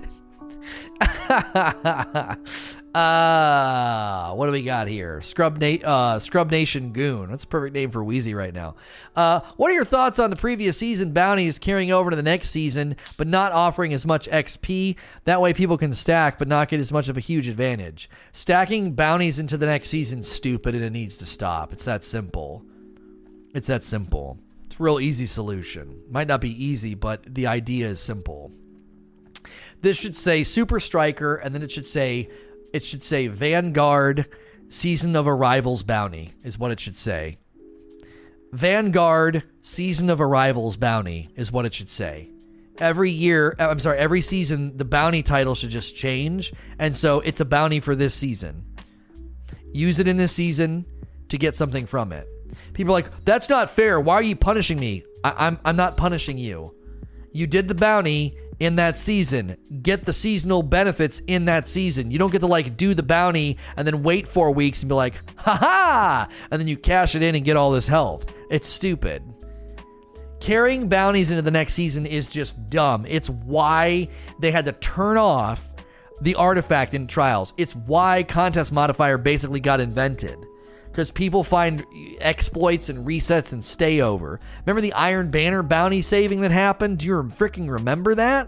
Uh, 2.94 4.34
what 4.34 4.46
do 4.46 4.52
we 4.52 4.62
got 4.62 4.88
here? 4.88 5.20
Scrub, 5.22 5.58
Na- 5.58 5.84
uh, 5.84 6.20
Scrub 6.20 6.52
Nation 6.52 6.92
Goon. 6.92 7.32
That's 7.32 7.44
a 7.44 7.48
perfect 7.48 7.74
name 7.74 7.90
for 7.90 8.04
Wheezy 8.04 8.36
right 8.36 8.54
now. 8.54 8.76
Uh, 9.16 9.40
what 9.58 9.72
are 9.72 9.74
your 9.74 9.86
thoughts 9.86 10.20
on 10.20 10.30
the 10.30 10.36
previous 10.36 10.78
season 10.78 11.12
bounties 11.12 11.58
carrying 11.58 11.92
over 11.92 12.12
to 12.12 12.16
the 12.16 12.22
next 12.22 12.52
season, 12.52 12.96
but 13.18 13.28
not 13.28 13.52
offering 13.52 13.94
as 13.94 14.06
much 14.06 14.30
XP? 14.30 14.96
That 15.24 15.42
way 15.42 15.54
people 15.54 15.78
can 15.78 15.96
stack, 15.96 16.38
but 16.38 16.48
not 16.48 16.70
get 16.70 16.80
as 16.80 16.92
much 16.92 17.10
of 17.10 17.18
a 17.18 17.20
huge 17.20 17.48
advantage. 17.48 18.12
Stacking 18.32 18.94
bounties 18.94 19.40
into 19.40 19.58
the 19.58 19.66
next 19.66 19.90
season 19.90 20.22
stupid 20.22 20.76
and 20.76 20.84
it 20.84 20.92
needs 20.92 21.18
to 21.18 21.26
stop. 21.26 21.74
It's 21.74 21.86
that 21.86 22.04
simple. 22.04 22.64
It's 23.56 23.68
that 23.68 23.84
simple. 23.84 24.38
It's 24.68 24.80
a 24.80 24.84
real 24.84 25.00
easy 25.00 25.26
solution. 25.26 26.04
Might 26.12 26.28
not 26.28 26.42
be 26.42 26.64
easy, 26.64 26.94
but 26.94 27.24
the 27.34 27.48
idea 27.48 27.88
is 27.88 28.00
simple. 28.00 28.52
This 29.82 29.98
should 29.98 30.16
say 30.16 30.44
Super 30.44 30.80
Striker, 30.80 31.36
and 31.36 31.54
then 31.54 31.62
it 31.62 31.72
should 31.72 31.88
say 31.88 32.30
it 32.74 32.84
should 32.84 33.04
say 33.04 33.28
Vanguard 33.28 34.28
Season 34.70 35.16
of 35.16 35.28
Arrivals 35.28 35.84
Bounty 35.84 36.34
is 36.44 36.58
what 36.58 36.72
it 36.72 36.80
should 36.80 36.98
say. 36.98 37.38
Vanguard 38.52 39.44
Season 39.62 40.10
of 40.10 40.20
Arrivals 40.20 40.76
Bounty 40.78 41.30
is 41.36 41.52
what 41.52 41.66
it 41.66 41.74
should 41.74 41.90
say. 41.90 42.30
Every 42.80 43.12
year, 43.12 43.56
uh, 43.60 43.68
I'm 43.70 43.80
sorry, 43.80 44.00
every 44.00 44.22
season, 44.22 44.78
the 44.78 44.86
bounty 44.86 45.22
title 45.22 45.54
should 45.54 45.70
just 45.70 45.96
change. 45.96 46.54
And 46.80 46.98
so 46.98 47.20
it's 47.20 47.40
a 47.40 47.46
bounty 47.46 47.80
for 47.80 47.94
this 47.96 48.16
season. 48.16 48.66
Use 49.72 50.00
it 50.00 50.08
in 50.08 50.18
this 50.18 50.32
season 50.32 50.86
to 51.30 51.38
get 51.38 51.56
something 51.56 51.86
from 51.86 52.12
it. 52.12 52.28
People 52.74 52.94
are 52.94 52.98
like, 53.02 53.26
that's 53.26 53.50
not 53.50 53.70
fair. 53.72 54.00
Why 54.00 54.16
are 54.16 54.24
you 54.24 54.36
punishing 54.36 54.80
me? 54.80 55.04
I- 55.24 55.48
I'm, 55.48 55.60
I'm 55.66 55.76
not 55.76 55.98
punishing 55.98 56.38
you. 56.40 56.76
You 57.32 57.46
did 57.48 57.68
the 57.68 57.76
bounty 57.76 58.38
in 58.64 58.78
that 58.78 58.98
season. 58.98 59.58
Get 59.82 60.06
the 60.06 60.14
seasonal 60.14 60.64
benefits 60.64 61.20
in 61.28 61.46
that 61.46 61.68
season. 61.68 62.12
You 62.12 62.18
don't 62.18 62.32
get 62.32 62.40
to 62.40 62.48
like 62.48 62.78
do 62.78 62.94
the 62.94 63.04
bounty 63.04 63.58
and 63.76 63.86
then 63.86 64.04
wait 64.04 64.28
four 64.28 64.52
weeks 64.52 64.82
and 64.82 64.90
be 64.90 64.96
like, 64.96 65.16
ha 65.38 65.56
ha, 65.56 66.28
and 66.50 66.60
then 66.60 66.68
you 66.68 66.78
cash 66.78 67.16
it 67.16 67.22
in 67.22 67.36
and 67.36 67.44
get 67.46 67.58
all 67.58 67.72
this 67.72 67.88
health. 67.88 68.26
It's 68.50 68.68
stupid. 68.68 69.24
Carrying 70.40 70.90
bounties 70.90 71.32
into 71.32 71.42
the 71.42 71.52
next 71.52 71.74
season 71.74 72.06
is 72.06 72.28
just 72.28 72.70
dumb. 72.70 73.06
It's 73.08 73.30
why 73.30 74.10
they 74.40 74.52
had 74.52 74.66
to 74.66 74.74
turn 74.74 75.18
off 75.18 75.68
the 76.22 76.36
artifact 76.36 76.94
in 76.94 77.08
trials. 77.08 77.54
It's 77.58 77.76
why 77.76 78.24
contest 78.24 78.72
modifier 78.72 79.18
basically 79.18 79.60
got 79.60 79.80
invented. 79.80 80.38
Because 80.94 81.10
people 81.10 81.44
find 81.44 81.84
exploits 82.20 82.88
and 82.88 83.04
resets 83.04 83.52
and 83.52 83.66
stay 83.66 84.02
over. 84.02 84.40
Remember 84.64 84.80
the 84.80 84.94
Iron 84.94 85.32
Banner 85.32 85.64
bounty 85.64 86.04
saving 86.04 86.42
that 86.42 86.52
happened? 86.52 87.00
Do 87.00 87.08
you 87.08 87.14
freaking 87.36 87.68
remember 87.68 88.14
that? 88.14 88.48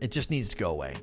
It 0.00 0.10
just 0.10 0.28
needs 0.28 0.48
to 0.48 0.56
go 0.56 0.70
away. 0.72 0.94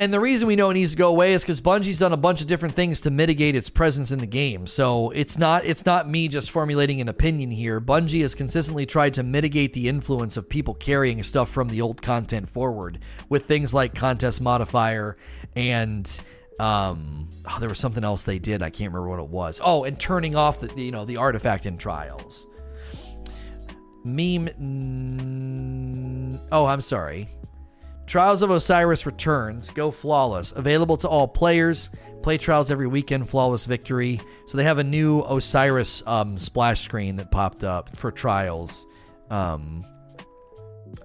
And 0.00 0.12
the 0.12 0.18
reason 0.18 0.48
we 0.48 0.56
know 0.56 0.70
it 0.70 0.74
needs 0.74 0.90
to 0.90 0.96
go 0.98 1.08
away 1.08 1.34
is 1.34 1.42
because 1.42 1.60
Bungie's 1.60 2.00
done 2.00 2.12
a 2.12 2.16
bunch 2.16 2.40
of 2.40 2.48
different 2.48 2.74
things 2.74 3.00
to 3.02 3.10
mitigate 3.10 3.54
its 3.54 3.70
presence 3.70 4.10
in 4.10 4.18
the 4.18 4.26
game. 4.26 4.66
So 4.66 5.10
it's 5.10 5.38
not 5.38 5.64
it's 5.64 5.86
not 5.86 6.10
me 6.10 6.26
just 6.26 6.50
formulating 6.50 7.00
an 7.00 7.08
opinion 7.08 7.52
here. 7.52 7.80
Bungie 7.80 8.22
has 8.22 8.34
consistently 8.34 8.86
tried 8.86 9.14
to 9.14 9.22
mitigate 9.22 9.72
the 9.72 9.88
influence 9.88 10.36
of 10.36 10.48
people 10.48 10.74
carrying 10.74 11.22
stuff 11.22 11.48
from 11.48 11.68
the 11.68 11.80
old 11.80 12.02
content 12.02 12.50
forward 12.50 12.98
with 13.28 13.46
things 13.46 13.72
like 13.72 13.94
contest 13.94 14.40
modifier 14.40 15.16
and 15.54 16.20
um 16.58 17.28
oh, 17.46 17.58
there 17.60 17.68
was 17.68 17.78
something 17.78 18.02
else 18.02 18.24
they 18.24 18.40
did. 18.40 18.62
I 18.62 18.70
can't 18.70 18.92
remember 18.92 19.10
what 19.10 19.20
it 19.20 19.28
was. 19.28 19.60
Oh, 19.62 19.84
and 19.84 19.98
turning 19.98 20.34
off 20.34 20.58
the 20.58 20.74
you 20.80 20.90
know 20.90 21.04
the 21.04 21.18
artifact 21.18 21.66
in 21.66 21.78
trials. 21.78 22.48
Meme. 24.04 24.48
Oh, 26.50 26.66
I'm 26.66 26.80
sorry. 26.80 27.28
Trials 28.06 28.42
of 28.42 28.50
Osiris 28.50 29.06
returns. 29.06 29.70
Go 29.70 29.90
flawless. 29.90 30.52
Available 30.52 30.96
to 30.98 31.08
all 31.08 31.26
players. 31.26 31.90
Play 32.22 32.38
trials 32.38 32.70
every 32.70 32.86
weekend. 32.86 33.28
Flawless 33.28 33.64
victory. 33.64 34.20
So 34.46 34.56
they 34.56 34.64
have 34.64 34.78
a 34.78 34.84
new 34.84 35.22
Osiris 35.22 36.02
um, 36.06 36.38
splash 36.38 36.82
screen 36.82 37.16
that 37.16 37.30
popped 37.30 37.64
up 37.64 37.96
for 37.96 38.10
trials. 38.10 38.86
Um, 39.30 39.84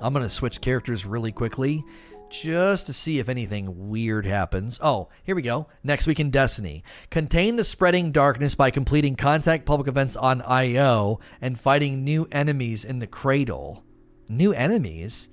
I'm 0.01 0.13
gonna 0.13 0.29
switch 0.29 0.61
characters 0.61 1.05
really 1.05 1.31
quickly 1.31 1.83
just 2.29 2.85
to 2.85 2.93
see 2.93 3.19
if 3.19 3.27
anything 3.27 3.89
weird 3.89 4.25
happens. 4.25 4.79
Oh, 4.81 5.09
here 5.23 5.35
we 5.35 5.41
go. 5.41 5.67
Next 5.83 6.05
week 6.05 6.19
in 6.19 6.29
Destiny. 6.29 6.83
Contain 7.09 7.55
the 7.55 7.63
spreading 7.63 8.11
darkness 8.11 8.55
by 8.55 8.69
completing 8.71 9.15
contact 9.15 9.65
public 9.65 9.87
events 9.87 10.15
on 10.15 10.41
IO 10.43 11.19
and 11.41 11.59
fighting 11.59 12.03
new 12.03 12.27
enemies 12.31 12.85
in 12.85 12.99
the 12.99 13.07
cradle. 13.07 13.83
New 14.27 14.53
enemies? 14.53 15.29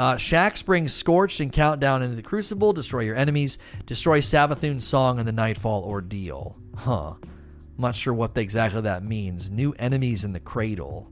Uh, 0.00 0.16
Shaxx 0.16 0.64
brings 0.64 0.94
Scorched 0.94 1.40
and 1.40 1.52
Countdown 1.52 2.02
into 2.02 2.16
the 2.16 2.22
Crucible, 2.22 2.72
destroy 2.72 3.00
your 3.00 3.16
enemies, 3.16 3.58
destroy 3.84 4.22
Savathun's 4.22 4.86
Song 4.86 5.18
in 5.18 5.26
the 5.26 5.32
Nightfall 5.32 5.84
Ordeal. 5.84 6.56
Huh. 6.74 7.16
I'm 7.20 7.76
not 7.76 7.94
sure 7.94 8.14
what 8.14 8.34
exactly 8.38 8.80
that 8.80 9.04
means. 9.04 9.50
New 9.50 9.74
enemies 9.78 10.24
in 10.24 10.32
the 10.32 10.40
Cradle. 10.40 11.10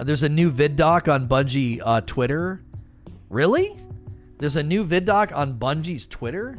Uh, 0.00 0.02
there's 0.02 0.24
a 0.24 0.28
new 0.28 0.50
vid 0.50 0.74
doc 0.74 1.06
on 1.06 1.28
Bungie 1.28 1.80
uh, 1.84 2.00
Twitter. 2.00 2.60
Really? 3.28 3.76
There's 4.38 4.56
a 4.56 4.64
new 4.64 4.82
vid 4.82 5.04
doc 5.04 5.30
on 5.32 5.56
Bungie's 5.56 6.06
Twitter? 6.06 6.58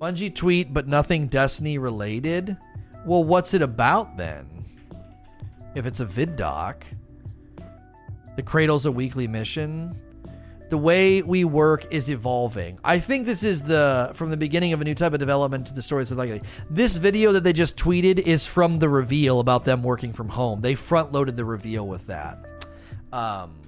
Bungie 0.00 0.34
tweet, 0.34 0.72
but 0.72 0.88
nothing 0.88 1.26
Destiny 1.26 1.76
related? 1.76 2.56
Well, 3.04 3.24
what's 3.24 3.52
it 3.52 3.60
about 3.60 4.16
then? 4.16 4.64
If 5.74 5.84
it's 5.84 6.00
a 6.00 6.06
vid 6.06 6.36
doc. 6.36 6.86
The 8.38 8.44
Cradle's 8.44 8.86
a 8.86 8.92
weekly 8.92 9.26
mission. 9.26 10.00
The 10.70 10.78
way 10.78 11.22
we 11.22 11.42
work 11.42 11.92
is 11.92 12.08
evolving. 12.08 12.78
I 12.84 13.00
think 13.00 13.26
this 13.26 13.42
is 13.42 13.62
the 13.62 14.12
from 14.14 14.30
the 14.30 14.36
beginning 14.36 14.72
of 14.72 14.80
a 14.80 14.84
new 14.84 14.94
type 14.94 15.12
of 15.12 15.18
development 15.18 15.66
to 15.66 15.74
the 15.74 15.82
stories 15.82 16.12
of 16.12 16.18
like 16.18 16.44
this 16.70 16.96
video 16.98 17.32
that 17.32 17.42
they 17.42 17.52
just 17.52 17.76
tweeted 17.76 18.20
is 18.20 18.46
from 18.46 18.78
the 18.78 18.88
reveal 18.88 19.40
about 19.40 19.64
them 19.64 19.82
working 19.82 20.12
from 20.12 20.28
home. 20.28 20.60
They 20.60 20.76
front 20.76 21.10
loaded 21.10 21.36
the 21.36 21.44
reveal 21.44 21.88
with 21.88 22.06
that. 22.06 22.38
Um, 23.12 23.58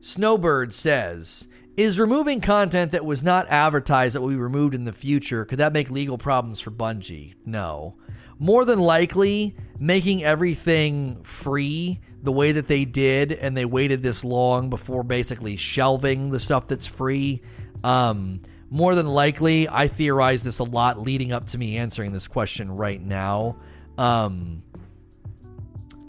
Snowbird 0.00 0.74
says, 0.74 1.46
"Is 1.76 1.98
removing 1.98 2.40
content 2.40 2.92
that 2.92 3.04
was 3.04 3.22
not 3.22 3.46
advertised 3.50 4.14
that 4.14 4.22
will 4.22 4.30
be 4.30 4.36
removed 4.36 4.74
in 4.74 4.86
the 4.86 4.94
future 4.94 5.44
could 5.44 5.58
that 5.58 5.74
make 5.74 5.90
legal 5.90 6.16
problems 6.16 6.58
for 6.58 6.70
Bungie?" 6.70 7.34
No. 7.44 7.96
More 8.38 8.64
than 8.64 8.78
likely, 8.78 9.56
making 9.78 10.24
everything 10.24 11.22
free 11.22 12.00
the 12.22 12.32
way 12.32 12.52
that 12.52 12.66
they 12.66 12.84
did 12.84 13.32
and 13.32 13.56
they 13.56 13.64
waited 13.64 14.02
this 14.02 14.24
long 14.24 14.70
before 14.70 15.02
basically 15.02 15.56
shelving 15.56 16.30
the 16.30 16.40
stuff 16.40 16.66
that's 16.68 16.86
free. 16.86 17.42
Um, 17.84 18.40
more 18.70 18.94
than 18.94 19.06
likely 19.06 19.68
i 19.68 19.88
theorize 19.88 20.42
this 20.42 20.58
a 20.58 20.64
lot 20.64 21.00
leading 21.00 21.32
up 21.32 21.46
to 21.46 21.58
me 21.58 21.78
answering 21.78 22.12
this 22.12 22.28
question 22.28 22.70
right 22.70 23.00
now. 23.02 23.56
Um, 23.96 24.62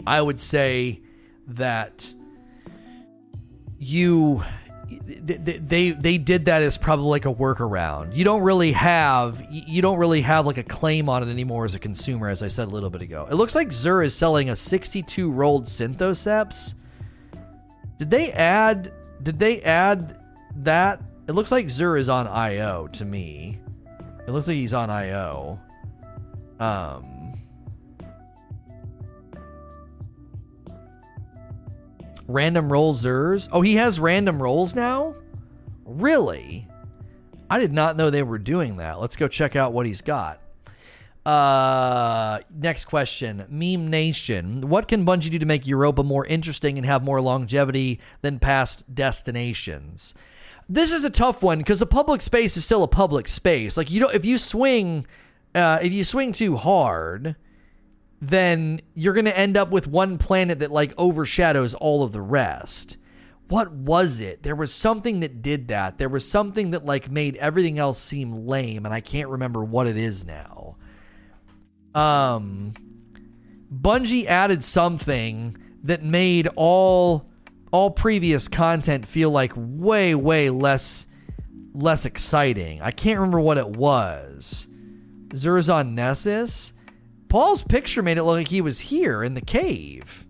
i 0.06 0.20
would 0.20 0.40
say 0.40 1.00
that 1.48 2.12
you 3.78 4.42
they 5.18 5.90
they 5.90 6.18
did 6.18 6.44
that 6.46 6.62
as 6.62 6.78
probably 6.78 7.06
like 7.06 7.24
a 7.24 7.34
workaround. 7.34 8.14
You 8.14 8.24
don't 8.24 8.42
really 8.42 8.72
have 8.72 9.44
you 9.50 9.82
don't 9.82 9.98
really 9.98 10.20
have 10.20 10.46
like 10.46 10.58
a 10.58 10.62
claim 10.62 11.08
on 11.08 11.22
it 11.22 11.30
anymore 11.30 11.64
as 11.64 11.74
a 11.74 11.78
consumer, 11.78 12.28
as 12.28 12.42
I 12.42 12.48
said 12.48 12.68
a 12.68 12.70
little 12.70 12.90
bit 12.90 13.02
ago. 13.02 13.26
It 13.30 13.34
looks 13.34 13.54
like 13.54 13.68
Xur 13.68 14.04
is 14.04 14.14
selling 14.14 14.50
a 14.50 14.56
62 14.56 15.30
rolled 15.30 15.64
Synthoceps. 15.66 16.74
Did 17.98 18.10
they 18.10 18.32
add? 18.32 18.92
Did 19.22 19.38
they 19.38 19.62
add 19.62 20.22
that? 20.56 21.02
It 21.28 21.32
looks 21.32 21.52
like 21.52 21.66
Xur 21.66 21.98
is 21.98 22.08
on 22.08 22.26
IO 22.26 22.88
to 22.88 23.04
me. 23.04 23.58
It 24.26 24.30
looks 24.30 24.48
like 24.48 24.56
he's 24.56 24.74
on 24.74 24.90
IO. 24.90 25.58
Um. 26.58 27.19
Random 32.30 32.72
roll 32.72 32.94
Xurs. 32.94 33.48
Oh, 33.50 33.60
he 33.60 33.74
has 33.74 33.98
random 33.98 34.42
rolls 34.42 34.74
now? 34.74 35.16
Really? 35.84 36.68
I 37.48 37.58
did 37.58 37.72
not 37.72 37.96
know 37.96 38.10
they 38.10 38.22
were 38.22 38.38
doing 38.38 38.76
that. 38.76 39.00
Let's 39.00 39.16
go 39.16 39.26
check 39.26 39.56
out 39.56 39.72
what 39.72 39.86
he's 39.86 40.00
got. 40.00 40.40
Uh, 41.26 42.40
next 42.54 42.84
question. 42.84 43.44
Meme 43.48 43.90
Nation. 43.90 44.68
What 44.68 44.86
can 44.86 45.04
Bungie 45.04 45.30
do 45.30 45.38
to 45.40 45.46
make 45.46 45.66
Europa 45.66 46.02
more 46.02 46.24
interesting 46.24 46.78
and 46.78 46.86
have 46.86 47.02
more 47.02 47.20
longevity 47.20 48.00
than 48.22 48.38
past 48.38 48.94
destinations? 48.94 50.14
This 50.68 50.92
is 50.92 51.02
a 51.02 51.10
tough 51.10 51.42
one 51.42 51.58
because 51.58 51.82
a 51.82 51.86
public 51.86 52.22
space 52.22 52.56
is 52.56 52.64
still 52.64 52.84
a 52.84 52.88
public 52.88 53.26
space. 53.26 53.76
Like 53.76 53.90
you 53.90 54.00
know, 54.00 54.08
if 54.08 54.24
you 54.24 54.38
swing, 54.38 55.04
uh, 55.54 55.80
if 55.82 55.92
you 55.92 56.04
swing 56.04 56.32
too 56.32 56.56
hard, 56.56 57.34
then 58.20 58.80
you're 58.94 59.14
going 59.14 59.24
to 59.24 59.38
end 59.38 59.56
up 59.56 59.70
with 59.70 59.86
one 59.86 60.18
planet 60.18 60.58
that 60.58 60.70
like 60.70 60.92
overshadows 60.98 61.74
all 61.74 62.02
of 62.02 62.12
the 62.12 62.20
rest. 62.20 62.98
What 63.48 63.72
was 63.72 64.20
it? 64.20 64.42
There 64.42 64.54
was 64.54 64.72
something 64.72 65.20
that 65.20 65.42
did 65.42 65.68
that. 65.68 65.98
There 65.98 66.08
was 66.08 66.28
something 66.28 66.70
that 66.70 66.84
like 66.84 67.10
made 67.10 67.36
everything 67.36 67.78
else 67.78 67.98
seem 67.98 68.46
lame 68.46 68.84
and 68.84 68.94
I 68.94 69.00
can't 69.00 69.28
remember 69.28 69.64
what 69.64 69.86
it 69.86 69.96
is 69.96 70.24
now. 70.24 70.76
Um 71.94 72.74
Bungie 73.72 74.26
added 74.26 74.62
something 74.64 75.56
that 75.84 76.02
made 76.04 76.48
all 76.56 77.26
all 77.72 77.90
previous 77.90 78.48
content 78.48 79.06
feel 79.06 79.30
like 79.30 79.52
way 79.56 80.14
way 80.14 80.50
less 80.50 81.06
less 81.72 82.04
exciting. 82.04 82.82
I 82.82 82.90
can't 82.90 83.18
remember 83.18 83.40
what 83.40 83.58
it 83.58 83.68
was. 83.68 84.68
Zurzon 85.34 85.94
Nessus? 85.94 86.72
Paul's 87.30 87.62
picture 87.62 88.02
made 88.02 88.18
it 88.18 88.24
look 88.24 88.36
like 88.36 88.48
he 88.48 88.60
was 88.60 88.80
here 88.80 89.22
in 89.22 89.34
the 89.34 89.40
cave. 89.40 90.26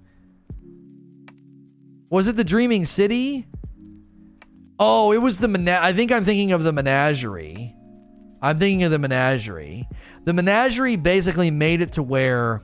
Was 2.10 2.28
it 2.28 2.36
the 2.36 2.44
Dreaming 2.44 2.84
City? 2.84 3.46
Oh, 4.78 5.10
it 5.10 5.18
was 5.18 5.38
the 5.38 5.48
mena- 5.48 5.80
I 5.80 5.94
think 5.94 6.12
I'm 6.12 6.26
thinking 6.26 6.52
of 6.52 6.62
the 6.62 6.72
menagerie. 6.72 7.74
I'm 8.42 8.58
thinking 8.58 8.82
of 8.84 8.90
the 8.90 8.98
menagerie. 8.98 9.88
The 10.24 10.34
menagerie 10.34 10.96
basically 10.96 11.50
made 11.50 11.80
it 11.80 11.92
to 11.92 12.02
where 12.02 12.62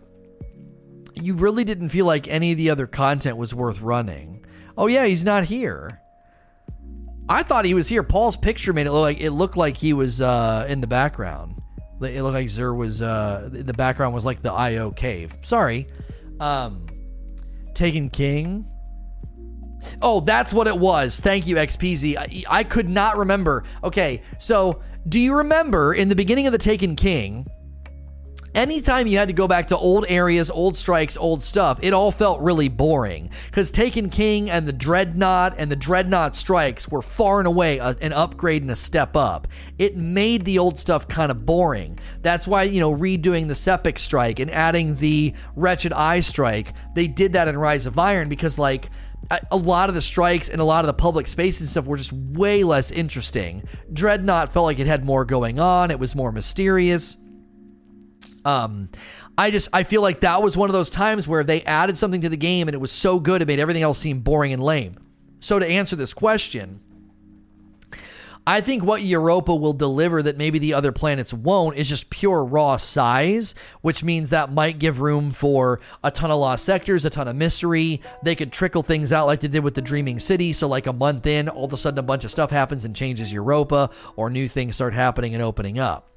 you 1.15 1.35
really 1.35 1.65
didn't 1.65 1.89
feel 1.89 2.05
like 2.05 2.29
any 2.29 2.53
of 2.53 2.59
the 2.59 2.71
other 2.71 2.87
content 2.87 3.39
was 3.39 3.55
worth 3.55 3.81
running. 3.81 4.45
Oh 4.77 4.87
yeah, 4.87 5.07
he's 5.07 5.25
not 5.25 5.45
here. 5.45 6.01
I 7.29 7.43
thought 7.43 7.65
he 7.65 7.75
was 7.75 7.89
here. 7.89 8.03
Paul's 8.03 8.37
picture 8.37 8.75
made 8.75 8.87
it 8.87 8.93
look 8.93 9.03
like 9.03 9.21
it 9.21 9.31
looked 9.31 9.57
like 9.57 9.79
he 9.79 9.95
was 9.95 10.21
uh, 10.21 10.67
in 10.69 10.83
the 10.83 10.87
background. 10.87 11.63
It 12.03 12.23
looked 12.23 12.35
like 12.35 12.49
Xur 12.49 12.77
was 12.77 13.01
uh, 13.01 13.49
the 13.51 13.73
background 13.73 14.15
was 14.15 14.27
like 14.27 14.43
the 14.43 14.53
IO 14.53 14.91
cave. 14.91 15.33
Sorry. 15.43 15.87
Um, 16.41 16.87
Taken 17.75 18.11
King. 18.11 18.67
Oh, 20.03 20.21
that's 20.21 20.53
what 20.53 20.67
it 20.67 20.77
was. 20.77 21.21
Thank 21.21 21.47
you, 21.47 21.57
XPZ. 21.57 22.17
I, 22.17 22.59
I 22.59 22.65
could 22.65 22.89
not 22.89 23.17
remember. 23.17 23.65
Okay, 23.85 24.23
so 24.39 24.83
do 25.09 25.21
you 25.21 25.37
remember 25.37 25.95
in 25.95 26.09
the 26.09 26.17
beginning 26.17 26.47
of 26.47 26.53
the 26.53 26.59
Taken 26.59 26.97
King? 26.97 27.47
Anytime 28.57 29.07
you 29.07 29.19
had 29.19 29.29
to 29.29 29.35
go 29.35 29.47
back 29.47 29.69
to 29.69 29.77
old 29.77 30.07
areas, 30.09 30.51
old 30.51 30.79
strikes, 30.79 31.19
old 31.19 31.43
stuff, 31.43 31.79
it 31.83 31.93
all 31.93 32.11
felt 32.11 32.41
really 32.41 32.71
boring. 32.71 33.29
Because 33.45 33.71
Taken 33.71 34.09
King 34.09 34.49
and 34.49 34.67
the 34.67 34.73
Dreadnought 34.73 35.57
and 35.59 35.71
the 35.71 35.77
Dreadnought 35.77 36.35
strikes 36.35 36.89
were 36.89 37.03
far 37.03 37.39
and 37.39 37.47
away 37.47 37.77
a, 37.77 37.95
an 38.01 38.15
upgrade 38.15 38.63
and 38.63 38.71
a 38.71 38.77
step 38.77 39.15
up. 39.15 39.47
It 39.79 39.99
made 39.99 40.47
the 40.47 40.59
old 40.59 40.79
stuff 40.79 41.07
kind 41.07 41.31
of 41.31 41.45
boring. 41.45 41.99
That's 42.23 42.49
why, 42.49 42.63
you 42.63 42.81
know, 42.81 42.97
redoing 42.97 43.49
the 43.49 43.53
Sepiks 43.53 43.99
strike 43.99 44.39
and 44.39 44.51
adding 44.51 44.97
the 44.97 45.35
Wretched 45.55 45.93
Eye 45.93 46.21
strike, 46.21 46.73
they 46.95 47.09
did 47.09 47.35
that 47.35 47.49
in 47.49 47.59
Rise 47.59 47.85
of 47.85 47.99
Iron 47.99 48.31
because, 48.31 48.59
like, 48.59 48.89
a 49.51 49.57
lot 49.57 49.91
of 49.91 49.95
the 49.95 50.01
strikes 50.01 50.49
and 50.49 50.63
a 50.63 50.65
lot 50.65 50.83
of 50.83 50.87
the 50.87 50.95
public 50.95 51.27
spaces 51.27 51.61
and 51.61 51.69
stuff 51.69 51.85
were 51.85 51.99
just 51.99 52.15
way 52.15 52.65
less 52.65 52.91
interesting. 52.91 53.65
Dreadnought 53.93 54.51
felt 54.51 54.65
like 54.65 54.79
it 54.79 54.87
had 54.87 55.05
more 55.05 55.27
going 55.27 55.61
on, 55.61 55.91
it 55.91 55.99
was 55.99 56.15
more 56.15 56.33
mysterious. 56.33 57.19
Um, 58.47 58.91
I 59.37 59.51
just 59.51 59.69
I 59.73 59.83
feel 59.83 60.03
like 60.03 60.21
that 60.21 60.41
was 60.41 60.57
one 60.57 60.71
of 60.71 60.73
those 60.73 60.89
times 60.89 61.27
where 61.27 61.43
they 61.43 61.63
added 61.63 61.99
something 61.99 62.21
to 62.21 62.29
the 62.29 62.37
game 62.37 62.69
and 62.69 62.75
it 62.75 62.79
was 62.79 62.93
so 62.93 63.19
good 63.19 63.43
it 63.43 63.49
made 63.49 63.59
everything 63.59 63.83
else 63.83 63.99
seem 63.99 64.21
boring 64.21 64.53
and 64.53 64.63
lame. 64.63 64.97
So 65.41 65.59
to 65.59 65.67
answer 65.67 65.97
this 65.97 66.15
question, 66.15 66.81
I 68.47 68.61
think 68.61 68.85
what 68.85 69.03
Europa 69.03 69.53
will 69.53 69.73
deliver 69.73 70.23
that 70.23 70.39
maybe 70.39 70.61
the 70.61 70.75
other 70.75 70.93
planets 70.93 71.35
won't 71.35 71.77
is 71.77 71.89
just 71.89 72.09
pure 72.09 72.45
raw 72.45 72.77
size, 72.77 73.57
which 73.81 74.05
means 74.05 74.31
that 74.31 74.53
might 74.53 74.79
give 74.79 75.01
room 75.01 75.33
for 75.33 75.81
a 76.05 76.13
ton 76.13 76.31
of 76.31 76.39
lost 76.39 76.65
sectors, 76.65 77.05
a 77.05 77.11
ton 77.11 77.27
of 77.27 77.35
mystery. 77.35 78.01
They 78.23 78.37
could 78.37 78.53
trickle 78.53 78.85
things 78.85 79.13
out 79.13 79.27
like 79.27 79.41
they 79.41 79.49
did 79.49 79.65
with 79.65 79.75
the 79.75 79.83
Dreaming 79.83 80.21
City. 80.21 80.53
So, 80.53 80.69
like 80.69 80.87
a 80.87 80.93
month 80.93 81.27
in, 81.27 81.49
all 81.49 81.65
of 81.65 81.73
a 81.73 81.77
sudden 81.77 81.99
a 81.99 82.03
bunch 82.03 82.25
of 82.25 82.31
stuff 82.31 82.53
happens 82.53 82.85
and 82.85 82.95
changes 82.95 83.33
Europa, 83.33 83.91
or 84.15 84.31
new 84.31 84.47
things 84.47 84.77
start 84.77 84.95
happening 84.95 85.35
and 85.35 85.43
opening 85.43 85.81
up. 85.81 86.16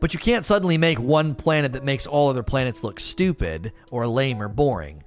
But 0.00 0.14
you 0.14 0.20
can't 0.20 0.46
suddenly 0.46 0.78
make 0.78 0.98
one 0.98 1.34
planet 1.34 1.72
that 1.74 1.84
makes 1.84 2.06
all 2.06 2.30
other 2.30 2.42
planets 2.42 2.82
look 2.82 2.98
stupid 2.98 3.72
or 3.90 4.06
lame 4.06 4.40
or 4.40 4.48
boring. 4.48 5.04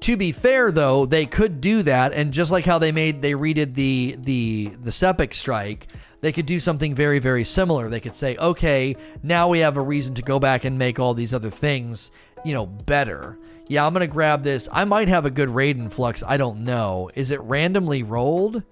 To 0.00 0.16
be 0.16 0.30
fair, 0.30 0.70
though, 0.70 1.06
they 1.06 1.24
could 1.24 1.60
do 1.60 1.82
that, 1.82 2.12
and 2.12 2.32
just 2.32 2.52
like 2.52 2.66
how 2.66 2.78
they 2.78 2.92
made 2.92 3.22
they 3.22 3.32
redid 3.32 3.74
the 3.74 4.16
the 4.18 4.66
the 4.82 4.90
Sepiks 4.90 5.34
strike, 5.34 5.88
they 6.20 6.32
could 6.32 6.44
do 6.46 6.60
something 6.60 6.94
very 6.94 7.18
very 7.18 7.44
similar. 7.44 7.88
They 7.88 8.00
could 8.00 8.14
say, 8.14 8.36
okay, 8.36 8.94
now 9.22 9.48
we 9.48 9.60
have 9.60 9.78
a 9.78 9.82
reason 9.82 10.14
to 10.16 10.22
go 10.22 10.38
back 10.38 10.64
and 10.64 10.78
make 10.78 10.98
all 10.98 11.14
these 11.14 11.32
other 11.32 11.50
things, 11.50 12.10
you 12.44 12.52
know, 12.52 12.66
better. 12.66 13.38
Yeah, 13.68 13.86
I'm 13.86 13.94
gonna 13.94 14.06
grab 14.06 14.42
this. 14.42 14.68
I 14.70 14.84
might 14.84 15.08
have 15.08 15.24
a 15.24 15.30
good 15.30 15.48
raid 15.48 15.78
influx. 15.78 16.22
I 16.24 16.36
don't 16.36 16.64
know. 16.64 17.10
Is 17.14 17.30
it 17.30 17.40
randomly 17.40 18.02
rolled? 18.02 18.62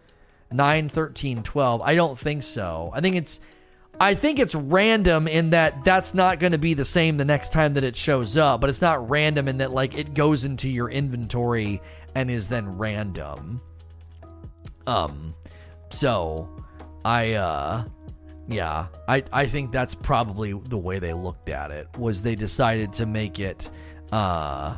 9, 0.52 0.88
13, 0.88 1.42
12. 1.42 1.82
I 1.82 1.94
don't 1.96 2.18
think 2.18 2.42
so. 2.42 2.92
I 2.94 3.00
think 3.00 3.16
it's 3.16 3.40
I 4.00 4.14
think 4.14 4.38
it's 4.38 4.54
random 4.54 5.28
in 5.28 5.50
that 5.50 5.84
that's 5.84 6.14
not 6.14 6.40
going 6.40 6.52
to 6.52 6.58
be 6.58 6.74
the 6.74 6.84
same 6.84 7.16
the 7.16 7.24
next 7.24 7.52
time 7.52 7.74
that 7.74 7.84
it 7.84 7.96
shows 7.96 8.36
up, 8.36 8.60
but 8.60 8.70
it's 8.70 8.82
not 8.82 9.08
random 9.08 9.48
in 9.48 9.58
that 9.58 9.70
like 9.70 9.96
it 9.96 10.14
goes 10.14 10.44
into 10.44 10.68
your 10.68 10.90
inventory 10.90 11.80
and 12.14 12.30
is 12.30 12.48
then 12.48 12.76
random. 12.76 13.60
Um 14.86 15.34
so 15.90 16.48
I 17.04 17.34
uh 17.34 17.84
yeah, 18.48 18.86
I 19.08 19.22
I 19.32 19.46
think 19.46 19.72
that's 19.72 19.94
probably 19.94 20.52
the 20.52 20.78
way 20.78 20.98
they 20.98 21.12
looked 21.12 21.48
at 21.48 21.70
it 21.70 21.88
was 21.96 22.22
they 22.22 22.34
decided 22.34 22.92
to 22.94 23.06
make 23.06 23.38
it 23.38 23.70
uh 24.12 24.76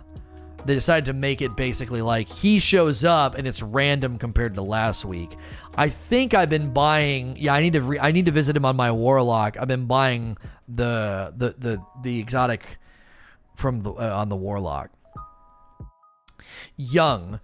they 0.64 0.74
decided 0.74 1.04
to 1.06 1.12
make 1.12 1.42
it 1.42 1.56
basically 1.56 2.02
like 2.02 2.28
he 2.28 2.58
shows 2.58 3.04
up 3.04 3.34
and 3.34 3.46
it's 3.46 3.62
random 3.62 4.18
compared 4.18 4.54
to 4.54 4.62
last 4.62 5.04
week. 5.04 5.36
I 5.76 5.88
think 5.88 6.34
I've 6.34 6.50
been 6.50 6.72
buying. 6.72 7.36
Yeah, 7.36 7.54
I 7.54 7.60
need 7.62 7.74
to. 7.74 7.82
Re, 7.82 7.98
I 7.98 8.12
need 8.12 8.26
to 8.26 8.32
visit 8.32 8.56
him 8.56 8.64
on 8.64 8.76
my 8.76 8.90
warlock. 8.90 9.56
I've 9.58 9.68
been 9.68 9.86
buying 9.86 10.36
the 10.68 11.32
the 11.36 11.54
the 11.58 11.82
the 12.02 12.18
exotic 12.18 12.62
from 13.54 13.80
the 13.80 13.92
uh, 13.92 14.16
on 14.16 14.28
the 14.28 14.36
warlock. 14.36 14.90
Young 16.76 17.40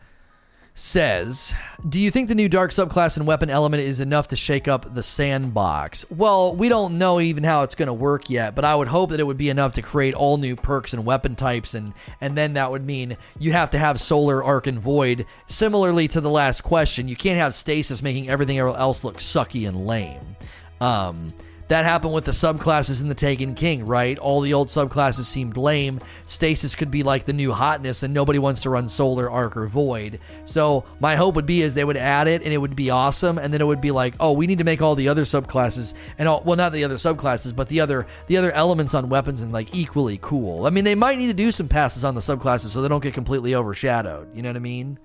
says, 0.74 1.52
Do 1.86 2.00
you 2.00 2.10
think 2.10 2.28
the 2.28 2.34
new 2.34 2.48
dark 2.48 2.70
subclass 2.70 3.16
and 3.16 3.26
weapon 3.26 3.50
element 3.50 3.82
is 3.82 4.00
enough 4.00 4.28
to 4.28 4.36
shake 4.36 4.66
up 4.66 4.94
the 4.94 5.02
sandbox? 5.02 6.06
Well, 6.10 6.54
we 6.54 6.68
don't 6.68 6.98
know 6.98 7.20
even 7.20 7.44
how 7.44 7.62
it's 7.62 7.74
going 7.74 7.88
to 7.88 7.92
work 7.92 8.30
yet, 8.30 8.54
but 8.54 8.64
I 8.64 8.74
would 8.74 8.88
hope 8.88 9.10
that 9.10 9.20
it 9.20 9.26
would 9.26 9.36
be 9.36 9.50
enough 9.50 9.74
to 9.74 9.82
create 9.82 10.14
all 10.14 10.38
new 10.38 10.56
perks 10.56 10.94
and 10.94 11.04
weapon 11.04 11.34
types, 11.34 11.74
and, 11.74 11.92
and 12.20 12.36
then 12.36 12.54
that 12.54 12.70
would 12.70 12.86
mean 12.86 13.16
you 13.38 13.52
have 13.52 13.70
to 13.70 13.78
have 13.78 14.00
Solar, 14.00 14.42
Arc, 14.42 14.66
and 14.66 14.80
Void. 14.80 15.26
Similarly 15.46 16.08
to 16.08 16.20
the 16.20 16.30
last 16.30 16.62
question, 16.62 17.08
you 17.08 17.16
can't 17.16 17.38
have 17.38 17.54
Stasis 17.54 18.02
making 18.02 18.28
everything 18.28 18.58
else 18.58 19.04
look 19.04 19.18
sucky 19.18 19.68
and 19.68 19.86
lame. 19.86 20.36
Um, 20.80 21.32
that 21.68 21.84
happened 21.84 22.12
with 22.12 22.24
the 22.24 22.32
subclasses 22.32 23.00
in 23.00 23.08
the 23.08 23.14
Taken 23.14 23.54
King, 23.54 23.86
right? 23.86 24.18
All 24.18 24.40
the 24.40 24.54
old 24.54 24.68
subclasses 24.68 25.24
seemed 25.24 25.56
lame. 25.56 26.00
Stasis 26.26 26.74
could 26.74 26.90
be 26.90 27.02
like 27.02 27.24
the 27.24 27.32
new 27.32 27.52
hotness, 27.52 28.02
and 28.02 28.12
nobody 28.12 28.38
wants 28.38 28.62
to 28.62 28.70
run 28.70 28.88
Solar, 28.88 29.30
Arc, 29.30 29.56
or 29.56 29.66
Void. 29.66 30.20
So 30.44 30.84
my 31.00 31.16
hope 31.16 31.34
would 31.34 31.46
be 31.46 31.62
is 31.62 31.74
they 31.74 31.84
would 31.84 31.96
add 31.96 32.28
it, 32.28 32.42
and 32.42 32.52
it 32.52 32.58
would 32.58 32.76
be 32.76 32.90
awesome, 32.90 33.38
and 33.38 33.52
then 33.52 33.60
it 33.60 33.66
would 33.66 33.80
be 33.80 33.90
like, 33.90 34.14
oh, 34.20 34.32
we 34.32 34.46
need 34.46 34.58
to 34.58 34.64
make 34.64 34.82
all 34.82 34.94
the 34.94 35.08
other 35.08 35.24
subclasses 35.24 35.94
and 36.18 36.28
all 36.28 36.42
well, 36.44 36.56
not 36.56 36.72
the 36.72 36.84
other 36.84 36.96
subclasses, 36.96 37.54
but 37.54 37.68
the 37.68 37.80
other 37.80 38.06
the 38.26 38.36
other 38.36 38.52
elements 38.52 38.94
on 38.94 39.08
weapons 39.08 39.42
and 39.42 39.52
like 39.52 39.74
equally 39.74 40.18
cool. 40.22 40.66
I 40.66 40.70
mean, 40.70 40.84
they 40.84 40.94
might 40.94 41.18
need 41.18 41.28
to 41.28 41.34
do 41.34 41.52
some 41.52 41.68
passes 41.68 42.04
on 42.04 42.14
the 42.14 42.20
subclasses 42.20 42.68
so 42.68 42.82
they 42.82 42.88
don't 42.88 43.02
get 43.02 43.14
completely 43.14 43.54
overshadowed. 43.54 44.34
You 44.34 44.42
know 44.42 44.50
what 44.50 44.56
I 44.56 44.60
mean? 44.60 44.98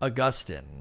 Augustine. 0.00 0.75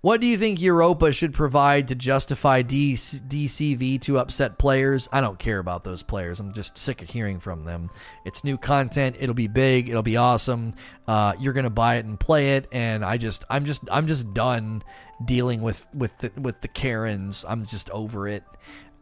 What 0.00 0.20
do 0.20 0.28
you 0.28 0.38
think 0.38 0.60
Europa 0.60 1.10
should 1.10 1.34
provide 1.34 1.88
to 1.88 1.96
justify 1.96 2.62
DCV 2.62 4.00
to 4.02 4.18
upset 4.18 4.56
players? 4.56 5.08
I 5.12 5.20
don't 5.20 5.40
care 5.40 5.58
about 5.58 5.82
those 5.82 6.04
players. 6.04 6.38
I'm 6.38 6.52
just 6.52 6.78
sick 6.78 7.02
of 7.02 7.10
hearing 7.10 7.40
from 7.40 7.64
them. 7.64 7.90
It's 8.24 8.44
new 8.44 8.56
content. 8.56 9.16
It'll 9.18 9.34
be 9.34 9.48
big. 9.48 9.88
It'll 9.88 10.04
be 10.04 10.16
awesome. 10.16 10.74
Uh, 11.08 11.34
you're 11.40 11.52
gonna 11.52 11.68
buy 11.68 11.96
it 11.96 12.04
and 12.04 12.18
play 12.18 12.54
it, 12.54 12.68
and 12.70 13.04
I 13.04 13.16
just, 13.16 13.44
I'm 13.50 13.64
just, 13.64 13.82
I'm 13.90 14.06
just 14.06 14.32
done 14.32 14.84
dealing 15.24 15.62
with 15.62 15.88
with 15.92 16.16
the, 16.18 16.30
with 16.40 16.60
the 16.60 16.68
Karens. 16.68 17.44
I'm 17.48 17.64
just 17.64 17.90
over 17.90 18.28
it. 18.28 18.44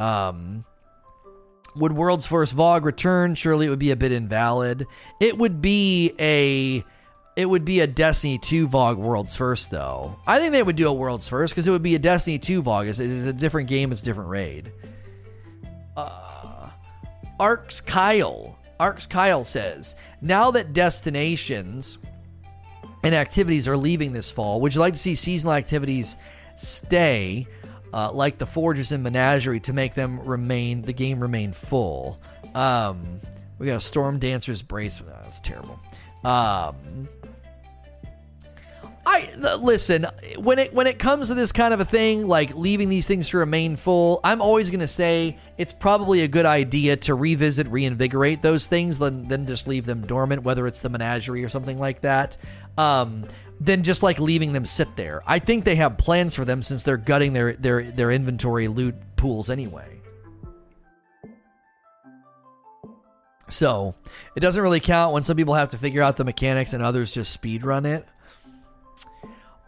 Um, 0.01 0.65
would 1.77 1.93
World's 1.93 2.27
First 2.27 2.57
VoG 2.57 2.85
return? 2.85 3.35
Surely 3.35 3.67
it 3.67 3.69
would 3.69 3.79
be 3.79 3.91
a 3.91 3.97
bit 3.97 4.13
invalid. 4.13 4.87
It 5.21 5.37
would 5.37 5.61
be 5.61 6.15
a 6.19 6.83
it 7.37 7.49
would 7.49 7.67
be 7.67 7.81
a 7.81 7.87
Destiny 7.87 8.39
2 8.39 8.67
VoG 8.67 8.97
Worlds 8.97 9.37
First, 9.37 9.71
though. 9.71 10.17
I 10.27 10.39
think 10.39 10.53
they 10.53 10.63
would 10.63 10.77
do 10.77 10.89
a 10.89 10.93
Worlds 10.93 11.29
First 11.29 11.55
because 11.55 11.67
it 11.67 11.71
would 11.71 11.83
be 11.83 11.95
a 11.95 11.99
Destiny 11.99 12.39
2 12.39 12.63
VoG. 12.63 12.89
It's, 12.89 12.99
it's, 12.99 13.27
a 13.27 13.33
different 13.33 13.69
game, 13.69 13.93
it's 13.93 14.01
a 14.01 14.05
different 14.05 14.31
raid. 14.31 14.73
Uh, 15.97 16.71
Arcs 17.39 17.83
Kyle. 17.83 18.59
Arcs 18.81 19.07
Kyle 19.07 19.45
says, 19.45 19.97
now 20.23 20.51
that 20.51 20.73
destinations 20.73 21.99
and 23.03 23.15
activities 23.15 23.69
are 23.69 23.77
leaving 23.77 24.15
this 24.15 24.31
fall, 24.31 24.61
would 24.63 24.75
you 24.75 24.81
like 24.81 24.95
to 24.95 25.01
see 25.01 25.15
seasonal 25.15 25.55
activities 25.55 26.17
stay, 26.57 27.47
uh, 27.93 28.11
like 28.13 28.39
the 28.39 28.47
Forges 28.47 28.93
and 28.93 29.03
Menagerie, 29.03 29.61
to 29.61 29.75
make 29.75 29.95
them 29.95 30.21
remain 30.21 30.83
the 30.83 30.93
game 30.93 31.21
remain 31.21 31.53
full? 31.53 32.21
Um, 32.55 33.21
we 33.59 33.67
got 33.67 33.77
a 33.77 33.81
Storm 33.81 34.19
Dancer's 34.19 34.63
Bracelet. 34.63 35.15
That's 35.23 35.41
terrible. 35.41 35.79
Um, 36.25 37.09
I 39.09 39.33
listen 39.37 40.05
when 40.37 40.59
it 40.59 40.75
when 40.75 40.89
it 40.89 40.99
comes 40.99 41.29
to 41.29 41.35
this 41.35 41.53
kind 41.53 41.73
of 41.73 41.79
a 41.79 41.85
thing, 41.85 42.27
like 42.27 42.57
leaving 42.57 42.89
these 42.89 43.07
things 43.07 43.29
to 43.29 43.39
remain 43.39 43.77
full. 43.77 44.19
I'm 44.25 44.43
always 44.43 44.69
going 44.69 44.81
to 44.81 44.89
say 44.89 45.39
it's 45.57 45.73
probably 45.73 46.23
a 46.23 46.29
good 46.29 46.45
idea 46.45 46.97
to 46.97 47.15
revisit, 47.15 47.69
reinvigorate 47.69 48.43
those 48.43 48.67
things, 48.67 48.99
than 48.99 49.29
than 49.29 49.47
just 49.47 49.69
leave 49.69 49.87
them 49.87 50.05
dormant, 50.05 50.43
whether 50.43 50.67
it's 50.67 50.83
the 50.83 50.89
menagerie 50.89 51.45
or 51.45 51.49
something 51.49 51.79
like 51.79 52.01
that. 52.01 52.37
Um, 52.77 53.27
just 53.63 54.03
like 54.03 54.19
leaving 54.19 54.53
them 54.53 54.67
sit 54.67 54.97
there. 54.97 55.23
I 55.25 55.39
think 55.39 55.65
they 55.65 55.77
have 55.77 55.97
plans 55.99 56.35
for 56.35 56.45
them 56.45 56.65
since 56.65 56.83
they're 56.83 56.97
gutting 56.97 57.33
their 57.33 57.53
their 57.53 57.85
their 57.85 58.11
inventory 58.11 58.67
loot 58.67 58.97
pools 59.15 59.51
anyway. 59.51 60.01
So 63.49 63.95
it 64.35 64.41
doesn't 64.41 64.61
really 64.61 64.81
count 64.81 65.13
when 65.13 65.23
some 65.23 65.37
people 65.37 65.55
have 65.55 65.69
to 65.69 65.79
figure 65.79 66.03
out 66.03 66.17
the 66.17 66.25
mechanics 66.25 66.73
and 66.73 66.83
others 66.83 67.13
just 67.13 67.31
speed 67.33 67.65
run 67.65 67.87
it. 67.87 68.05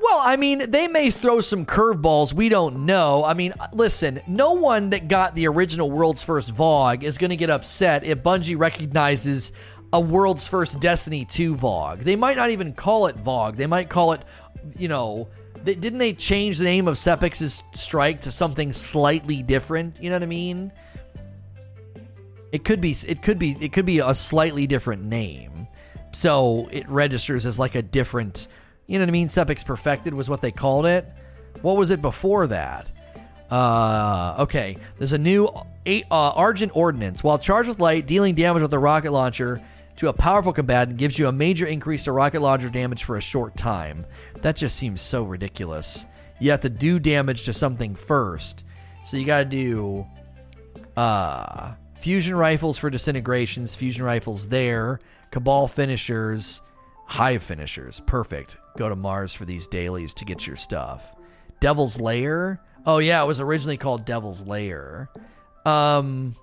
Well, 0.09 0.21
I 0.25 0.37
mean, 0.37 0.71
they 0.71 0.89
may 0.89 1.11
throw 1.11 1.43
some 1.43 1.67
curveballs. 1.67 2.33
We 2.33 2.49
don't 2.49 2.87
know. 2.87 3.25
I 3.25 3.35
mean, 3.35 3.53
listen, 3.75 4.21
no 4.27 4.53
one 4.53 4.91
that 4.91 5.07
got 5.07 5.35
the 5.35 5.47
original 5.49 5.91
world's 5.91 6.23
first 6.23 6.55
VOG 6.55 7.03
is 7.03 7.19
going 7.19 7.29
to 7.31 7.37
get 7.37 7.51
upset 7.51 8.05
if 8.05 8.23
Bungie 8.23 8.59
recognizes 8.59 9.53
a 9.93 10.01
world's 10.01 10.47
first 10.47 10.81
Destiny 10.81 11.27
2 11.27 11.57
VOG. 11.57 12.05
They 12.05 12.17
might 12.17 12.39
not 12.39 12.51
even 12.51 12.73
call 12.73 13.07
it 13.09 13.23
VOG. 13.23 13.57
They 13.57 13.67
might 13.67 13.91
call 13.91 14.13
it, 14.13 14.23
you 14.79 14.89
know, 14.89 15.29
they, 15.63 15.75
didn't 15.75 15.99
they 15.99 16.15
change 16.15 16.57
the 16.57 16.65
name 16.65 16.89
of 16.89 16.97
Sepiks's 16.97 17.63
strike 17.75 18.23
to 18.23 18.31
something 18.31 18.73
slightly 18.73 19.43
different? 19.43 20.03
You 20.03 20.09
know 20.09 20.17
what 20.17 20.23
I 20.23 20.27
mean? 20.27 20.73
It 22.51 22.65
could 22.65 22.81
be 22.81 22.97
it 23.07 23.23
could 23.23 23.39
be 23.39 23.59
it 23.61 23.75
could 23.75 23.85
be 23.85 23.99
a 23.99 24.15
slightly 24.15 24.67
different 24.67 25.05
name. 25.05 25.69
So 26.13 26.67
it 26.73 26.89
registers 26.89 27.45
as 27.45 27.59
like 27.59 27.75
a 27.75 27.83
different, 27.83 28.49
you 28.89 28.98
know 28.98 29.02
what 29.02 29.10
I 29.10 29.12
mean? 29.12 29.28
Sepiks 29.28 29.65
Perfected 29.65 30.15
was 30.15 30.28
what 30.28 30.40
they 30.40 30.51
called 30.51 30.86
it. 30.86 31.06
What 31.60 31.77
was 31.77 31.90
it 31.90 32.02
before 32.02 32.47
that? 32.48 32.90
Uh, 33.51 34.36
okay, 34.40 34.77
there's 34.98 35.12
a 35.12 35.19
new 35.19 35.47
uh, 35.47 36.02
Argent 36.10 36.73
Ordnance. 36.74 37.23
While 37.23 37.39
charged 37.39 37.69
with 37.69 37.81
light, 37.81 38.06
dealing 38.06 38.35
damage 38.35 38.62
with 38.62 38.73
a 38.73 38.78
rocket 38.78 39.12
launcher 39.12 39.62
to 39.97 40.09
a 40.09 40.12
powerful 40.12 40.52
combatant 40.52 40.97
gives 40.97 41.19
you 41.19 41.28
a 41.28 41.32
major 41.32 41.66
increase 41.66 42.05
to 42.05 42.12
rocket 42.12 42.40
launcher 42.40 42.70
damage 42.70 43.05
for 43.05 43.16
a 43.16 43.20
short 43.20 43.56
time. 43.56 44.06
That 44.40 44.56
just 44.56 44.77
seems 44.77 45.02
so 45.02 45.23
ridiculous. 45.23 46.06
You 46.40 46.51
have 46.51 46.60
to 46.60 46.70
do 46.70 46.98
damage 46.98 47.44
to 47.44 47.52
something 47.52 47.94
first. 47.94 48.65
So 49.05 49.16
you 49.16 49.27
got 49.27 49.39
to 49.39 49.44
do 49.44 50.06
uh, 50.97 51.74
fusion 52.01 52.36
rifles 52.36 52.78
for 52.78 52.90
disintegrations, 52.90 53.74
fusion 53.74 54.05
rifles 54.05 54.48
there, 54.48 55.01
cabal 55.31 55.69
finishers, 55.69 56.62
hive 57.09 57.43
finishers. 57.43 58.01
Perfect. 58.07 58.59
Go 58.77 58.89
to 58.89 58.95
Mars 58.95 59.33
for 59.35 59.45
these 59.45 59.67
dailies 59.67 60.15
to 60.15 60.25
get 60.25 60.47
your 60.47 60.57
stuff. 60.57 61.15
Devil's 61.59 61.99
Lair. 61.99 62.61
Oh 62.87 62.99
yeah, 62.99 63.23
it 63.23 63.27
was 63.27 63.41
originally 63.41 63.79
called 63.79 64.05
Devil's 64.05 64.47
Lair. 64.47 65.11
Um 65.65 66.37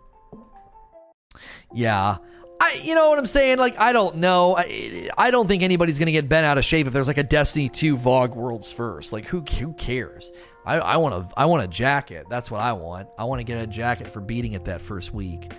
Yeah. 1.73 2.17
I, 2.59 2.79
you 2.81 2.95
know 2.95 3.09
what 3.09 3.19
I'm 3.19 3.25
saying? 3.25 3.57
Like, 3.57 3.77
I 3.77 3.91
don't 3.91 4.15
know. 4.15 4.55
I, 4.57 5.09
I 5.17 5.29
don't 5.29 5.45
think 5.47 5.61
anybody's 5.61 5.99
to 5.99 6.11
get 6.11 6.29
bent 6.29 6.45
out 6.45 6.57
of 6.57 6.63
shape 6.63 6.87
if 6.87 6.93
there's 6.93 7.07
like 7.07 7.17
a 7.17 7.23
Destiny 7.23 7.67
2 7.67 7.97
VOG 7.97 8.33
Worlds 8.33 8.71
First. 8.71 9.11
Like, 9.11 9.25
who, 9.25 9.41
who 9.41 9.73
cares? 9.73 10.31
I, 10.65 10.79
I 10.79 10.97
want 10.97 11.15
a, 11.15 11.29
I 11.37 11.45
want 11.47 11.63
a 11.63 11.67
jacket. 11.67 12.27
That's 12.29 12.49
what 12.49 12.61
I 12.61 12.71
want. 12.71 13.09
I 13.19 13.25
want 13.25 13.39
to 13.39 13.43
get 13.43 13.61
a 13.61 13.67
jacket 13.67 14.11
for 14.11 14.21
beating 14.21 14.53
it 14.53 14.65
that 14.65 14.81
first 14.81 15.13
week. 15.13 15.51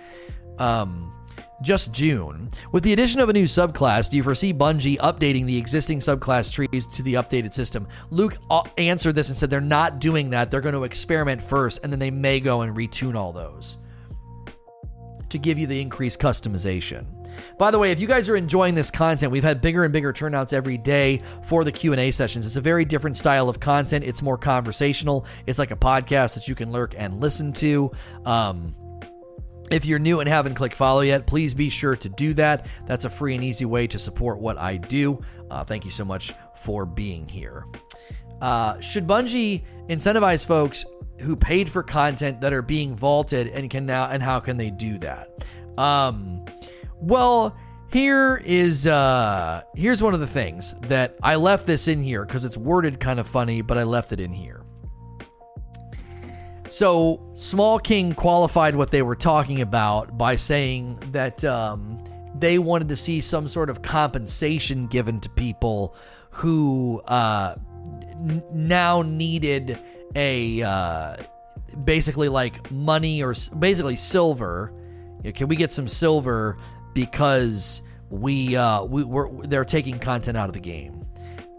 Um, 0.57 1.13
just 1.61 1.91
June. 1.91 2.49
With 2.71 2.83
the 2.83 2.93
addition 2.93 3.19
of 3.19 3.29
a 3.29 3.33
new 3.33 3.45
subclass, 3.45 4.09
do 4.09 4.17
you 4.17 4.23
foresee 4.23 4.53
Bungie 4.53 4.97
updating 4.99 5.45
the 5.45 5.57
existing 5.57 5.99
subclass 5.99 6.51
trees 6.51 6.85
to 6.87 7.01
the 7.03 7.15
updated 7.15 7.53
system? 7.53 7.87
Luke 8.09 8.37
uh, 8.49 8.63
answered 8.77 9.15
this 9.15 9.29
and 9.29 9.37
said 9.37 9.49
they're 9.49 9.61
not 9.61 9.99
doing 9.99 10.29
that. 10.31 10.51
They're 10.51 10.61
going 10.61 10.75
to 10.75 10.83
experiment 10.83 11.41
first, 11.41 11.79
and 11.83 11.91
then 11.91 11.99
they 11.99 12.11
may 12.11 12.39
go 12.39 12.61
and 12.61 12.75
retune 12.75 13.15
all 13.15 13.31
those 13.31 13.77
to 15.29 15.37
give 15.37 15.57
you 15.57 15.67
the 15.67 15.79
increased 15.81 16.19
customization. 16.19 17.05
By 17.57 17.71
the 17.71 17.77
way, 17.77 17.91
if 17.91 17.99
you 17.99 18.07
guys 18.07 18.29
are 18.29 18.35
enjoying 18.35 18.75
this 18.75 18.89
content, 18.89 19.31
we've 19.31 19.43
had 19.43 19.61
bigger 19.61 19.83
and 19.83 19.93
bigger 19.93 20.13
turnouts 20.13 20.53
every 20.53 20.77
day 20.77 21.21
for 21.43 21.63
the 21.63 21.71
Q&A 21.71 22.11
sessions. 22.11 22.45
It's 22.45 22.55
a 22.55 22.61
very 22.61 22.85
different 22.85 23.17
style 23.17 23.49
of 23.49 23.59
content. 23.59 24.05
It's 24.05 24.21
more 24.21 24.37
conversational. 24.37 25.25
It's 25.45 25.59
like 25.59 25.71
a 25.71 25.75
podcast 25.75 26.33
that 26.35 26.47
you 26.47 26.55
can 26.55 26.71
lurk 26.71 26.95
and 26.97 27.19
listen 27.19 27.53
to. 27.53 27.91
Um, 28.25 28.75
if 29.71 29.85
you're 29.85 29.99
new 29.99 30.19
and 30.19 30.29
haven't 30.29 30.55
clicked 30.55 30.75
follow 30.75 31.01
yet, 31.01 31.27
please 31.27 31.53
be 31.53 31.69
sure 31.69 31.95
to 31.95 32.09
do 32.09 32.33
that. 32.35 32.67
That's 32.85 33.05
a 33.05 33.09
free 33.09 33.35
and 33.35 33.43
easy 33.43 33.65
way 33.65 33.87
to 33.87 33.99
support 33.99 34.39
what 34.39 34.57
I 34.57 34.77
do. 34.77 35.21
Uh, 35.49 35.63
thank 35.63 35.85
you 35.85 35.91
so 35.91 36.05
much 36.05 36.33
for 36.63 36.85
being 36.85 37.27
here. 37.27 37.65
Uh, 38.41 38.79
should 38.79 39.07
Bungie 39.07 39.63
incentivize 39.89 40.45
folks 40.45 40.85
who 41.19 41.35
paid 41.35 41.69
for 41.69 41.83
content 41.83 42.41
that 42.41 42.53
are 42.53 42.61
being 42.61 42.95
vaulted 42.95 43.47
and 43.47 43.69
can 43.69 43.85
now 43.85 44.05
and 44.09 44.21
how 44.21 44.39
can 44.39 44.57
they 44.57 44.69
do 44.69 44.97
that? 44.99 45.45
Um, 45.77 46.45
well, 46.95 47.55
here 47.91 48.41
is 48.43 48.85
uh 48.85 49.61
here's 49.75 50.03
one 50.03 50.13
of 50.13 50.19
the 50.19 50.27
things 50.27 50.75
that 50.83 51.15
I 51.23 51.35
left 51.35 51.65
this 51.65 51.87
in 51.87 52.03
here 52.03 52.25
because 52.25 52.43
it's 52.43 52.57
worded 52.57 52.99
kind 52.99 53.19
of 53.19 53.27
funny, 53.27 53.61
but 53.61 53.77
I 53.77 53.83
left 53.83 54.11
it 54.11 54.19
in 54.19 54.33
here. 54.33 54.61
So 56.69 57.21
Small 57.33 57.79
King 57.79 58.13
qualified 58.13 58.75
what 58.75 58.91
they 58.91 59.01
were 59.01 59.15
talking 59.15 59.61
about 59.61 60.17
by 60.17 60.35
saying 60.35 60.99
that 61.11 61.43
um, 61.45 62.03
they 62.35 62.59
wanted 62.59 62.89
to 62.89 62.97
see 62.97 63.21
some 63.21 63.47
sort 63.47 63.69
of 63.69 63.81
compensation 63.81 64.87
given 64.87 65.19
to 65.21 65.29
people 65.29 65.95
who 66.31 67.01
uh, 67.07 67.55
n- 68.13 68.43
now 68.51 69.01
needed 69.01 69.79
a 70.15 70.61
uh, 70.61 71.17
basically 71.83 72.29
like 72.29 72.69
money 72.71 73.23
or 73.23 73.33
basically 73.57 73.95
silver. 73.95 74.73
You 75.23 75.25
know, 75.25 75.31
can 75.31 75.47
we 75.47 75.55
get 75.55 75.71
some 75.71 75.87
silver 75.87 76.57
because 76.93 77.81
we 78.09 78.55
uh, 78.55 78.83
we 78.83 79.03
we're, 79.03 79.31
they're 79.43 79.65
taking 79.65 79.99
content 79.99 80.37
out 80.37 80.49
of 80.49 80.53
the 80.53 80.59
game, 80.59 81.05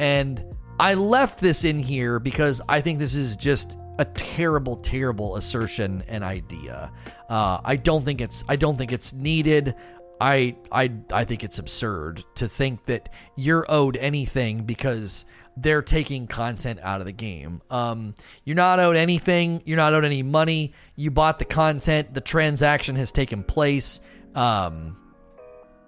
and 0.00 0.44
I 0.78 0.94
left 0.94 1.40
this 1.40 1.64
in 1.64 1.78
here 1.78 2.20
because 2.20 2.60
I 2.68 2.80
think 2.80 2.98
this 2.98 3.14
is 3.14 3.36
just 3.36 3.77
a 3.98 4.04
terrible, 4.04 4.76
terrible 4.76 5.36
assertion 5.36 6.04
and 6.08 6.22
idea. 6.24 6.90
Uh, 7.28 7.58
I 7.64 7.76
don't 7.76 8.04
think 8.04 8.20
it's 8.20 8.44
I 8.48 8.56
don't 8.56 8.76
think 8.76 8.92
it's 8.92 9.12
needed. 9.12 9.74
I 10.20 10.56
I 10.72 10.92
I 11.12 11.24
think 11.24 11.44
it's 11.44 11.58
absurd 11.58 12.24
to 12.36 12.48
think 12.48 12.86
that 12.86 13.10
you're 13.36 13.66
owed 13.68 13.96
anything 13.96 14.64
because 14.64 15.24
they're 15.56 15.82
taking 15.82 16.26
content 16.26 16.78
out 16.82 17.00
of 17.00 17.06
the 17.06 17.12
game. 17.12 17.60
Um, 17.70 18.14
you're 18.44 18.56
not 18.56 18.78
owed 18.78 18.96
anything. 18.96 19.62
You're 19.66 19.76
not 19.76 19.92
owed 19.92 20.04
any 20.04 20.22
money. 20.22 20.72
You 20.94 21.10
bought 21.10 21.38
the 21.38 21.44
content. 21.44 22.14
The 22.14 22.20
transaction 22.20 22.96
has 22.96 23.10
taken 23.10 23.42
place. 23.42 24.00
Um, 24.34 24.96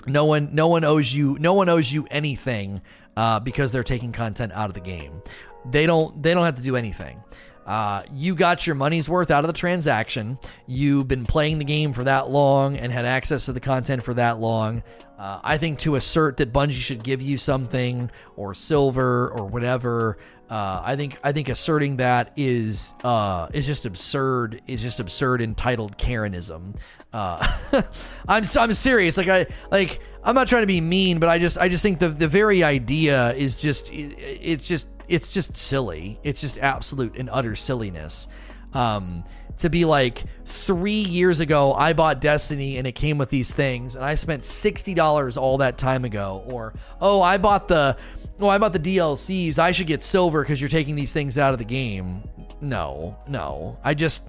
no 0.06 0.24
one, 0.24 0.54
no 0.54 0.68
one 0.68 0.82
owes 0.84 1.12
you. 1.12 1.38
No 1.38 1.54
one 1.54 1.68
owes 1.68 1.92
you 1.92 2.06
anything 2.10 2.80
uh, 3.16 3.38
because 3.40 3.70
they're 3.70 3.84
taking 3.84 4.12
content 4.12 4.52
out 4.52 4.70
of 4.70 4.74
the 4.74 4.80
game. 4.80 5.22
They 5.66 5.86
don't. 5.86 6.22
They 6.22 6.34
don't 6.34 6.44
have 6.44 6.56
to 6.56 6.62
do 6.62 6.74
anything. 6.76 7.22
Uh, 7.66 8.02
you 8.12 8.34
got 8.34 8.66
your 8.66 8.74
money's 8.74 9.08
worth 9.08 9.30
out 9.30 9.44
of 9.44 9.48
the 9.48 9.58
transaction. 9.58 10.38
You've 10.66 11.08
been 11.08 11.24
playing 11.24 11.58
the 11.58 11.64
game 11.64 11.92
for 11.92 12.04
that 12.04 12.28
long 12.30 12.76
and 12.76 12.92
had 12.92 13.04
access 13.04 13.44
to 13.46 13.52
the 13.52 13.60
content 13.60 14.02
for 14.02 14.14
that 14.14 14.38
long. 14.40 14.82
Uh, 15.18 15.38
I 15.44 15.58
think 15.58 15.78
to 15.80 15.96
assert 15.96 16.38
that 16.38 16.52
Bungie 16.52 16.80
should 16.80 17.02
give 17.02 17.20
you 17.20 17.36
something 17.36 18.10
or 18.36 18.54
silver 18.54 19.28
or 19.28 19.44
whatever, 19.46 20.16
uh, 20.48 20.82
I 20.84 20.96
think 20.96 21.18
I 21.22 21.30
think 21.30 21.48
asserting 21.48 21.98
that 21.98 22.32
is 22.36 22.92
uh, 23.04 23.48
is 23.52 23.66
just 23.66 23.86
absurd. 23.86 24.62
Is 24.66 24.82
just 24.82 24.98
absurd 24.98 25.42
entitled 25.42 25.96
Karenism. 25.96 26.74
Uh, 27.12 27.46
I'm 28.28 28.44
I'm 28.58 28.72
serious. 28.72 29.16
Like 29.16 29.28
I 29.28 29.46
like 29.70 30.00
I'm 30.24 30.34
not 30.34 30.48
trying 30.48 30.62
to 30.62 30.66
be 30.66 30.80
mean, 30.80 31.20
but 31.20 31.28
I 31.28 31.38
just 31.38 31.56
I 31.56 31.68
just 31.68 31.82
think 31.82 32.00
the 32.00 32.08
the 32.08 32.26
very 32.26 32.64
idea 32.64 33.32
is 33.34 33.60
just 33.60 33.92
it, 33.92 34.16
it's 34.18 34.66
just 34.66 34.88
it's 35.10 35.32
just 35.32 35.56
silly. 35.56 36.18
It's 36.22 36.40
just 36.40 36.56
absolute 36.58 37.16
and 37.16 37.28
utter 37.30 37.56
silliness. 37.56 38.28
Um, 38.72 39.24
to 39.58 39.68
be 39.68 39.84
like 39.84 40.24
three 40.46 41.02
years 41.02 41.40
ago, 41.40 41.74
I 41.74 41.92
bought 41.92 42.20
Destiny 42.20 42.78
and 42.78 42.86
it 42.86 42.92
came 42.92 43.18
with 43.18 43.28
these 43.28 43.52
things, 43.52 43.94
and 43.96 44.04
I 44.04 44.14
spent 44.14 44.44
sixty 44.44 44.94
dollars 44.94 45.36
all 45.36 45.58
that 45.58 45.76
time 45.76 46.04
ago. 46.04 46.44
Or 46.46 46.72
oh, 47.00 47.20
I 47.20 47.36
bought 47.36 47.68
the 47.68 47.96
oh, 48.38 48.48
I 48.48 48.58
bought 48.58 48.72
the 48.72 48.78
DLCs. 48.78 49.58
I 49.58 49.72
should 49.72 49.86
get 49.86 50.02
silver 50.02 50.42
because 50.42 50.60
you're 50.60 50.70
taking 50.70 50.96
these 50.96 51.12
things 51.12 51.36
out 51.36 51.52
of 51.52 51.58
the 51.58 51.64
game. 51.64 52.22
No, 52.60 53.18
no. 53.28 53.78
I 53.84 53.94
just 53.94 54.24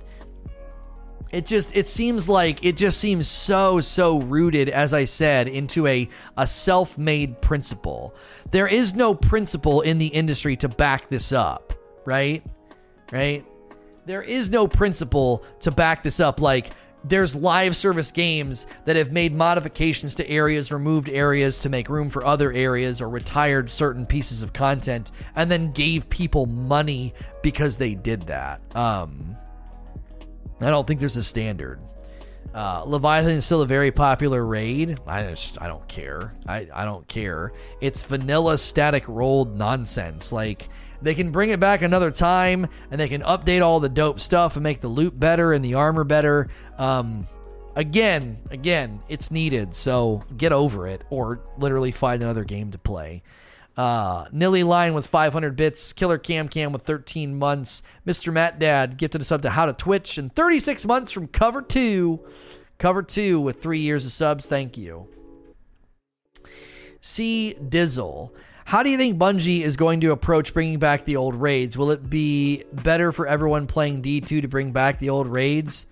it 1.31 1.45
just 1.45 1.75
it 1.75 1.87
seems 1.87 2.27
like 2.27 2.63
it 2.65 2.75
just 2.75 2.99
seems 2.99 3.27
so 3.27 3.79
so 3.79 4.19
rooted 4.19 4.67
as 4.69 4.93
i 4.93 5.05
said 5.05 5.47
into 5.47 5.87
a 5.87 6.09
a 6.37 6.45
self-made 6.45 7.41
principle 7.41 8.13
there 8.51 8.67
is 8.67 8.93
no 8.93 9.13
principle 9.13 9.81
in 9.81 9.97
the 9.97 10.07
industry 10.07 10.55
to 10.55 10.67
back 10.69 11.09
this 11.09 11.31
up 11.31 11.73
right 12.05 12.43
right 13.11 13.45
there 14.05 14.21
is 14.21 14.49
no 14.49 14.67
principle 14.67 15.43
to 15.61 15.71
back 15.71 16.03
this 16.03 16.19
up. 16.19 16.39
Like, 16.39 16.71
there's 17.03 17.35
live 17.35 17.75
service 17.75 18.11
games 18.11 18.67
that 18.85 18.95
have 18.95 19.11
made 19.11 19.33
modifications 19.33 20.15
to 20.15 20.29
areas, 20.29 20.71
removed 20.71 21.09
areas 21.09 21.59
to 21.61 21.69
make 21.69 21.89
room 21.89 22.09
for 22.09 22.23
other 22.25 22.51
areas, 22.51 23.01
or 23.01 23.09
retired 23.09 23.71
certain 23.71 24.05
pieces 24.05 24.43
of 24.43 24.53
content, 24.53 25.11
and 25.35 25.49
then 25.49 25.71
gave 25.71 26.09
people 26.09 26.45
money 26.45 27.13
because 27.41 27.77
they 27.77 27.95
did 27.95 28.27
that. 28.27 28.61
Um, 28.75 29.35
I 30.59 30.69
don't 30.69 30.85
think 30.85 30.99
there's 30.99 31.17
a 31.17 31.23
standard. 31.23 31.79
Uh, 32.53 32.83
Leviathan 32.85 33.31
is 33.31 33.45
still 33.45 33.61
a 33.61 33.65
very 33.65 33.91
popular 33.91 34.45
raid. 34.45 34.99
I 35.07 35.23
just 35.23 35.61
I 35.61 35.67
don't 35.67 35.87
care. 35.87 36.33
I, 36.45 36.67
I 36.73 36.85
don't 36.85 37.07
care. 37.07 37.53
It's 37.79 38.01
vanilla 38.03 38.57
static 38.57 39.07
rolled 39.07 39.57
nonsense. 39.57 40.31
Like 40.31 40.67
they 41.01 41.15
can 41.15 41.31
bring 41.31 41.49
it 41.49 41.59
back 41.59 41.81
another 41.81 42.11
time 42.11 42.67
and 42.91 42.99
they 42.99 43.07
can 43.07 43.21
update 43.21 43.61
all 43.63 43.79
the 43.79 43.89
dope 43.89 44.19
stuff 44.19 44.55
and 44.55 44.63
make 44.63 44.81
the 44.81 44.89
loot 44.89 45.17
better 45.17 45.53
and 45.53 45.63
the 45.63 45.75
armor 45.75 46.03
better. 46.03 46.49
Um, 46.77 47.25
again, 47.75 48.37
again, 48.49 49.01
it's 49.07 49.31
needed. 49.31 49.73
So 49.73 50.23
get 50.35 50.51
over 50.51 50.87
it 50.87 51.03
or 51.09 51.39
literally 51.57 51.91
find 51.91 52.21
another 52.21 52.43
game 52.43 52.71
to 52.71 52.77
play. 52.77 53.23
Uh, 53.77 54.25
Nilly 54.31 54.63
Line 54.63 54.93
with 54.93 55.07
500 55.07 55.55
bits. 55.55 55.93
Killer 55.93 56.17
Cam 56.17 56.47
Cam 56.49 56.71
with 56.71 56.83
13 56.83 57.37
months. 57.37 57.81
Mr. 58.05 58.31
Matt 58.31 58.59
Dad 58.59 58.97
gifted 58.97 59.21
us 59.21 59.31
up 59.31 59.41
to 59.43 59.51
How 59.51 59.65
to 59.65 59.73
Twitch 59.73 60.17
and 60.17 60.33
36 60.35 60.85
months 60.85 61.11
from 61.11 61.27
Cover 61.27 61.61
2. 61.61 62.19
Cover 62.77 63.03
2 63.03 63.39
with 63.39 63.61
three 63.61 63.79
years 63.79 64.05
of 64.05 64.11
subs. 64.11 64.47
Thank 64.47 64.77
you. 64.77 65.07
C. 66.99 67.55
Dizzle. 67.59 68.31
How 68.65 68.83
do 68.83 68.89
you 68.89 68.97
think 68.97 69.17
Bungie 69.17 69.61
is 69.61 69.75
going 69.75 70.01
to 70.01 70.11
approach 70.11 70.53
bringing 70.53 70.79
back 70.79 71.03
the 71.03 71.15
old 71.15 71.35
raids? 71.35 71.77
Will 71.77 71.91
it 71.91 72.09
be 72.09 72.63
better 72.71 73.11
for 73.11 73.27
everyone 73.27 73.67
playing 73.67 74.01
D2 74.01 74.41
to 74.41 74.47
bring 74.47 74.71
back 74.71 74.99
the 74.99 75.09
old 75.09 75.27
raids? 75.27 75.87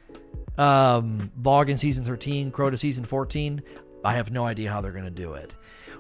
Um, 0.58 1.32
VoG 1.42 1.70
in 1.70 1.78
season 1.78 2.06
13, 2.06 2.52
Crota 2.52 2.78
season 2.78 3.06
14. 3.06 3.62
I 4.06 4.14
have 4.14 4.32
no 4.32 4.46
idea 4.46 4.72
how 4.72 4.82
they're 4.82 4.92
going 4.92 5.04
to 5.04 5.10
do 5.10 5.34
it. 5.34 5.56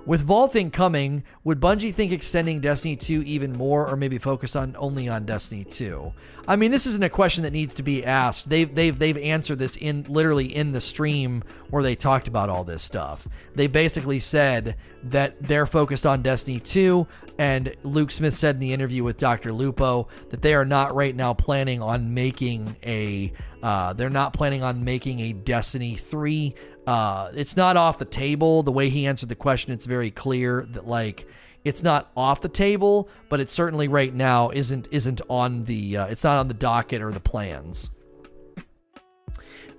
With 0.09 0.21
vaulting 0.21 0.71
coming, 0.71 1.23
would 1.43 1.59
Bungie 1.59 1.93
think 1.93 2.11
extending 2.11 2.61
Destiny 2.61 2.95
2 2.95 3.21
even 3.27 3.55
more 3.55 3.87
or 3.87 3.95
maybe 3.95 4.17
focus 4.17 4.55
on 4.55 4.75
only 4.79 5.07
on 5.07 5.27
Destiny 5.27 5.63
2? 5.63 6.11
I 6.47 6.55
mean, 6.55 6.71
this 6.71 6.87
isn't 6.87 7.03
a 7.03 7.09
question 7.09 7.43
that 7.43 7.53
needs 7.53 7.75
to 7.75 7.83
be 7.83 8.03
asked. 8.03 8.49
They've 8.49 8.73
they've 8.73 8.97
they've 8.97 9.19
answered 9.19 9.59
this 9.59 9.77
in 9.77 10.07
literally 10.09 10.47
in 10.47 10.71
the 10.71 10.81
stream 10.81 11.43
where 11.69 11.83
they 11.83 11.95
talked 11.95 12.27
about 12.27 12.49
all 12.49 12.63
this 12.63 12.81
stuff. 12.81 13.27
They 13.53 13.67
basically 13.67 14.19
said 14.19 14.77
that 15.03 15.39
they're 15.43 15.67
focused 15.67 16.07
on 16.07 16.23
Destiny 16.23 16.59
2 16.59 17.05
and 17.37 17.75
Luke 17.83 18.09
Smith 18.09 18.35
said 18.35 18.55
in 18.55 18.61
the 18.61 18.73
interview 18.73 19.03
with 19.03 19.17
Dr. 19.17 19.53
Lupo 19.53 20.07
that 20.29 20.41
they 20.41 20.55
are 20.55 20.65
not 20.65 20.95
right 20.95 21.15
now 21.15 21.35
planning 21.35 21.83
on 21.83 22.15
making 22.15 22.75
a 22.83 23.31
uh, 23.61 23.93
they're 23.93 24.09
not 24.09 24.33
planning 24.33 24.63
on 24.63 24.83
making 24.83 25.19
a 25.19 25.33
Destiny 25.33 25.95
3 25.95 26.55
uh, 26.89 27.31
it's 27.35 27.55
not 27.55 27.77
off 27.77 27.99
the 27.99 28.05
table. 28.05 28.63
The 28.63 28.71
way 28.71 28.89
he 28.89 29.05
answered 29.05 29.29
the 29.29 29.35
question, 29.35 29.71
it's 29.71 29.85
very 29.85 30.09
clear 30.09 30.65
that 30.71 30.87
like 30.87 31.27
it's 31.63 31.83
not 31.83 32.09
off 32.17 32.41
the 32.41 32.49
table, 32.49 33.09
but 33.29 33.39
it 33.39 33.47
certainly 33.51 33.87
right 33.87 34.11
now 34.11 34.49
isn't 34.49 34.87
isn't 34.89 35.21
on 35.29 35.65
the 35.65 35.97
uh, 35.97 36.05
it's 36.07 36.23
not 36.23 36.39
on 36.39 36.47
the 36.47 36.55
docket 36.55 37.03
or 37.03 37.11
the 37.11 37.19
plans. 37.19 37.91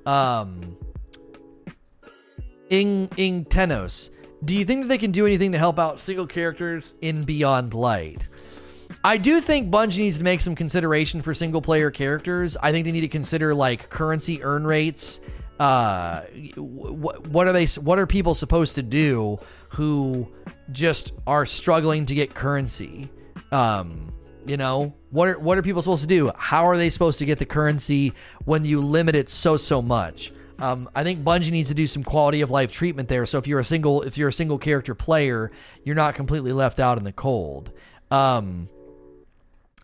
Um, 0.06 0.76
Ing 2.68 3.08
in 3.16 3.44
Tenos, 3.44 4.10
do 4.44 4.54
you 4.54 4.64
think 4.64 4.82
that 4.82 4.88
they 4.88 4.98
can 4.98 5.10
do 5.10 5.26
anything 5.26 5.50
to 5.50 5.58
help 5.58 5.80
out 5.80 5.98
single 5.98 6.28
characters 6.28 6.92
in 7.00 7.24
Beyond 7.24 7.74
Light? 7.74 8.28
I 9.02 9.16
do 9.16 9.40
think 9.40 9.68
Bungie 9.68 9.98
needs 9.98 10.18
to 10.18 10.24
make 10.24 10.40
some 10.40 10.54
consideration 10.54 11.22
for 11.22 11.34
single 11.34 11.60
player 11.60 11.90
characters. 11.90 12.56
I 12.62 12.70
think 12.70 12.84
they 12.84 12.92
need 12.92 13.00
to 13.00 13.08
consider 13.08 13.52
like 13.52 13.90
currency 13.90 14.44
earn 14.44 14.64
rates 14.64 15.18
uh, 15.60 16.22
what, 16.56 17.26
what 17.26 17.46
are 17.46 17.52
they? 17.52 17.66
What 17.66 17.98
are 17.98 18.06
people 18.06 18.34
supposed 18.34 18.76
to 18.76 18.82
do 18.82 19.38
who 19.68 20.26
just 20.72 21.12
are 21.26 21.44
struggling 21.44 22.06
to 22.06 22.14
get 22.14 22.34
currency? 22.34 23.10
Um, 23.52 24.10
you 24.46 24.56
know, 24.56 24.94
what 25.10 25.28
are 25.28 25.38
what 25.38 25.58
are 25.58 25.62
people 25.62 25.82
supposed 25.82 26.00
to 26.00 26.08
do? 26.08 26.32
How 26.34 26.66
are 26.66 26.78
they 26.78 26.88
supposed 26.88 27.18
to 27.18 27.26
get 27.26 27.38
the 27.38 27.44
currency 27.44 28.14
when 28.46 28.64
you 28.64 28.80
limit 28.80 29.14
it 29.14 29.28
so 29.28 29.58
so 29.58 29.82
much? 29.82 30.32
Um, 30.58 30.88
I 30.94 31.04
think 31.04 31.20
Bungie 31.24 31.50
needs 31.50 31.68
to 31.68 31.74
do 31.74 31.86
some 31.86 32.04
quality 32.04 32.40
of 32.40 32.50
life 32.50 32.72
treatment 32.72 33.10
there. 33.10 33.26
So 33.26 33.36
if 33.36 33.46
you're 33.46 33.60
a 33.60 33.64
single 33.64 34.00
if 34.00 34.16
you're 34.16 34.28
a 34.28 34.32
single 34.32 34.56
character 34.56 34.94
player, 34.94 35.52
you're 35.84 35.94
not 35.94 36.14
completely 36.14 36.54
left 36.54 36.80
out 36.80 36.96
in 36.96 37.04
the 37.04 37.12
cold. 37.12 37.70
Um, 38.10 38.70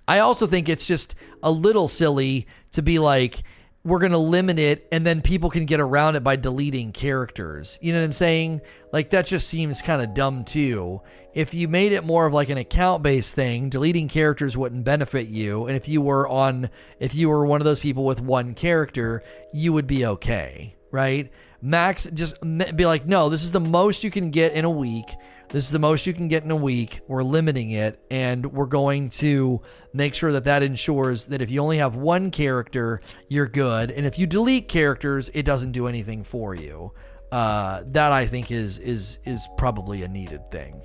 I 0.08 0.20
also 0.20 0.46
think 0.46 0.70
it's 0.70 0.86
just 0.86 1.14
a 1.42 1.50
little 1.50 1.86
silly 1.86 2.46
to 2.72 2.80
be 2.80 2.98
like, 2.98 3.42
we're 3.86 4.00
going 4.00 4.12
to 4.12 4.18
limit 4.18 4.58
it 4.58 4.88
and 4.90 5.06
then 5.06 5.22
people 5.22 5.48
can 5.48 5.64
get 5.64 5.78
around 5.78 6.16
it 6.16 6.24
by 6.24 6.34
deleting 6.34 6.90
characters. 6.90 7.78
You 7.80 7.92
know 7.92 8.00
what 8.00 8.06
I'm 8.06 8.12
saying? 8.12 8.60
Like 8.92 9.10
that 9.10 9.26
just 9.26 9.46
seems 9.48 9.80
kind 9.80 10.02
of 10.02 10.12
dumb 10.12 10.44
too. 10.44 11.00
If 11.34 11.54
you 11.54 11.68
made 11.68 11.92
it 11.92 12.02
more 12.02 12.26
of 12.26 12.34
like 12.34 12.48
an 12.48 12.58
account 12.58 13.04
based 13.04 13.36
thing, 13.36 13.68
deleting 13.68 14.08
characters 14.08 14.56
wouldn't 14.56 14.82
benefit 14.82 15.28
you. 15.28 15.66
And 15.66 15.76
if 15.76 15.88
you 15.88 16.00
were 16.00 16.26
on, 16.26 16.68
if 16.98 17.14
you 17.14 17.28
were 17.28 17.46
one 17.46 17.60
of 17.60 17.64
those 17.64 17.78
people 17.78 18.04
with 18.04 18.20
one 18.20 18.54
character, 18.54 19.22
you 19.52 19.72
would 19.72 19.86
be 19.86 20.04
okay, 20.04 20.74
right? 20.90 21.30
Max, 21.62 22.08
just 22.12 22.40
be 22.40 22.86
like, 22.86 23.06
no, 23.06 23.28
this 23.28 23.44
is 23.44 23.52
the 23.52 23.60
most 23.60 24.02
you 24.02 24.10
can 24.10 24.30
get 24.30 24.54
in 24.54 24.64
a 24.64 24.70
week. 24.70 25.06
This 25.48 25.64
is 25.64 25.70
the 25.70 25.78
most 25.78 26.06
you 26.06 26.12
can 26.12 26.28
get 26.28 26.42
in 26.42 26.50
a 26.50 26.56
week. 26.56 27.00
We're 27.06 27.22
limiting 27.22 27.70
it, 27.70 28.00
and 28.10 28.52
we're 28.52 28.66
going 28.66 29.10
to 29.10 29.62
make 29.92 30.14
sure 30.14 30.32
that 30.32 30.44
that 30.44 30.62
ensures 30.62 31.26
that 31.26 31.40
if 31.40 31.50
you 31.50 31.60
only 31.62 31.78
have 31.78 31.94
one 31.94 32.30
character, 32.30 33.00
you're 33.28 33.46
good, 33.46 33.90
and 33.90 34.04
if 34.04 34.18
you 34.18 34.26
delete 34.26 34.68
characters, 34.68 35.30
it 35.34 35.44
doesn't 35.44 35.72
do 35.72 35.86
anything 35.86 36.24
for 36.24 36.54
you. 36.54 36.92
Uh, 37.32 37.82
that 37.86 38.12
I 38.12 38.26
think 38.26 38.50
is 38.50 38.78
is 38.78 39.18
is 39.24 39.46
probably 39.56 40.02
a 40.02 40.08
needed 40.08 40.48
thing. 40.50 40.80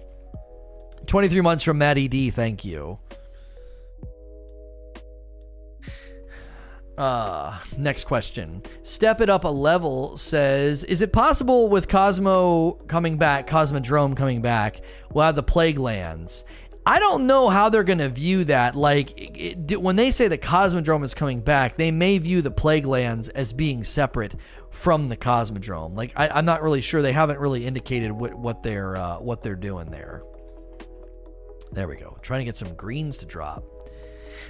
Twenty 1.06 1.28
three 1.28 1.42
months 1.42 1.64
from 1.64 1.78
Maddie 1.78 2.08
D. 2.08 2.30
Thank 2.30 2.64
you. 2.64 3.00
Uh, 6.98 7.58
next 7.78 8.04
question. 8.04 8.62
Step 8.84 9.22
it 9.22 9.30
up 9.30 9.44
a 9.44 9.48
level 9.48 10.18
says, 10.18 10.84
is 10.84 11.02
it 11.02 11.14
possible 11.14 11.70
with 11.70 11.88
Cosmo 11.88 12.74
coming 12.88 13.18
back, 13.18 13.48
Cosmodrome 13.48 14.16
coming 14.16 14.42
back, 14.42 14.82
we'll 15.12 15.26
have 15.26 15.36
the 15.36 15.44
plague 15.44 15.80
lands? 15.80 16.44
I 16.86 17.00
don't 17.00 17.28
know 17.28 17.48
how 17.50 17.70
they're 17.70 17.84
going 17.84 18.00
to 18.00 18.10
view 18.10 18.44
that. 18.46 18.76
Like, 18.76 19.18
it, 19.20 19.72
it, 19.72 19.82
when 19.82 19.96
they 19.96 20.10
say 20.10 20.28
the 20.28 20.38
Cosmodrome 20.38 21.04
is 21.04 21.14
coming 21.14 21.40
back, 21.40 21.78
they 21.78 21.92
may 21.92 22.18
view 22.18 22.42
the 22.42 22.52
plague 22.52 22.86
lands 22.86 23.30
as 23.30 23.54
being 23.54 23.84
separate 23.84 24.36
from 24.72 25.08
the 25.08 25.18
Cosmodrome. 25.18 25.96
Like, 25.96 26.12
I, 26.16 26.40
am 26.40 26.46
not 26.46 26.64
really 26.64 26.82
sure. 26.82 27.02
They 27.02 27.12
haven't 27.12 27.40
really 27.40 27.66
indicated 27.66 28.12
what, 28.12 28.34
what 28.34 28.64
they're 28.64 28.98
uh, 28.98 29.20
what 29.20 29.44
they're 29.44 29.56
doing 29.56 29.92
there. 29.92 30.24
There 31.72 31.88
we 31.88 31.98
go. 31.98 32.18
Trying 32.22 32.40
to 32.40 32.46
get 32.46 32.58
some 32.58 32.74
greens 32.74 33.20
to 33.20 33.26
drop. 33.26 33.64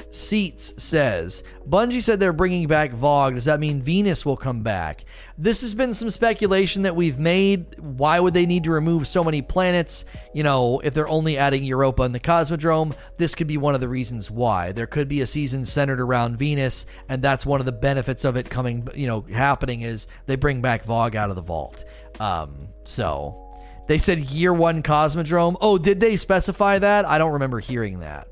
Seats 0.09 0.73
says 0.77 1.43
Bungie 1.67 2.03
said 2.03 2.19
they're 2.19 2.33
bringing 2.33 2.67
back 2.67 2.91
VoG. 2.91 3.35
Does 3.35 3.45
that 3.45 3.59
mean 3.59 3.81
Venus 3.81 4.25
will 4.25 4.37
come 4.37 4.63
back? 4.63 5.05
This 5.37 5.61
has 5.61 5.73
been 5.73 5.93
some 5.93 6.09
speculation 6.09 6.83
that 6.83 6.95
we've 6.95 7.19
made. 7.19 7.79
Why 7.79 8.19
would 8.19 8.33
they 8.33 8.45
need 8.45 8.63
to 8.65 8.71
remove 8.71 9.07
so 9.07 9.23
many 9.23 9.41
planets? 9.41 10.05
You 10.33 10.43
know, 10.43 10.79
if 10.79 10.93
they're 10.93 11.07
only 11.07 11.37
adding 11.37 11.63
Europa 11.63 12.03
and 12.03 12.13
the 12.13 12.19
Cosmodrome, 12.19 12.95
this 13.17 13.35
could 13.35 13.47
be 13.47 13.57
one 13.57 13.75
of 13.75 13.81
the 13.81 13.89
reasons 13.89 14.29
why. 14.29 14.71
There 14.71 14.87
could 14.87 15.07
be 15.07 15.21
a 15.21 15.27
season 15.27 15.65
centered 15.65 16.01
around 16.01 16.37
Venus, 16.37 16.85
and 17.09 17.21
that's 17.21 17.45
one 17.45 17.59
of 17.59 17.65
the 17.65 17.71
benefits 17.71 18.25
of 18.25 18.35
it 18.35 18.49
coming, 18.49 18.87
you 18.95 19.07
know, 19.07 19.21
happening 19.21 19.81
is 19.81 20.07
they 20.25 20.35
bring 20.35 20.61
back 20.61 20.85
VoG 20.85 21.15
out 21.15 21.29
of 21.29 21.35
the 21.35 21.41
vault. 21.41 21.85
Um, 22.19 22.67
so 22.83 23.51
they 23.87 23.97
said 23.97 24.19
year 24.19 24.53
one 24.53 24.83
Cosmodrome. 24.83 25.57
Oh, 25.61 25.77
did 25.77 25.99
they 25.99 26.17
specify 26.17 26.79
that? 26.79 27.05
I 27.05 27.17
don't 27.17 27.33
remember 27.33 27.59
hearing 27.59 27.99
that. 27.99 28.27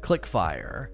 Clickfire. 0.00 0.88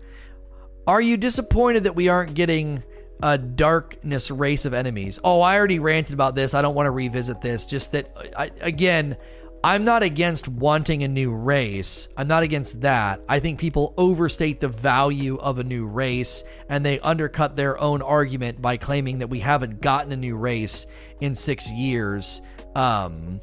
Are 0.86 1.00
you 1.00 1.16
disappointed 1.16 1.84
that 1.84 1.96
we 1.96 2.08
aren't 2.08 2.34
getting 2.34 2.82
a 3.22 3.38
darkness 3.38 4.30
race 4.30 4.64
of 4.64 4.74
enemies? 4.74 5.18
Oh, 5.24 5.40
I 5.40 5.56
already 5.56 5.78
ranted 5.78 6.14
about 6.14 6.34
this. 6.34 6.54
I 6.54 6.62
don't 6.62 6.74
want 6.74 6.86
to 6.86 6.92
revisit 6.92 7.40
this. 7.40 7.66
Just 7.66 7.92
that, 7.92 8.14
I, 8.36 8.50
again, 8.60 9.16
I'm 9.64 9.84
not 9.84 10.04
against 10.04 10.46
wanting 10.46 11.02
a 11.02 11.08
new 11.08 11.32
race. 11.32 12.06
I'm 12.16 12.28
not 12.28 12.44
against 12.44 12.82
that. 12.82 13.24
I 13.28 13.40
think 13.40 13.58
people 13.58 13.94
overstate 13.96 14.60
the 14.60 14.68
value 14.68 15.36
of 15.38 15.58
a 15.58 15.64
new 15.64 15.86
race 15.86 16.44
and 16.68 16.86
they 16.86 17.00
undercut 17.00 17.56
their 17.56 17.80
own 17.80 18.00
argument 18.00 18.62
by 18.62 18.76
claiming 18.76 19.18
that 19.18 19.28
we 19.28 19.40
haven't 19.40 19.80
gotten 19.80 20.12
a 20.12 20.16
new 20.16 20.36
race 20.36 20.86
in 21.20 21.34
six 21.34 21.68
years. 21.68 22.42
Um, 22.76 23.40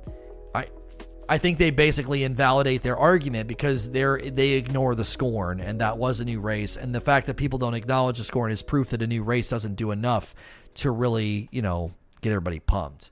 I 1.33 1.39
think 1.39 1.57
they 1.57 1.71
basically 1.71 2.23
invalidate 2.23 2.83
their 2.83 2.95
argument 2.95 3.47
because 3.47 3.89
they're 3.89 4.19
they 4.19 4.51
ignore 4.51 4.93
the 4.93 5.03
scorn, 5.03 5.61
and 5.61 5.81
that 5.81 5.97
was 5.97 6.19
a 6.19 6.25
new 6.25 6.39
race. 6.39 6.77
And 6.77 6.93
the 6.93 7.01
fact 7.01 7.25
that 7.25 7.37
people 7.37 7.57
don't 7.57 7.73
acknowledge 7.73 8.19
the 8.19 8.23
scorn 8.23 8.51
is 8.51 8.61
proof 8.61 8.91
that 8.91 9.01
a 9.01 9.07
new 9.07 9.23
race 9.23 9.49
doesn't 9.49 9.73
do 9.73 9.89
enough 9.89 10.35
to 10.75 10.91
really, 10.91 11.49
you 11.51 11.63
know, 11.63 11.91
get 12.21 12.29
everybody 12.29 12.59
pumped. 12.59 13.09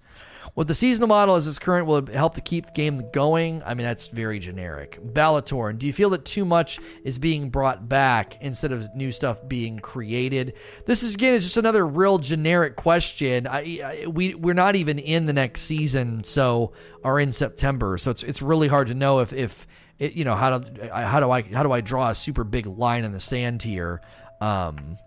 With 0.55 0.67
the 0.67 0.73
seasonal 0.73 1.07
model 1.07 1.35
as 1.35 1.47
its 1.47 1.59
current, 1.59 1.87
will 1.87 2.05
help 2.07 2.35
to 2.35 2.41
keep 2.41 2.65
the 2.65 2.71
game 2.73 3.09
going? 3.13 3.63
I 3.65 3.73
mean, 3.73 3.85
that's 3.85 4.07
very 4.07 4.37
generic. 4.39 4.99
Balatorn, 5.01 5.77
do 5.79 5.85
you 5.85 5.93
feel 5.93 6.09
that 6.09 6.25
too 6.25 6.43
much 6.43 6.79
is 7.03 7.17
being 7.17 7.49
brought 7.49 7.87
back 7.87 8.37
instead 8.41 8.71
of 8.71 8.93
new 8.93 9.11
stuff 9.11 9.47
being 9.47 9.79
created? 9.79 10.53
This 10.85 11.03
is 11.03 11.15
again, 11.15 11.35
it's 11.35 11.45
just 11.45 11.57
another 11.57 11.87
real 11.87 12.17
generic 12.17 12.75
question. 12.75 13.47
I, 13.47 14.03
I 14.03 14.07
we 14.07 14.35
we're 14.35 14.53
not 14.53 14.75
even 14.75 14.99
in 14.99 15.25
the 15.25 15.33
next 15.33 15.61
season, 15.61 16.23
so 16.23 16.73
are 17.03 17.19
in 17.19 17.31
September, 17.31 17.97
so 17.97 18.11
it's 18.11 18.23
it's 18.23 18.41
really 18.41 18.67
hard 18.67 18.87
to 18.87 18.93
know 18.93 19.19
if 19.19 19.31
if 19.31 19.67
it, 19.99 20.13
you 20.13 20.25
know 20.25 20.35
how 20.35 20.59
do 20.59 20.89
how 20.89 21.19
do 21.19 21.31
I 21.31 21.43
how 21.43 21.63
do 21.63 21.71
I 21.71 21.79
draw 21.79 22.09
a 22.09 22.15
super 22.15 22.43
big 22.43 22.65
line 22.65 23.05
in 23.05 23.13
the 23.13 23.19
sand 23.19 23.63
here 23.63 24.01
um, 24.41 24.97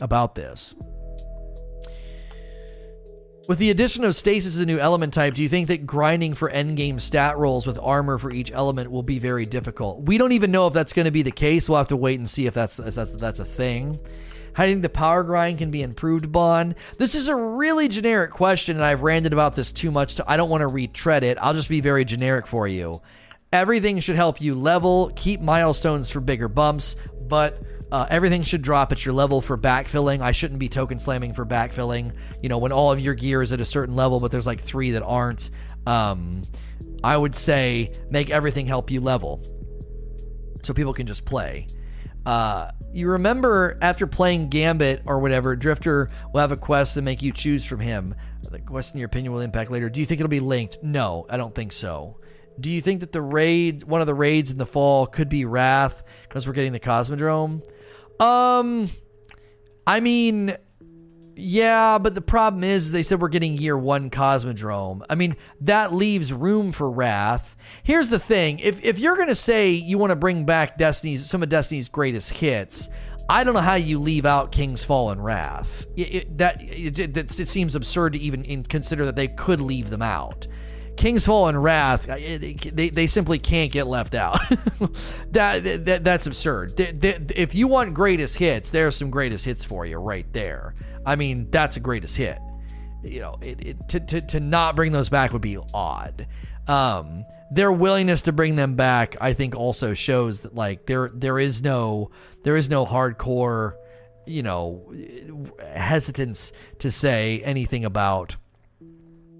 about 0.00 0.34
this. 0.34 0.74
With 3.46 3.58
the 3.58 3.70
addition 3.70 4.04
of 4.04 4.16
stasis 4.16 4.54
as 4.54 4.60
a 4.62 4.66
new 4.66 4.78
element 4.78 5.12
type, 5.12 5.34
do 5.34 5.42
you 5.42 5.50
think 5.50 5.68
that 5.68 5.86
grinding 5.86 6.32
for 6.32 6.50
endgame 6.50 6.98
stat 6.98 7.36
rolls 7.36 7.66
with 7.66 7.78
armor 7.78 8.16
for 8.18 8.30
each 8.30 8.50
element 8.50 8.90
will 8.90 9.02
be 9.02 9.18
very 9.18 9.44
difficult? 9.44 10.00
We 10.00 10.16
don't 10.16 10.32
even 10.32 10.50
know 10.50 10.66
if 10.66 10.72
that's 10.72 10.94
going 10.94 11.04
to 11.04 11.10
be 11.10 11.20
the 11.20 11.30
case. 11.30 11.68
We'll 11.68 11.76
have 11.76 11.88
to 11.88 11.96
wait 11.96 12.18
and 12.18 12.30
see 12.30 12.46
if 12.46 12.54
that's 12.54 12.78
if 12.78 12.94
that's 12.94 13.12
that's 13.12 13.40
a 13.40 13.44
thing. 13.44 14.00
How 14.54 14.62
do 14.62 14.70
you 14.70 14.76
think 14.76 14.82
the 14.82 14.88
power 14.88 15.22
grind 15.22 15.58
can 15.58 15.70
be 15.70 15.82
improved 15.82 16.24
upon? 16.24 16.74
This 16.96 17.14
is 17.14 17.28
a 17.28 17.36
really 17.36 17.88
generic 17.88 18.30
question, 18.30 18.76
and 18.76 18.84
I've 18.84 19.02
ranted 19.02 19.34
about 19.34 19.54
this 19.56 19.72
too 19.72 19.90
much. 19.90 20.14
To, 20.14 20.24
I 20.26 20.38
don't 20.38 20.48
want 20.48 20.62
to 20.62 20.68
retread 20.68 21.22
it. 21.22 21.36
I'll 21.38 21.54
just 21.54 21.68
be 21.68 21.82
very 21.82 22.06
generic 22.06 22.46
for 22.46 22.66
you. 22.66 23.02
everything 23.54 24.00
should 24.00 24.16
help 24.16 24.40
you 24.40 24.54
level, 24.54 25.12
keep 25.14 25.40
milestones 25.40 26.10
for 26.10 26.20
bigger 26.20 26.48
bumps, 26.48 26.96
but 27.28 27.62
uh, 27.94 28.08
everything 28.10 28.42
should 28.42 28.60
drop 28.60 28.90
at 28.90 29.04
your 29.04 29.14
level 29.14 29.40
for 29.40 29.56
backfilling. 29.56 30.20
I 30.20 30.32
shouldn't 30.32 30.58
be 30.58 30.68
token 30.68 30.98
slamming 30.98 31.32
for 31.32 31.46
backfilling. 31.46 32.12
You 32.42 32.48
know, 32.48 32.58
when 32.58 32.72
all 32.72 32.90
of 32.90 32.98
your 32.98 33.14
gear 33.14 33.40
is 33.40 33.52
at 33.52 33.60
a 33.60 33.64
certain 33.64 33.94
level, 33.94 34.18
but 34.18 34.32
there's 34.32 34.48
like 34.48 34.60
three 34.60 34.90
that 34.90 35.04
aren't. 35.04 35.50
Um, 35.86 36.42
I 37.04 37.16
would 37.16 37.36
say 37.36 37.92
make 38.10 38.30
everything 38.30 38.66
help 38.66 38.90
you 38.90 39.00
level 39.00 39.46
so 40.64 40.74
people 40.74 40.92
can 40.92 41.06
just 41.06 41.24
play. 41.24 41.68
Uh, 42.26 42.72
you 42.92 43.10
remember 43.10 43.78
after 43.80 44.08
playing 44.08 44.48
Gambit 44.48 45.02
or 45.06 45.20
whatever, 45.20 45.54
Drifter 45.54 46.10
will 46.32 46.40
have 46.40 46.50
a 46.50 46.56
quest 46.56 46.94
to 46.94 47.02
make 47.02 47.22
you 47.22 47.30
choose 47.30 47.64
from 47.64 47.78
him. 47.78 48.16
The 48.50 48.58
quest, 48.58 48.94
in 48.94 48.98
your 48.98 49.06
opinion, 49.06 49.32
will 49.32 49.40
impact 49.40 49.70
later. 49.70 49.88
Do 49.88 50.00
you 50.00 50.06
think 50.06 50.20
it'll 50.20 50.28
be 50.28 50.40
linked? 50.40 50.78
No, 50.82 51.26
I 51.30 51.36
don't 51.36 51.54
think 51.54 51.70
so. 51.70 52.18
Do 52.58 52.70
you 52.70 52.80
think 52.80 53.00
that 53.00 53.12
the 53.12 53.22
raid, 53.22 53.84
one 53.84 54.00
of 54.00 54.08
the 54.08 54.14
raids 54.14 54.50
in 54.50 54.58
the 54.58 54.66
fall, 54.66 55.06
could 55.06 55.28
be 55.28 55.44
Wrath 55.44 56.02
because 56.28 56.48
we're 56.48 56.54
getting 56.54 56.72
the 56.72 56.80
Cosmodrome? 56.80 57.62
Um, 58.20 58.90
I 59.86 60.00
mean, 60.00 60.56
yeah, 61.36 61.98
but 61.98 62.14
the 62.14 62.20
problem 62.20 62.64
is 62.64 62.92
they 62.92 63.02
said 63.02 63.20
we're 63.20 63.28
getting 63.28 63.56
year 63.56 63.76
one 63.76 64.10
Cosmodrome. 64.10 65.04
I 65.10 65.14
mean, 65.14 65.36
that 65.62 65.92
leaves 65.92 66.32
room 66.32 66.72
for 66.72 66.90
Wrath. 66.90 67.56
Here's 67.82 68.08
the 68.08 68.18
thing: 68.18 68.60
if 68.60 68.82
if 68.84 68.98
you're 68.98 69.16
gonna 69.16 69.34
say 69.34 69.70
you 69.70 69.98
want 69.98 70.10
to 70.10 70.16
bring 70.16 70.44
back 70.44 70.78
Destiny's 70.78 71.28
some 71.28 71.42
of 71.42 71.48
Destiny's 71.48 71.88
greatest 71.88 72.30
hits, 72.30 72.88
I 73.28 73.42
don't 73.42 73.54
know 73.54 73.60
how 73.60 73.74
you 73.74 73.98
leave 73.98 74.26
out 74.26 74.52
King's 74.52 74.84
Fall 74.84 75.10
and 75.10 75.24
Wrath. 75.24 75.86
It, 75.96 76.14
it, 76.14 76.38
that 76.38 76.62
it, 76.62 76.98
it, 76.98 77.40
it, 77.40 77.48
seems 77.48 77.74
absurd 77.74 78.12
to 78.12 78.18
even 78.18 78.64
consider 78.64 79.04
that 79.06 79.16
they 79.16 79.28
could 79.28 79.60
leave 79.60 79.90
them 79.90 80.02
out. 80.02 80.46
King's 80.96 81.26
Fall 81.26 81.48
and 81.48 81.62
Wrath, 81.62 82.06
they, 82.06 82.90
they 82.90 83.06
simply 83.06 83.38
can't 83.38 83.72
get 83.72 83.86
left 83.86 84.14
out. 84.14 84.38
that, 85.32 85.84
that 85.84 86.04
that's 86.04 86.26
absurd. 86.26 86.74
if 86.78 87.54
you 87.54 87.68
want 87.68 87.94
greatest 87.94 88.36
hits, 88.36 88.70
there's 88.70 88.96
some 88.96 89.10
greatest 89.10 89.44
hits 89.44 89.64
for 89.64 89.84
you 89.84 89.98
right 89.98 90.30
there. 90.32 90.74
I 91.04 91.16
mean, 91.16 91.50
that's 91.50 91.76
a 91.76 91.80
greatest 91.80 92.16
hit. 92.16 92.38
You 93.02 93.20
know, 93.20 93.36
it, 93.42 93.66
it, 93.66 93.88
to, 93.90 94.00
to, 94.00 94.20
to 94.22 94.40
not 94.40 94.76
bring 94.76 94.92
those 94.92 95.08
back 95.08 95.32
would 95.32 95.42
be 95.42 95.58
odd. 95.74 96.26
Um, 96.66 97.24
their 97.50 97.70
willingness 97.70 98.22
to 98.22 98.32
bring 98.32 98.56
them 98.56 98.74
back, 98.74 99.16
I 99.20 99.32
think, 99.32 99.54
also 99.54 99.94
shows 99.94 100.40
that 100.40 100.54
like 100.54 100.86
there 100.86 101.10
there 101.12 101.38
is 101.38 101.62
no 101.62 102.10
there 102.42 102.56
is 102.56 102.68
no 102.68 102.86
hardcore, 102.86 103.74
you 104.26 104.42
know, 104.42 104.92
hesitance 105.74 106.52
to 106.80 106.90
say 106.90 107.42
anything 107.44 107.84
about, 107.84 108.36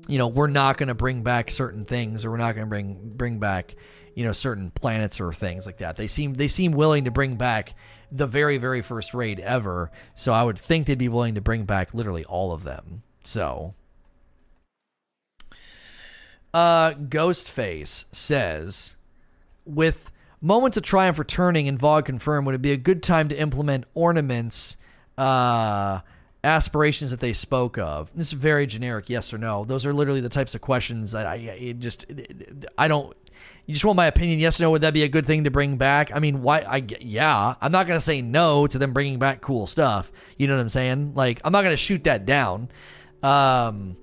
you 0.06 0.18
know, 0.18 0.28
we're 0.28 0.46
not 0.46 0.76
going 0.76 0.88
to 0.88 0.94
bring 0.94 1.22
back 1.22 1.50
certain 1.50 1.84
things 1.84 2.24
or 2.24 2.30
we're 2.30 2.36
not 2.36 2.54
going 2.54 2.66
to 2.66 2.70
bring 2.70 3.12
bring 3.16 3.38
back, 3.38 3.74
you 4.14 4.24
know, 4.24 4.32
certain 4.32 4.70
planets 4.70 5.20
or 5.20 5.32
things 5.32 5.66
like 5.66 5.78
that. 5.78 5.96
They 5.96 6.06
seem 6.06 6.34
they 6.34 6.48
seem 6.48 6.72
willing 6.72 7.04
to 7.04 7.10
bring 7.10 7.36
back 7.36 7.74
the 8.12 8.26
very, 8.26 8.58
very 8.58 8.82
first 8.82 9.14
raid 9.14 9.40
ever. 9.40 9.90
So 10.14 10.32
I 10.32 10.42
would 10.42 10.58
think 10.58 10.86
they'd 10.86 10.98
be 10.98 11.08
willing 11.08 11.34
to 11.34 11.40
bring 11.40 11.64
back 11.64 11.94
literally 11.94 12.24
all 12.24 12.52
of 12.52 12.64
them. 12.64 13.02
So. 13.24 13.74
Uh, 16.52 16.92
Ghostface 16.92 18.04
says, 18.12 18.94
with 19.64 20.08
moments 20.40 20.76
of 20.76 20.84
triumph 20.84 21.18
returning 21.18 21.66
and 21.66 21.76
VOG 21.76 22.04
confirmed, 22.04 22.46
would 22.46 22.54
it 22.54 22.62
be 22.62 22.70
a 22.70 22.76
good 22.76 23.02
time 23.02 23.28
to 23.28 23.36
implement 23.36 23.86
ornaments, 23.92 24.76
uh, 25.18 25.98
aspirations 26.44 27.10
that 27.10 27.20
they 27.20 27.32
spoke 27.32 27.78
of? 27.78 28.10
This 28.14 28.28
is 28.28 28.32
very 28.34 28.66
generic, 28.66 29.08
yes 29.08 29.32
or 29.32 29.38
no. 29.38 29.64
Those 29.64 29.86
are 29.86 29.92
literally 29.92 30.20
the 30.20 30.28
types 30.28 30.54
of 30.54 30.60
questions 30.60 31.12
that 31.12 31.26
I 31.26 31.74
just, 31.78 32.06
I 32.78 32.86
don't, 32.86 33.16
you 33.66 33.72
just 33.72 33.84
want 33.84 33.96
my 33.96 34.06
opinion, 34.06 34.38
yes 34.38 34.60
or 34.60 34.64
no? 34.64 34.70
Would 34.72 34.82
that 34.82 34.92
be 34.92 35.04
a 35.04 35.08
good 35.08 35.26
thing 35.26 35.44
to 35.44 35.50
bring 35.50 35.76
back? 35.76 36.12
I 36.14 36.18
mean, 36.18 36.42
why? 36.42 36.60
I 36.60 36.84
yeah, 37.00 37.54
I'm 37.60 37.72
not 37.72 37.86
gonna 37.86 38.00
say 38.00 38.20
no 38.20 38.66
to 38.66 38.78
them 38.78 38.92
bringing 38.92 39.18
back 39.18 39.40
cool 39.40 39.66
stuff. 39.66 40.12
You 40.36 40.46
know 40.46 40.54
what 40.54 40.60
I'm 40.60 40.68
saying? 40.68 41.14
Like, 41.14 41.40
I'm 41.44 41.52
not 41.52 41.64
gonna 41.64 41.76
shoot 41.76 42.04
that 42.04 42.26
down. 42.26 42.68
Um, 43.22 43.96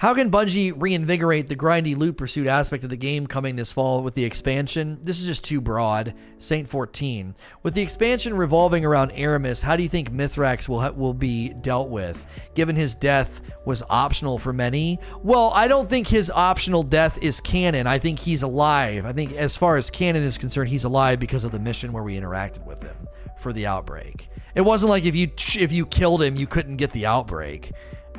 how 0.00 0.14
can 0.14 0.30
Bungie 0.30 0.72
reinvigorate 0.74 1.46
the 1.46 1.54
grindy 1.54 1.94
loot 1.94 2.16
pursuit 2.16 2.46
aspect 2.46 2.84
of 2.84 2.88
the 2.88 2.96
game 2.96 3.26
coming 3.26 3.54
this 3.54 3.70
fall 3.70 4.02
with 4.02 4.14
the 4.14 4.24
expansion? 4.24 4.98
This 5.04 5.20
is 5.20 5.26
just 5.26 5.44
too 5.44 5.60
broad. 5.60 6.14
Saint 6.38 6.66
14. 6.66 7.36
With 7.62 7.74
the 7.74 7.82
expansion 7.82 8.34
revolving 8.34 8.82
around 8.82 9.12
Eramis, 9.12 9.60
how 9.60 9.76
do 9.76 9.82
you 9.82 9.90
think 9.90 10.10
Mithrax 10.10 10.70
will 10.70 10.80
ha- 10.80 10.92
will 10.92 11.12
be 11.12 11.50
dealt 11.50 11.90
with? 11.90 12.24
Given 12.54 12.76
his 12.76 12.94
death 12.94 13.42
was 13.66 13.82
optional 13.90 14.38
for 14.38 14.54
many. 14.54 14.98
Well, 15.22 15.52
I 15.54 15.68
don't 15.68 15.90
think 15.90 16.06
his 16.06 16.30
optional 16.30 16.82
death 16.82 17.18
is 17.20 17.38
canon. 17.38 17.86
I 17.86 17.98
think 17.98 18.18
he's 18.18 18.42
alive. 18.42 19.04
I 19.04 19.12
think 19.12 19.34
as 19.34 19.54
far 19.54 19.76
as 19.76 19.90
canon 19.90 20.22
is 20.22 20.38
concerned, 20.38 20.70
he's 20.70 20.84
alive 20.84 21.20
because 21.20 21.44
of 21.44 21.52
the 21.52 21.58
mission 21.58 21.92
where 21.92 22.02
we 22.02 22.18
interacted 22.18 22.64
with 22.64 22.82
him 22.82 22.96
for 23.38 23.52
the 23.52 23.66
outbreak. 23.66 24.30
It 24.54 24.62
wasn't 24.62 24.88
like 24.88 25.04
if 25.04 25.14
you 25.14 25.30
if 25.56 25.72
you 25.72 25.84
killed 25.84 26.22
him, 26.22 26.36
you 26.36 26.46
couldn't 26.46 26.78
get 26.78 26.90
the 26.92 27.04
outbreak. 27.04 27.72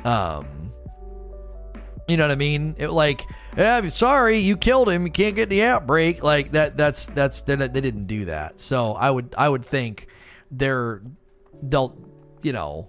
Um, 0.04 0.61
you 2.08 2.16
know 2.16 2.24
what 2.24 2.32
I 2.32 2.36
mean? 2.36 2.74
It 2.78 2.88
like, 2.90 3.26
sorry, 3.90 4.38
you 4.38 4.56
killed 4.56 4.88
him. 4.88 5.06
You 5.06 5.12
can't 5.12 5.36
get 5.36 5.48
the 5.48 5.62
outbreak. 5.62 6.22
Like 6.22 6.52
that. 6.52 6.76
That's 6.76 7.06
that's 7.06 7.42
they 7.42 7.56
didn't 7.56 8.06
do 8.06 8.24
that. 8.26 8.60
So 8.60 8.92
I 8.92 9.10
would 9.10 9.34
I 9.38 9.48
would 9.48 9.64
think 9.64 10.08
they're 10.50 11.02
they'll 11.62 11.96
you 12.42 12.52
know 12.52 12.88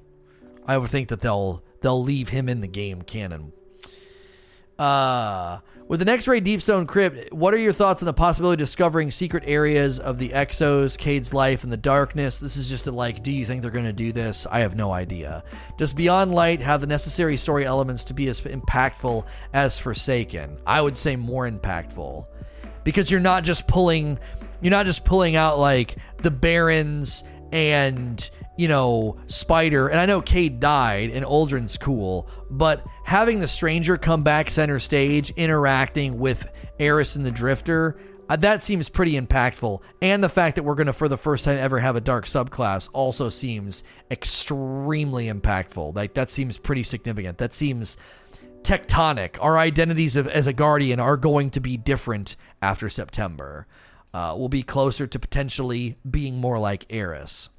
I 0.65 0.77
would 0.77 0.90
think 0.90 1.10
that 1.10 1.22
they'll 1.22 1.64
they'll 1.81 2.02
leave 2.03 2.30
him 2.30 2.49
in 2.49 2.61
the 2.61 2.68
game 2.68 3.02
canon. 3.02 3.52
Uh 4.80 5.60
with 5.94 5.99
the 5.99 6.06
next 6.06 6.26
deep 6.26 6.60
stone 6.60 6.88
Crypt, 6.88 7.32
what 7.32 7.53
are 7.53 7.60
your 7.60 7.72
thoughts 7.72 8.02
on 8.02 8.07
the 8.07 8.14
possibility 8.14 8.60
of 8.60 8.68
discovering 8.68 9.11
secret 9.11 9.44
areas 9.45 9.99
of 9.99 10.18
the 10.18 10.30
Exos, 10.30 10.98
Cayde's 10.98 11.36
life, 11.36 11.64
and 11.64 11.72
the 11.72 11.78
darkness? 11.78 12.40
This 12.40 12.57
is 12.57 12.68
just 12.68 12.88
a 12.88 12.91
like, 12.91 13.22
do 13.22 13.32
you 13.32 13.45
think 13.45 13.61
they're 13.61 13.70
going 13.70 13.86
to 13.86 13.94
do 13.94 14.11
this? 14.11 14.48
I 14.49 14.61
have 14.61 14.76
no 14.76 14.91
idea. 14.91 15.44
Does 15.78 15.94
Beyond 15.94 16.32
Light 16.32 16.61
have 16.61 16.82
the 16.82 16.88
necessary 16.88 17.38
story 17.38 17.64
elements 17.64 18.06
to 18.06 18.15
be 18.15 18.28
as 18.28 18.41
impactful 18.41 19.24
as 19.53 19.78
Forsaken? 19.78 20.57
I 20.65 20.82
would 20.82 20.98
say 20.98 21.15
more 21.15 21.48
impactful. 21.48 22.26
Because 22.84 23.11
you're 23.11 23.20
not 23.20 23.44
just 23.44 23.68
pulling 23.68 24.18
you're 24.61 24.72
not 24.72 24.88
just 24.88 25.06
pulling 25.06 25.36
out 25.36 25.60
like 25.60 25.98
the 26.24 26.32
barons 26.32 27.24
and 27.52 28.32
you 28.58 28.68
know, 28.68 29.18
Spider, 29.28 29.88
and 29.88 30.00
I 30.00 30.06
know 30.06 30.22
Cayde 30.22 30.60
died 30.60 31.10
and 31.10 31.26
Uldren's 31.26 31.78
cool, 31.78 32.30
but 32.50 32.86
having 33.04 33.40
the 33.40 33.48
stranger 33.48 33.98
come 33.98 34.24
back 34.24 34.52
center 34.52 34.80
stage, 34.80 35.32
interacting 35.32 36.20
with 36.20 36.48
Eris 36.80 37.16
and 37.16 37.26
the 37.26 37.32
Drifter, 37.32 37.98
uh, 38.30 38.36
that 38.38 38.62
seems 38.62 38.90
pretty 38.90 39.20
impactful. 39.20 39.80
And 40.02 40.24
the 40.24 40.30
fact 40.30 40.56
that 40.56 40.64
we're 40.64 40.76
going 40.76 40.88
to, 40.88 40.94
for 40.94 41.08
the 41.08 41.18
first 41.18 41.46
time 41.46 41.58
ever, 41.58 41.80
have 41.80 41.96
a 41.96 42.02
dark 42.02 42.26
subclass 42.26 42.90
also 42.94 43.30
seems 43.30 43.84
extremely 44.10 45.28
impactful. 45.28 45.96
Like, 45.96 46.14
that 46.14 46.30
seems 46.30 46.58
pretty 46.58 46.84
significant. 46.84 47.38
That 47.40 47.54
seems 47.54 47.98
tectonic. 48.62 49.38
Our 49.42 49.58
identities 49.58 50.16
of, 50.16 50.28
as 50.28 50.48
a 50.48 50.54
Guardian 50.54 51.00
are 51.00 51.18
going 51.18 51.50
to 51.52 51.60
be 51.60 51.76
different 51.76 52.36
after 52.62 52.88
September. 52.88 53.68
Uh, 54.14 54.36
we'll 54.38 54.48
be 54.50 54.64
closer 54.64 55.06
to 55.06 55.20
potentially 55.20 55.98
being 56.10 56.38
more 56.40 56.60
like 56.60 56.86
Eris. 56.90 57.50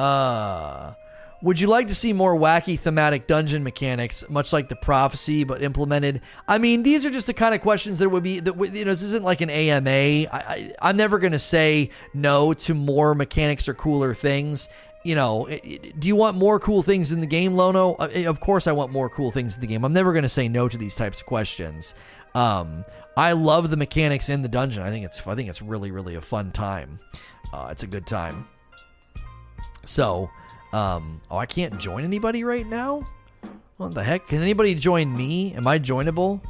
Uh, 0.00 0.94
would 1.42 1.60
you 1.60 1.68
like 1.68 1.88
to 1.88 1.94
see 1.94 2.12
more 2.12 2.34
wacky 2.34 2.78
thematic 2.78 3.26
dungeon 3.26 3.62
mechanics, 3.62 4.24
much 4.28 4.52
like 4.52 4.68
the 4.68 4.76
prophecy, 4.76 5.44
but 5.44 5.62
implemented? 5.62 6.20
I 6.46 6.58
mean, 6.58 6.82
these 6.82 7.06
are 7.06 7.10
just 7.10 7.26
the 7.26 7.34
kind 7.34 7.54
of 7.54 7.60
questions 7.60 7.98
that 7.98 8.08
would 8.08 8.22
be 8.22 8.40
that 8.40 8.58
you 8.58 8.84
know. 8.84 8.90
This 8.90 9.02
isn't 9.02 9.24
like 9.24 9.40
an 9.40 9.50
AMA. 9.50 9.90
I, 9.90 10.74
I, 10.80 10.90
am 10.90 10.96
never 10.96 11.18
going 11.18 11.32
to 11.32 11.38
say 11.38 11.90
no 12.14 12.52
to 12.54 12.74
more 12.74 13.14
mechanics 13.14 13.68
or 13.68 13.74
cooler 13.74 14.14
things. 14.14 14.68
You 15.02 15.14
know, 15.14 15.48
do 15.98 16.08
you 16.08 16.16
want 16.16 16.36
more 16.36 16.60
cool 16.60 16.82
things 16.82 17.10
in 17.10 17.20
the 17.20 17.26
game, 17.26 17.54
Lono? 17.54 17.94
Uh, 17.94 18.24
of 18.26 18.40
course, 18.40 18.66
I 18.66 18.72
want 18.72 18.92
more 18.92 19.08
cool 19.08 19.30
things 19.30 19.54
in 19.54 19.60
the 19.62 19.66
game. 19.66 19.82
I'm 19.84 19.94
never 19.94 20.12
going 20.12 20.24
to 20.24 20.28
say 20.28 20.46
no 20.46 20.68
to 20.68 20.76
these 20.76 20.94
types 20.94 21.20
of 21.20 21.26
questions. 21.26 21.94
Um, 22.34 22.84
I 23.16 23.32
love 23.32 23.70
the 23.70 23.78
mechanics 23.78 24.28
in 24.28 24.42
the 24.42 24.48
dungeon. 24.48 24.82
I 24.82 24.90
think 24.90 25.06
it's 25.06 25.26
I 25.26 25.34
think 25.34 25.48
it's 25.48 25.62
really 25.62 25.90
really 25.90 26.16
a 26.16 26.20
fun 26.20 26.52
time. 26.52 27.00
Uh, 27.52 27.68
it's 27.70 27.82
a 27.82 27.86
good 27.86 28.06
time. 28.06 28.46
So, 29.84 30.30
um, 30.72 31.20
oh, 31.30 31.36
I 31.36 31.46
can't 31.46 31.78
join 31.78 32.04
anybody 32.04 32.44
right 32.44 32.66
now. 32.66 33.06
What 33.76 33.94
the 33.94 34.04
heck? 34.04 34.28
Can 34.28 34.42
anybody 34.42 34.74
join 34.74 35.16
me? 35.16 35.54
Am 35.54 35.66
I 35.66 35.78
joinable? 35.78 36.40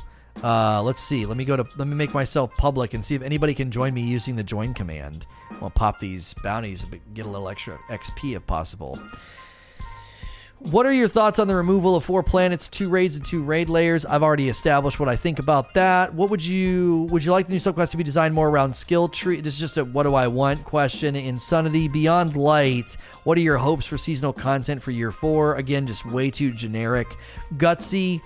Uh, 0.43 0.83
let's 0.83 1.03
see. 1.03 1.27
Let 1.27 1.37
me 1.37 1.45
go 1.45 1.57
to. 1.57 1.65
Let 1.77 1.87
me 1.87 1.95
make 1.95 2.15
myself 2.15 2.51
public 2.57 2.95
and 2.95 3.05
see 3.05 3.15
if 3.15 3.23
anybody 3.23 3.55
can 3.55 3.71
join 3.71 3.95
me 3.95 4.03
using 4.03 4.37
the 4.37 4.43
join 4.43 4.75
command. 4.75 5.27
I'll 5.61 5.71
pop 5.71 6.01
these 6.01 6.35
bounties, 6.43 6.87
get 7.15 7.27
a 7.27 7.29
little 7.29 7.49
extra 7.49 7.79
XP 7.89 8.37
if 8.37 8.47
possible. 8.47 8.99
What 10.61 10.85
are 10.85 10.93
your 10.93 11.09
thoughts 11.09 11.39
on 11.39 11.49
the 11.49 11.55
removal 11.55 11.97
of 11.97 12.05
four 12.05 12.23
planets, 12.23 12.69
two 12.69 12.91
raids, 12.91 13.17
and 13.17 13.25
two 13.25 13.43
raid 13.43 13.71
layers? 13.71 14.05
I've 14.05 14.23
already 14.23 14.51
established 14.51 15.01
what 15.01 15.09
I 15.09 15.17
think 15.17 15.39
about 15.39 15.73
that. 15.73 16.13
What 16.13 16.29
would 16.29 16.45
you 16.45 17.09
would 17.11 17.25
you 17.25 17.33
like 17.33 17.47
the 17.47 17.55
new 17.55 17.59
subclass 17.59 17.91
to 17.93 17.97
be 17.97 18.05
designed 18.05 18.35
more 18.35 18.51
around 18.51 18.77
skill 18.77 19.09
tree? 19.09 19.41
This 19.41 19.55
is 19.55 19.61
just 19.61 19.79
a 19.79 19.85
what 19.87 20.03
do 20.03 20.15
I 20.15 20.27
want 20.27 20.65
question. 20.65 21.17
Insanity 21.17 21.89
Beyond 21.89 22.37
Light. 22.37 22.99
What 23.25 23.39
are 23.39 23.41
your 23.41 23.57
hopes 23.57 23.87
for 23.87 23.97
seasonal 23.97 24.35
content 24.35 24.83
for 24.83 24.91
year 24.91 25.13
four? 25.13 25.55
Again, 25.55 25.87
just 25.87 26.05
way 26.05 26.31
too 26.31 26.53
generic. 26.53 27.09
Gutsy. 27.55 28.21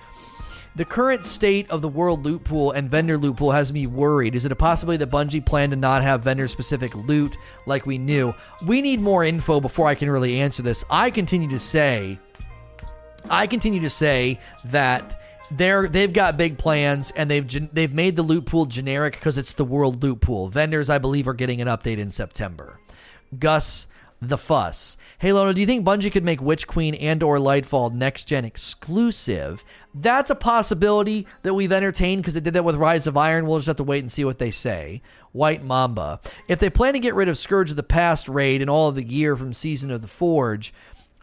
The 0.76 0.84
current 0.84 1.24
state 1.24 1.70
of 1.70 1.82
the 1.82 1.88
world 1.88 2.24
loot 2.24 2.42
pool 2.42 2.72
and 2.72 2.90
vendor 2.90 3.16
loot 3.16 3.36
pool 3.36 3.52
has 3.52 3.72
me 3.72 3.86
worried. 3.86 4.34
Is 4.34 4.44
it 4.44 4.50
a 4.50 4.56
possibility 4.56 5.04
that 5.04 5.10
Bungie 5.10 5.46
planned 5.46 5.70
to 5.70 5.76
not 5.76 6.02
have 6.02 6.24
vendor 6.24 6.48
specific 6.48 6.96
loot 6.96 7.36
like 7.66 7.86
we 7.86 7.96
knew? 7.96 8.34
We 8.66 8.82
need 8.82 9.00
more 9.00 9.22
info 9.22 9.60
before 9.60 9.86
I 9.86 9.94
can 9.94 10.10
really 10.10 10.40
answer 10.40 10.62
this. 10.62 10.82
I 10.90 11.12
continue 11.12 11.48
to 11.50 11.60
say, 11.60 12.18
I 13.30 13.46
continue 13.46 13.80
to 13.80 13.90
say 13.90 14.38
that 14.64 15.20
they're 15.50 15.88
they've 15.88 16.12
got 16.12 16.36
big 16.36 16.58
plans 16.58 17.12
and 17.14 17.30
they've 17.30 17.74
they've 17.74 17.92
made 17.92 18.16
the 18.16 18.22
loot 18.22 18.46
pool 18.46 18.66
generic 18.66 19.14
because 19.14 19.38
it's 19.38 19.52
the 19.52 19.64
world 19.64 20.02
loot 20.02 20.20
pool. 20.20 20.48
Vendors, 20.48 20.90
I 20.90 20.98
believe, 20.98 21.28
are 21.28 21.34
getting 21.34 21.60
an 21.60 21.68
update 21.68 21.98
in 21.98 22.10
September. 22.10 22.80
Gus 23.38 23.86
the 24.28 24.38
fuss. 24.38 24.96
Hey 25.18 25.32
Lono, 25.32 25.52
do 25.52 25.60
you 25.60 25.66
think 25.66 25.84
Bungie 25.84 26.10
could 26.10 26.24
make 26.24 26.40
Witch 26.40 26.66
Queen 26.66 26.94
and 26.94 27.22
or 27.22 27.38
Lightfall 27.38 27.92
next 27.92 28.24
gen 28.24 28.44
exclusive? 28.44 29.64
That's 29.94 30.30
a 30.30 30.34
possibility 30.34 31.26
that 31.42 31.54
we've 31.54 31.72
entertained 31.72 32.22
because 32.22 32.34
they 32.34 32.40
did 32.40 32.54
that 32.54 32.64
with 32.64 32.76
Rise 32.76 33.06
of 33.06 33.16
Iron. 33.16 33.46
We'll 33.46 33.58
just 33.58 33.66
have 33.66 33.76
to 33.76 33.84
wait 33.84 34.02
and 34.02 34.10
see 34.10 34.24
what 34.24 34.38
they 34.38 34.50
say. 34.50 35.02
White 35.32 35.64
Mamba. 35.64 36.20
If 36.48 36.58
they 36.58 36.70
plan 36.70 36.94
to 36.94 37.00
get 37.00 37.14
rid 37.14 37.28
of 37.28 37.36
Scourge 37.38 37.70
of 37.70 37.76
the 37.76 37.82
Past 37.82 38.28
raid 38.28 38.60
and 38.60 38.70
all 38.70 38.88
of 38.88 38.94
the 38.94 39.02
gear 39.02 39.36
from 39.36 39.52
Season 39.52 39.90
of 39.90 40.00
the 40.00 40.08
Forge 40.08 40.72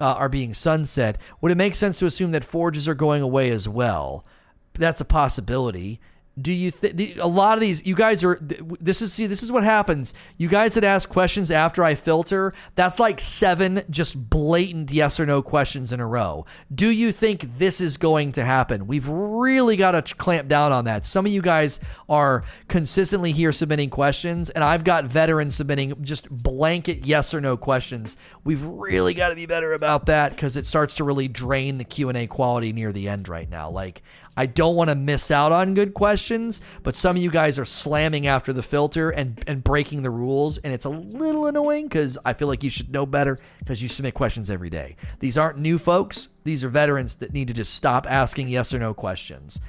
uh, 0.01 0.15
are 0.15 0.29
being 0.29 0.53
sunset, 0.53 1.17
would 1.39 1.51
it 1.51 1.57
make 1.57 1.75
sense 1.75 1.99
to 1.99 2.05
assume 2.07 2.31
that 2.31 2.43
forges 2.43 2.89
are 2.89 2.95
going 2.95 3.21
away 3.21 3.51
as 3.51 3.69
well? 3.69 4.25
That's 4.73 4.99
a 4.99 5.05
possibility 5.05 6.01
do 6.39 6.53
you 6.53 6.71
think 6.71 7.17
a 7.17 7.27
lot 7.27 7.55
of 7.55 7.59
these 7.59 7.85
you 7.85 7.93
guys 7.93 8.23
are 8.23 8.39
this 8.41 9.01
is 9.01 9.11
see 9.11 9.27
this 9.27 9.43
is 9.43 9.51
what 9.51 9.63
happens. 9.63 10.13
You 10.37 10.47
guys 10.47 10.75
that 10.75 10.83
ask 10.83 11.09
questions 11.09 11.51
after 11.51 11.83
i 11.83 11.93
filter 11.93 12.53
that's 12.75 12.99
like 12.99 13.19
seven 13.19 13.83
just 13.89 14.29
blatant 14.29 14.91
yes 14.91 15.19
or 15.19 15.25
no 15.25 15.41
questions 15.41 15.91
in 15.91 15.99
a 15.99 16.07
row. 16.07 16.45
Do 16.73 16.89
you 16.89 17.11
think 17.11 17.57
this 17.57 17.81
is 17.81 17.97
going 17.97 18.31
to 18.33 18.45
happen? 18.45 18.87
We've 18.87 19.07
really 19.07 19.75
got 19.75 19.91
to 19.91 20.15
clamp 20.15 20.47
down 20.47 20.71
on 20.71 20.85
that. 20.85 21.05
Some 21.05 21.25
of 21.25 21.31
you 21.31 21.41
guys 21.41 21.79
are 22.07 22.43
consistently 22.69 23.33
here 23.33 23.51
submitting 23.51 23.89
questions 23.89 24.49
and 24.49 24.63
i've 24.63 24.83
got 24.83 25.05
veterans 25.05 25.55
submitting 25.55 26.01
just 26.01 26.29
blanket 26.29 27.05
yes 27.05 27.33
or 27.33 27.41
no 27.41 27.57
questions. 27.57 28.15
We've 28.45 28.63
really 28.63 29.13
got 29.13 29.29
to 29.29 29.35
be 29.35 29.45
better 29.45 29.73
about 29.73 30.05
that 30.05 30.29
because 30.29 30.55
it 30.55 30.65
starts 30.65 30.95
to 30.95 31.03
really 31.03 31.27
drain 31.27 31.77
the 31.77 31.83
q&a 31.83 32.25
quality 32.27 32.71
near 32.71 32.93
the 32.93 33.09
end 33.09 33.27
right 33.27 33.49
now. 33.49 33.69
Like 33.69 34.01
I 34.35 34.45
don't 34.45 34.75
want 34.75 34.89
to 34.89 34.95
miss 34.95 35.29
out 35.29 35.51
on 35.51 35.73
good 35.73 35.93
questions, 35.93 36.61
but 36.83 36.95
some 36.95 37.15
of 37.15 37.21
you 37.21 37.29
guys 37.29 37.59
are 37.59 37.65
slamming 37.65 38.27
after 38.27 38.53
the 38.53 38.63
filter 38.63 39.09
and, 39.09 39.43
and 39.47 39.63
breaking 39.63 40.03
the 40.03 40.09
rules, 40.09 40.57
and 40.59 40.73
it's 40.73 40.85
a 40.85 40.89
little 40.89 41.47
annoying 41.47 41.87
because 41.87 42.17
I 42.23 42.33
feel 42.33 42.47
like 42.47 42.63
you 42.63 42.69
should 42.69 42.91
know 42.91 43.05
better 43.05 43.37
because 43.59 43.81
you 43.81 43.89
submit 43.89 44.13
questions 44.13 44.49
every 44.49 44.69
day. 44.69 44.95
These 45.19 45.37
aren't 45.37 45.57
new 45.57 45.77
folks, 45.77 46.29
these 46.43 46.63
are 46.63 46.69
veterans 46.69 47.15
that 47.15 47.33
need 47.33 47.49
to 47.49 47.53
just 47.53 47.73
stop 47.73 48.07
asking 48.09 48.47
yes 48.47 48.73
or 48.73 48.79
no 48.79 48.93
questions. 48.93 49.59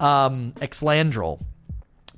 Um, 0.00 0.52
Exlandrel. 0.60 1.40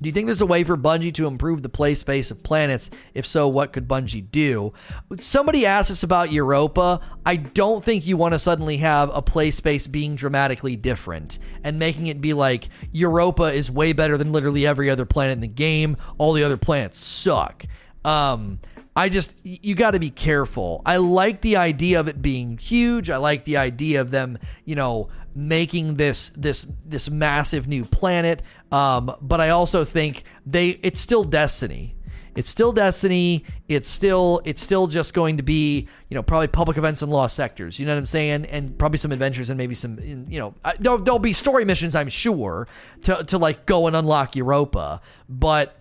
Do 0.01 0.07
you 0.07 0.13
think 0.13 0.25
there's 0.25 0.41
a 0.41 0.47
way 0.47 0.63
for 0.63 0.75
Bungie 0.75 1.13
to 1.13 1.27
improve 1.27 1.61
the 1.61 1.69
play 1.69 1.93
space 1.93 2.31
of 2.31 2.41
planets? 2.41 2.89
If 3.13 3.25
so, 3.25 3.47
what 3.47 3.71
could 3.71 3.87
Bungie 3.87 4.31
do? 4.31 4.73
Somebody 5.19 5.65
asked 5.65 5.91
us 5.91 6.01
about 6.01 6.31
Europa. 6.31 7.01
I 7.25 7.35
don't 7.35 7.83
think 7.83 8.07
you 8.07 8.17
want 8.17 8.33
to 8.33 8.39
suddenly 8.39 8.77
have 8.77 9.11
a 9.13 9.21
play 9.21 9.51
space 9.51 9.85
being 9.85 10.15
dramatically 10.15 10.75
different 10.75 11.37
and 11.63 11.77
making 11.77 12.07
it 12.07 12.19
be 12.19 12.33
like 12.33 12.69
Europa 12.91 13.53
is 13.53 13.69
way 13.69 13.93
better 13.93 14.17
than 14.17 14.31
literally 14.31 14.65
every 14.65 14.89
other 14.89 15.05
planet 15.05 15.33
in 15.33 15.41
the 15.41 15.47
game. 15.47 15.97
All 16.17 16.33
the 16.33 16.43
other 16.43 16.57
planets 16.57 16.99
suck. 16.99 17.65
Um, 18.03 18.59
I 18.95 19.07
just 19.09 19.35
you 19.43 19.75
got 19.75 19.91
to 19.91 19.99
be 19.99 20.09
careful. 20.09 20.81
I 20.85 20.97
like 20.97 21.41
the 21.41 21.57
idea 21.57 21.99
of 21.99 22.07
it 22.07 22.21
being 22.21 22.57
huge. 22.57 23.09
I 23.09 23.17
like 23.17 23.45
the 23.45 23.57
idea 23.57 24.01
of 24.01 24.11
them, 24.11 24.37
you 24.65 24.75
know, 24.75 25.09
making 25.33 25.95
this 25.95 26.31
this 26.35 26.67
this 26.85 27.09
massive 27.09 27.67
new 27.67 27.85
planet. 27.85 28.41
Um, 28.71 29.15
but 29.21 29.41
I 29.41 29.49
also 29.49 29.83
think 29.83 30.23
they 30.45 30.69
it's 30.81 30.99
still 30.99 31.23
Destiny. 31.23 31.95
It's 32.35 32.49
still 32.49 32.71
Destiny. 32.71 33.43
It's 33.67 33.87
still 33.87 34.41
it's 34.45 34.61
still 34.61 34.87
just 34.87 35.13
going 35.13 35.37
to 35.37 35.43
be 35.43 35.87
you 36.09 36.15
know 36.15 36.23
probably 36.23 36.47
public 36.47 36.77
events 36.77 37.01
and 37.01 37.11
lost 37.11 37.35
sectors. 37.35 37.79
You 37.79 37.85
know 37.85 37.93
what 37.93 37.99
I'm 37.99 38.05
saying? 38.05 38.45
And 38.45 38.77
probably 38.77 38.97
some 38.97 39.11
adventures 39.11 39.49
and 39.49 39.57
maybe 39.57 39.75
some 39.75 39.99
you 40.01 40.39
know 40.39 40.53
there'll, 40.79 40.99
there'll 40.99 41.19
be 41.19 41.33
story 41.33 41.65
missions 41.65 41.95
I'm 41.95 42.09
sure 42.09 42.67
to 43.03 43.23
to 43.25 43.37
like 43.37 43.65
go 43.65 43.87
and 43.87 43.95
unlock 43.95 44.35
Europa. 44.35 45.01
But 45.27 45.75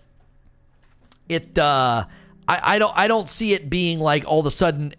it 1.28 1.56
uh, 1.56 2.06
I 2.48 2.74
I 2.74 2.78
don't 2.78 2.92
I 2.96 3.06
don't 3.06 3.30
see 3.30 3.52
it 3.52 3.70
being 3.70 4.00
like 4.00 4.24
all 4.26 4.40
of 4.40 4.46
a 4.46 4.50
sudden 4.50 4.94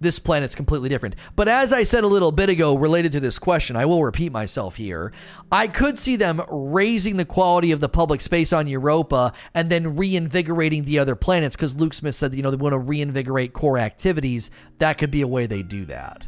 this 0.00 0.18
planet's 0.18 0.54
completely 0.54 0.88
different. 0.88 1.16
But 1.34 1.48
as 1.48 1.72
I 1.72 1.82
said 1.82 2.04
a 2.04 2.08
little 2.08 2.30
bit 2.30 2.48
ago, 2.48 2.76
related 2.76 3.12
to 3.12 3.20
this 3.20 3.38
question, 3.38 3.76
I 3.76 3.84
will 3.84 4.04
repeat 4.04 4.32
myself 4.32 4.76
here. 4.76 5.12
I 5.50 5.66
could 5.66 5.98
see 5.98 6.16
them 6.16 6.40
raising 6.48 7.16
the 7.16 7.24
quality 7.24 7.72
of 7.72 7.80
the 7.80 7.88
public 7.88 8.20
space 8.20 8.52
on 8.52 8.66
Europa 8.66 9.32
and 9.54 9.70
then 9.70 9.96
reinvigorating 9.96 10.84
the 10.84 10.98
other 10.98 11.16
planets 11.16 11.56
because 11.56 11.74
Luke 11.76 11.94
Smith 11.94 12.14
said, 12.14 12.34
you 12.34 12.42
know, 12.42 12.50
they 12.50 12.56
want 12.56 12.74
to 12.74 12.78
reinvigorate 12.78 13.52
core 13.52 13.78
activities. 13.78 14.50
That 14.78 14.98
could 14.98 15.10
be 15.10 15.22
a 15.22 15.28
way 15.28 15.46
they 15.46 15.62
do 15.62 15.84
that. 15.86 16.26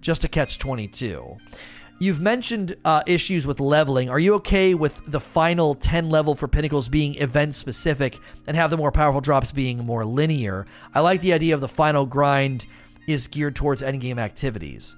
Just 0.00 0.22
to 0.22 0.28
catch 0.28 0.58
22. 0.58 1.38
You've 2.02 2.20
mentioned 2.20 2.74
uh, 2.84 3.02
issues 3.06 3.46
with 3.46 3.60
leveling. 3.60 4.10
Are 4.10 4.18
you 4.18 4.34
okay 4.34 4.74
with 4.74 5.00
the 5.06 5.20
final 5.20 5.76
10 5.76 6.10
level 6.10 6.34
for 6.34 6.48
Pinnacles 6.48 6.88
being 6.88 7.14
event 7.14 7.54
specific 7.54 8.18
and 8.48 8.56
have 8.56 8.70
the 8.70 8.76
more 8.76 8.90
powerful 8.90 9.20
drops 9.20 9.52
being 9.52 9.86
more 9.86 10.04
linear? 10.04 10.66
I 10.92 10.98
like 10.98 11.20
the 11.20 11.32
idea 11.32 11.54
of 11.54 11.60
the 11.60 11.68
final 11.68 12.04
grind 12.04 12.66
is 13.06 13.26
geared 13.26 13.56
towards 13.56 13.82
endgame 13.82 14.18
activities. 14.18 14.94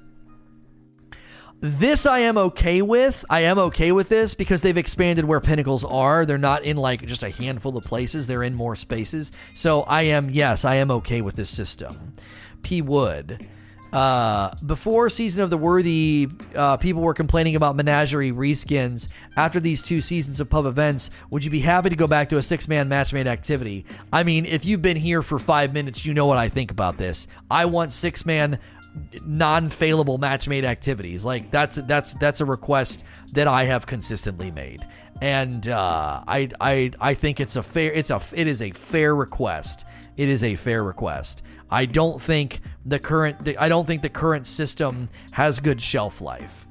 This 1.61 2.05
I 2.05 2.19
am 2.19 2.37
okay 2.37 2.83
with. 2.83 3.25
I 3.31 3.41
am 3.41 3.59
okay 3.59 3.91
with 3.91 4.11
this 4.11 4.35
because 4.35 4.61
they've 4.61 4.77
expanded 4.77 5.25
where 5.25 5.41
pinnacles 5.41 5.83
are. 5.83 6.27
They're 6.27 6.37
not 6.37 6.63
in 6.65 6.77
like 6.77 7.07
just 7.07 7.23
a 7.23 7.31
handful 7.31 7.77
of 7.77 7.85
places, 7.85 8.27
they're 8.27 8.43
in 8.43 8.55
more 8.55 8.77
spaces. 8.77 9.33
So 9.55 9.83
I 9.83 10.03
am, 10.03 10.29
yes, 10.29 10.65
I 10.65 10.75
am 10.75 10.91
okay 10.91 11.23
with 11.23 11.37
this 11.37 11.51
system. 11.51 12.15
P. 12.63 12.83
Wood. 12.83 13.47
Uh, 13.95 14.53
before 14.67 15.09
season 15.09 15.41
of 15.41 15.51
the 15.51 15.57
worthy, 15.57 16.29
uh, 16.57 16.77
people 16.77 17.01
were 17.01 17.15
complaining 17.15 17.55
about 17.55 17.77
menagerie 17.77 18.33
reskins. 18.33 19.07
After 19.37 19.61
these 19.61 19.83
two 19.83 20.01
seasons 20.01 20.41
of 20.41 20.51
pub 20.51 20.67
events, 20.67 21.11
would 21.31 21.45
you 21.45 21.51
be 21.51 21.61
happy 21.61 21.91
to 21.91 21.97
go 21.97 22.09
back 22.09 22.29
to 22.31 22.39
a 22.39 22.43
six 22.43 22.67
man 22.67 22.89
match 22.89 23.13
made 23.13 23.29
activity? 23.29 23.87
I 24.13 24.25
mean, 24.25 24.47
if 24.47 24.65
you've 24.65 24.83
been 24.83 24.97
here 24.97 25.23
for 25.23 25.39
five 25.39 25.73
minutes, 25.73 26.05
you 26.05 26.13
know 26.13 26.27
what 26.27 26.39
I 26.39 26.49
think 26.49 26.73
about 26.73 26.99
this. 26.99 27.29
I 27.49 27.67
want 27.67 27.93
six 27.93 28.27
man 28.27 28.59
non-failable 29.25 30.19
match 30.19 30.49
made 30.49 30.65
activities. 30.65 31.25
Like 31.25 31.53
that's 31.53 31.77
that's 31.77 32.15
that's 32.15 32.41
a 32.41 32.45
request 32.45 33.05
that 33.33 33.47
I 33.47 33.65
have 33.65 33.87
consistently 33.87 34.51
made, 34.51 34.87
and 35.23 35.69
uh, 35.69 36.25
I 36.27 36.51
I 36.61 36.91
I 37.01 37.15
think 37.15 37.39
it's 37.39 37.55
a 37.57 37.63
fair 37.63 37.93
it's 37.93 38.11
a 38.11 38.21
it 38.33 38.49
is 38.49 38.61
a 38.61 38.73
fair 38.73 39.15
request. 39.15 39.85
It 40.17 40.29
is 40.29 40.45
a 40.45 40.55
fair 40.55 40.83
request. 40.85 41.43
I 41.75 41.87
don't 41.87 42.23
think 42.23 42.61
the 42.87 43.01
current 43.01 43.49
I 43.59 43.69
don't 43.69 43.85
think 43.85 44.03
the 44.03 44.09
current 44.09 44.47
system 44.47 45.09
has 45.33 45.59
good 45.59 45.83
shelf 45.83 46.21
life. 46.21 46.64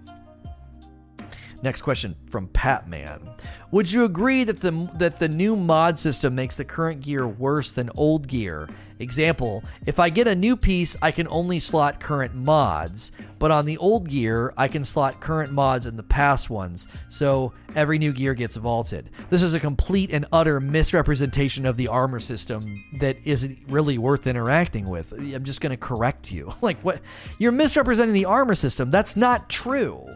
Next 1.63 1.81
question 1.81 2.13
from 2.29 2.49
Patman. 2.49 3.29
Would 3.71 3.89
you 3.89 4.03
agree 4.03 4.43
that 4.43 4.59
the 4.59 4.91
that 4.95 5.17
the 5.17 5.29
new 5.29 5.55
mod 5.55 5.97
system 5.97 6.35
makes 6.35 6.57
the 6.57 6.65
current 6.65 6.99
gear 6.99 7.25
worse 7.25 7.71
than 7.71 7.89
old 7.95 8.27
gear? 8.27 8.67
Example, 8.99 9.63
if 9.85 9.97
I 9.97 10.09
get 10.09 10.27
a 10.27 10.35
new 10.35 10.57
piece, 10.57 10.97
I 11.01 11.11
can 11.11 11.25
only 11.29 11.61
slot 11.61 12.01
current 12.01 12.35
mods, 12.35 13.11
but 13.39 13.49
on 13.49 13.65
the 13.65 13.77
old 13.77 14.09
gear, 14.09 14.53
I 14.57 14.67
can 14.67 14.83
slot 14.83 15.21
current 15.21 15.53
mods 15.53 15.85
in 15.85 15.95
the 15.95 16.03
past 16.03 16.49
ones, 16.49 16.89
so 17.07 17.53
every 17.75 17.97
new 17.97 18.11
gear 18.11 18.33
gets 18.33 18.57
vaulted. 18.57 19.09
This 19.29 19.41
is 19.41 19.53
a 19.53 19.59
complete 19.59 20.11
and 20.11 20.25
utter 20.33 20.59
misrepresentation 20.59 21.65
of 21.65 21.77
the 21.77 21.87
armor 21.87 22.19
system 22.19 22.83
that 22.99 23.15
isn't 23.23 23.57
really 23.69 23.97
worth 23.97 24.27
interacting 24.27 24.89
with. 24.89 25.13
I'm 25.13 25.45
just 25.45 25.61
going 25.61 25.71
to 25.71 25.77
correct 25.77 26.29
you. 26.29 26.53
like 26.61 26.79
what? 26.81 27.01
You're 27.39 27.53
misrepresenting 27.53 28.13
the 28.13 28.25
armor 28.25 28.55
system. 28.55 28.91
That's 28.91 29.15
not 29.15 29.49
true. 29.49 30.13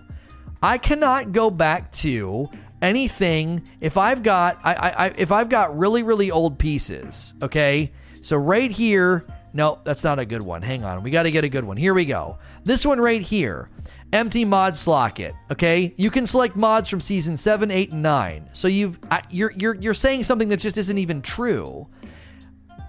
I 0.62 0.78
cannot 0.78 1.32
go 1.32 1.50
back 1.50 1.92
to 1.94 2.50
anything 2.82 3.68
if 3.82 3.98
I've 3.98 4.24
got 4.24 4.60
I, 4.64 4.74
I, 4.74 5.06
if 5.18 5.32
I've 5.32 5.50
got 5.50 5.78
really 5.78 6.04
really 6.04 6.32
old 6.32 6.58
pieces, 6.60 7.34
okay? 7.42 7.92
So 8.22 8.38
right 8.38 8.72
here, 8.72 9.26
no, 9.54 9.80
that's 9.84 10.04
not 10.04 10.20
a 10.20 10.26
good 10.26 10.42
one. 10.42 10.62
Hang 10.62 10.84
on, 10.84 11.04
we 11.04 11.12
got 11.12 11.24
to 11.24 11.32
get 11.32 11.44
a 11.44 11.50
good 11.50 11.64
one. 11.64 11.78
Here 11.78 11.94
we 11.94 12.06
go. 12.06 12.38
This 12.64 12.86
one 12.86 13.00
right 13.00 13.22
here, 13.22 13.70
empty 14.14 14.46
mod 14.46 14.74
slocket. 14.74 15.34
Okay, 15.52 15.94
you 15.98 16.12
can 16.12 16.28
select 16.28 16.56
mods 16.56 16.90
from 16.90 17.00
season 17.00 17.38
seven, 17.38 17.72
eight, 17.72 17.92
and 17.92 18.02
nine. 18.02 18.50
So 18.54 18.68
you've 18.68 19.00
you're 19.30 19.52
you're 19.52 19.76
you're 19.76 19.94
saying 19.94 20.24
something 20.24 20.50
that 20.50 20.58
just 20.58 20.78
isn't 20.78 20.98
even 20.98 21.22
true. 21.22 21.88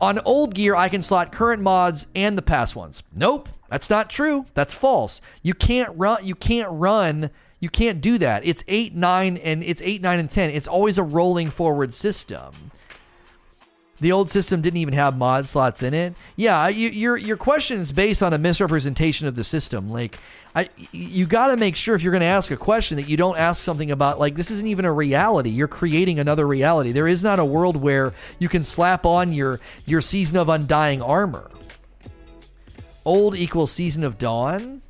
On 0.00 0.20
old 0.24 0.54
gear, 0.54 0.76
I 0.76 0.88
can 0.88 1.02
slot 1.02 1.32
current 1.32 1.62
mods 1.62 2.06
and 2.14 2.38
the 2.38 2.42
past 2.42 2.76
ones. 2.76 3.02
Nope, 3.14 3.48
that's 3.68 3.90
not 3.90 4.10
true. 4.10 4.44
That's 4.54 4.74
false. 4.74 5.20
You 5.42 5.54
can't 5.54 5.90
run. 5.96 6.24
You 6.24 6.34
can't 6.34 6.68
run 6.70 7.30
you 7.60 7.68
can't 7.68 8.00
do 8.00 8.18
that. 8.18 8.46
It's 8.46 8.62
8, 8.68 8.94
9, 8.94 9.36
and 9.38 9.62
it's 9.62 9.82
8, 9.82 10.02
9, 10.02 10.18
and 10.18 10.30
10. 10.30 10.50
It's 10.50 10.68
always 10.68 10.98
a 10.98 11.02
rolling 11.02 11.50
forward 11.50 11.92
system. 11.92 12.70
The 14.00 14.12
old 14.12 14.30
system 14.30 14.60
didn't 14.60 14.76
even 14.76 14.94
have 14.94 15.16
mod 15.16 15.48
slots 15.48 15.82
in 15.82 15.92
it. 15.92 16.14
Yeah, 16.36 16.68
you, 16.68 16.88
your 16.90 17.16
your 17.16 17.36
question 17.36 17.80
is 17.80 17.90
based 17.90 18.22
on 18.22 18.32
a 18.32 18.38
misrepresentation 18.38 19.26
of 19.26 19.34
the 19.34 19.42
system. 19.42 19.90
Like, 19.90 20.18
I, 20.54 20.68
you 20.92 21.26
got 21.26 21.48
to 21.48 21.56
make 21.56 21.74
sure 21.74 21.96
if 21.96 22.02
you're 22.02 22.12
going 22.12 22.20
to 22.20 22.26
ask 22.26 22.52
a 22.52 22.56
question 22.56 22.96
that 22.98 23.08
you 23.08 23.16
don't 23.16 23.36
ask 23.36 23.62
something 23.62 23.90
about 23.90 24.20
like 24.20 24.36
this 24.36 24.52
isn't 24.52 24.68
even 24.68 24.84
a 24.84 24.92
reality. 24.92 25.50
You're 25.50 25.66
creating 25.66 26.20
another 26.20 26.46
reality. 26.46 26.92
There 26.92 27.08
is 27.08 27.24
not 27.24 27.40
a 27.40 27.44
world 27.44 27.74
where 27.74 28.12
you 28.38 28.48
can 28.48 28.62
slap 28.62 29.04
on 29.04 29.32
your 29.32 29.58
your 29.84 30.00
season 30.00 30.36
of 30.36 30.48
undying 30.48 31.02
armor. 31.02 31.50
Old 33.04 33.34
equals 33.34 33.72
season 33.72 34.04
of 34.04 34.16
dawn. 34.16 34.82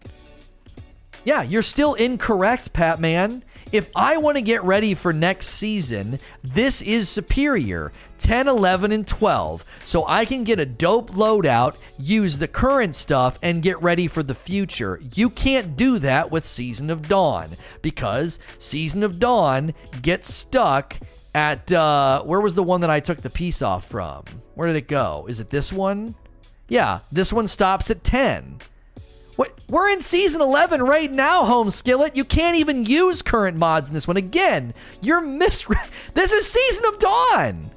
Yeah, 1.28 1.42
you're 1.42 1.60
still 1.60 1.92
incorrect, 1.92 2.72
Pat 2.72 3.00
Man. 3.00 3.44
If 3.70 3.90
I 3.94 4.16
want 4.16 4.38
to 4.38 4.42
get 4.42 4.64
ready 4.64 4.94
for 4.94 5.12
next 5.12 5.48
season, 5.48 6.18
this 6.42 6.80
is 6.80 7.06
superior 7.06 7.92
10, 8.18 8.48
11, 8.48 8.92
and 8.92 9.06
12. 9.06 9.62
So 9.84 10.06
I 10.08 10.24
can 10.24 10.42
get 10.42 10.58
a 10.58 10.64
dope 10.64 11.10
loadout, 11.10 11.76
use 11.98 12.38
the 12.38 12.48
current 12.48 12.96
stuff, 12.96 13.38
and 13.42 13.62
get 13.62 13.82
ready 13.82 14.08
for 14.08 14.22
the 14.22 14.34
future. 14.34 15.02
You 15.14 15.28
can't 15.28 15.76
do 15.76 15.98
that 15.98 16.30
with 16.30 16.46
Season 16.46 16.88
of 16.88 17.08
Dawn 17.08 17.50
because 17.82 18.38
Season 18.56 19.02
of 19.02 19.18
Dawn 19.18 19.74
gets 20.00 20.32
stuck 20.32 20.96
at 21.34 21.70
uh, 21.70 22.22
where 22.22 22.40
was 22.40 22.54
the 22.54 22.62
one 22.62 22.80
that 22.80 22.88
I 22.88 23.00
took 23.00 23.18
the 23.18 23.28
piece 23.28 23.60
off 23.60 23.86
from? 23.86 24.24
Where 24.54 24.68
did 24.68 24.76
it 24.76 24.88
go? 24.88 25.26
Is 25.28 25.40
it 25.40 25.50
this 25.50 25.74
one? 25.74 26.14
Yeah, 26.68 27.00
this 27.12 27.34
one 27.34 27.48
stops 27.48 27.90
at 27.90 28.02
10. 28.02 28.60
We're 29.68 29.90
in 29.90 30.00
season 30.00 30.40
11 30.40 30.82
right 30.82 31.12
now, 31.12 31.44
Home 31.44 31.68
Skillet. 31.68 32.16
You 32.16 32.24
can't 32.24 32.56
even 32.56 32.86
use 32.86 33.20
current 33.20 33.58
mods 33.58 33.88
in 33.88 33.94
this 33.94 34.08
one. 34.08 34.16
Again, 34.16 34.72
you're 35.02 35.20
mis. 35.20 35.66
this 36.14 36.32
is 36.32 36.46
Season 36.46 36.86
of 36.86 36.98
Dawn. 36.98 37.70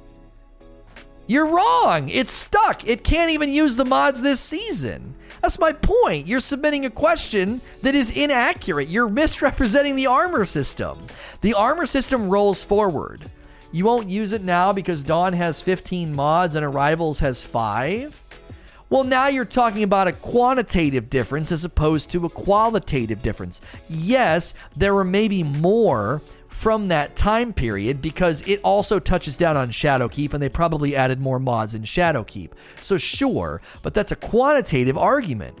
You're 1.26 1.46
wrong. 1.46 2.08
It's 2.08 2.32
stuck. 2.32 2.86
It 2.86 3.04
can't 3.04 3.30
even 3.30 3.52
use 3.52 3.76
the 3.76 3.84
mods 3.84 4.22
this 4.22 4.40
season. 4.40 5.14
That's 5.42 5.58
my 5.58 5.72
point. 5.72 6.26
You're 6.26 6.40
submitting 6.40 6.86
a 6.86 6.90
question 6.90 7.60
that 7.82 7.94
is 7.94 8.10
inaccurate. 8.10 8.88
You're 8.88 9.08
misrepresenting 9.08 9.96
the 9.96 10.06
armor 10.06 10.46
system. 10.46 11.06
The 11.42 11.54
armor 11.54 11.84
system 11.84 12.30
rolls 12.30 12.64
forward. 12.64 13.30
You 13.70 13.84
won't 13.84 14.08
use 14.08 14.32
it 14.32 14.42
now 14.42 14.72
because 14.72 15.02
Dawn 15.02 15.34
has 15.34 15.60
15 15.60 16.14
mods 16.14 16.54
and 16.54 16.64
Arrivals 16.64 17.18
has 17.18 17.44
5. 17.44 18.21
Well, 18.92 19.04
now 19.04 19.28
you're 19.28 19.46
talking 19.46 19.84
about 19.84 20.06
a 20.06 20.12
quantitative 20.12 21.08
difference 21.08 21.50
as 21.50 21.64
opposed 21.64 22.10
to 22.10 22.26
a 22.26 22.28
qualitative 22.28 23.22
difference. 23.22 23.62
Yes, 23.88 24.52
there 24.76 24.92
were 24.92 25.02
maybe 25.02 25.42
more 25.42 26.20
from 26.48 26.88
that 26.88 27.16
time 27.16 27.54
period 27.54 28.02
because 28.02 28.42
it 28.42 28.60
also 28.62 28.98
touches 28.98 29.34
down 29.38 29.56
on 29.56 29.70
Shadowkeep 29.70 30.34
and 30.34 30.42
they 30.42 30.50
probably 30.50 30.94
added 30.94 31.22
more 31.22 31.38
mods 31.38 31.74
in 31.74 31.84
Shadowkeep. 31.84 32.50
So, 32.82 32.98
sure, 32.98 33.62
but 33.80 33.94
that's 33.94 34.12
a 34.12 34.16
quantitative 34.16 34.98
argument. 34.98 35.56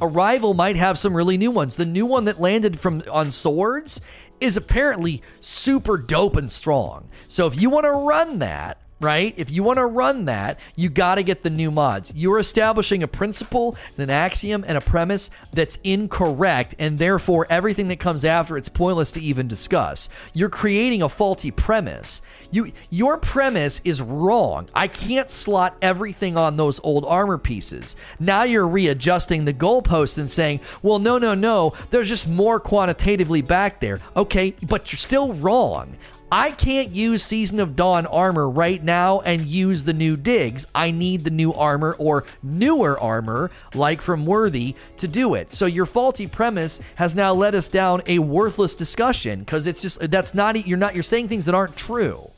Arrival 0.00 0.54
might 0.54 0.76
have 0.76 0.98
some 0.98 1.14
really 1.14 1.36
new 1.36 1.50
ones. 1.50 1.76
The 1.76 1.84
new 1.84 2.06
one 2.06 2.24
that 2.24 2.40
landed 2.40 2.80
from 2.80 3.02
on 3.10 3.30
swords 3.30 4.00
is 4.40 4.56
apparently 4.56 5.20
super 5.42 5.98
dope 5.98 6.36
and 6.36 6.50
strong. 6.50 7.10
So 7.28 7.46
if 7.46 7.60
you 7.60 7.68
want 7.68 7.84
to 7.84 7.92
run 7.92 8.38
that, 8.38 8.80
right? 9.00 9.34
If 9.36 9.50
you 9.50 9.62
want 9.62 9.78
to 9.78 9.86
run 9.86 10.24
that, 10.24 10.58
you 10.74 10.88
got 10.88 11.16
to 11.16 11.22
get 11.22 11.42
the 11.42 11.50
new 11.50 11.70
mods. 11.70 12.12
You're 12.14 12.38
establishing 12.38 13.02
a 13.02 13.08
principle, 13.08 13.76
an 13.98 14.10
axiom, 14.10 14.64
and 14.66 14.78
a 14.78 14.80
premise 14.80 15.28
that's 15.52 15.78
incorrect, 15.84 16.74
and 16.78 16.98
therefore 16.98 17.46
everything 17.50 17.88
that 17.88 18.00
comes 18.00 18.24
after 18.24 18.56
it's 18.56 18.68
pointless 18.68 19.10
to 19.12 19.20
even 19.20 19.48
discuss. 19.48 20.08
You're 20.32 20.48
creating 20.48 21.02
a 21.02 21.08
faulty 21.08 21.50
premise. 21.50 22.22
You 22.50 22.72
your 22.90 23.18
premise 23.18 23.80
is 23.84 24.00
wrong. 24.00 24.68
I 24.74 24.88
can't 24.88 25.30
slot 25.30 25.76
everything 25.82 26.36
on 26.36 26.56
those 26.56 26.80
old 26.82 27.04
armor 27.04 27.38
pieces. 27.38 27.96
Now 28.18 28.44
you're 28.44 28.66
readjusting 28.66 29.44
the 29.44 29.52
goalpost 29.52 30.16
and 30.16 30.30
saying, 30.30 30.60
"Well, 30.82 30.98
no, 30.98 31.18
no, 31.18 31.34
no, 31.34 31.74
there's 31.90 32.08
just 32.08 32.28
more 32.28 32.60
quantitatively 32.60 33.42
back 33.42 33.80
there." 33.80 34.00
Okay, 34.16 34.54
but 34.62 34.90
you're 34.90 34.96
still 34.96 35.34
wrong. 35.34 35.96
I 36.30 36.50
can't 36.50 36.90
use 36.90 37.22
Season 37.22 37.60
of 37.60 37.76
Dawn 37.76 38.04
armor 38.06 38.48
right 38.48 38.82
now 38.82 39.20
and 39.20 39.42
use 39.42 39.84
the 39.84 39.92
new 39.92 40.16
digs. 40.16 40.66
I 40.74 40.90
need 40.90 41.20
the 41.20 41.30
new 41.30 41.52
armor 41.52 41.94
or 42.00 42.24
newer 42.42 42.98
armor, 42.98 43.52
like 43.74 44.02
from 44.02 44.26
Worthy, 44.26 44.74
to 44.96 45.06
do 45.06 45.34
it. 45.34 45.54
So 45.54 45.66
your 45.66 45.86
faulty 45.86 46.26
premise 46.26 46.80
has 46.96 47.14
now 47.14 47.32
led 47.32 47.54
us 47.54 47.68
down 47.68 48.02
a 48.06 48.18
worthless 48.18 48.74
discussion 48.74 49.40
because 49.40 49.68
it's 49.68 49.80
just 49.80 50.10
that's 50.10 50.34
not 50.34 50.66
you're 50.66 50.78
not 50.78 50.94
you're 50.94 51.04
saying 51.04 51.28
things 51.28 51.46
that 51.46 51.54
aren't 51.54 51.76
true. 51.76 52.30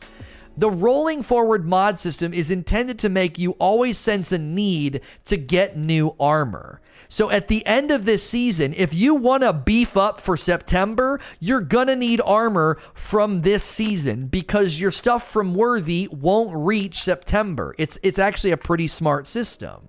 The 0.59 0.71
rolling 0.71 1.23
forward 1.23 1.69
mod 1.69 2.01
system 2.01 2.35
is 2.35 2.51
intended 2.51 2.99
to 2.99 3.09
make 3.09 3.39
you 3.39 3.53
always 3.61 3.97
sense 3.97 4.33
a 4.33 4.39
need 4.39 5.03
to 5.27 5.37
get 5.37 5.77
new 5.77 6.17
armor. 6.19 6.81
So 7.09 7.31
at 7.31 7.47
the 7.47 7.65
end 7.65 7.93
of 7.93 8.05
this 8.05 8.25
season, 8.25 8.75
if 8.77 8.93
you 8.93 9.15
want 9.15 9.45
to 9.45 9.53
beef 9.53 9.97
up 9.97 10.21
for 10.21 10.37
September, 10.37 11.21
you're 11.39 11.61
going 11.61 11.87
to 11.87 11.95
need 11.95 12.21
armor 12.25 12.77
from 12.93 13.43
this 13.43 13.63
season 13.63 14.27
because 14.27 14.81
your 14.81 14.91
stuff 14.91 15.31
from 15.31 15.55
Worthy 15.55 16.09
won't 16.11 16.51
reach 16.53 17.05
September. 17.05 17.77
It's 17.79 17.97
it's 18.03 18.19
actually 18.19 18.51
a 18.51 18.57
pretty 18.57 18.89
smart 18.89 19.29
system. 19.29 19.89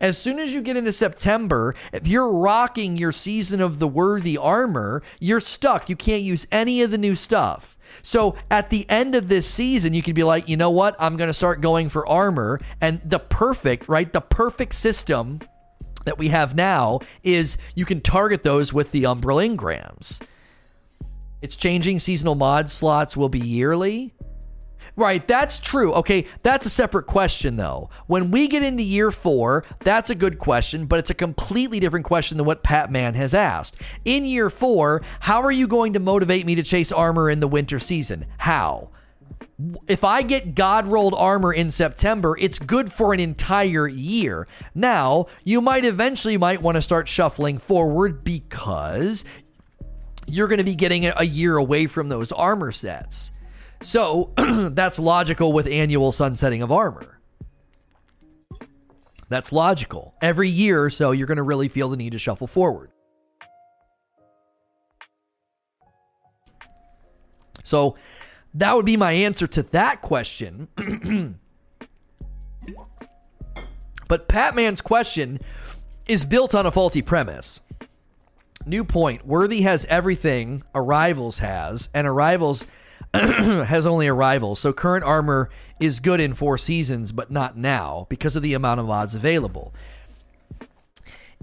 As 0.00 0.18
soon 0.18 0.40
as 0.40 0.52
you 0.52 0.60
get 0.60 0.76
into 0.76 0.92
September, 0.92 1.74
if 1.92 2.06
you're 2.08 2.30
rocking 2.30 2.96
your 2.96 3.12
season 3.12 3.60
of 3.60 3.78
the 3.78 3.88
worthy 3.88 4.36
armor, 4.36 5.02
you're 5.20 5.40
stuck. 5.40 5.88
You 5.88 5.96
can't 5.96 6.22
use 6.22 6.48
any 6.52 6.82
of 6.82 6.90
the 6.90 6.98
new 6.98 7.14
stuff. 7.14 7.77
So 8.02 8.36
at 8.50 8.70
the 8.70 8.88
end 8.88 9.14
of 9.14 9.28
this 9.28 9.48
season, 9.48 9.94
you 9.94 10.02
could 10.02 10.14
be 10.14 10.24
like, 10.24 10.48
you 10.48 10.56
know 10.56 10.70
what? 10.70 10.96
I'm 10.98 11.16
going 11.16 11.28
to 11.28 11.34
start 11.34 11.60
going 11.60 11.88
for 11.88 12.06
armor. 12.06 12.60
And 12.80 13.00
the 13.04 13.18
perfect, 13.18 13.88
right? 13.88 14.12
The 14.12 14.20
perfect 14.20 14.74
system 14.74 15.40
that 16.04 16.18
we 16.18 16.28
have 16.28 16.54
now 16.54 17.00
is 17.22 17.58
you 17.74 17.84
can 17.84 18.00
target 18.00 18.42
those 18.42 18.72
with 18.72 18.92
the 18.92 19.04
Umbral 19.04 19.44
Engrams. 19.44 20.20
It's 21.42 21.56
changing. 21.56 21.98
Seasonal 21.98 22.34
mod 22.34 22.70
slots 22.70 23.16
will 23.16 23.28
be 23.28 23.40
yearly. 23.40 24.14
Right, 24.96 25.26
that's 25.26 25.60
true. 25.60 25.92
Okay, 25.94 26.26
that's 26.42 26.66
a 26.66 26.70
separate 26.70 27.06
question 27.06 27.56
though. 27.56 27.90
When 28.06 28.30
we 28.30 28.48
get 28.48 28.62
into 28.62 28.82
year 28.82 29.10
four, 29.10 29.64
that's 29.80 30.10
a 30.10 30.14
good 30.14 30.38
question, 30.38 30.86
but 30.86 30.98
it's 30.98 31.10
a 31.10 31.14
completely 31.14 31.80
different 31.80 32.06
question 32.06 32.36
than 32.36 32.46
what 32.46 32.62
Pat 32.62 32.90
Man 32.90 33.14
has 33.14 33.34
asked. 33.34 33.76
In 34.04 34.24
year 34.24 34.50
four, 34.50 35.02
how 35.20 35.42
are 35.42 35.52
you 35.52 35.66
going 35.66 35.92
to 35.92 36.00
motivate 36.00 36.46
me 36.46 36.54
to 36.56 36.62
chase 36.62 36.90
armor 36.92 37.30
in 37.30 37.40
the 37.40 37.48
winter 37.48 37.78
season? 37.78 38.26
How? 38.38 38.90
if 39.88 40.04
I 40.04 40.22
get 40.22 40.54
God 40.54 40.86
rolled 40.86 41.14
armor 41.14 41.52
in 41.52 41.70
September, 41.70 42.36
it's 42.38 42.58
good 42.58 42.92
for 42.92 43.12
an 43.12 43.20
entire 43.20 43.88
year. 43.88 44.46
Now, 44.74 45.26
you 45.42 45.60
might 45.60 45.84
eventually 45.84 46.36
might 46.36 46.62
want 46.62 46.76
to 46.76 46.82
start 46.82 47.08
shuffling 47.08 47.58
forward 47.58 48.22
because 48.22 49.24
you're 50.26 50.46
going 50.46 50.58
to 50.58 50.64
be 50.64 50.76
getting 50.76 51.06
a 51.06 51.24
year 51.24 51.56
away 51.56 51.86
from 51.86 52.08
those 52.08 52.30
armor 52.30 52.70
sets. 52.70 53.32
So, 53.82 54.32
that's 54.36 54.98
logical 54.98 55.52
with 55.52 55.66
annual 55.66 56.10
sunsetting 56.12 56.62
of 56.62 56.72
armor. 56.72 57.20
That's 59.28 59.52
logical. 59.52 60.14
Every 60.20 60.48
year 60.48 60.82
or 60.82 60.90
so, 60.90 61.12
you're 61.12 61.26
going 61.26 61.36
to 61.36 61.42
really 61.42 61.68
feel 61.68 61.88
the 61.88 61.96
need 61.96 62.12
to 62.12 62.18
shuffle 62.18 62.46
forward. 62.46 62.90
So, 67.62 67.96
that 68.54 68.74
would 68.74 68.86
be 68.86 68.96
my 68.96 69.12
answer 69.12 69.46
to 69.46 69.62
that 69.62 70.00
question. 70.00 70.68
but 74.08 74.26
Patman's 74.26 74.80
question 74.80 75.38
is 76.06 76.24
built 76.24 76.54
on 76.54 76.64
a 76.66 76.72
faulty 76.72 77.02
premise. 77.02 77.60
New 78.66 78.84
point 78.84 79.26
Worthy 79.26 79.60
has 79.60 79.84
everything 79.84 80.62
Arrivals 80.74 81.38
has, 81.38 81.90
and 81.94 82.06
Arrivals 82.06 82.66
has 83.14 83.86
only 83.86 84.06
Arrival, 84.06 84.54
So 84.54 84.72
current 84.72 85.04
armor 85.04 85.50
is 85.80 86.00
good 86.00 86.20
in 86.20 86.34
four 86.34 86.58
seasons, 86.58 87.12
but 87.12 87.30
not 87.30 87.56
now 87.56 88.06
because 88.08 88.36
of 88.36 88.42
the 88.42 88.54
amount 88.54 88.80
of 88.80 88.86
mods 88.86 89.14
available. 89.14 89.72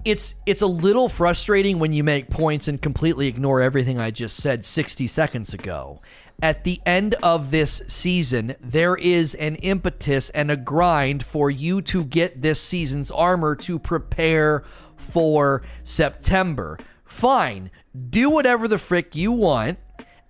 It's 0.04 0.36
it's 0.46 0.62
a 0.62 0.66
little 0.66 1.08
frustrating 1.08 1.80
when 1.80 1.92
you 1.92 2.04
make 2.04 2.30
points 2.30 2.68
and 2.68 2.80
completely 2.80 3.26
ignore 3.26 3.60
everything 3.60 3.98
I 3.98 4.12
just 4.12 4.36
said 4.36 4.64
60 4.64 5.08
seconds 5.08 5.52
ago 5.52 6.00
at 6.42 6.64
the 6.64 6.80
end 6.84 7.14
of 7.22 7.50
this 7.50 7.82
season, 7.86 8.54
there 8.60 8.96
is 8.96 9.34
an 9.34 9.56
impetus 9.56 10.30
and 10.30 10.50
a 10.50 10.56
grind 10.56 11.24
for 11.24 11.50
you 11.50 11.80
to 11.82 12.04
get 12.04 12.42
this 12.42 12.60
season's 12.60 13.10
armor 13.10 13.56
to 13.56 13.78
prepare 13.78 14.62
for 14.96 15.62
September. 15.82 16.78
Fine, 17.06 17.70
do 18.10 18.28
whatever 18.28 18.68
the 18.68 18.78
frick 18.78 19.16
you 19.16 19.32
want 19.32 19.78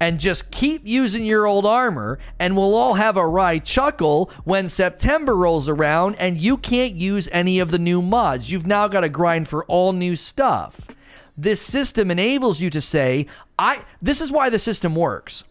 and 0.00 0.20
just 0.20 0.50
keep 0.50 0.86
using 0.86 1.24
your 1.24 1.46
old 1.46 1.64
armor, 1.66 2.18
and 2.38 2.56
we'll 2.56 2.74
all 2.74 2.94
have 2.94 3.16
a 3.16 3.26
wry 3.26 3.58
chuckle 3.58 4.30
when 4.44 4.68
September 4.68 5.36
rolls 5.36 5.68
around 5.68 6.16
and 6.16 6.38
you 6.38 6.56
can't 6.56 6.94
use 6.94 7.28
any 7.32 7.58
of 7.58 7.70
the 7.70 7.78
new 7.78 8.02
mods. 8.02 8.50
You've 8.50 8.66
now 8.66 8.88
got 8.88 9.00
to 9.00 9.08
grind 9.08 9.48
for 9.48 9.64
all 9.66 9.92
new 9.92 10.16
stuff. 10.16 10.88
This 11.36 11.60
system 11.60 12.10
enables 12.10 12.60
you 12.60 12.70
to 12.70 12.80
say, 12.80 13.26
I 13.58 13.84
this 14.00 14.20
is 14.20 14.32
why 14.32 14.50
the 14.50 14.58
system 14.58 14.94
works. 14.94 15.44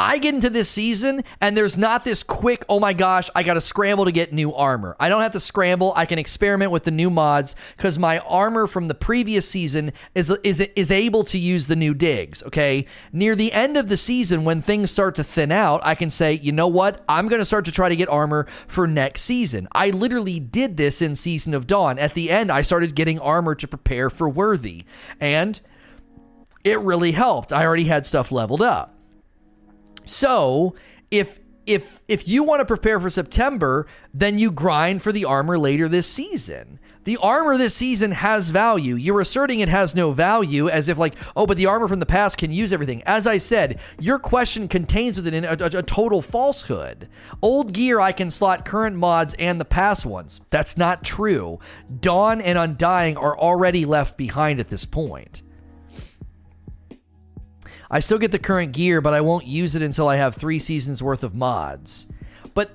I 0.00 0.16
get 0.16 0.34
into 0.34 0.48
this 0.48 0.70
season 0.70 1.24
and 1.42 1.54
there's 1.54 1.76
not 1.76 2.06
this 2.06 2.22
quick, 2.22 2.64
oh 2.70 2.80
my 2.80 2.94
gosh, 2.94 3.28
I 3.34 3.42
got 3.42 3.54
to 3.54 3.60
scramble 3.60 4.06
to 4.06 4.12
get 4.12 4.32
new 4.32 4.54
armor. 4.54 4.96
I 4.98 5.10
don't 5.10 5.20
have 5.20 5.32
to 5.32 5.40
scramble. 5.40 5.92
I 5.94 6.06
can 6.06 6.18
experiment 6.18 6.72
with 6.72 6.84
the 6.84 6.90
new 6.90 7.10
mods 7.10 7.54
because 7.76 7.98
my 7.98 8.18
armor 8.20 8.66
from 8.66 8.88
the 8.88 8.94
previous 8.94 9.46
season 9.46 9.92
is, 10.14 10.30
is, 10.42 10.60
is 10.74 10.90
able 10.90 11.22
to 11.24 11.36
use 11.36 11.66
the 11.66 11.76
new 11.76 11.92
digs. 11.92 12.42
Okay. 12.44 12.86
Near 13.12 13.36
the 13.36 13.52
end 13.52 13.76
of 13.76 13.90
the 13.90 13.96
season, 13.98 14.46
when 14.46 14.62
things 14.62 14.90
start 14.90 15.16
to 15.16 15.24
thin 15.24 15.52
out, 15.52 15.82
I 15.84 15.94
can 15.94 16.10
say, 16.10 16.32
you 16.32 16.52
know 16.52 16.68
what? 16.68 17.04
I'm 17.06 17.28
going 17.28 17.40
to 17.40 17.44
start 17.44 17.66
to 17.66 17.72
try 17.72 17.90
to 17.90 17.96
get 17.96 18.08
armor 18.08 18.46
for 18.68 18.86
next 18.86 19.20
season. 19.20 19.68
I 19.72 19.90
literally 19.90 20.40
did 20.40 20.78
this 20.78 21.02
in 21.02 21.14
Season 21.14 21.52
of 21.52 21.66
Dawn. 21.66 21.98
At 21.98 22.14
the 22.14 22.30
end, 22.30 22.50
I 22.50 22.62
started 22.62 22.94
getting 22.94 23.20
armor 23.20 23.54
to 23.54 23.68
prepare 23.68 24.08
for 24.08 24.30
Worthy. 24.30 24.84
And 25.20 25.60
it 26.64 26.78
really 26.80 27.12
helped. 27.12 27.52
I 27.52 27.66
already 27.66 27.84
had 27.84 28.06
stuff 28.06 28.32
leveled 28.32 28.62
up. 28.62 28.96
So 30.10 30.74
if 31.12 31.38
if 31.66 32.00
if 32.08 32.26
you 32.26 32.42
want 32.42 32.58
to 32.60 32.64
prepare 32.64 32.98
for 32.98 33.10
September, 33.10 33.86
then 34.12 34.40
you 34.40 34.50
grind 34.50 35.02
for 35.02 35.12
the 35.12 35.24
armor 35.24 35.56
later 35.56 35.88
this 35.88 36.08
season. 36.08 36.80
The 37.04 37.16
armor 37.18 37.56
this 37.56 37.74
season 37.76 38.10
has 38.10 38.50
value. 38.50 38.96
You're 38.96 39.20
asserting 39.20 39.60
it 39.60 39.68
has 39.68 39.94
no 39.94 40.10
value 40.10 40.68
as 40.68 40.88
if 40.88 40.98
like, 40.98 41.14
oh, 41.36 41.46
but 41.46 41.56
the 41.56 41.66
armor 41.66 41.86
from 41.86 42.00
the 42.00 42.06
past 42.06 42.38
can 42.38 42.50
use 42.50 42.72
everything. 42.72 43.04
As 43.06 43.26
I 43.26 43.38
said, 43.38 43.78
your 44.00 44.18
question 44.18 44.66
contains 44.66 45.16
within 45.16 45.44
a, 45.44 45.52
a, 45.52 45.78
a 45.78 45.82
total 45.82 46.20
falsehood. 46.20 47.08
Old 47.40 47.72
gear 47.72 48.00
I 48.00 48.10
can 48.10 48.32
slot 48.32 48.64
current 48.64 48.96
mods 48.96 49.34
and 49.34 49.60
the 49.60 49.64
past 49.64 50.04
ones. 50.04 50.40
That's 50.50 50.76
not 50.76 51.04
true. 51.04 51.60
Dawn 52.00 52.40
and 52.40 52.58
Undying 52.58 53.16
are 53.16 53.38
already 53.38 53.84
left 53.84 54.18
behind 54.18 54.58
at 54.58 54.68
this 54.68 54.84
point. 54.84 55.42
I 57.90 57.98
still 58.00 58.18
get 58.18 58.30
the 58.30 58.38
current 58.38 58.72
gear, 58.72 59.00
but 59.00 59.14
I 59.14 59.20
won't 59.20 59.46
use 59.46 59.74
it 59.74 59.82
until 59.82 60.08
I 60.08 60.16
have 60.16 60.36
three 60.36 60.58
seasons 60.58 61.02
worth 61.02 61.24
of 61.24 61.34
mods. 61.34 62.06
But 62.54 62.70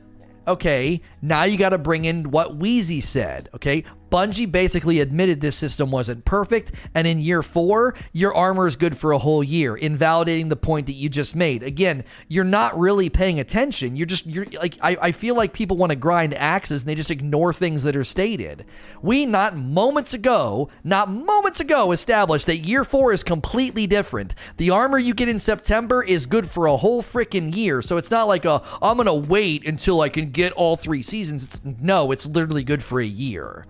okay, 0.48 1.02
now 1.22 1.44
you 1.44 1.58
got 1.58 1.70
to 1.70 1.78
bring 1.78 2.06
in 2.06 2.32
what 2.32 2.58
Wheezy 2.58 3.02
said. 3.02 3.50
Okay, 3.56 3.86
Bungie 4.16 4.50
basically 4.50 5.02
admitted 5.02 5.42
this 5.42 5.58
system 5.58 5.92
wasn't 5.92 6.24
perfect, 6.24 6.72
and 6.94 7.06
in 7.06 7.20
year 7.20 7.44
four, 7.44 7.96
your 8.14 8.34
armor 8.34 8.66
is 8.66 8.78
good 8.78 8.98
for 8.98 9.12
a 9.12 9.18
whole 9.18 9.44
year, 9.44 9.76
invalidating 9.76 10.48
the 10.48 10.56
point 10.56 10.86
that 10.86 10.94
you 10.94 11.10
just 11.10 11.36
made. 11.36 11.64
Again, 11.64 12.06
you're 12.30 12.46
not 12.46 12.80
really 12.80 13.10
paying 13.10 13.42
attention. 13.42 13.98
You're 13.98 14.06
just 14.06 14.26
you're 14.26 14.46
like 14.46 14.78
I, 14.82 14.98
I 15.02 15.12
feel 15.12 15.36
like 15.36 15.52
people 15.52 15.76
want 15.76 15.90
to 15.90 15.98
grind 15.98 16.34
axes 16.34 16.84
and 16.84 16.90
they 16.90 16.96
just 16.96 17.12
ignore 17.12 17.52
things 17.52 17.84
that 17.84 17.98
are 17.98 18.06
stated. 18.06 18.64
We 19.02 19.26
not 19.26 19.58
moments 19.58 20.14
ago, 20.14 20.70
not 20.86 21.12
moments 21.12 21.60
ago, 21.60 21.92
established 21.92 22.46
that 22.46 22.60
year 22.60 22.86
four 22.86 23.12
is 23.12 23.22
completely 23.22 23.86
different. 23.86 24.34
The 24.56 24.70
armor 24.70 24.98
you 24.98 25.14
get 25.14 25.28
in 25.28 25.42
September 25.42 26.02
is 26.02 26.26
good 26.26 26.50
for 26.50 26.68
a 26.68 26.78
whole 26.78 27.04
freaking 27.04 27.54
year. 27.54 27.82
So 27.82 27.98
it's 27.98 28.12
not 28.12 28.30
like 28.30 28.46
a 28.46 28.62
I'm 28.82 28.96
gonna 28.96 29.14
wait 29.14 29.68
until 29.68 30.00
I 30.00 30.08
can 30.08 30.32
get 30.32 30.54
all 30.54 30.78
three 30.78 31.04
seasons. 31.04 31.44
It's, 31.44 31.62
no, 31.66 32.14
it's 32.14 32.26
literally 32.26 32.64
good 32.64 32.82
for 32.82 33.02
a 33.02 33.06
year. 33.06 33.66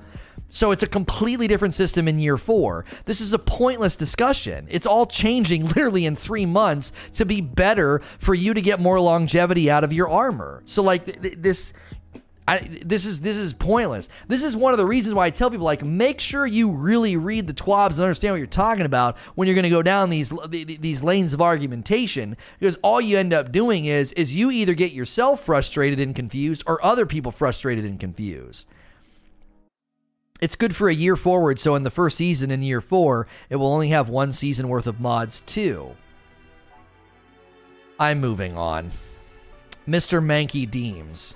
So 0.49 0.71
it's 0.71 0.83
a 0.83 0.87
completely 0.87 1.47
different 1.47 1.75
system 1.75 2.07
in 2.07 2.19
year 2.19 2.37
four. 2.37 2.85
This 3.05 3.19
is 3.19 3.33
a 3.33 3.39
pointless 3.39 3.95
discussion. 3.95 4.67
It's 4.69 4.85
all 4.85 5.05
changing 5.05 5.65
literally 5.75 6.05
in 6.05 6.15
three 6.15 6.45
months 6.45 6.91
to 7.13 7.25
be 7.25 7.41
better 7.41 8.01
for 8.19 8.33
you 8.33 8.53
to 8.53 8.61
get 8.61 8.79
more 8.79 8.99
longevity 8.99 9.69
out 9.69 9.83
of 9.83 9.91
your 9.91 10.09
armor. 10.09 10.63
So 10.65 10.81
like 10.83 11.05
th- 11.05 11.21
th- 11.21 11.35
this. 11.39 11.73
I, 12.47 12.59
this 12.59 13.07
is 13.07 13.21
this 13.21 13.37
is 13.37 13.53
pointless. 13.53 14.07
This 14.27 14.43
is 14.43 14.55
one 14.55 14.71
of 14.71 14.77
the 14.77 14.85
reasons 14.85 15.15
why 15.15 15.25
I 15.25 15.29
tell 15.31 15.49
people 15.49 15.65
like 15.65 15.83
make 15.83 16.19
sure 16.19 16.45
you 16.45 16.69
really 16.69 17.17
read 17.17 17.47
the 17.47 17.55
twabs 17.55 17.93
and 17.93 18.01
understand 18.01 18.33
what 18.33 18.37
you're 18.37 18.45
talking 18.45 18.85
about 18.85 19.17
when 19.33 19.47
you're 19.47 19.55
going 19.55 19.63
to 19.63 19.69
go 19.71 19.81
down 19.81 20.11
these 20.11 20.31
these 20.51 21.01
lanes 21.01 21.33
of 21.33 21.41
argumentation 21.41 22.37
because 22.59 22.77
all 22.83 23.01
you 23.01 23.17
end 23.17 23.33
up 23.33 23.51
doing 23.51 23.85
is 23.85 24.11
is 24.11 24.35
you 24.35 24.51
either 24.51 24.75
get 24.75 24.91
yourself 24.91 25.43
frustrated 25.43 25.99
and 25.99 26.15
confused 26.15 26.61
or 26.67 26.85
other 26.85 27.07
people 27.07 27.31
frustrated 27.31 27.83
and 27.83 27.99
confused 27.99 28.67
it's 30.41 30.55
good 30.55 30.75
for 30.75 30.89
a 30.89 30.95
year 30.95 31.15
forward. 31.15 31.59
So 31.59 31.75
in 31.75 31.83
the 31.83 31.91
first 31.91 32.17
season, 32.17 32.51
in 32.51 32.61
year 32.61 32.81
four, 32.81 33.27
it 33.49 33.55
will 33.55 33.71
only 33.71 33.89
have 33.89 34.09
one 34.09 34.33
season 34.33 34.69
worth 34.69 34.87
of 34.87 34.99
mods 34.99 35.41
too. 35.41 35.95
I'm 37.99 38.19
moving 38.19 38.57
on. 38.57 38.91
Mr. 39.87 40.21
Mankey 40.23 40.69
Deems. 40.69 41.35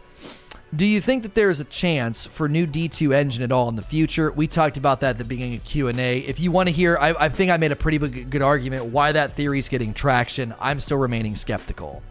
Do 0.75 0.85
you 0.85 1.01
think 1.01 1.23
that 1.23 1.33
there 1.33 1.49
is 1.49 1.59
a 1.59 1.65
chance 1.65 2.25
for 2.27 2.47
new 2.47 2.67
D2 2.67 3.13
engine 3.13 3.41
at 3.41 3.51
all 3.51 3.69
in 3.69 3.75
the 3.75 3.81
future? 3.81 4.31
We 4.31 4.45
talked 4.45 4.77
about 4.77 4.99
that 4.99 5.11
at 5.11 5.17
the 5.17 5.23
beginning 5.23 5.55
of 5.55 5.63
Q&A. 5.63 6.19
If 6.19 6.39
you 6.39 6.51
want 6.51 6.67
to 6.67 6.73
hear, 6.73 6.95
I, 6.97 7.25
I 7.25 7.29
think 7.29 7.49
I 7.49 7.57
made 7.57 7.71
a 7.71 7.75
pretty 7.75 7.97
good 7.97 8.43
argument 8.43 8.85
why 8.85 9.11
that 9.11 9.33
theory 9.33 9.57
is 9.57 9.67
getting 9.67 9.95
traction. 9.95 10.53
I'm 10.59 10.79
still 10.79 10.97
remaining 10.97 11.35
skeptical. 11.35 12.03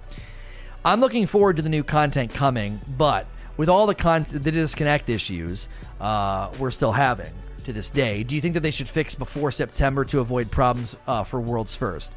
I'm 0.85 1.01
looking 1.01 1.27
forward 1.27 1.57
to 1.57 1.63
the 1.63 1.69
new 1.69 1.85
content 1.85 2.35
coming, 2.35 2.81
but 2.97 3.27
with 3.57 3.69
all 3.69 3.87
the 3.87 3.95
con- 3.95 4.27
the 4.29 4.51
disconnect 4.51 5.09
issues 5.09 5.69
uh, 6.01 6.51
we're 6.59 6.71
still 6.71 6.93
having 6.93 7.33
to 7.65 7.73
this 7.73 7.91
day, 7.91 8.23
do 8.23 8.35
you 8.35 8.41
think 8.41 8.55
that 8.55 8.61
they 8.61 8.71
should 8.71 8.89
fix 8.89 9.15
before 9.15 9.51
September 9.51 10.05
to 10.07 10.21
avoid 10.21 10.51
problems 10.51 10.97
uh, 11.07 11.25
for 11.25 11.41
Worlds 11.41 11.75
First? 11.75 12.13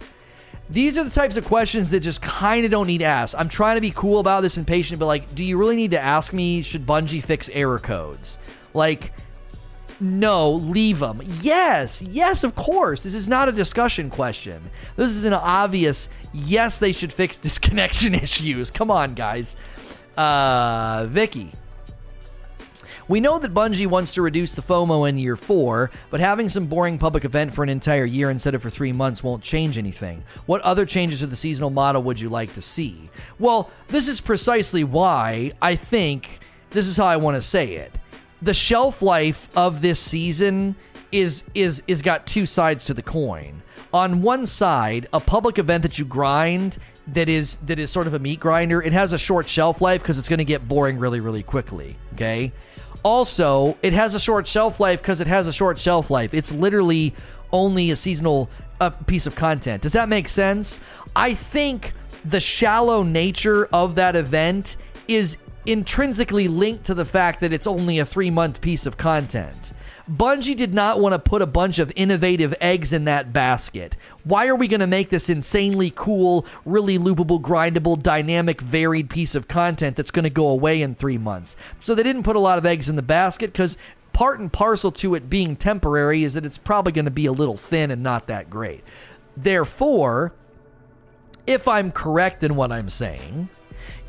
These 0.70 0.98
are 0.98 1.04
the 1.04 1.10
types 1.10 1.36
of 1.36 1.44
questions 1.44 1.90
that 1.90 2.00
just 2.00 2.22
kind 2.22 2.64
of 2.64 2.72
don't 2.72 2.88
need 2.88 3.02
asked. 3.02 3.36
I'm 3.38 3.50
trying 3.50 3.76
to 3.76 3.82
be 3.82 3.92
cool 3.92 4.20
about 4.20 4.42
this 4.42 4.56
and 4.56 4.66
patient, 4.66 5.00
but 5.00 5.06
like, 5.06 5.36
do 5.36 5.44
you 5.44 5.58
really 5.58 5.76
need 5.76 5.92
to 5.92 6.00
ask 6.00 6.32
me? 6.32 6.62
Should 6.62 6.86
Bungie 6.86 7.22
fix 7.22 7.50
error 7.50 7.80
codes? 7.80 8.40
Like, 8.74 9.12
no, 10.00 10.54
leave 10.54 11.00
them. 11.00 11.22
Yes, 11.42 12.02
yes, 12.02 12.44
of 12.44 12.56
course. 12.56 13.04
This 13.04 13.14
is 13.14 13.28
not 13.28 13.50
a 13.50 13.52
discussion 13.52 14.10
question. 14.10 14.64
This 14.96 15.12
is 15.12 15.26
an 15.26 15.34
obvious 15.34 16.10
yes, 16.34 16.80
they 16.80 16.92
should 16.92 17.12
fix 17.12 17.38
disconnection 17.50 18.16
issues. 18.16 18.72
Come 18.72 18.90
on, 18.90 19.14
guys. 19.14 19.56
Uh, 20.18 21.06
Vicky. 21.10 21.52
We 23.12 23.20
know 23.20 23.40
that 23.40 23.54
Bungie 23.54 23.88
wants 23.88 24.14
to 24.14 24.22
reduce 24.22 24.54
the 24.54 24.62
FOMO 24.62 25.10
in 25.10 25.18
year 25.18 25.36
four, 25.36 25.92
but 26.10 26.22
having 26.22 26.48
some 26.48 26.66
boring 26.66 26.98
public 26.98 27.26
event 27.26 27.54
for 27.54 27.62
an 27.62 27.68
entire 27.68 28.06
year 28.06 28.30
instead 28.30 28.56
of 28.56 28.62
for 28.62 28.70
three 28.70 28.94
months 28.94 29.22
won't 29.22 29.44
change 29.44 29.78
anything. 29.78 30.24
What 30.46 30.62
other 30.62 30.86
changes 30.86 31.20
to 31.20 31.28
the 31.28 31.36
seasonal 31.36 31.72
model 31.72 32.04
would 32.04 32.22
you 32.22 32.30
like 32.30 32.54
to 32.54 32.62
see? 32.62 33.10
Well, 33.38 33.70
this 33.90 34.08
is 34.08 34.22
precisely 34.22 34.86
why 34.86 35.52
I 35.62 35.76
think 35.76 36.40
this 36.70 36.88
is 36.88 36.96
how 36.96 37.06
I 37.06 37.18
want 37.18 37.36
to 37.36 37.42
say 37.42 37.74
it. 37.74 38.00
The 38.44 38.54
shelf 38.54 39.02
life 39.02 39.50
of 39.58 39.82
this 39.82 40.00
season 40.00 40.78
is 41.12 41.44
is 41.54 41.84
is 41.90 42.02
got 42.02 42.26
two 42.26 42.46
sides 42.46 42.86
to 42.86 42.94
the 42.94 43.04
coin. 43.04 43.62
On 43.94 44.22
one 44.22 44.46
side, 44.46 45.10
a 45.12 45.20
public 45.20 45.60
event 45.60 45.82
that 45.82 46.00
you 46.00 46.06
grind 46.06 46.78
that 47.08 47.28
is 47.28 47.58
that 47.58 47.78
is 47.78 47.92
sort 47.92 48.08
of 48.08 48.14
a 48.14 48.20
meat 48.20 48.40
grinder. 48.40 48.82
It 48.82 48.94
has 48.94 49.12
a 49.12 49.18
short 49.18 49.50
shelf 49.50 49.82
life 49.82 50.02
because 50.02 50.18
it's 50.18 50.30
going 50.30 50.38
to 50.38 50.46
get 50.46 50.66
boring 50.70 50.98
really 50.98 51.20
really 51.20 51.44
quickly. 51.44 51.98
Okay. 52.14 52.54
Also, 53.04 53.78
it 53.82 53.94
has 53.94 54.16
a 54.16 54.20
short 54.20 54.48
shelf 54.48 54.80
life 54.80 55.02
because 55.02 55.22
it 55.22 55.28
has 55.28 55.48
a 55.48 55.54
short 55.54 55.78
shelf 55.78 56.10
life. 56.10 56.34
It's 56.34 56.52
literally 56.52 57.14
only 57.52 57.92
a 57.92 57.96
seasonal 57.96 58.50
uh, 58.80 58.90
piece 58.90 59.26
of 59.26 59.36
content. 59.36 59.82
Does 59.82 59.94
that 59.94 60.10
make 60.10 60.28
sense? 60.28 60.80
I 61.16 61.34
think 61.34 61.94
the 62.24 62.40
shallow 62.40 63.04
nature 63.04 63.66
of 63.68 63.96
that 63.96 64.16
event 64.16 64.78
is 65.08 65.38
intrinsically 65.66 66.48
linked 66.48 66.86
to 66.86 66.94
the 66.94 67.06
fact 67.06 67.40
that 67.42 67.54
it's 67.54 67.68
only 67.68 68.00
a 68.00 68.06
three 68.06 68.30
month 68.30 68.62
piece 68.62 68.86
of 68.86 68.98
content. 68.98 69.74
Bungie 70.10 70.56
did 70.56 70.74
not 70.74 71.00
want 71.00 71.14
to 71.14 71.20
put 71.20 71.42
a 71.42 71.48
bunch 71.48 71.80
of 71.80 71.92
innovative 71.96 72.54
eggs 72.60 72.92
in 72.92 73.06
that 73.06 73.32
basket. 73.32 73.96
Why 74.24 74.48
are 74.48 74.56
we 74.56 74.68
going 74.68 74.82
to 74.82 74.88
make 74.88 75.10
this 75.10 75.30
insanely 75.30 75.92
cool, 75.96 76.46
really 76.66 76.98
loopable, 76.98 77.42
grindable, 77.42 78.02
dynamic, 78.02 78.62
varied 78.62 79.10
piece 79.10 79.36
of 79.36 79.48
content 79.48 79.96
that's 79.96 80.12
going 80.12 80.24
to 80.24 80.30
go 80.30 80.48
away 80.48 80.82
in 80.82 80.96
three 80.96 81.18
months? 81.18 81.56
So 81.82 81.96
they 81.96 82.04
didn't 82.04 82.24
put 82.24 82.36
a 82.36 82.40
lot 82.40 82.58
of 82.58 82.66
eggs 82.66 82.90
in 82.90 82.96
the 82.96 83.02
basket 83.02 83.52
because 83.52 83.78
part 84.14 84.40
and 84.40 84.52
parcel 84.52 84.92
to 84.92 85.16
it 85.16 85.30
being 85.30 85.56
temporary 85.56 86.24
is 86.24 86.36
that 86.36 86.46
it's 86.46 86.58
probably 86.58 86.92
going 86.92 87.06
to 87.06 87.12
be 87.12 87.26
a 87.26 87.32
little 87.32 87.58
thin 87.58 87.92
and 87.92 88.04
not 88.04 88.28
that 88.28 88.50
great. 88.50 88.84
Therefore, 89.36 90.34
if 91.48 91.68
I'm 91.68 91.92
correct 91.92 92.44
in 92.44 92.56
what 92.56 92.72
I'm 92.72 92.90
saying, 92.90 93.50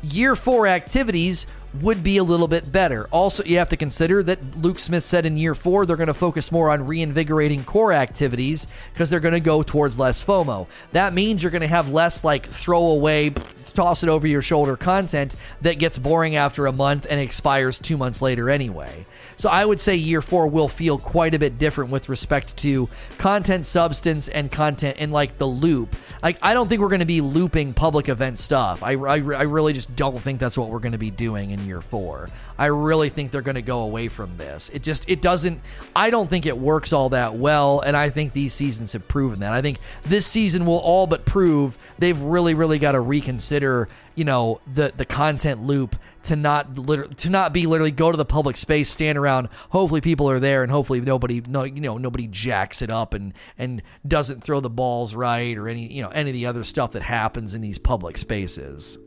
year 0.01 0.35
four 0.35 0.67
activities 0.67 1.47
would 1.81 2.03
be 2.03 2.17
a 2.17 2.23
little 2.23 2.47
bit 2.47 2.71
better. 2.71 3.07
Also, 3.11 3.43
you 3.43 3.57
have 3.57 3.69
to 3.69 3.77
consider 3.77 4.23
that 4.23 4.57
Luke 4.57 4.79
Smith 4.79 5.03
said 5.03 5.25
in 5.25 5.37
year 5.37 5.55
four 5.55 5.85
they're 5.85 5.95
going 5.95 6.07
to 6.07 6.13
focus 6.13 6.51
more 6.51 6.69
on 6.69 6.85
reinvigorating 6.85 7.63
core 7.63 7.93
activities 7.93 8.67
because 8.93 9.09
they're 9.09 9.19
going 9.19 9.33
to 9.33 9.39
go 9.39 9.63
towards 9.63 9.97
less 9.97 10.23
FOMO. 10.23 10.67
That 10.91 11.13
means 11.13 11.41
you're 11.41 11.51
going 11.51 11.61
to 11.61 11.67
have 11.67 11.89
less 11.89 12.23
like 12.23 12.47
throwaway, 12.47 13.33
toss 13.73 14.03
it 14.03 14.09
over 14.09 14.27
your 14.27 14.41
shoulder 14.41 14.77
content 14.77 15.35
that 15.61 15.79
gets 15.79 15.97
boring 15.97 16.35
after 16.35 16.67
a 16.67 16.71
month 16.71 17.07
and 17.09 17.19
expires 17.19 17.79
two 17.79 17.97
months 17.97 18.21
later 18.21 18.49
anyway. 18.49 19.05
So 19.37 19.49
I 19.49 19.65
would 19.65 19.81
say 19.81 19.95
year 19.95 20.21
four 20.21 20.47
will 20.47 20.67
feel 20.67 20.97
quite 20.97 21.33
a 21.33 21.39
bit 21.39 21.57
different 21.57 21.91
with 21.91 22.07
respect 22.07 22.55
to 22.57 22.87
content 23.17 23.65
substance 23.65 24.27
and 24.27 24.51
content 24.51 24.97
and 24.99 25.11
like 25.11 25.37
the 25.37 25.47
loop. 25.47 25.95
Like, 26.21 26.37
I 26.41 26.53
don't 26.53 26.67
think 26.67 26.81
we're 26.81 26.89
going 26.89 26.99
to 26.99 27.05
be 27.05 27.21
looping 27.21 27.73
public 27.73 28.09
event 28.09 28.39
stuff. 28.39 28.83
I, 28.83 28.91
I, 28.91 29.15
I 29.15 29.43
really 29.43 29.73
just 29.73 29.95
don't 29.95 30.19
think 30.19 30.39
that's 30.39 30.57
what 30.57 30.69
we're 30.69 30.79
going 30.79 30.93
to 30.93 30.97
be 30.97 31.11
doing 31.11 31.51
in 31.51 31.62
year 31.65 31.81
four. 31.81 32.29
I 32.57 32.67
really 32.67 33.09
think 33.09 33.31
they're 33.31 33.41
going 33.41 33.55
to 33.55 33.61
go 33.61 33.81
away 33.81 34.07
from 34.07 34.37
this. 34.37 34.69
It 34.69 34.83
just, 34.83 35.09
it 35.09 35.21
doesn't, 35.21 35.61
I 35.95 36.09
don't 36.09 36.29
think 36.29 36.45
it 36.45 36.57
works 36.57 36.93
all 36.93 37.09
that 37.09 37.35
well. 37.35 37.79
And 37.81 37.97
I 37.97 38.09
think 38.09 38.33
these 38.33 38.53
seasons 38.53 38.93
have 38.93 39.07
proven 39.07 39.39
that. 39.39 39.53
I 39.53 39.61
think 39.61 39.79
this 40.03 40.25
season 40.25 40.65
will 40.65 40.79
all 40.79 41.07
but 41.07 41.25
prove 41.25 41.77
they've 41.99 42.19
really, 42.19 42.53
really 42.53 42.79
got 42.79 42.93
to 42.93 42.99
reconsider 42.99 43.89
you 44.15 44.25
know 44.25 44.61
the 44.71 44.93
the 44.95 45.05
content 45.05 45.63
loop 45.63 45.95
to 46.23 46.35
not 46.35 46.75
to 46.75 47.29
not 47.29 47.53
be 47.53 47.65
literally 47.65 47.91
go 47.91 48.11
to 48.11 48.17
the 48.17 48.25
public 48.25 48.57
space, 48.57 48.89
stand 48.89 49.17
around. 49.17 49.49
Hopefully, 49.69 50.01
people 50.01 50.29
are 50.29 50.39
there, 50.39 50.63
and 50.63 50.71
hopefully 50.71 51.01
nobody 51.01 51.41
no 51.47 51.63
you 51.63 51.81
know 51.81 51.97
nobody 51.97 52.27
jacks 52.27 52.81
it 52.81 52.89
up 52.89 53.13
and 53.13 53.33
and 53.57 53.81
doesn't 54.07 54.43
throw 54.43 54.59
the 54.59 54.69
balls 54.69 55.15
right 55.15 55.57
or 55.57 55.67
any 55.67 55.91
you 55.91 56.01
know 56.01 56.09
any 56.09 56.29
of 56.29 56.33
the 56.33 56.45
other 56.45 56.63
stuff 56.63 56.91
that 56.91 57.01
happens 57.01 57.53
in 57.53 57.61
these 57.61 57.77
public 57.77 58.17
spaces. 58.17 58.97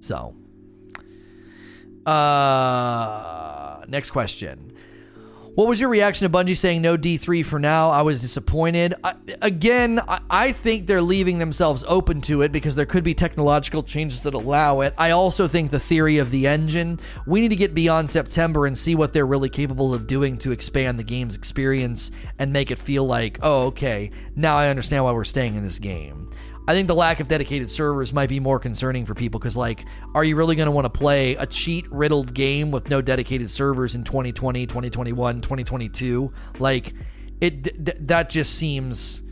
So, 0.00 0.34
uh, 2.06 3.84
next 3.88 4.12
question. 4.12 4.72
What 5.56 5.68
was 5.68 5.80
your 5.80 5.88
reaction 5.88 6.30
to 6.30 6.38
Bungie 6.38 6.54
saying 6.54 6.82
no 6.82 6.98
D3 6.98 7.42
for 7.42 7.58
now? 7.58 7.88
I 7.88 8.02
was 8.02 8.20
disappointed. 8.20 8.92
I, 9.02 9.14
again, 9.40 9.98
I, 10.06 10.20
I, 10.28 10.52
think 10.52 10.86
they're 10.86 11.00
leaving 11.00 11.38
themselves 11.38 11.82
open 11.88 12.20
to 12.22 12.42
it 12.42 12.52
because 12.52 12.74
there 12.76 12.84
could 12.84 13.02
be 13.02 13.14
technological 13.14 13.82
changes 13.82 14.20
that 14.20 14.34
allow 14.34 14.82
it. 14.82 14.92
I 14.98 15.12
also 15.12 15.48
think 15.48 15.70
the 15.70 15.80
theory 15.80 16.18
of 16.18 16.30
the 16.30 16.46
engine, 16.46 17.00
we 17.26 17.40
need 17.40 17.48
to 17.48 17.56
get 17.56 17.74
beyond 17.74 18.10
September 18.10 18.66
and 18.66 18.78
see 18.78 18.94
what 18.94 19.14
they're 19.14 19.24
really 19.24 19.48
capable 19.48 19.94
of 19.94 20.06
doing 20.06 20.36
to 20.40 20.52
expand 20.52 20.98
the 20.98 21.04
game's 21.04 21.34
experience 21.34 22.10
and 22.38 22.52
make 22.52 22.70
it 22.70 22.78
feel 22.78 23.06
like, 23.06 23.38
oh, 23.40 23.68
okay, 23.68 24.10
now 24.34 24.58
I 24.58 24.68
understand 24.68 25.04
why 25.04 25.12
we're 25.12 25.24
staying 25.24 25.54
in 25.54 25.64
this 25.64 25.78
game. 25.78 26.25
I 26.68 26.74
think 26.74 26.88
the 26.88 26.94
lack 26.94 27.20
of 27.20 27.28
dedicated 27.28 27.70
servers 27.70 28.12
might 28.12 28.28
be 28.28 28.40
more 28.40 28.58
concerning 28.58 29.06
for 29.06 29.14
people 29.14 29.38
because, 29.38 29.56
like, 29.56 29.84
are 30.14 30.24
you 30.24 30.34
really 30.34 30.56
going 30.56 30.66
to 30.66 30.72
want 30.72 30.84
to 30.84 30.90
play 30.90 31.36
a 31.36 31.46
cheat 31.46 31.90
riddled 31.92 32.34
game 32.34 32.72
with 32.72 32.90
no 32.90 33.00
dedicated 33.00 33.50
servers 33.50 33.94
in 33.94 34.02
2020, 34.02 34.66
2021, 34.66 35.40
2022? 35.40 36.32
Like, 36.58 36.92
it 37.40 37.64
th- 37.64 37.96
that 38.00 38.30
just 38.30 38.56
seems, 38.56 39.22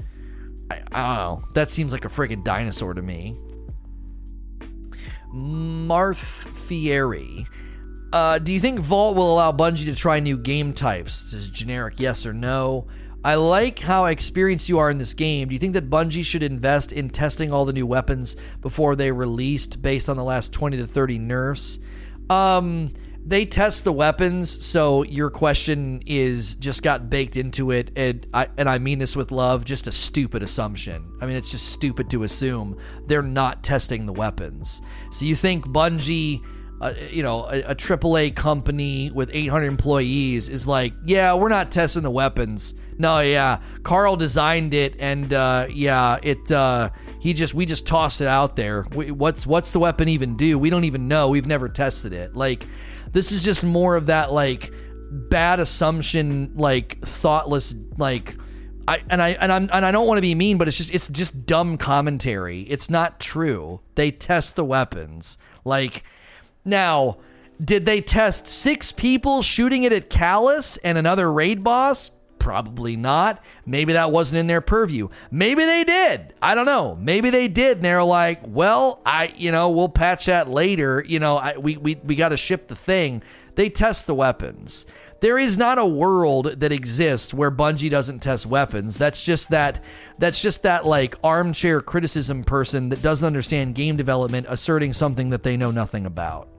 I, 0.70 0.82
I, 0.92 1.16
don't 1.16 1.16
know, 1.16 1.44
that 1.54 1.70
seems 1.70 1.92
like 1.92 2.04
a 2.04 2.08
freaking 2.08 2.44
dinosaur 2.44 2.94
to 2.94 3.02
me. 3.02 3.36
Marth 5.34 6.46
Fieri. 6.54 7.46
Uh, 8.12 8.38
do 8.38 8.52
you 8.52 8.60
think 8.60 8.78
Vault 8.78 9.16
will 9.16 9.34
allow 9.34 9.50
Bungie 9.50 9.86
to 9.86 9.96
try 9.96 10.20
new 10.20 10.38
game 10.38 10.72
types? 10.72 11.32
This 11.32 11.40
is 11.40 11.50
generic 11.50 11.94
yes 11.98 12.24
or 12.26 12.32
no. 12.32 12.86
I 13.24 13.36
like 13.36 13.78
how 13.78 14.04
experienced 14.04 14.68
you 14.68 14.78
are 14.78 14.90
in 14.90 14.98
this 14.98 15.14
game. 15.14 15.48
Do 15.48 15.54
you 15.54 15.58
think 15.58 15.72
that 15.72 15.88
Bungie 15.88 16.24
should 16.24 16.42
invest 16.42 16.92
in 16.92 17.08
testing 17.08 17.54
all 17.54 17.64
the 17.64 17.72
new 17.72 17.86
weapons 17.86 18.36
before 18.60 18.96
they 18.96 19.10
released 19.10 19.80
based 19.80 20.10
on 20.10 20.18
the 20.18 20.24
last 20.24 20.52
20 20.52 20.76
to 20.76 20.86
30 20.86 21.18
nerfs? 21.20 21.78
Um, 22.28 22.92
they 23.24 23.46
test 23.46 23.84
the 23.84 23.92
weapons, 23.94 24.62
so 24.62 25.04
your 25.04 25.30
question 25.30 26.02
is 26.04 26.56
just 26.56 26.82
got 26.82 27.08
baked 27.08 27.38
into 27.38 27.70
it, 27.70 27.90
and 27.96 28.26
I 28.34 28.48
and 28.58 28.68
I 28.68 28.76
mean 28.76 28.98
this 28.98 29.16
with 29.16 29.32
love, 29.32 29.64
just 29.64 29.86
a 29.86 29.92
stupid 29.92 30.42
assumption. 30.42 31.10
I 31.22 31.26
mean, 31.26 31.36
it's 31.36 31.50
just 31.50 31.68
stupid 31.72 32.10
to 32.10 32.24
assume 32.24 32.76
they're 33.06 33.22
not 33.22 33.64
testing 33.64 34.04
the 34.04 34.12
weapons. 34.12 34.82
So 35.10 35.24
you 35.24 35.34
think 35.34 35.64
Bungie 35.64 36.42
uh, 36.82 36.92
you 37.10 37.22
know, 37.22 37.44
a, 37.44 37.62
a 37.62 37.74
AAA 37.74 38.36
company 38.36 39.10
with 39.10 39.30
800 39.32 39.64
employees 39.66 40.50
is 40.50 40.66
like, 40.66 40.92
yeah, 41.06 41.32
we're 41.32 41.48
not 41.48 41.72
testing 41.72 42.02
the 42.02 42.10
weapons. 42.10 42.74
No, 42.96 43.20
yeah, 43.20 43.60
Carl 43.82 44.16
designed 44.16 44.72
it, 44.74 44.96
and 44.98 45.32
uh, 45.32 45.66
yeah, 45.70 46.18
it. 46.22 46.50
Uh, 46.50 46.90
he 47.18 47.32
just 47.32 47.54
we 47.54 47.66
just 47.66 47.86
tossed 47.86 48.20
it 48.20 48.26
out 48.26 48.56
there. 48.56 48.82
What's 48.82 49.46
what's 49.46 49.72
the 49.72 49.80
weapon 49.80 50.08
even 50.08 50.36
do? 50.36 50.58
We 50.58 50.70
don't 50.70 50.84
even 50.84 51.08
know. 51.08 51.28
We've 51.28 51.46
never 51.46 51.68
tested 51.68 52.12
it. 52.12 52.36
Like 52.36 52.66
this 53.12 53.32
is 53.32 53.42
just 53.42 53.64
more 53.64 53.96
of 53.96 54.06
that 54.06 54.32
like 54.32 54.72
bad 55.10 55.60
assumption, 55.60 56.52
like 56.54 57.00
thoughtless, 57.04 57.74
like. 57.96 58.36
I, 58.86 59.02
and 59.08 59.22
I 59.22 59.30
and 59.30 59.50
I'm 59.50 59.70
and 59.72 59.86
I 59.86 59.90
don't 59.92 60.06
want 60.06 60.18
to 60.18 60.22
be 60.22 60.34
mean, 60.34 60.58
but 60.58 60.68
it's 60.68 60.76
just 60.76 60.92
it's 60.92 61.08
just 61.08 61.46
dumb 61.46 61.78
commentary. 61.78 62.64
It's 62.64 62.90
not 62.90 63.18
true. 63.18 63.80
They 63.94 64.10
test 64.10 64.56
the 64.56 64.64
weapons. 64.64 65.38
Like 65.64 66.02
now, 66.66 67.16
did 67.62 67.86
they 67.86 68.02
test 68.02 68.46
six 68.46 68.92
people 68.92 69.40
shooting 69.40 69.84
it 69.84 69.92
at 69.92 70.10
Calus 70.10 70.76
and 70.84 70.98
another 70.98 71.32
raid 71.32 71.64
boss? 71.64 72.10
Probably 72.44 72.94
not. 72.94 73.42
Maybe 73.64 73.94
that 73.94 74.12
wasn't 74.12 74.40
in 74.40 74.48
their 74.48 74.60
purview. 74.60 75.08
Maybe 75.30 75.64
they 75.64 75.82
did. 75.82 76.34
I 76.42 76.54
don't 76.54 76.66
know. 76.66 76.94
Maybe 76.94 77.30
they 77.30 77.48
did, 77.48 77.78
and 77.78 77.84
they're 77.86 78.04
like, 78.04 78.42
"Well, 78.46 79.00
I, 79.06 79.32
you 79.34 79.50
know, 79.50 79.70
we'll 79.70 79.88
patch 79.88 80.26
that 80.26 80.50
later. 80.50 81.02
You 81.08 81.20
know, 81.20 81.38
I, 81.38 81.56
we 81.56 81.78
we 81.78 81.94
we 82.04 82.14
got 82.14 82.28
to 82.28 82.36
ship 82.36 82.68
the 82.68 82.74
thing." 82.74 83.22
They 83.54 83.70
test 83.70 84.06
the 84.06 84.14
weapons. 84.14 84.84
There 85.20 85.38
is 85.38 85.56
not 85.56 85.78
a 85.78 85.86
world 85.86 86.60
that 86.60 86.70
exists 86.70 87.32
where 87.32 87.50
Bungie 87.50 87.88
doesn't 87.88 88.18
test 88.18 88.44
weapons. 88.44 88.98
That's 88.98 89.22
just 89.22 89.48
that. 89.48 89.82
That's 90.18 90.42
just 90.42 90.64
that 90.64 90.84
like 90.84 91.16
armchair 91.24 91.80
criticism 91.80 92.44
person 92.44 92.90
that 92.90 93.00
doesn't 93.00 93.26
understand 93.26 93.74
game 93.74 93.96
development 93.96 94.48
asserting 94.50 94.92
something 94.92 95.30
that 95.30 95.44
they 95.44 95.56
know 95.56 95.70
nothing 95.70 96.04
about 96.04 96.53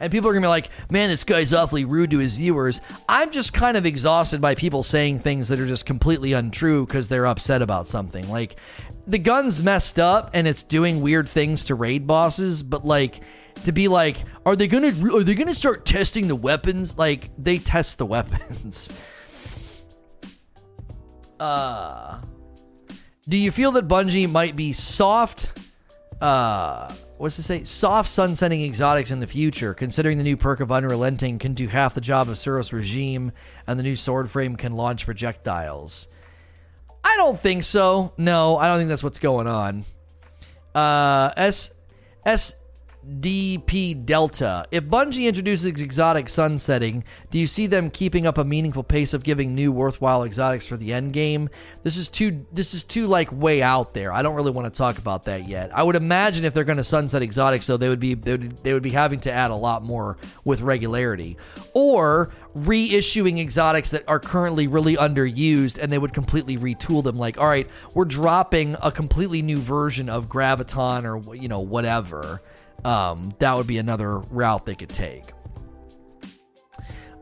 and 0.00 0.10
people 0.12 0.28
are 0.30 0.32
gonna 0.32 0.44
be 0.44 0.48
like, 0.48 0.70
man, 0.90 1.08
this 1.08 1.24
guy's 1.24 1.52
awfully 1.52 1.84
rude 1.84 2.10
to 2.10 2.18
his 2.18 2.36
viewers. 2.36 2.80
I'm 3.08 3.30
just 3.30 3.52
kind 3.52 3.76
of 3.76 3.86
exhausted 3.86 4.40
by 4.40 4.54
people 4.54 4.82
saying 4.82 5.20
things 5.20 5.48
that 5.48 5.60
are 5.60 5.66
just 5.66 5.86
completely 5.86 6.32
untrue 6.32 6.86
because 6.86 7.08
they're 7.08 7.26
upset 7.26 7.62
about 7.62 7.86
something. 7.88 8.28
Like, 8.28 8.58
the 9.06 9.18
gun's 9.18 9.62
messed 9.62 9.98
up 9.98 10.30
and 10.34 10.46
it's 10.46 10.62
doing 10.62 11.00
weird 11.00 11.28
things 11.28 11.64
to 11.66 11.74
raid 11.74 12.06
bosses, 12.06 12.62
but 12.62 12.84
like, 12.86 13.24
to 13.64 13.72
be 13.72 13.88
like, 13.88 14.18
are 14.46 14.54
they 14.54 14.66
gonna 14.68 14.92
are 15.14 15.22
they 15.22 15.34
gonna 15.34 15.54
start 15.54 15.84
testing 15.84 16.28
the 16.28 16.36
weapons? 16.36 16.96
Like, 16.96 17.30
they 17.38 17.58
test 17.58 17.98
the 17.98 18.06
weapons. 18.14 18.90
uh, 21.40 22.20
do 23.28 23.36
you 23.36 23.50
feel 23.50 23.72
that 23.72 23.88
Bungie 23.88 24.30
might 24.30 24.56
be 24.56 24.72
soft? 24.72 25.52
Uh 26.20 26.92
what's 27.18 27.36
to 27.36 27.42
say? 27.42 27.64
Soft 27.64 28.08
sunsetting 28.08 28.62
exotics 28.62 29.10
in 29.10 29.20
the 29.20 29.26
future, 29.26 29.74
considering 29.74 30.18
the 30.18 30.24
new 30.24 30.36
perk 30.36 30.60
of 30.60 30.72
Unrelenting 30.72 31.38
can 31.38 31.54
do 31.54 31.68
half 31.68 31.94
the 31.94 32.00
job 32.00 32.28
of 32.28 32.36
Suros 32.36 32.72
regime, 32.72 33.32
and 33.66 33.78
the 33.78 33.82
new 33.82 33.96
sword 33.96 34.30
frame 34.30 34.56
can 34.56 34.74
launch 34.74 35.04
projectiles. 35.04 36.08
I 37.04 37.16
don't 37.16 37.40
think 37.40 37.64
so. 37.64 38.12
No, 38.16 38.56
I 38.56 38.68
don't 38.68 38.78
think 38.78 38.88
that's 38.88 39.02
what's 39.02 39.18
going 39.18 39.46
on. 39.46 39.84
Uh, 40.74 41.32
S 41.36 41.72
S 42.24 42.54
DP 43.08 44.04
Delta. 44.04 44.66
If 44.70 44.84
Bungie 44.84 45.26
introduces 45.26 45.64
exotic 45.64 46.28
sunsetting, 46.28 47.04
do 47.30 47.38
you 47.38 47.46
see 47.46 47.66
them 47.66 47.90
keeping 47.90 48.26
up 48.26 48.36
a 48.36 48.44
meaningful 48.44 48.84
pace 48.84 49.14
of 49.14 49.24
giving 49.24 49.54
new 49.54 49.72
worthwhile 49.72 50.24
exotics 50.24 50.66
for 50.66 50.76
the 50.76 50.92
end 50.92 51.14
game? 51.14 51.48
This 51.82 51.96
is 51.96 52.08
too 52.08 52.44
this 52.52 52.74
is 52.74 52.84
too 52.84 53.06
like 53.06 53.32
way 53.32 53.62
out 53.62 53.94
there. 53.94 54.12
I 54.12 54.20
don't 54.20 54.34
really 54.34 54.50
want 54.50 54.72
to 54.72 54.76
talk 54.76 54.98
about 54.98 55.24
that 55.24 55.48
yet. 55.48 55.70
I 55.74 55.82
would 55.82 55.96
imagine 55.96 56.44
if 56.44 56.52
they're 56.52 56.64
going 56.64 56.76
to 56.78 56.84
sunset 56.84 57.22
exotics 57.22 57.66
though, 57.66 57.78
they 57.78 57.88
would 57.88 58.00
be 58.00 58.12
they 58.12 58.32
would, 58.32 58.58
they 58.58 58.74
would 58.74 58.82
be 58.82 58.90
having 58.90 59.20
to 59.20 59.32
add 59.32 59.50
a 59.50 59.56
lot 59.56 59.82
more 59.82 60.18
with 60.44 60.60
regularity 60.60 61.38
or 61.72 62.30
reissuing 62.54 63.40
exotics 63.40 63.90
that 63.90 64.04
are 64.06 64.20
currently 64.20 64.66
really 64.66 64.96
underused 64.96 65.78
and 65.78 65.90
they 65.90 65.98
would 65.98 66.12
completely 66.12 66.58
retool 66.58 67.02
them 67.02 67.16
like 67.16 67.38
all 67.38 67.48
right, 67.48 67.68
we're 67.94 68.04
dropping 68.04 68.76
a 68.82 68.92
completely 68.92 69.40
new 69.40 69.58
version 69.58 70.10
of 70.10 70.28
Graviton 70.28 71.04
or 71.04 71.34
you 71.34 71.48
know 71.48 71.60
whatever 71.60 72.42
um, 72.84 73.34
that 73.38 73.56
would 73.56 73.66
be 73.66 73.78
another 73.78 74.18
route 74.18 74.66
they 74.66 74.74
could 74.74 74.88
take. 74.88 75.32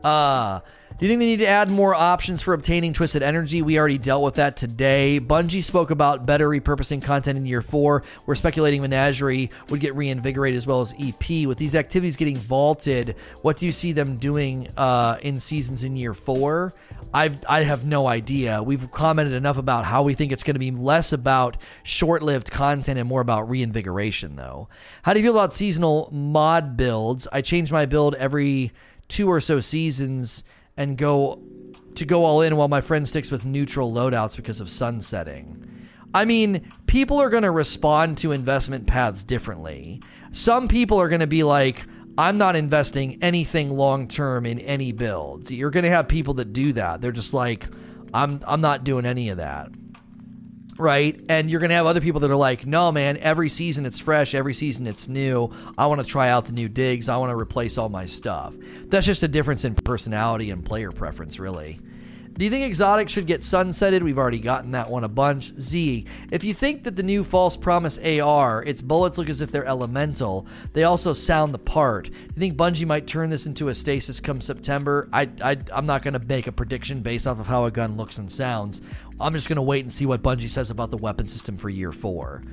Uh, 0.03 0.59
do 0.99 1.05
you 1.05 1.11
think 1.11 1.19
they 1.19 1.27
need 1.27 1.37
to 1.37 1.47
add 1.47 1.69
more 1.69 1.93
options 1.93 2.41
for 2.41 2.55
obtaining 2.55 2.91
Twisted 2.91 3.21
Energy? 3.21 3.61
We 3.61 3.77
already 3.77 3.99
dealt 3.99 4.23
with 4.23 4.33
that 4.35 4.57
today. 4.57 5.19
Bungie 5.19 5.63
spoke 5.63 5.91
about 5.91 6.25
better 6.25 6.49
repurposing 6.49 7.03
content 7.03 7.37
in 7.37 7.45
year 7.45 7.61
four. 7.61 8.01
We're 8.25 8.33
speculating 8.33 8.81
Menagerie 8.81 9.51
would 9.69 9.79
get 9.79 9.95
reinvigorated 9.95 10.57
as 10.57 10.65
well 10.65 10.81
as 10.81 10.95
EP. 10.99 11.45
With 11.45 11.59
these 11.59 11.75
activities 11.75 12.15
getting 12.15 12.35
vaulted, 12.35 13.15
what 13.43 13.57
do 13.57 13.67
you 13.67 13.71
see 13.71 13.91
them 13.91 14.15
doing 14.15 14.69
uh, 14.75 15.19
in 15.21 15.39
seasons 15.39 15.83
in 15.83 15.95
year 15.95 16.15
four? 16.15 16.73
I've, 17.13 17.45
I 17.47 17.61
have 17.61 17.85
no 17.85 18.07
idea. 18.07 18.63
We've 18.63 18.91
commented 18.91 19.35
enough 19.35 19.59
about 19.59 19.85
how 19.85 20.01
we 20.01 20.15
think 20.15 20.31
it's 20.31 20.41
going 20.41 20.55
to 20.55 20.59
be 20.59 20.71
less 20.71 21.13
about 21.13 21.57
short 21.83 22.23
lived 22.23 22.49
content 22.49 22.97
and 22.97 23.07
more 23.07 23.21
about 23.21 23.47
reinvigoration, 23.47 24.35
though. 24.35 24.67
How 25.03 25.13
do 25.13 25.19
you 25.19 25.25
feel 25.27 25.35
about 25.35 25.53
seasonal 25.53 26.09
mod 26.11 26.75
builds? 26.75 27.27
I 27.31 27.41
change 27.41 27.71
my 27.71 27.85
build 27.85 28.15
every 28.15 28.71
two 29.09 29.29
or 29.29 29.39
so 29.39 29.59
seasons 29.59 30.43
and 30.77 30.97
go 30.97 31.41
to 31.95 32.05
go 32.05 32.23
all 32.23 32.41
in 32.41 32.55
while 32.55 32.67
my 32.67 32.81
friend 32.81 33.09
sticks 33.09 33.31
with 33.31 33.43
neutral 33.43 33.91
loadouts 33.91 34.35
because 34.35 34.61
of 34.61 34.69
sunsetting. 34.69 35.87
I 36.13 36.25
mean, 36.25 36.71
people 36.85 37.19
are 37.19 37.29
going 37.29 37.43
to 37.43 37.51
respond 37.51 38.19
to 38.19 38.31
investment 38.31 38.87
paths 38.87 39.23
differently. 39.23 40.01
Some 40.31 40.67
people 40.67 40.99
are 41.01 41.09
going 41.09 41.21
to 41.21 41.27
be 41.27 41.43
like, 41.43 41.85
I'm 42.17 42.37
not 42.37 42.55
investing 42.55 43.21
anything 43.21 43.71
long 43.71 44.07
term 44.07 44.45
in 44.45 44.59
any 44.59 44.91
builds. 44.91 45.51
You're 45.51 45.69
going 45.69 45.83
to 45.83 45.89
have 45.89 46.07
people 46.07 46.35
that 46.35 46.53
do 46.53 46.73
that. 46.73 47.01
They're 47.01 47.11
just 47.11 47.33
like, 47.33 47.67
I'm 48.13 48.41
I'm 48.47 48.61
not 48.61 48.83
doing 48.83 49.05
any 49.05 49.29
of 49.29 49.37
that. 49.37 49.69
Right? 50.77 51.19
And 51.29 51.49
you're 51.49 51.59
going 51.59 51.69
to 51.69 51.75
have 51.75 51.85
other 51.85 52.01
people 52.01 52.21
that 52.21 52.31
are 52.31 52.35
like, 52.35 52.65
no, 52.65 52.91
man, 52.91 53.17
every 53.17 53.49
season 53.49 53.85
it's 53.85 53.99
fresh, 53.99 54.33
every 54.35 54.53
season 54.53 54.87
it's 54.87 55.07
new. 55.07 55.51
I 55.77 55.87
want 55.87 56.01
to 56.01 56.07
try 56.07 56.29
out 56.29 56.45
the 56.45 56.51
new 56.51 56.69
digs, 56.69 57.09
I 57.09 57.17
want 57.17 57.31
to 57.31 57.35
replace 57.35 57.77
all 57.77 57.89
my 57.89 58.05
stuff. 58.05 58.53
That's 58.85 59.05
just 59.05 59.23
a 59.23 59.27
difference 59.27 59.65
in 59.65 59.75
personality 59.75 60.51
and 60.51 60.63
player 60.63 60.91
preference, 60.91 61.39
really. 61.39 61.79
Do 62.37 62.45
you 62.45 62.51
think 62.51 62.67
Exotic 62.67 63.09
should 63.09 63.25
get 63.25 63.41
sunsetted? 63.41 64.03
We've 64.03 64.19
already 64.19 64.37
gotten 64.37 64.69
that 64.71 64.91
one 64.91 65.03
a 65.03 65.07
bunch. 65.07 65.59
Z, 65.59 66.05
if 66.31 66.43
you 66.43 66.53
think 66.53 66.83
that 66.83 66.95
the 66.95 67.01
new 67.01 67.23
False 67.23 67.57
Promise 67.57 67.97
AR, 67.97 68.61
its 68.61 68.79
bullets 68.79 69.17
look 69.17 69.27
as 69.27 69.41
if 69.41 69.51
they're 69.51 69.65
elemental, 69.65 70.45
they 70.73 70.83
also 70.83 71.13
sound 71.13 71.51
the 71.51 71.57
part. 71.57 72.09
You 72.09 72.37
think 72.37 72.55
Bungie 72.55 72.85
might 72.85 73.07
turn 73.07 73.31
this 73.31 73.47
into 73.47 73.69
a 73.69 73.75
stasis 73.75 74.19
come 74.19 74.39
September? 74.39 75.09
I, 75.11 75.27
I, 75.41 75.57
I'm 75.73 75.87
not 75.87 76.03
going 76.03 76.13
to 76.13 76.19
make 76.19 76.45
a 76.45 76.51
prediction 76.51 77.01
based 77.01 77.25
off 77.25 77.39
of 77.39 77.47
how 77.47 77.65
a 77.65 77.71
gun 77.71 77.97
looks 77.97 78.19
and 78.19 78.31
sounds. 78.31 78.81
I'm 79.19 79.33
just 79.33 79.49
going 79.49 79.55
to 79.55 79.63
wait 79.63 79.83
and 79.83 79.91
see 79.91 80.05
what 80.05 80.21
Bungie 80.21 80.47
says 80.47 80.69
about 80.69 80.91
the 80.91 80.97
weapon 80.97 81.25
system 81.25 81.57
for 81.57 81.71
year 81.71 81.91
four. 81.91 82.43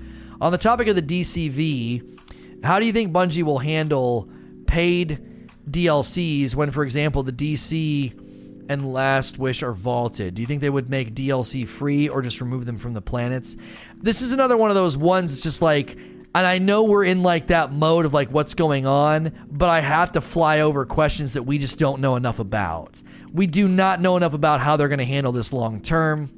On 0.41 0.51
the 0.51 0.57
topic 0.57 0.89
of 0.89 0.97
the 0.97 1.03
DCV, 1.03 2.65
how 2.65 2.81
do 2.81 2.87
you 2.87 2.93
think 2.93 3.13
Bungie 3.13 3.43
will 3.43 3.59
handle 3.59 4.31
paid 4.67 5.51
DLCs 5.71 6.55
when, 6.55 6.71
for 6.71 6.85
example, 6.85 7.23
the 7.23 7.33
DC 7.33 8.24
and 8.69 8.93
Last 8.93 9.39
Wish 9.39 9.63
are 9.63 9.73
vaulted? 9.73 10.35
Do 10.35 10.43
you 10.43 10.47
think 10.47 10.61
they 10.61 10.71
would 10.71 10.89
make 10.89 11.15
DLC 11.15 11.67
free 11.67 12.09
or 12.09 12.23
just 12.23 12.41
remove 12.41 12.67
them 12.67 12.79
from 12.79 12.95
the 12.95 13.01
planets? 13.01 13.57
This 13.97 14.23
is 14.23 14.33
another 14.33 14.57
one 14.57 14.71
of 14.71 14.77
those 14.77 14.97
ones 14.97 15.33
It's 15.33 15.43
just 15.43 15.63
like, 15.63 15.97
and 15.97 16.47
I 16.47 16.59
know 16.59 16.85
we're 16.85 17.05
in 17.05 17.23
like 17.23 17.49
that 17.49 17.73
mode 17.73 18.07
of 18.07 18.15
like 18.15 18.31
what's 18.31 18.55
going 18.55 18.87
on, 18.87 19.33
but 19.51 19.69
I 19.69 19.81
have 19.81 20.13
to 20.13 20.21
fly 20.21 20.61
over 20.61 20.85
questions 20.85 21.35
that 21.35 21.45
we 21.45 21.59
just 21.59 21.79
don't 21.79 22.01
know 22.01 22.17
enough 22.17 22.39
about. 22.39 23.03
We 23.33 23.47
do 23.47 23.69
not 23.69 24.01
know 24.01 24.17
enough 24.17 24.35
about 24.35 24.61
how 24.61 24.77
they're 24.77 24.89
going 24.89 24.99
to 24.99 25.05
handle 25.05 25.33
this 25.33 25.53
long 25.53 25.81
term 25.81 26.31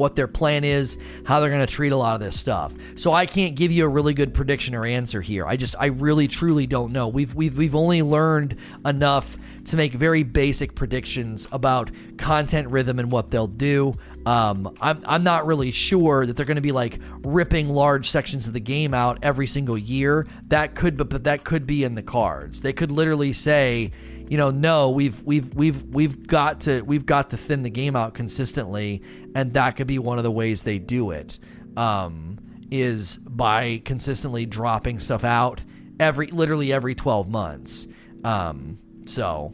what 0.00 0.16
their 0.16 0.26
plan 0.26 0.64
is, 0.64 0.98
how 1.24 1.38
they're 1.38 1.50
going 1.50 1.64
to 1.64 1.72
treat 1.72 1.92
a 1.92 1.96
lot 1.96 2.14
of 2.14 2.20
this 2.20 2.40
stuff. 2.40 2.74
So 2.96 3.12
I 3.12 3.26
can't 3.26 3.54
give 3.54 3.70
you 3.70 3.84
a 3.84 3.88
really 3.88 4.14
good 4.14 4.32
prediction 4.32 4.74
or 4.74 4.86
answer 4.86 5.20
here. 5.20 5.46
I 5.46 5.56
just 5.56 5.76
I 5.78 5.86
really 5.86 6.26
truly 6.26 6.66
don't 6.66 6.92
know. 6.92 7.06
We've 7.06 7.34
we've 7.34 7.56
we've 7.56 7.74
only 7.74 8.02
learned 8.02 8.56
enough 8.84 9.36
to 9.66 9.76
make 9.76 9.92
very 9.92 10.22
basic 10.22 10.74
predictions 10.74 11.46
about 11.52 11.90
content 12.18 12.68
rhythm 12.68 12.98
and 12.98 13.10
what 13.10 13.30
they'll 13.30 13.46
do. 13.46 13.94
Um, 14.26 14.76
I'm 14.80 15.02
I'm 15.06 15.24
not 15.24 15.46
really 15.46 15.70
sure 15.70 16.26
that 16.26 16.36
they're 16.36 16.46
going 16.46 16.56
to 16.56 16.60
be 16.60 16.72
like 16.72 16.98
ripping 17.22 17.68
large 17.68 18.10
sections 18.10 18.46
of 18.46 18.52
the 18.52 18.60
game 18.60 18.94
out 18.94 19.18
every 19.22 19.46
single 19.46 19.78
year. 19.78 20.26
That 20.48 20.74
could 20.74 20.96
but, 20.96 21.08
but 21.08 21.24
that 21.24 21.44
could 21.44 21.66
be 21.66 21.84
in 21.84 21.94
the 21.94 22.02
cards. 22.02 22.60
They 22.60 22.72
could 22.72 22.90
literally 22.90 23.32
say 23.32 23.92
you 24.30 24.36
know, 24.36 24.50
no, 24.50 24.90
we've 24.90 25.20
we've 25.24 25.52
we've 25.54 25.82
we've 25.86 26.26
got 26.28 26.60
to 26.60 26.82
we've 26.82 27.04
got 27.04 27.30
to 27.30 27.36
thin 27.36 27.64
the 27.64 27.70
game 27.70 27.96
out 27.96 28.14
consistently, 28.14 29.02
and 29.34 29.52
that 29.54 29.74
could 29.74 29.88
be 29.88 29.98
one 29.98 30.18
of 30.18 30.24
the 30.24 30.30
ways 30.30 30.62
they 30.62 30.78
do 30.78 31.10
it. 31.10 31.40
Um, 31.76 32.38
is 32.70 33.16
by 33.16 33.82
consistently 33.84 34.46
dropping 34.46 35.00
stuff 35.00 35.24
out 35.24 35.64
every 35.98 36.28
literally 36.28 36.72
every 36.72 36.94
12 36.94 37.28
months. 37.28 37.88
Um, 38.24 38.78
so 39.10 39.52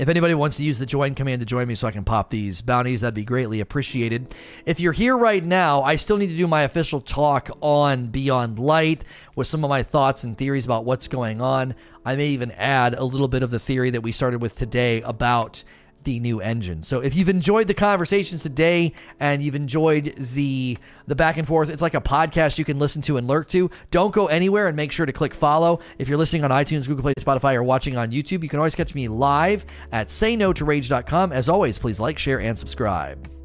if 0.00 0.08
anybody 0.08 0.32
wants 0.32 0.56
to 0.56 0.62
use 0.62 0.78
the 0.78 0.86
join 0.86 1.14
command 1.14 1.40
to 1.40 1.46
join 1.46 1.68
me 1.68 1.74
so 1.74 1.86
I 1.86 1.90
can 1.90 2.04
pop 2.04 2.30
these 2.30 2.62
bounties, 2.62 3.02
that'd 3.02 3.14
be 3.14 3.22
greatly 3.22 3.60
appreciated. 3.60 4.34
If 4.64 4.80
you're 4.80 4.94
here 4.94 5.14
right 5.14 5.44
now, 5.44 5.82
I 5.82 5.96
still 5.96 6.16
need 6.16 6.30
to 6.30 6.36
do 6.38 6.46
my 6.46 6.62
official 6.62 7.02
talk 7.02 7.50
on 7.60 8.06
Beyond 8.06 8.58
Light 8.58 9.04
with 9.36 9.46
some 9.46 9.62
of 9.62 9.68
my 9.68 9.82
thoughts 9.82 10.24
and 10.24 10.38
theories 10.38 10.64
about 10.64 10.86
what's 10.86 11.06
going 11.06 11.42
on. 11.42 11.74
I 12.02 12.16
may 12.16 12.28
even 12.28 12.50
add 12.52 12.94
a 12.94 13.04
little 13.04 13.28
bit 13.28 13.42
of 13.42 13.50
the 13.50 13.58
theory 13.58 13.90
that 13.90 14.00
we 14.00 14.10
started 14.10 14.40
with 14.40 14.54
today 14.54 15.02
about 15.02 15.62
the 16.04 16.20
new 16.20 16.40
engine. 16.40 16.82
So 16.82 17.00
if 17.00 17.14
you've 17.14 17.28
enjoyed 17.28 17.66
the 17.66 17.74
conversations 17.74 18.42
today 18.42 18.92
and 19.18 19.42
you've 19.42 19.54
enjoyed 19.54 20.14
the 20.16 20.78
the 21.06 21.14
back 21.16 21.36
and 21.36 21.46
forth, 21.46 21.70
it's 21.70 21.82
like 21.82 21.94
a 21.94 22.00
podcast 22.00 22.58
you 22.58 22.64
can 22.64 22.78
listen 22.78 23.02
to 23.02 23.16
and 23.16 23.26
lurk 23.26 23.48
to. 23.48 23.70
Don't 23.90 24.12
go 24.12 24.26
anywhere 24.26 24.68
and 24.68 24.76
make 24.76 24.92
sure 24.92 25.06
to 25.06 25.12
click 25.12 25.34
follow. 25.34 25.80
If 25.98 26.08
you're 26.08 26.18
listening 26.18 26.44
on 26.44 26.50
iTunes, 26.50 26.86
Google 26.86 27.02
Play, 27.02 27.14
Spotify, 27.14 27.54
or 27.54 27.62
watching 27.62 27.96
on 27.96 28.10
YouTube, 28.10 28.42
you 28.42 28.48
can 28.48 28.58
always 28.58 28.74
catch 28.74 28.94
me 28.94 29.08
live 29.08 29.66
at 29.92 30.08
sayno 30.08 30.54
to 30.54 30.64
rage.com. 30.64 31.32
As 31.32 31.48
always, 31.48 31.78
please 31.78 31.98
like, 31.98 32.18
share, 32.18 32.40
and 32.40 32.58
subscribe. 32.58 33.39